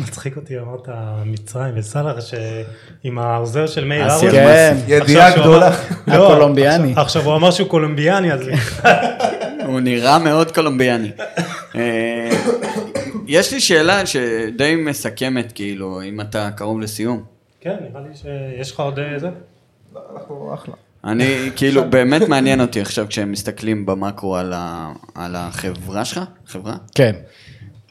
מצחיק 0.00 0.36
אותי, 0.36 0.58
אמרת 0.58 0.88
מצרים 1.26 1.74
וסאלח, 1.76 2.16
שעם 2.20 3.18
העוזר 3.18 3.66
של 3.66 3.84
מאיר 3.84 4.04
אז 4.06 4.22
ארוש. 4.22 4.32
כן, 4.34 4.76
ידיעה 4.88 5.36
גדולה. 5.40 5.70
לא, 6.06 6.14
הקולומביאני. 6.32 6.90
עכשיו- 6.90 7.02
עכשיו 7.04 7.22
הוא 7.22 7.36
אמר 7.36 7.50
שהוא 7.50 7.68
קולומביאני, 7.68 8.32
אז 8.32 8.40
הוא 9.66 9.80
נראה 9.80 10.18
מאוד 10.18 10.52
קולומביאני. 10.54 11.10
אה, 11.74 12.30
יש 13.26 13.52
לי 13.52 13.60
שאלה 13.60 14.06
שדי 14.06 14.76
מסכמת, 14.76 15.52
כאילו, 15.52 16.02
אם 16.02 16.20
אתה 16.20 16.50
קרוב 16.56 16.80
לסיום. 16.80 17.22
כן, 17.60 17.76
נראה 17.90 18.00
לי 18.00 18.16
שיש 18.16 18.72
לך 18.72 18.80
עוד 18.80 18.98
אה, 18.98 19.18
זה. 19.18 19.28
אנחנו 20.14 20.54
אחלה. 20.54 20.74
אני, 21.04 21.50
כאילו, 21.56 21.90
באמת 21.90 22.22
מעניין 22.28 22.60
אותי 22.60 22.80
עכשיו 22.80 23.06
כשהם 23.08 23.32
מסתכלים 23.32 23.86
במאקרו 23.86 24.36
על, 24.36 24.52
ה, 24.52 24.92
על 25.14 25.36
החברה 25.36 26.04
שלך, 26.04 26.20
חברה. 26.46 26.76
כן. 26.94 27.12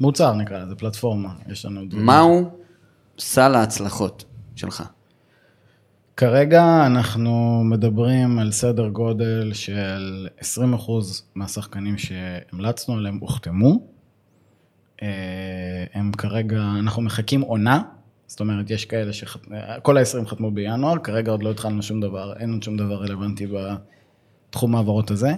מוצר 0.02 0.34
נקרא 0.34 0.60
לזה, 0.60 0.76
פלטפורמה. 0.76 1.30
יש 1.52 1.66
לנו. 1.66 1.82
מהו 1.92 2.50
סל 3.20 3.56
ההצלחות 3.56 4.26
שלך? 4.56 4.84
כרגע 6.18 6.86
אנחנו 6.86 7.64
מדברים 7.64 8.40
על 8.40 8.52
סדר 8.52 8.88
גודל 8.88 9.54
של 9.54 10.28
20% 10.40 10.42
מהשחקנים 11.36 11.98
שהמלצנו 11.98 12.96
עליהם 12.96 13.18
הוחתמו. 13.18 13.88
אה, 15.02 15.08
הם 15.94 16.12
כרגע, 16.12 16.62
אנחנו 16.80 17.02
מחכים 17.02 17.42
עונה, 17.42 17.82
זאת 18.30 18.40
אומרת, 18.40 18.70
יש 18.70 18.86
כאלה 18.86 19.14
שחתמו, 19.14 19.58
כל 19.82 19.98
ה-20 19.98 20.28
חתמו 20.28 20.52
בינואר, 20.52 20.98
כרגע 20.98 21.32
עוד 21.32 21.44
לא 21.44 21.52
התחלנו 21.52 21.84
שום 21.84 22.02
דבר, 22.02 22.34
אין 22.40 22.54
עוד 22.54 22.64
שום 22.64 22.78
דבר 22.78 22.96
רלוונטי 22.96 23.48
בתחום 24.50 24.76
העברות 24.76 25.12
הזה. 25.12 25.30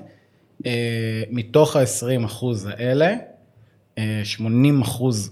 אה, 0.66 1.24
מתוך 1.30 1.76
ה-20% 1.76 2.46
האלה, 2.70 3.16
אה, 3.98 4.22
80% 4.26 5.30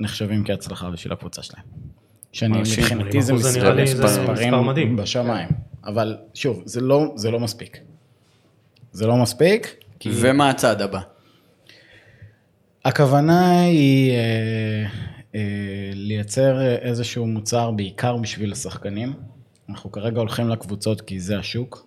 נחשבים 0.00 0.44
כהצלחה 0.44 0.90
בשביל 0.90 1.12
הקבוצה 1.12 1.42
שלהם. 1.42 1.62
שאני 2.32 2.58
מבחינתי 2.58 3.22
זה 3.22 3.32
80% 3.32 3.36
מספרים 3.36 3.84
מספר 3.84 4.62
מדהים. 4.62 4.96
בשמיים. 4.96 5.48
אבל 5.84 6.16
שוב, 6.34 6.62
זה 6.64 6.80
לא, 6.80 7.12
זה 7.16 7.30
לא 7.30 7.40
מספיק. 7.40 7.78
זה 8.92 9.06
לא 9.06 9.16
מספיק, 9.16 9.74
כי 9.98 10.10
ומה 10.12 10.50
הצעד 10.50 10.82
הבא? 10.82 11.00
הכוונה 12.84 13.60
היא 13.60 14.12
אה, 14.12 14.84
לייצר 15.94 16.76
איזשהו 16.76 17.26
מוצר 17.26 17.70
בעיקר 17.70 18.16
בשביל 18.16 18.52
השחקנים. 18.52 19.12
אנחנו 19.68 19.92
כרגע 19.92 20.20
הולכים 20.20 20.48
לקבוצות 20.48 21.00
כי 21.00 21.20
זה 21.20 21.38
השוק, 21.38 21.86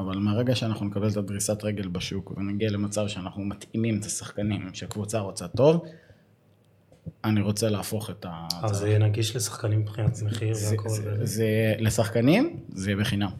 אבל 0.00 0.16
מהרגע 0.18 0.54
שאנחנו 0.54 0.86
נקבל 0.86 1.08
את 1.08 1.16
הדריסת 1.16 1.64
רגל 1.64 1.88
בשוק 1.88 2.32
ונגיע 2.36 2.70
למצב 2.70 3.08
שאנחנו 3.08 3.44
מתאימים 3.44 3.98
את 4.00 4.04
השחקנים, 4.04 4.70
שהקבוצה 4.72 5.18
רוצה 5.18 5.48
טוב, 5.48 5.84
אני 7.24 7.40
רוצה 7.40 7.68
להפוך 7.68 8.10
את 8.10 8.26
ה... 8.28 8.46
אז 8.62 8.76
זה 8.76 8.88
יהיה 8.88 8.98
נגיש 8.98 9.36
לשחקנים 9.36 9.80
מבחינת 9.80 10.22
מחיר 10.22 10.54
זה, 10.54 10.70
והכל. 10.70 10.88
זה, 10.88 11.02
ו- 11.20 11.26
זה, 11.26 11.74
לשחקנים, 11.78 12.60
זה 12.68 12.90
יהיה 12.90 13.00
בחינם. 13.00 13.30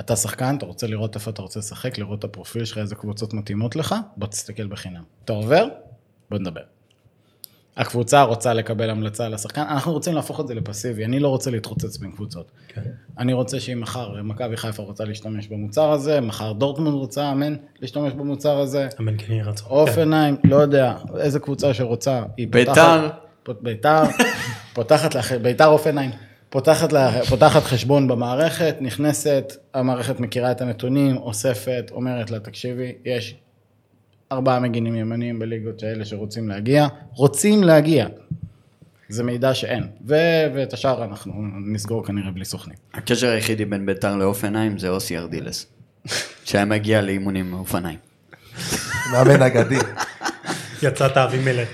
אתה 0.00 0.16
שחקן, 0.16 0.56
אתה 0.56 0.66
רוצה 0.66 0.86
לראות 0.86 1.14
איפה 1.14 1.30
אתה 1.30 1.42
רוצה 1.42 1.58
לשחק, 1.58 1.98
לראות 1.98 2.18
את 2.18 2.24
הפרופיל 2.24 2.64
שלך, 2.64 2.78
איזה 2.78 2.94
קבוצות 2.94 3.34
מתאימות 3.34 3.76
לך, 3.76 3.94
בוא 4.16 4.26
תסתכל 4.26 4.66
בחינם. 4.66 5.02
אתה 5.24 5.32
עובר? 5.32 5.68
בוא 6.30 6.38
נדבר. 6.38 6.62
הקבוצה 7.76 8.22
רוצה 8.22 8.54
לקבל 8.54 8.90
המלצה 8.90 9.28
לשחקן, 9.28 9.60
אנחנו 9.60 9.92
רוצים 9.92 10.14
להפוך 10.14 10.40
את 10.40 10.46
זה 10.48 10.54
לפסיבי, 10.54 11.04
אני 11.04 11.20
לא 11.20 11.28
רוצה 11.28 11.50
להתרוצץ 11.50 11.96
בין 11.96 12.10
קבוצות. 12.10 12.50
כן. 12.68 12.80
אני 13.18 13.32
רוצה 13.32 13.60
שאם 13.60 13.80
מחר 13.80 14.22
מכבי 14.22 14.56
חיפה 14.56 14.82
רוצה 14.82 15.04
להשתמש 15.04 15.46
במוצר 15.46 15.90
הזה, 15.90 16.20
מחר 16.20 16.52
דורטמונד 16.52 16.94
רוצה, 16.94 17.32
אמן, 17.32 17.54
להשתמש 17.80 18.12
במוצר 18.12 18.58
הזה, 18.58 18.88
אמן 19.00 19.14
כן 19.18 19.32
יהי 19.32 19.42
רצון. 19.42 19.86
כן. 19.94 20.00
עיניים, 20.00 20.36
לא 20.44 20.56
יודע, 20.56 20.94
איזה 21.20 21.38
קבוצה 21.40 21.74
שרוצה, 21.74 22.22
היא 22.36 22.48
ביתר. 22.50 22.72
פותחת, 22.74 23.18
פות- 23.42 23.62
ביתר, 23.62 24.02
פותחת 24.74 25.14
לך, 25.14 25.32
ביתר 25.32 25.76
עיניים, 25.84 26.10
פותחת, 26.50 26.92
לה, 26.92 27.24
פותחת 27.24 27.62
חשבון 27.62 28.08
במערכת, 28.08 28.76
נכנסת, 28.80 29.52
המערכת 29.74 30.20
מכירה 30.20 30.50
את 30.52 30.60
הנתונים, 30.60 31.16
אוספת, 31.16 31.90
אומרת 31.92 32.30
לה, 32.30 32.38
תקשיבי, 32.40 32.92
יש 33.04 33.34
ארבעה 34.32 34.60
מגינים 34.60 34.96
ימניים 34.96 35.38
בליגות 35.38 35.82
האלה 35.82 36.04
שרוצים 36.04 36.48
להגיע, 36.48 36.86
רוצים 37.14 37.62
להגיע. 37.62 38.06
זה 39.08 39.24
מידע 39.24 39.54
שאין, 39.54 39.82
ו- 40.06 40.44
ואת 40.54 40.72
השאר 40.72 41.04
אנחנו 41.04 41.32
נסגור 41.72 42.06
כנראה 42.06 42.30
בלי 42.30 42.44
סוכנים. 42.44 42.76
הקשר 42.94 43.28
היחידי 43.28 43.64
בין 43.64 43.86
ביתר 43.86 44.16
לעוף 44.16 44.44
עיניים 44.44 44.78
זה 44.78 44.88
אוסי 44.88 45.18
ארדילס. 45.18 45.66
שהיה 46.44 46.64
מגיע 46.64 47.02
לאימונים 47.02 47.50
מאופניים. 47.50 47.98
מאמן 49.12 49.42
אגדי. 49.42 49.78
יצאת 50.82 51.16
אבימלך. 51.16 51.68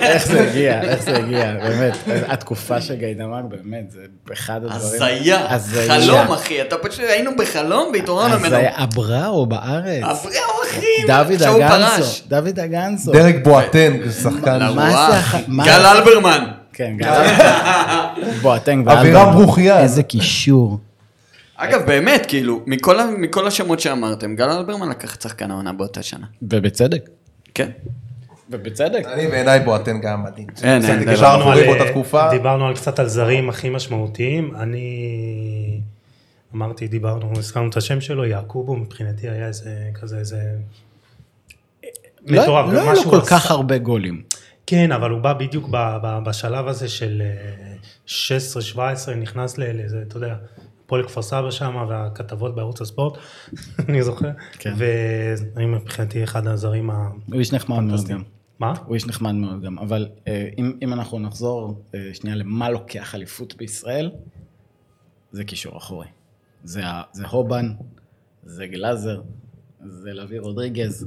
איך 0.00 0.26
זה 0.26 0.40
הגיע, 0.40 0.82
איך 0.82 1.02
זה 1.02 1.16
הגיע, 1.16 1.52
באמת, 1.52 1.96
התקופה 2.28 2.80
של 2.80 2.94
גיידמק, 2.94 3.44
באמת, 3.50 3.90
זה 3.90 4.00
אחד 4.32 4.60
הדברים... 4.64 5.02
הזיה. 5.02 5.58
חלום 5.88 6.32
אחי, 6.32 6.62
אתה 6.62 6.76
פשוט 6.78 7.04
היינו 7.08 7.30
בחלום 7.36 7.92
והתעוררנו 7.92 8.38
ממנו. 8.38 8.56
הזיה, 8.56 8.70
אבראו 8.76 9.46
בארץ. 9.46 10.02
אבריאו 10.02 10.62
אחי, 10.70 11.06
דוד 11.06 11.42
אגנסו. 11.42 12.22
דוד 12.28 12.58
אגנסו. 12.58 13.12
דרק 13.12 13.34
בואטנג, 13.44 14.10
שחקן. 14.22 14.58
גל 15.64 15.86
אלברמן. 15.86 16.44
כן, 16.72 16.96
גל. 16.98 17.26
בואטנג 18.42 18.88
אבירם 18.88 19.14
ואלברמן. 19.14 19.36
ברוכיאן. 19.36 19.78
איזה 19.78 20.02
קישור. 20.02 20.78
אגב, 21.56 21.86
באמת, 21.86 22.26
כאילו, 22.28 22.60
מכל 22.66 22.96
מכל 23.18 23.46
השמות 23.46 23.80
שאמרתם, 23.80 24.34
גל 24.34 24.50
אלברמן 24.50 24.88
לקח 24.88 25.14
את 25.14 25.22
שחקן 25.22 25.50
העונה 25.50 25.72
באותה 25.72 26.02
שנה. 26.02 26.26
ובצדק. 26.42 27.08
כן. 27.54 27.70
ובצדק. 28.50 29.04
אני 29.06 29.26
בעיניי 29.26 29.60
בואטנג 29.60 30.06
היה 30.06 30.16
מדהים. 30.16 30.46
אין, 30.62 30.84
אין, 30.84 30.98
דיברנו 30.98 31.04
קשר 31.04 31.14
דיברנו 31.14 31.42
אחורי 31.42 31.60
על- 31.60 31.66
באותה 31.76 31.90
תקופה. 31.90 32.30
דיברנו 32.30 32.66
על 32.66 32.74
קצת 32.74 32.98
על 32.98 33.08
זרים 33.08 33.48
הכי 33.48 33.68
משמעותיים. 33.70 34.56
אני 34.56 35.80
אמרתי, 36.54 36.88
דיברנו, 36.88 37.32
הזכרנו 37.38 37.68
את 37.70 37.76
השם 37.76 38.00
שלו, 38.00 38.24
יעקובו, 38.24 38.76
מבחינתי 38.76 39.28
היה 39.28 39.46
איזה, 39.46 39.70
כזה 39.94 40.18
איזה... 40.18 40.42
לא 42.26 42.42
מטורף, 42.42 42.72
לא 42.72 42.80
היו 42.80 42.92
לו 43.04 43.10
כל 43.10 43.20
כך 43.20 43.50
הרבה 43.50 43.78
גולים. 43.78 44.22
כן, 44.66 44.92
אבל 44.92 45.10
הוא 45.10 45.20
בא 45.20 45.32
בדיוק 45.32 45.68
ב- 45.70 45.96
ב- 46.02 46.18
בשלב 46.24 46.68
הזה 46.68 46.88
של 46.88 47.22
אה, 48.06 48.06
16-17, 48.06 48.78
נכנס 49.16 49.58
ל- 49.58 49.72
לאיזה, 49.72 50.02
אתה 50.08 50.16
יודע, 50.16 50.34
הפועל 50.84 51.02
כפר 51.02 51.22
סבא 51.22 51.50
שם, 51.50 51.84
והכתבות 51.88 52.54
בערוץ 52.54 52.80
הספורט, 52.80 53.18
אני 53.88 54.02
זוכר. 54.02 54.30
כן. 54.58 54.72
ואני 54.76 55.66
מבחינתי 55.66 56.24
אחד 56.24 56.46
הזרים 56.46 56.90
ה... 56.90 57.08
הוא 57.26 57.38
איש 57.38 57.52
נחמד 57.52 57.80
מאוד. 57.80 58.08
גם. 58.08 58.22
מה? 58.60 58.72
הוא 58.86 58.94
איש 58.94 59.06
נחמד 59.06 59.32
מאוד 59.32 59.62
גם, 59.62 59.78
אבל 59.78 60.08
אה, 60.28 60.48
אם, 60.58 60.72
אם 60.82 60.92
אנחנו 60.92 61.18
נחזור 61.18 61.82
אה, 61.94 62.10
שנייה 62.12 62.36
למה 62.36 62.70
לוקח 62.70 63.14
אליפות 63.14 63.56
בישראל, 63.56 64.10
זה 65.32 65.44
קישור 65.44 65.76
אחורי. 65.76 66.06
זה, 66.64 66.82
זה 67.12 67.26
הובן, 67.26 67.72
זה 68.44 68.66
גלאזר, 68.66 69.20
זה 69.84 70.12
לביא 70.12 70.40
רודריגז, 70.40 71.06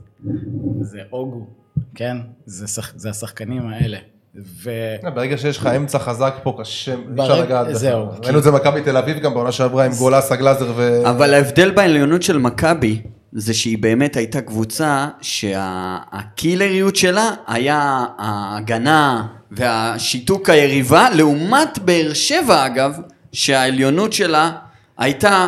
זה 0.81 0.99
אוגו, 1.11 1.47
כן? 1.95 2.17
זה, 2.45 2.67
שח, 2.67 2.93
זה 2.95 3.09
השחקנים 3.09 3.67
האלה. 3.67 3.97
ו... 4.35 4.71
ברגע 5.15 5.37
שיש 5.37 5.57
לך 5.57 5.67
אמצע 5.67 5.99
חזק 5.99 6.33
פה, 6.43 6.57
קשה, 6.59 6.93
אי 6.93 7.21
אפשר 7.21 7.41
לגעת 7.41 7.67
בך. 7.67 7.73
זהו, 7.73 8.09
ראינו 8.23 8.37
את 8.37 8.43
זה 8.43 8.51
במכבי 8.51 8.81
תל 8.81 8.97
אביב 8.97 9.19
גם 9.19 9.33
בעונה 9.33 9.51
שעברה 9.51 9.85
עם 9.85 9.91
גולסה 9.99 10.35
גלאזר 10.35 10.73
ו... 10.75 11.09
אבל 11.09 11.33
ההבדל 11.33 11.71
בעליונות 11.71 12.23
של 12.23 12.37
מכבי, 12.37 13.01
זה 13.35 13.53
שהיא 13.53 13.77
באמת 13.77 14.15
הייתה 14.15 14.41
קבוצה 14.41 15.07
שהקילריות 15.21 16.95
שלה 16.95 17.31
היה 17.47 18.05
ההגנה 18.17 19.27
והשיתוק 19.51 20.49
היריבה, 20.49 21.09
לעומת 21.09 21.79
באר 21.79 22.13
שבע 22.13 22.65
אגב, 22.65 22.97
שהעליונות 23.31 24.13
שלה 24.13 24.51
הייתה 24.97 25.47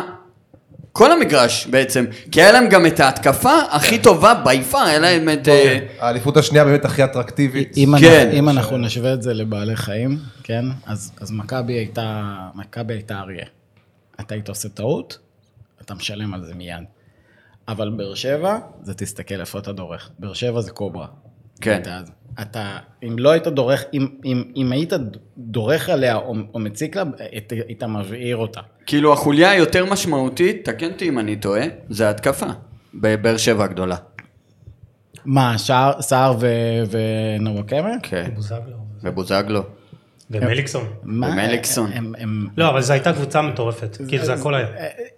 כל 0.92 1.12
המגרש 1.12 1.66
בעצם, 1.66 2.04
כי 2.32 2.42
היה 2.42 2.52
להם 2.52 2.68
גם 2.68 2.86
את 2.86 3.00
ההתקפה 3.00 3.58
הכי 3.70 3.98
טובה 3.98 4.34
ביפר, 4.44 4.78
היה 4.78 4.98
להם 4.98 5.28
את... 5.28 5.48
אה, 5.48 5.78
האליפות 5.98 6.36
השנייה 6.36 6.64
באמת 6.64 6.84
הכי 6.84 7.04
אטרקטיבית. 7.04 7.76
אם, 7.76 7.94
כן. 8.00 8.20
אנחנו, 8.20 8.38
אם 8.38 8.48
אנחנו 8.48 8.78
נשווה 8.78 9.14
את 9.14 9.22
זה 9.22 9.34
לבעלי 9.34 9.76
חיים, 9.76 10.18
כן? 10.42 10.64
אז, 10.86 11.12
אז 11.20 11.30
מכבי 11.30 11.72
הייתה, 11.72 12.36
מכבי 12.54 12.94
הייתה 12.94 13.18
אריה. 13.18 13.46
אתה 14.20 14.34
היית 14.34 14.48
עושה 14.48 14.68
טעות, 14.68 15.18
אתה 15.82 15.94
משלם 15.94 16.34
על 16.34 16.44
זה 16.44 16.54
מיד. 16.54 16.95
אבל 17.68 17.90
באר 17.96 18.14
שבע, 18.14 18.58
זה 18.82 18.94
תסתכל 18.94 19.40
איפה 19.40 19.58
אתה 19.58 19.72
דורך. 19.72 20.10
באר 20.18 20.32
שבע 20.32 20.60
זה 20.60 20.70
קוברה. 20.70 21.06
כן. 21.60 21.80
אתה. 21.82 22.00
אתה, 22.42 22.78
אם 23.02 23.18
לא 23.18 23.30
היית 23.30 23.46
דורך, 23.46 23.84
אם, 23.94 24.06
אם, 24.24 24.44
אם 24.56 24.72
היית 24.72 24.92
דורך 25.38 25.88
עליה 25.88 26.16
או, 26.16 26.34
או 26.54 26.58
מציק 26.58 26.96
לה, 26.96 27.02
היית, 27.18 27.52
היית 27.52 27.82
מבעיר 27.82 28.36
אותה. 28.36 28.60
כאילו 28.86 29.12
החוליה 29.12 29.50
היותר 29.50 29.86
משמעותית, 29.92 30.64
תקן 30.68 30.92
אותי 30.92 31.08
אם 31.08 31.18
אני 31.18 31.36
טועה, 31.36 31.62
זה 31.88 32.10
התקפה. 32.10 32.46
בבאר 32.94 33.36
שבע 33.36 33.64
הגדולה. 33.64 33.96
מה, 35.24 35.58
שער, 35.58 36.02
סער 36.02 36.34
ו- 36.40 36.82
ונוואקמה? 36.90 37.90
כן. 38.02 38.30
בוזגלו. 38.34 38.76
ובוזגלו. 39.02 39.62
ומליקסון. 40.30 40.84
מה, 41.02 41.26
ומליקסון. 41.28 41.92
הם, 41.92 42.14
הם, 42.18 42.46
לא, 42.56 42.68
אבל 42.68 42.82
זו 42.82 42.92
הייתה 42.92 43.12
קבוצה 43.12 43.42
מטורפת. 43.42 43.96
כאילו 44.08 44.24
זה 44.24 44.34
הכל 44.34 44.54
היה. 44.54 44.66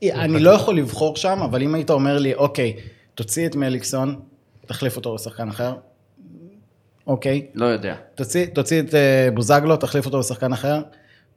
אה, 0.02 0.24
אני 0.24 0.40
לא 0.40 0.50
יכול 0.50 0.76
לבחור 0.76 1.16
שם, 1.16 1.38
אבל 1.42 1.62
אם 1.62 1.74
היית 1.74 1.90
אומר 1.90 2.18
לי, 2.18 2.34
אוקיי, 2.34 2.76
תוציא 3.14 3.46
את 3.46 3.56
מליקסון, 3.56 4.20
תחליף 4.66 4.96
אותו 4.96 5.14
בשחקן 5.14 5.48
אחר, 5.48 5.74
אוקיי, 7.06 7.46
לא 7.54 7.64
יודע. 7.66 7.94
תוציא, 8.14 8.46
תוציא 8.46 8.80
את 8.80 8.94
אה, 8.94 9.28
בוזגלו, 9.34 9.76
תחליף 9.76 10.06
אותו 10.06 10.18
בשחקן 10.18 10.52
אחר, 10.52 10.80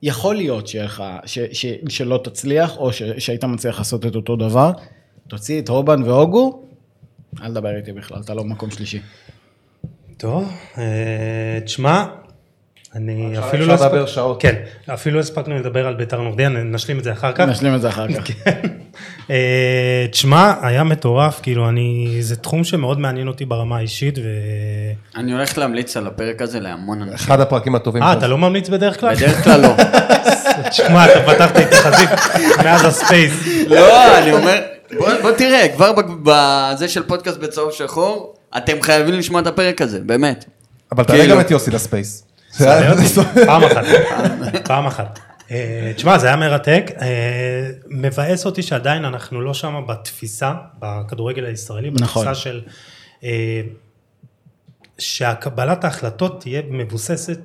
יכול 0.04 0.36
להיות 0.36 0.68
שיהיה 0.68 0.86
לך, 0.86 1.04
ש, 1.26 1.40
ש, 1.40 1.66
שלא 1.88 2.20
תצליח, 2.24 2.78
או 2.78 2.94
ש, 2.94 3.04
שהיית 3.04 3.44
מצליח 3.44 3.78
לעשות 3.78 4.06
את 4.06 4.16
אותו 4.16 4.36
דבר, 4.36 4.72
תוציא 5.28 5.62
את 5.62 5.70
רובן 5.70 6.04
והוגו, 6.04 6.66
אל 7.42 7.52
תדבר 7.52 7.78
איתי 7.78 7.92
בכלל, 7.92 8.22
אתה 8.22 8.34
לא 8.34 8.44
במקום 8.44 8.72
שלישי. 8.72 9.02
טוב, 10.18 10.52
אה, 10.78 11.60
תשמע, 11.66 12.06
אני 12.96 13.40
אפילו 13.40 13.66
לא 13.66 13.74
אפשר 13.74 13.86
לדבר 13.86 14.06
שעות. 14.06 14.42
כן, 14.42 14.56
אפילו 14.94 15.16
לא 15.16 15.22
הספקנו 15.22 15.56
לדבר 15.56 15.88
על 15.88 15.94
ביתר 15.94 16.22
נורדיה, 16.22 16.50
נשלים 16.50 17.00
את 17.00 17.04
זה 17.04 17.12
אחר 17.12 17.32
כך. 17.32 17.40
נשלים 17.40 17.76
את 17.76 17.82
זה 17.82 17.90
אחר 17.90 18.08
כך. 18.08 18.32
אה, 19.30 20.06
תשמע, 20.12 20.54
היה 20.62 20.84
מטורף, 20.84 21.40
כאילו 21.44 21.70
אני, 21.70 22.18
זה 22.20 22.36
תחום 22.36 22.64
שמאוד 22.64 23.00
מעניין 23.00 23.28
אותי 23.28 23.46
ברמה 23.46 23.78
האישית, 23.78 24.18
ו... 24.18 24.22
אני 25.16 25.34
הולך 25.34 25.58
להמליץ 25.58 25.98
על 25.98 26.08
הפרק 26.08 26.42
הזה 26.42 26.60
להמון 26.60 27.02
אנשים. 27.02 27.16
אחד 27.16 27.40
הפרקים 27.40 27.76
הטובים. 27.76 28.04
אה. 28.04 28.14
אתה 28.14 28.28
לא 28.28 28.38
ממליץ 28.38 28.70
בדרך 28.70 29.00
כלל? 29.00 29.16
בדרך 29.16 29.44
כלל 29.44 29.62
לא. 29.62 29.70
תשמע, 30.70 31.06
אתה 31.06 31.34
פתחת 31.34 31.58
איתי 31.58 31.76
חזית 31.76 32.10
מאז 32.64 32.86
הספייס. 32.86 33.34
לא, 33.68 34.18
אני 34.18 34.32
אומר, 34.32 34.62
בוא 35.22 35.32
תראה, 35.32 35.68
כבר 35.76 35.94
ב- 35.94 36.02
בזה 36.24 36.88
של 36.88 37.04
פודקאסט 37.04 37.38
בצהוב 37.38 37.72
שחור, 37.72 38.36
אתם 38.58 38.82
חייבים 38.82 39.14
לשמוע 39.14 39.42
את 39.42 39.48
הפרק 39.48 39.82
הזה, 39.82 40.00
באמת. 40.00 40.46
אבל 40.92 41.04
תעלה 41.04 41.20
כאילו. 41.20 41.36
גם 41.36 41.42
את 41.42 41.52
יוסי 41.52 41.72
לספייס. 41.72 42.24
פעם 43.46 43.64
אחת, 43.64 43.86
פעם 44.66 44.86
אחת. 44.86 45.20
אה, 45.52 45.92
תשמע, 45.96 46.18
זה 46.18 46.28
היה 46.28 46.36
מרתק. 46.36 46.92
אה, 47.02 47.72
מבאס 47.88 48.46
אותי 48.46 48.62
שעדיין 48.64 49.06
אנחנו 49.06 49.42
לא 49.42 49.54
שם 49.54 49.84
בתפיסה, 49.88 50.54
בכדורגל 50.80 51.46
הישראלי, 51.46 51.92
נכון. 51.92 52.26
בתפיסה 52.26 52.36
של... 52.36 52.62
אה, 53.24 53.62
שהקבלת 55.00 55.84
ההחלטות 55.84 56.42
תהיה 56.42 56.62
מבוססת 56.70 57.40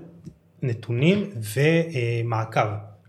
נתונים 0.63 1.31
ומעקב. 1.55 2.61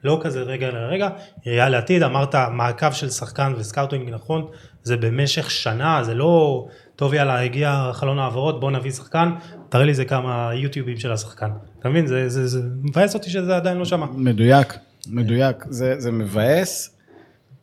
לא 0.04 0.20
כזה 0.24 0.42
רגע 0.42 0.70
לרגע, 0.70 1.10
ראייה 1.46 1.70
לעתיד, 1.70 2.04
אמרת 2.04 2.36
מעקב 2.36 2.92
של 2.92 3.10
שחקן 3.10 3.54
וסקאוטינג 3.58 4.10
נכון, 4.10 4.48
זה 4.84 4.98
במשך 4.98 5.52
שנה, 5.52 6.04
זה 6.04 6.14
לא 6.14 6.66
טוב 6.96 7.14
יאללה 7.14 7.42
הגיע 7.42 7.90
חלון 7.94 8.20
העברות 8.20 8.60
בוא 8.60 8.72
נביא 8.72 8.92
שחקן, 8.92 9.32
תראה 9.70 9.86
לי 9.86 9.94
זה 9.94 10.06
כמה 10.06 10.52
יוטיובים 10.54 10.98
של 10.98 11.12
השחקן, 11.12 11.50
אתה 11.80 11.90
מבין? 11.90 12.08
זה, 12.08 12.30
זה, 12.30 12.48
זה 12.48 12.62
מבאס 12.82 13.16
אותי 13.16 13.30
שזה 13.30 13.56
עדיין 13.56 13.78
לא 13.78 13.86
שמה. 13.86 14.06
מדויק, 14.14 14.74
מדויק. 15.08 15.66
זה, 15.70 16.00
זה 16.00 16.12
מבאס, 16.12 16.98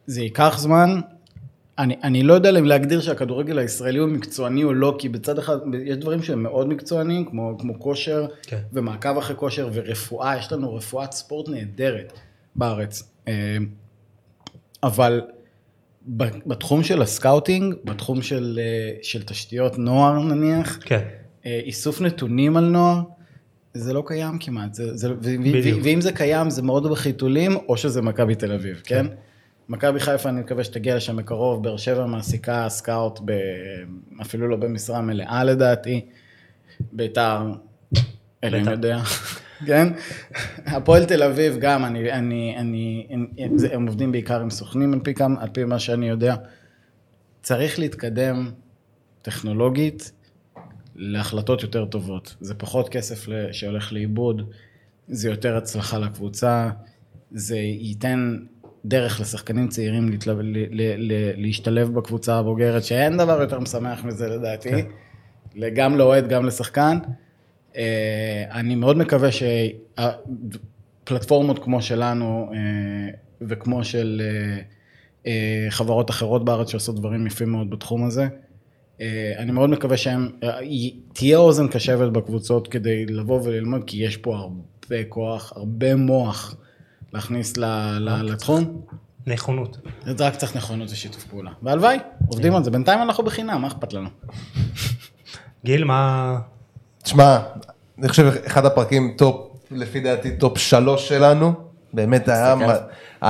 זה 0.07 0.23
ייקח 0.23 0.59
זמן. 0.59 1.01
אני, 1.79 1.97
אני 2.03 2.23
לא 2.23 2.35
יודע 2.35 2.59
אם 2.59 2.65
להגדיר 2.65 3.01
שהכדורגל 3.01 3.59
הישראלי 3.59 3.99
הוא 3.99 4.09
מקצועני 4.09 4.65
או 4.65 4.73
לא, 4.73 4.97
כי 4.99 5.09
בצד 5.09 5.39
אחד, 5.39 5.59
יש 5.85 5.97
דברים 5.97 6.23
שהם 6.23 6.43
מאוד 6.43 6.69
מקצוענים, 6.69 7.25
כמו, 7.25 7.59
כמו 7.59 7.81
כושר, 7.81 8.27
כן. 8.43 8.61
ומעקב 8.73 9.19
אחרי 9.19 9.37
כושר 9.37 9.69
ורפואה, 9.73 10.39
יש 10.39 10.53
לנו 10.53 10.75
רפואת 10.75 11.13
ספורט 11.13 11.49
נהדרת 11.49 12.13
בארץ. 12.57 13.03
אה, 13.29 13.57
אבל 14.83 15.21
בתחום 16.47 16.83
של 16.83 17.03
הסקאוטינג, 17.03 17.75
בתחום 17.85 18.23
של, 18.23 18.61
אה, 18.63 18.97
של 19.03 19.23
תשתיות 19.23 19.79
נוער 19.79 20.19
נניח, 20.19 20.79
כן, 20.85 21.03
איסוף 21.47 22.01
נתונים 22.01 22.57
על 22.57 22.65
נוער, 22.65 23.01
זה 23.75 23.93
לא 23.93 24.03
קיים 24.07 24.39
כמעט, 24.41 24.75
זה, 24.75 24.97
זה, 24.97 25.13
ו-. 25.13 25.17
ואם 25.83 26.01
זה 26.01 26.13
קיים 26.13 26.51
זה 26.51 26.63
מאוד 26.63 26.91
בחיתולים, 26.91 27.57
או 27.69 27.77
שזה 27.77 28.03
מכבי 28.03 28.35
תל 28.35 28.53
אביב, 28.53 28.81
כן? 28.85 29.07
מכבי 29.69 30.01
חיפה 30.01 30.29
אני 30.29 30.41
מקווה 30.41 30.65
שתגיע 30.65 30.97
לשם 30.97 31.17
בקרוב, 31.17 31.63
באר 31.65 31.77
שבע 31.77 32.07
מעסיקה 32.07 32.67
סקאוט, 32.69 33.21
ב, 33.25 33.33
אפילו 34.23 34.49
לא 34.49 34.57
במשרה 34.57 35.01
מלאה 35.01 35.45
לדעתי, 35.45 36.01
ביתר, 36.93 37.53
אלוהים 38.45 38.69
יודע, 38.69 38.99
כן? 39.67 39.89
הפועל 40.67 41.05
תל 41.05 41.23
אביב 41.23 41.57
גם, 41.61 41.85
אני, 41.85 42.13
אני, 42.13 42.55
אני, 42.59 43.07
אני, 43.11 43.59
זה- 43.59 43.75
הם 43.75 43.87
עובדים 43.87 44.13
בעיקר 44.13 44.41
עם 44.41 44.51
סוכנים 44.51 44.93
על 44.93 45.01
פי, 45.01 45.15
כמה- 45.15 45.43
על 45.43 45.49
פי 45.53 45.65
מה 45.65 45.79
שאני 45.79 46.09
יודע. 46.09 46.37
צריך 47.43 47.79
להתקדם 47.79 48.51
טכנולוגית 49.23 50.13
להחלטות 50.97 51.63
יותר 51.63 51.85
טובות. 51.85 52.37
זה 52.41 52.55
פחות 52.55 52.89
כסף 52.89 53.27
שהולך 53.53 53.93
לאיבוד, 53.93 54.43
זה 55.09 55.29
יותר 55.29 55.57
הצלחה 55.57 55.99
לקבוצה, 55.99 56.71
זה 57.31 57.57
ייתן 57.57 58.39
דרך 58.85 59.21
לשחקנים 59.21 59.69
צעירים 59.69 60.09
להתלו... 60.09 60.35
ל... 60.43 60.57
ל... 60.71 60.83
ל... 60.97 61.13
להשתלב 61.37 61.95
בקבוצה 61.95 62.39
הבוגרת, 62.39 62.85
שאין 62.85 63.17
דבר 63.17 63.41
יותר 63.41 63.61
משמח 63.61 64.05
מזה 64.05 64.29
לדעתי, 64.29 64.71
כן. 64.71 64.87
גם 65.75 65.97
לאוהד, 65.97 66.29
גם 66.29 66.47
לשחקן. 66.47 66.99
אה, 67.77 68.45
אני 68.51 68.75
מאוד 68.75 68.97
מקווה 68.97 69.29
שפלטפורמות 71.05 71.65
כמו 71.65 71.83
שלנו 71.83 72.51
אה, 72.55 72.59
וכמו 73.41 73.85
של 73.85 74.23
אה, 75.27 75.67
חברות 75.71 76.11
אחרות 76.11 76.45
בארץ 76.45 76.69
שעושות 76.71 76.97
דברים 76.97 77.27
יפים 77.27 77.51
מאוד 77.51 77.71
בתחום 77.71 78.07
הזה, 78.07 78.29
אני 79.39 79.53
מאוד 79.53 79.71
מקווה 79.71 79.97
שהם, 79.97 80.29
אה, 80.43 80.59
תהיה 81.13 81.39
אוזן 81.39 81.69
קשבת 81.69 82.13
בקבוצות 82.13 82.69
כדי 82.69 83.07
לבוא 83.07 83.41
וללמוד, 83.45 83.83
כי 83.87 83.97
יש 83.97 84.17
פה 84.17 84.37
הרבה 84.37 85.05
כוח, 85.09 85.53
הרבה 85.57 85.95
מוח 85.97 86.55
להכניס 87.13 87.57
ל- 87.57 87.65
ל- 87.99 88.23
לתחום. 88.33 88.81
נכונות. 89.27 89.79
זה 90.07 90.27
רק 90.27 90.37
צריך 90.37 90.57
נכונות 90.57 90.91
ושיתוף 90.91 91.25
פעולה. 91.25 91.51
והלוואי, 91.63 91.99
עובדים 92.29 92.55
על 92.55 92.65
זה. 92.65 92.71
בינתיים 92.71 93.03
אנחנו 93.03 93.25
בחינם, 93.25 93.61
מה 93.63 93.69
אכפת 93.69 93.93
לנו? 93.93 94.09
גיל, 95.65 95.85
מה... 95.85 96.39
תשמע, 97.03 97.39
אני 97.99 98.09
חושב 98.09 98.33
אחד 98.47 98.67
הפרקים 98.67 99.15
טופ, 99.19 99.51
לפי 99.71 100.01
דעתי 100.01 100.37
טופ 100.37 100.59
שלוש 100.59 101.09
שלנו, 101.09 101.53
באמת 101.93 102.29
היה, 102.29 102.55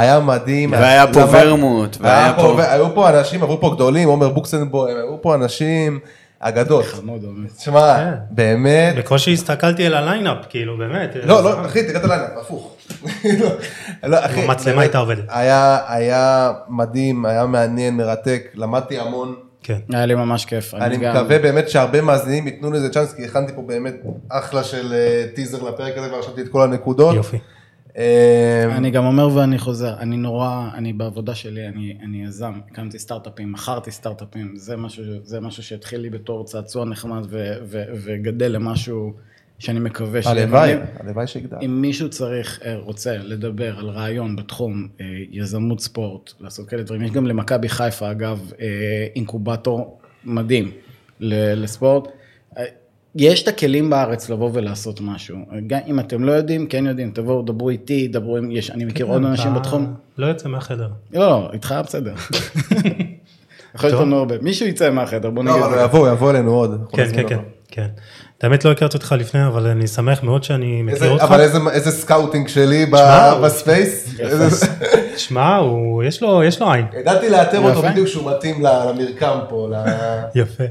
היה 0.00 0.20
מדהים. 0.20 0.72
והיה 0.72 1.12
פה 1.12 1.20
ורמוט, 1.30 1.96
והיה 2.00 2.24
היה 2.24 2.34
פה- 2.34 2.62
היו 2.72 2.94
פה 2.94 3.10
אנשים, 3.10 3.42
עברו 3.42 3.60
פה 3.60 3.70
גדולים, 3.74 4.08
עומר 4.08 4.28
בוקסנבוים, 4.28 4.96
היו 4.96 5.22
פה 5.22 5.34
אנשים, 5.34 5.98
אגדות. 6.40 6.84
חמוד, 6.84 7.22
באמת. 7.22 7.50
תשמע, 7.56 7.96
כן. 7.96 8.10
באמת, 8.30 8.96
בקושי 8.96 9.32
הסתכלתי 9.32 9.86
על 9.86 9.94
ה 9.94 9.99
lineup, 9.99 10.36
כאילו, 10.48 10.78
באמת. 10.78 11.10
לא, 11.24 11.44
לא, 11.44 11.66
אחי, 11.66 11.82
תראה 11.86 11.96
את 12.00 12.04
הלילה, 12.04 12.26
הפוך. 12.40 12.76
לא, 14.04 14.26
אחי, 14.26 14.40
המצלמה 14.40 14.82
הייתה 14.82 14.98
עובדת. 14.98 15.24
היה, 15.28 15.78
היה 15.88 16.52
מדהים, 16.68 17.26
היה 17.26 17.46
מעניין, 17.46 17.96
מרתק, 17.96 18.42
למדתי 18.54 18.98
המון. 18.98 19.34
כן. 19.62 19.78
היה 19.92 20.06
לי 20.06 20.14
ממש 20.14 20.44
כיף. 20.44 20.74
אני 20.74 20.96
מקווה 20.96 21.38
באמת 21.38 21.68
שהרבה 21.68 22.00
מאזינים 22.00 22.46
ייתנו 22.46 22.72
לזה 22.72 22.88
צ'אנס, 22.90 23.12
כי 23.14 23.24
הכנתי 23.24 23.52
פה 23.54 23.62
באמת 23.66 23.94
אחלה 24.28 24.64
של 24.64 24.92
אה, 24.92 25.24
טיזר 25.34 25.62
לפרק 25.68 25.92
הזה, 25.98 26.14
ורשמתי 26.14 26.40
את 26.40 26.48
כל 26.48 26.62
הנקודות. 26.62 27.14
יופי. 27.16 27.38
אה, 27.98 28.76
אני 28.76 28.90
גם 28.90 29.04
אומר 29.04 29.36
ואני 29.36 29.58
חוזר, 29.58 29.98
אני 29.98 30.16
נורא, 30.16 30.68
אני 30.74 30.92
בעבודה 30.92 31.34
שלי, 31.34 31.68
אני, 31.68 31.98
אני 32.02 32.24
יזם, 32.24 32.52
הקמתי 32.70 32.98
סטארט-אפים, 32.98 33.52
מכרתי 33.52 33.90
סטארט-אפים, 33.90 34.52
זה 34.56 34.76
משהו, 34.76 35.04
זה 35.22 35.40
משהו 35.40 35.62
שהתחיל 35.62 36.00
לי 36.00 36.10
בתור 36.10 36.44
צעצוע 36.44 36.84
נחמד 36.84 37.26
ו, 37.28 37.54
ו, 37.64 37.82
וגדל 37.94 38.52
למשהו 38.52 39.12
שאני 39.58 39.80
מקווה 39.80 40.22
שיהיה 40.22 40.42
הלוואי. 40.42 40.72
הלוואי 41.00 41.26
שיגדל. 41.26 41.56
אם 41.64 41.80
מישהו 41.80 42.10
צריך, 42.10 42.60
אה, 42.64 42.76
רוצה 42.76 43.16
לדבר 43.16 43.78
על 43.78 43.88
רעיון 43.88 44.36
בתחום 44.36 44.88
אה, 45.00 45.06
יזמות 45.30 45.80
ספורט, 45.80 46.32
לעשות 46.40 46.68
כאלה 46.68 46.82
דברים, 46.82 47.02
יש 47.02 47.10
גם 47.10 47.26
למכבי 47.26 47.68
חיפה 47.68 48.10
אגב 48.10 48.52
אה, 48.60 49.06
אינקובטור 49.16 49.98
מדהים 50.24 50.70
לספורט. 51.20 52.08
יש 53.16 53.42
את 53.42 53.48
הכלים 53.48 53.90
בארץ 53.90 54.30
לבוא 54.30 54.50
ולעשות 54.52 55.00
משהו. 55.00 55.36
גם 55.66 55.78
אם 55.86 56.00
אתם 56.00 56.24
לא 56.24 56.32
יודעים, 56.32 56.66
כן 56.66 56.86
יודעים, 56.86 57.10
תבואו, 57.10 57.42
דברו 57.42 57.70
איתי, 57.70 58.08
דברו 58.08 58.36
עם, 58.36 58.50
יש, 58.50 58.70
אני 58.70 58.84
מכיר 58.84 59.06
עוד 59.06 59.22
כן, 59.22 59.26
אנשים 59.28 59.52
אתה 59.52 59.60
בתחום. 59.60 59.94
לא 60.18 60.26
יוצא 60.26 60.48
מהחדר. 60.48 60.88
לא, 61.12 61.20
לא, 61.20 61.50
איתך 61.52 61.74
בסדר. 61.84 62.14
יכול 63.74 63.90
להיות 63.90 64.00
לנו 64.02 64.16
הרבה. 64.18 64.34
מישהו 64.42 64.66
יצא 64.66 64.90
מהחדר, 64.90 65.30
בוא 65.30 65.42
נגיד. 65.42 65.56
לא, 65.56 65.66
אבל 65.66 65.84
יבוא, 65.84 66.08
יבוא 66.08 66.30
אלינו 66.30 66.54
עוד. 66.54 66.84
כן, 66.92 67.06
כן, 67.06 67.28
כן, 67.28 67.34
אותו. 67.34 67.48
כן. 67.68 67.86
את 68.38 68.44
האמת 68.44 68.64
לא 68.64 68.70
הכרתי 68.70 68.96
אותך 68.96 69.14
לפני, 69.18 69.46
אבל 69.46 69.66
אני 69.66 69.86
שמח 69.86 70.22
מאוד 70.22 70.44
שאני 70.44 70.82
מכיר 70.82 71.10
אותך. 71.10 71.22
אבל 71.22 71.40
איזה- 71.40 71.90
סקאוטינג 71.90 72.48
שלי 72.48 72.86
ב 73.42 73.52
space. 73.52 74.14
שמע, 75.16 75.60
יש 76.06 76.22
לו, 76.22 76.42
יש 76.42 76.60
לו 76.60 76.72
עין. 76.72 76.86
ידעתי 77.00 77.30
לאתר 77.30 77.60
אותו. 77.60 77.82
בדיוק 77.82 78.06
שהוא 78.08 78.30
מתאים 78.30 78.66
ל- 78.66 78.68
למרקם 78.88 79.38
פה. 79.48 79.68
יפה. 80.34 80.64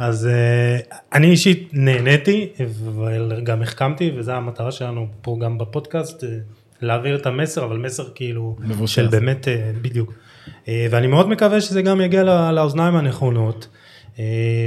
אז 0.00 0.28
אה, 0.28 0.94
אני 1.12 1.30
אישית 1.30 1.70
נהניתי, 1.72 2.48
אבל 2.88 3.40
גם 3.44 3.62
החכמתי, 3.62 4.12
וזו 4.16 4.32
המטרה 4.32 4.72
שלנו 4.72 5.06
פה 5.22 5.36
גם 5.40 5.58
בפודקאסט, 5.58 6.22
אה, 6.22 6.26
להעביר 6.82 7.16
את 7.16 7.26
המסר, 7.26 7.64
אבל 7.64 7.76
מסר 7.76 8.04
כאילו, 8.14 8.56
מבוסס. 8.60 8.94
של 8.94 9.06
באמת, 9.06 9.44
אה, 9.44 9.48
בדיוק. 9.82 10.12
ואני 10.90 11.06
מאוד 11.06 11.28
מקווה 11.28 11.60
שזה 11.60 11.82
גם 11.82 12.00
יגיע 12.00 12.22
לא, 12.22 12.50
לאוזניים 12.50 12.96
הנכונות. 12.96 13.68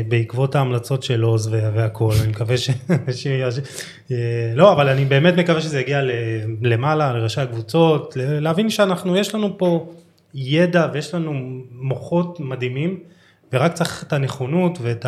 בעקבות 0.08 0.56
ההמלצות 0.56 1.04
של 1.04 1.22
עוז 1.22 1.48
וה- 1.48 1.72
והכל, 1.74 2.12
אני 2.22 2.32
מקווה 2.32 2.58
ש... 2.58 2.70
ש... 3.12 3.28
לא, 4.56 4.74
אבל 4.74 4.90
אני 4.90 5.06
באמת 5.06 5.34
מקווה 5.34 5.62
שזה 5.62 5.80
יגיע 5.80 6.02
למעלה, 6.62 7.14
לראשי 7.14 7.42
הקבוצות, 7.42 8.18
להבין 8.18 8.70
שאנחנו, 8.70 9.18
יש 9.18 9.36
לנו 9.36 9.58
פה 9.58 9.94
ידע 10.34 10.88
ויש 10.94 11.14
לנו 11.14 11.34
מוחות 11.72 12.40
מדהימים, 12.40 13.00
ורק 13.54 13.74
צריך 13.74 14.04
את 14.08 14.14
הנכונות 14.14 14.78
ואת 14.82 15.06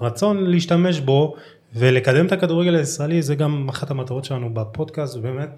הרצון 0.00 0.44
להשתמש 0.50 1.00
בו 1.00 1.34
ולקדם 1.74 2.26
את 2.26 2.32
הכדורגל 2.32 2.74
הישראלי, 2.74 3.22
זה 3.22 3.34
גם 3.34 3.68
אחת 3.68 3.90
המטרות 3.90 4.24
שלנו 4.24 4.54
בפודקאסט, 4.54 5.16
ובאמת 5.16 5.48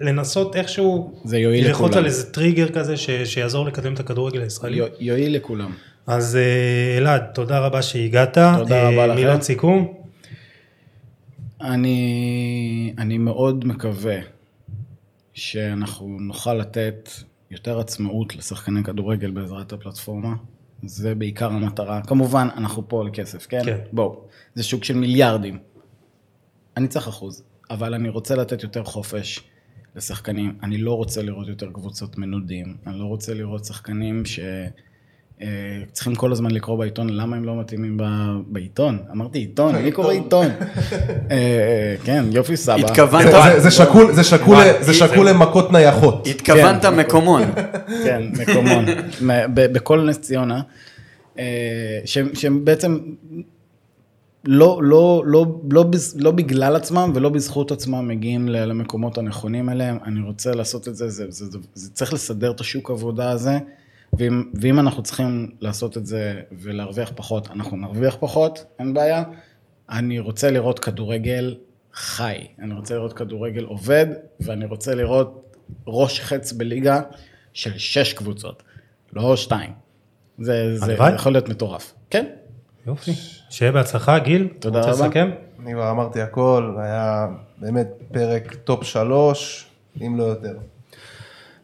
לנסות 0.00 0.56
איכשהו 0.56 1.20
זה 1.24 1.38
יועיל 1.38 1.66
ללחוץ 1.66 1.86
לכולם. 1.86 1.98
על 1.98 2.06
איזה 2.06 2.32
טריגר 2.32 2.68
כזה 2.68 2.96
ש, 2.96 3.10
שיעזור 3.10 3.66
לקדם 3.66 3.94
את 3.94 4.00
הכדורגל 4.00 4.40
הישראלי. 4.40 4.76
יוע- 4.76 4.88
יועיל 5.00 5.36
לכולם. 5.36 5.70
אז 6.06 6.36
אה, 6.36 6.98
אלעד, 6.98 7.22
תודה 7.34 7.58
רבה 7.58 7.82
שהגעת. 7.82 8.34
תודה 8.58 8.88
רבה 8.88 8.98
אה, 9.00 9.06
לכם. 9.06 9.16
מילות 9.16 9.42
סיכום. 9.42 9.94
אני, 11.60 12.94
אני 12.98 13.18
מאוד 13.18 13.64
מקווה 13.66 14.16
שאנחנו 15.34 16.16
נוכל 16.20 16.54
לתת 16.54 17.10
יותר 17.50 17.80
עצמאות 17.80 18.36
לשחקני 18.36 18.84
כדורגל 18.84 19.30
בעזרת 19.30 19.72
הפלטפורמה. 19.72 20.34
זה 20.82 21.14
בעיקר 21.14 21.46
המטרה. 21.46 22.02
כמובן, 22.02 22.48
אנחנו 22.56 22.88
פה 22.88 23.04
לכסף, 23.04 23.46
כן? 23.46 23.64
כן. 23.64 23.78
בואו, 23.92 24.24
זה 24.54 24.62
שוק 24.62 24.84
של 24.84 24.96
מיליארדים. 24.96 25.58
אני 26.76 26.88
צריך 26.88 27.08
אחוז, 27.08 27.42
אבל 27.70 27.94
אני 27.94 28.08
רוצה 28.08 28.36
לתת 28.36 28.62
יותר 28.62 28.84
חופש 28.84 29.40
לשחקנים. 29.96 30.58
אני 30.62 30.78
לא 30.78 30.94
רוצה 30.94 31.22
לראות 31.22 31.48
יותר 31.48 31.70
קבוצות 31.72 32.18
מנודים. 32.18 32.76
אני 32.86 32.98
לא 32.98 33.04
רוצה 33.04 33.34
לראות 33.34 33.64
שחקנים 33.64 34.24
ש... 34.24 34.40
אה, 35.42 35.46
צריכים 35.92 36.14
כל 36.14 36.32
הזמן 36.32 36.50
לקרוא 36.50 36.78
בעיתון, 36.78 37.08
למה 37.08 37.36
הם 37.36 37.44
לא 37.44 37.60
מתאימים 37.60 37.96
ב- 37.96 38.04
בעיתון? 38.46 38.98
אמרתי 39.12 39.38
עיתון, 39.38 39.76
מי 39.76 39.92
קורא 39.92 40.12
עיתון? 40.12 40.46
אה, 40.46 40.52
אה, 41.30 41.94
כן, 42.04 42.24
יופי 42.32 42.56
סבא. 42.56 42.74
התכוונת, 42.74 43.30
זה- 43.58 43.70
זה 44.82 44.94
שקול- 44.94 45.28
למכות 45.28 45.72
נייחות. 45.72 46.26
התכוונת 46.26 46.82
כן. 46.82 46.96
מקומון. 46.96 47.42
כן, 48.04 48.22
מקומון, 48.38 48.84
בכל 49.54 50.00
נס 50.08 50.18
ציונה, 50.18 50.60
שהם 52.34 52.64
בעצם 52.64 52.98
לא, 54.44 54.80
לא, 54.82 55.22
לא, 55.26 55.46
לא, 55.70 55.84
לא 56.16 56.30
בגלל 56.30 56.76
עצמם 56.76 57.12
ולא 57.14 57.28
בזכות 57.28 57.72
עצמם 57.72 58.08
מגיעים 58.08 58.48
למקומות 58.48 59.18
הנכונים 59.18 59.68
אליהם, 59.70 59.98
אני 60.06 60.20
רוצה 60.20 60.54
לעשות 60.54 60.88
את 60.88 60.96
זה, 60.96 61.08
זה, 61.08 61.24
זה, 61.28 61.44
זה, 61.46 61.58
זה 61.74 61.90
צריך 61.90 62.12
לסדר 62.12 62.50
את 62.50 62.60
השוק 62.60 62.90
עבודה 62.90 63.30
הזה, 63.30 63.58
ואם, 64.18 64.44
ואם 64.60 64.80
אנחנו 64.80 65.02
צריכים 65.02 65.50
לעשות 65.60 65.96
את 65.96 66.06
זה 66.06 66.40
ולהרוויח 66.52 67.12
פחות, 67.16 67.50
אנחנו 67.50 67.76
נרוויח 67.76 68.16
פחות, 68.20 68.64
אין 68.78 68.94
בעיה. 68.94 69.22
אני 69.90 70.18
רוצה 70.18 70.50
לראות 70.50 70.78
כדורגל 70.78 71.56
חי, 71.94 72.46
אני 72.58 72.74
רוצה 72.74 72.94
לראות 72.94 73.12
כדורגל 73.12 73.64
עובד, 73.64 74.06
ואני 74.40 74.64
רוצה 74.64 74.94
לראות 74.94 75.56
ראש 75.86 76.20
חץ 76.20 76.52
בליגה 76.52 77.00
של 77.52 77.78
שש 77.78 78.12
קבוצות, 78.12 78.62
לא 79.12 79.36
שתיים. 79.36 79.72
זה, 80.38 80.78
זה. 80.78 80.92
יכול 81.14 81.32
להיות 81.32 81.48
מטורף. 81.48 81.94
כן, 82.10 82.26
יופי. 82.86 83.12
שיהיה 83.50 83.72
בהצלחה, 83.72 84.18
גיל. 84.18 84.48
תודה 84.58 84.78
רוצה 84.78 84.90
רבה. 84.90 85.06
לסכם? 85.06 85.30
אני 85.62 85.72
כבר 85.72 85.90
אמרתי 85.90 86.20
הכל, 86.20 86.76
היה 86.78 87.26
באמת 87.58 87.88
פרק 88.12 88.54
top 88.54 88.84
שלוש, 88.84 89.66
אם 90.06 90.18
לא 90.18 90.24
יותר. 90.24 90.58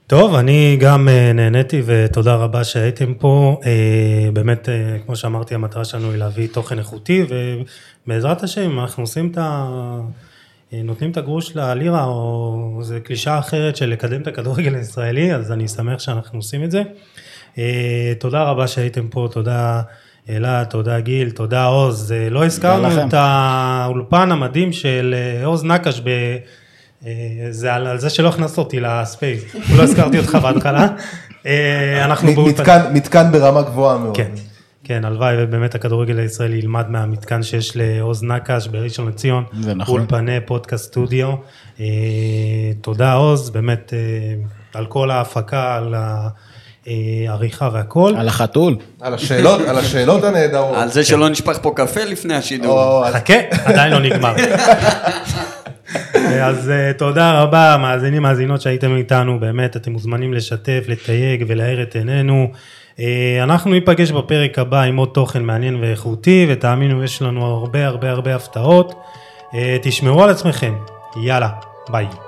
טוב, 0.09 0.35
אני 0.35 0.77
גם 0.81 1.09
אה, 1.09 1.33
נהניתי 1.33 1.83
ותודה 1.87 2.35
רבה 2.35 2.65
שהייתם 2.65 3.15
פה. 3.15 3.61
אה, 3.67 4.31
באמת, 4.33 4.69
אה, 4.69 4.97
כמו 5.07 5.17
שאמרתי, 5.17 5.55
המטרה 5.55 5.85
שלנו 5.85 6.11
היא 6.11 6.19
להביא 6.19 6.49
תוכן 6.53 6.79
איכותי, 6.79 7.27
ובעזרת 8.07 8.43
השם, 8.43 8.81
אנחנו 8.81 9.03
עושים 9.03 9.31
את 9.31 9.39
ה... 9.39 10.01
נותנים 10.73 11.11
את 11.11 11.17
הגרוש 11.17 11.57
ללירה, 11.57 12.05
או 12.05 12.79
זו 12.83 12.95
קלישה 13.05 13.39
אחרת 13.39 13.77
של 13.77 13.89
לקדם 13.89 14.23
את 14.23 14.27
הכדורגל 14.27 14.75
הישראלי, 14.75 15.35
אז 15.35 15.53
אני 15.53 15.69
שמח 15.69 15.99
שאנחנו 15.99 16.39
עושים 16.39 16.65
את 16.65 16.71
זה. 16.71 16.83
תודה 18.19 18.43
רבה 18.43 18.67
שהייתם 18.67 19.09
פה, 19.09 19.29
תודה 19.33 19.83
אלעד, 20.29 20.67
תודה 20.67 21.01
גיל, 21.01 21.31
תודה 21.31 21.65
עוז. 21.65 22.15
לא 22.31 22.45
הזכרנו. 22.45 23.07
את 23.07 23.15
האולפן 23.15 24.33
המדהים 24.33 24.73
של 24.73 25.15
עוז 25.45 25.65
נקש 25.65 26.01
ב... 26.05 26.37
אה, 27.07 27.13
זה 27.51 27.75
על, 27.75 27.87
על 27.87 27.99
זה 28.01 28.11
שלא 28.11 28.29
הכנסת 28.29 28.59
אותי 28.59 28.81
לספייס, 28.81 29.43
לא 29.77 29.83
הזכרתי 29.83 30.19
אותך 30.19 30.39
בהתחלה. 30.43 30.89
אה, 31.47 32.05
אנחנו 32.05 32.33
באולפן, 32.35 32.63
מתקן- 32.63 32.93
מתקן 32.95 33.33
ברמה 33.33 33.63
גבוהה 33.63 33.99
מאוד. 33.99 34.17
כן, 34.17 34.31
כן, 34.85 35.05
הלוואי 35.05 35.35
ובאמת 35.39 35.75
הכדורגל 35.75 36.19
הישראלי 36.19 36.57
ילמד 36.57 36.91
מהמתקן 36.91 37.43
שיש 37.43 37.73
לעוז 37.77 38.23
נקש 38.23 38.67
בראשון 38.69 39.09
לציון, 39.09 39.45
זה 39.61 39.75
נכון. 39.75 40.01
אולפני 40.01 40.39
פודקאסט 40.47 40.85
סטודיו. 40.85 41.33
אה, 41.81 41.85
תודה 42.81 43.13
עוז, 43.13 43.51
באמת 43.51 43.93
על 44.75 44.87
כל 44.87 45.11
ההפקה, 45.11 45.75
על 45.77 45.95
העריכה 46.87 47.69
והכל. 47.73 48.15
על 48.19 48.29
החתול. 48.29 48.77
על 49.01 49.15
השאלות, 49.15 49.61
על 49.69 49.79
השאלות 49.79 50.25
הנהדרות. 50.25 50.77
על 50.77 50.89
זה 50.89 51.05
שלא 51.05 51.29
נשפך 51.29 51.59
פה 51.63 51.73
קפה 51.77 52.05
לפני 52.05 52.35
השידור. 52.35 53.11
חכה, 53.13 53.35
עדיין 53.65 53.93
לא 53.93 53.99
נגמר. 54.01 54.35
אז 56.27 56.71
אה, 56.71 56.93
תודה 56.93 57.41
רבה, 57.43 57.77
מאזינים, 57.81 58.23
מאזינות 58.23 58.61
שהייתם 58.61 58.97
איתנו, 58.97 59.41
באמת, 59.41 59.77
אתם 59.77 59.93
מוזמנים 59.93 60.35
לשתף, 60.35 60.85
לתייג 60.89 61.45
ולהאיר 61.49 61.83
את 61.83 61.97
עינינו. 61.97 62.51
אה, 63.01 63.41
אנחנו 63.43 63.71
ניפגש 63.71 64.11
בפרק 64.11 64.59
הבא 64.59 64.83
עם 64.83 64.97
עוד 64.97 65.09
תוכן 65.15 65.43
מעניין 65.43 65.77
ואיכותי, 65.81 66.47
ותאמינו, 66.49 67.05
יש 67.05 67.23
לנו 67.23 67.45
הרבה 67.47 67.87
הרבה 67.87 68.11
הרבה 68.11 68.35
הפתעות. 68.35 68.95
אה, 69.55 69.77
תשמרו 69.83 70.25
על 70.25 70.31
עצמכם, 70.31 70.75
יאללה, 71.17 71.49
ביי. 71.89 72.26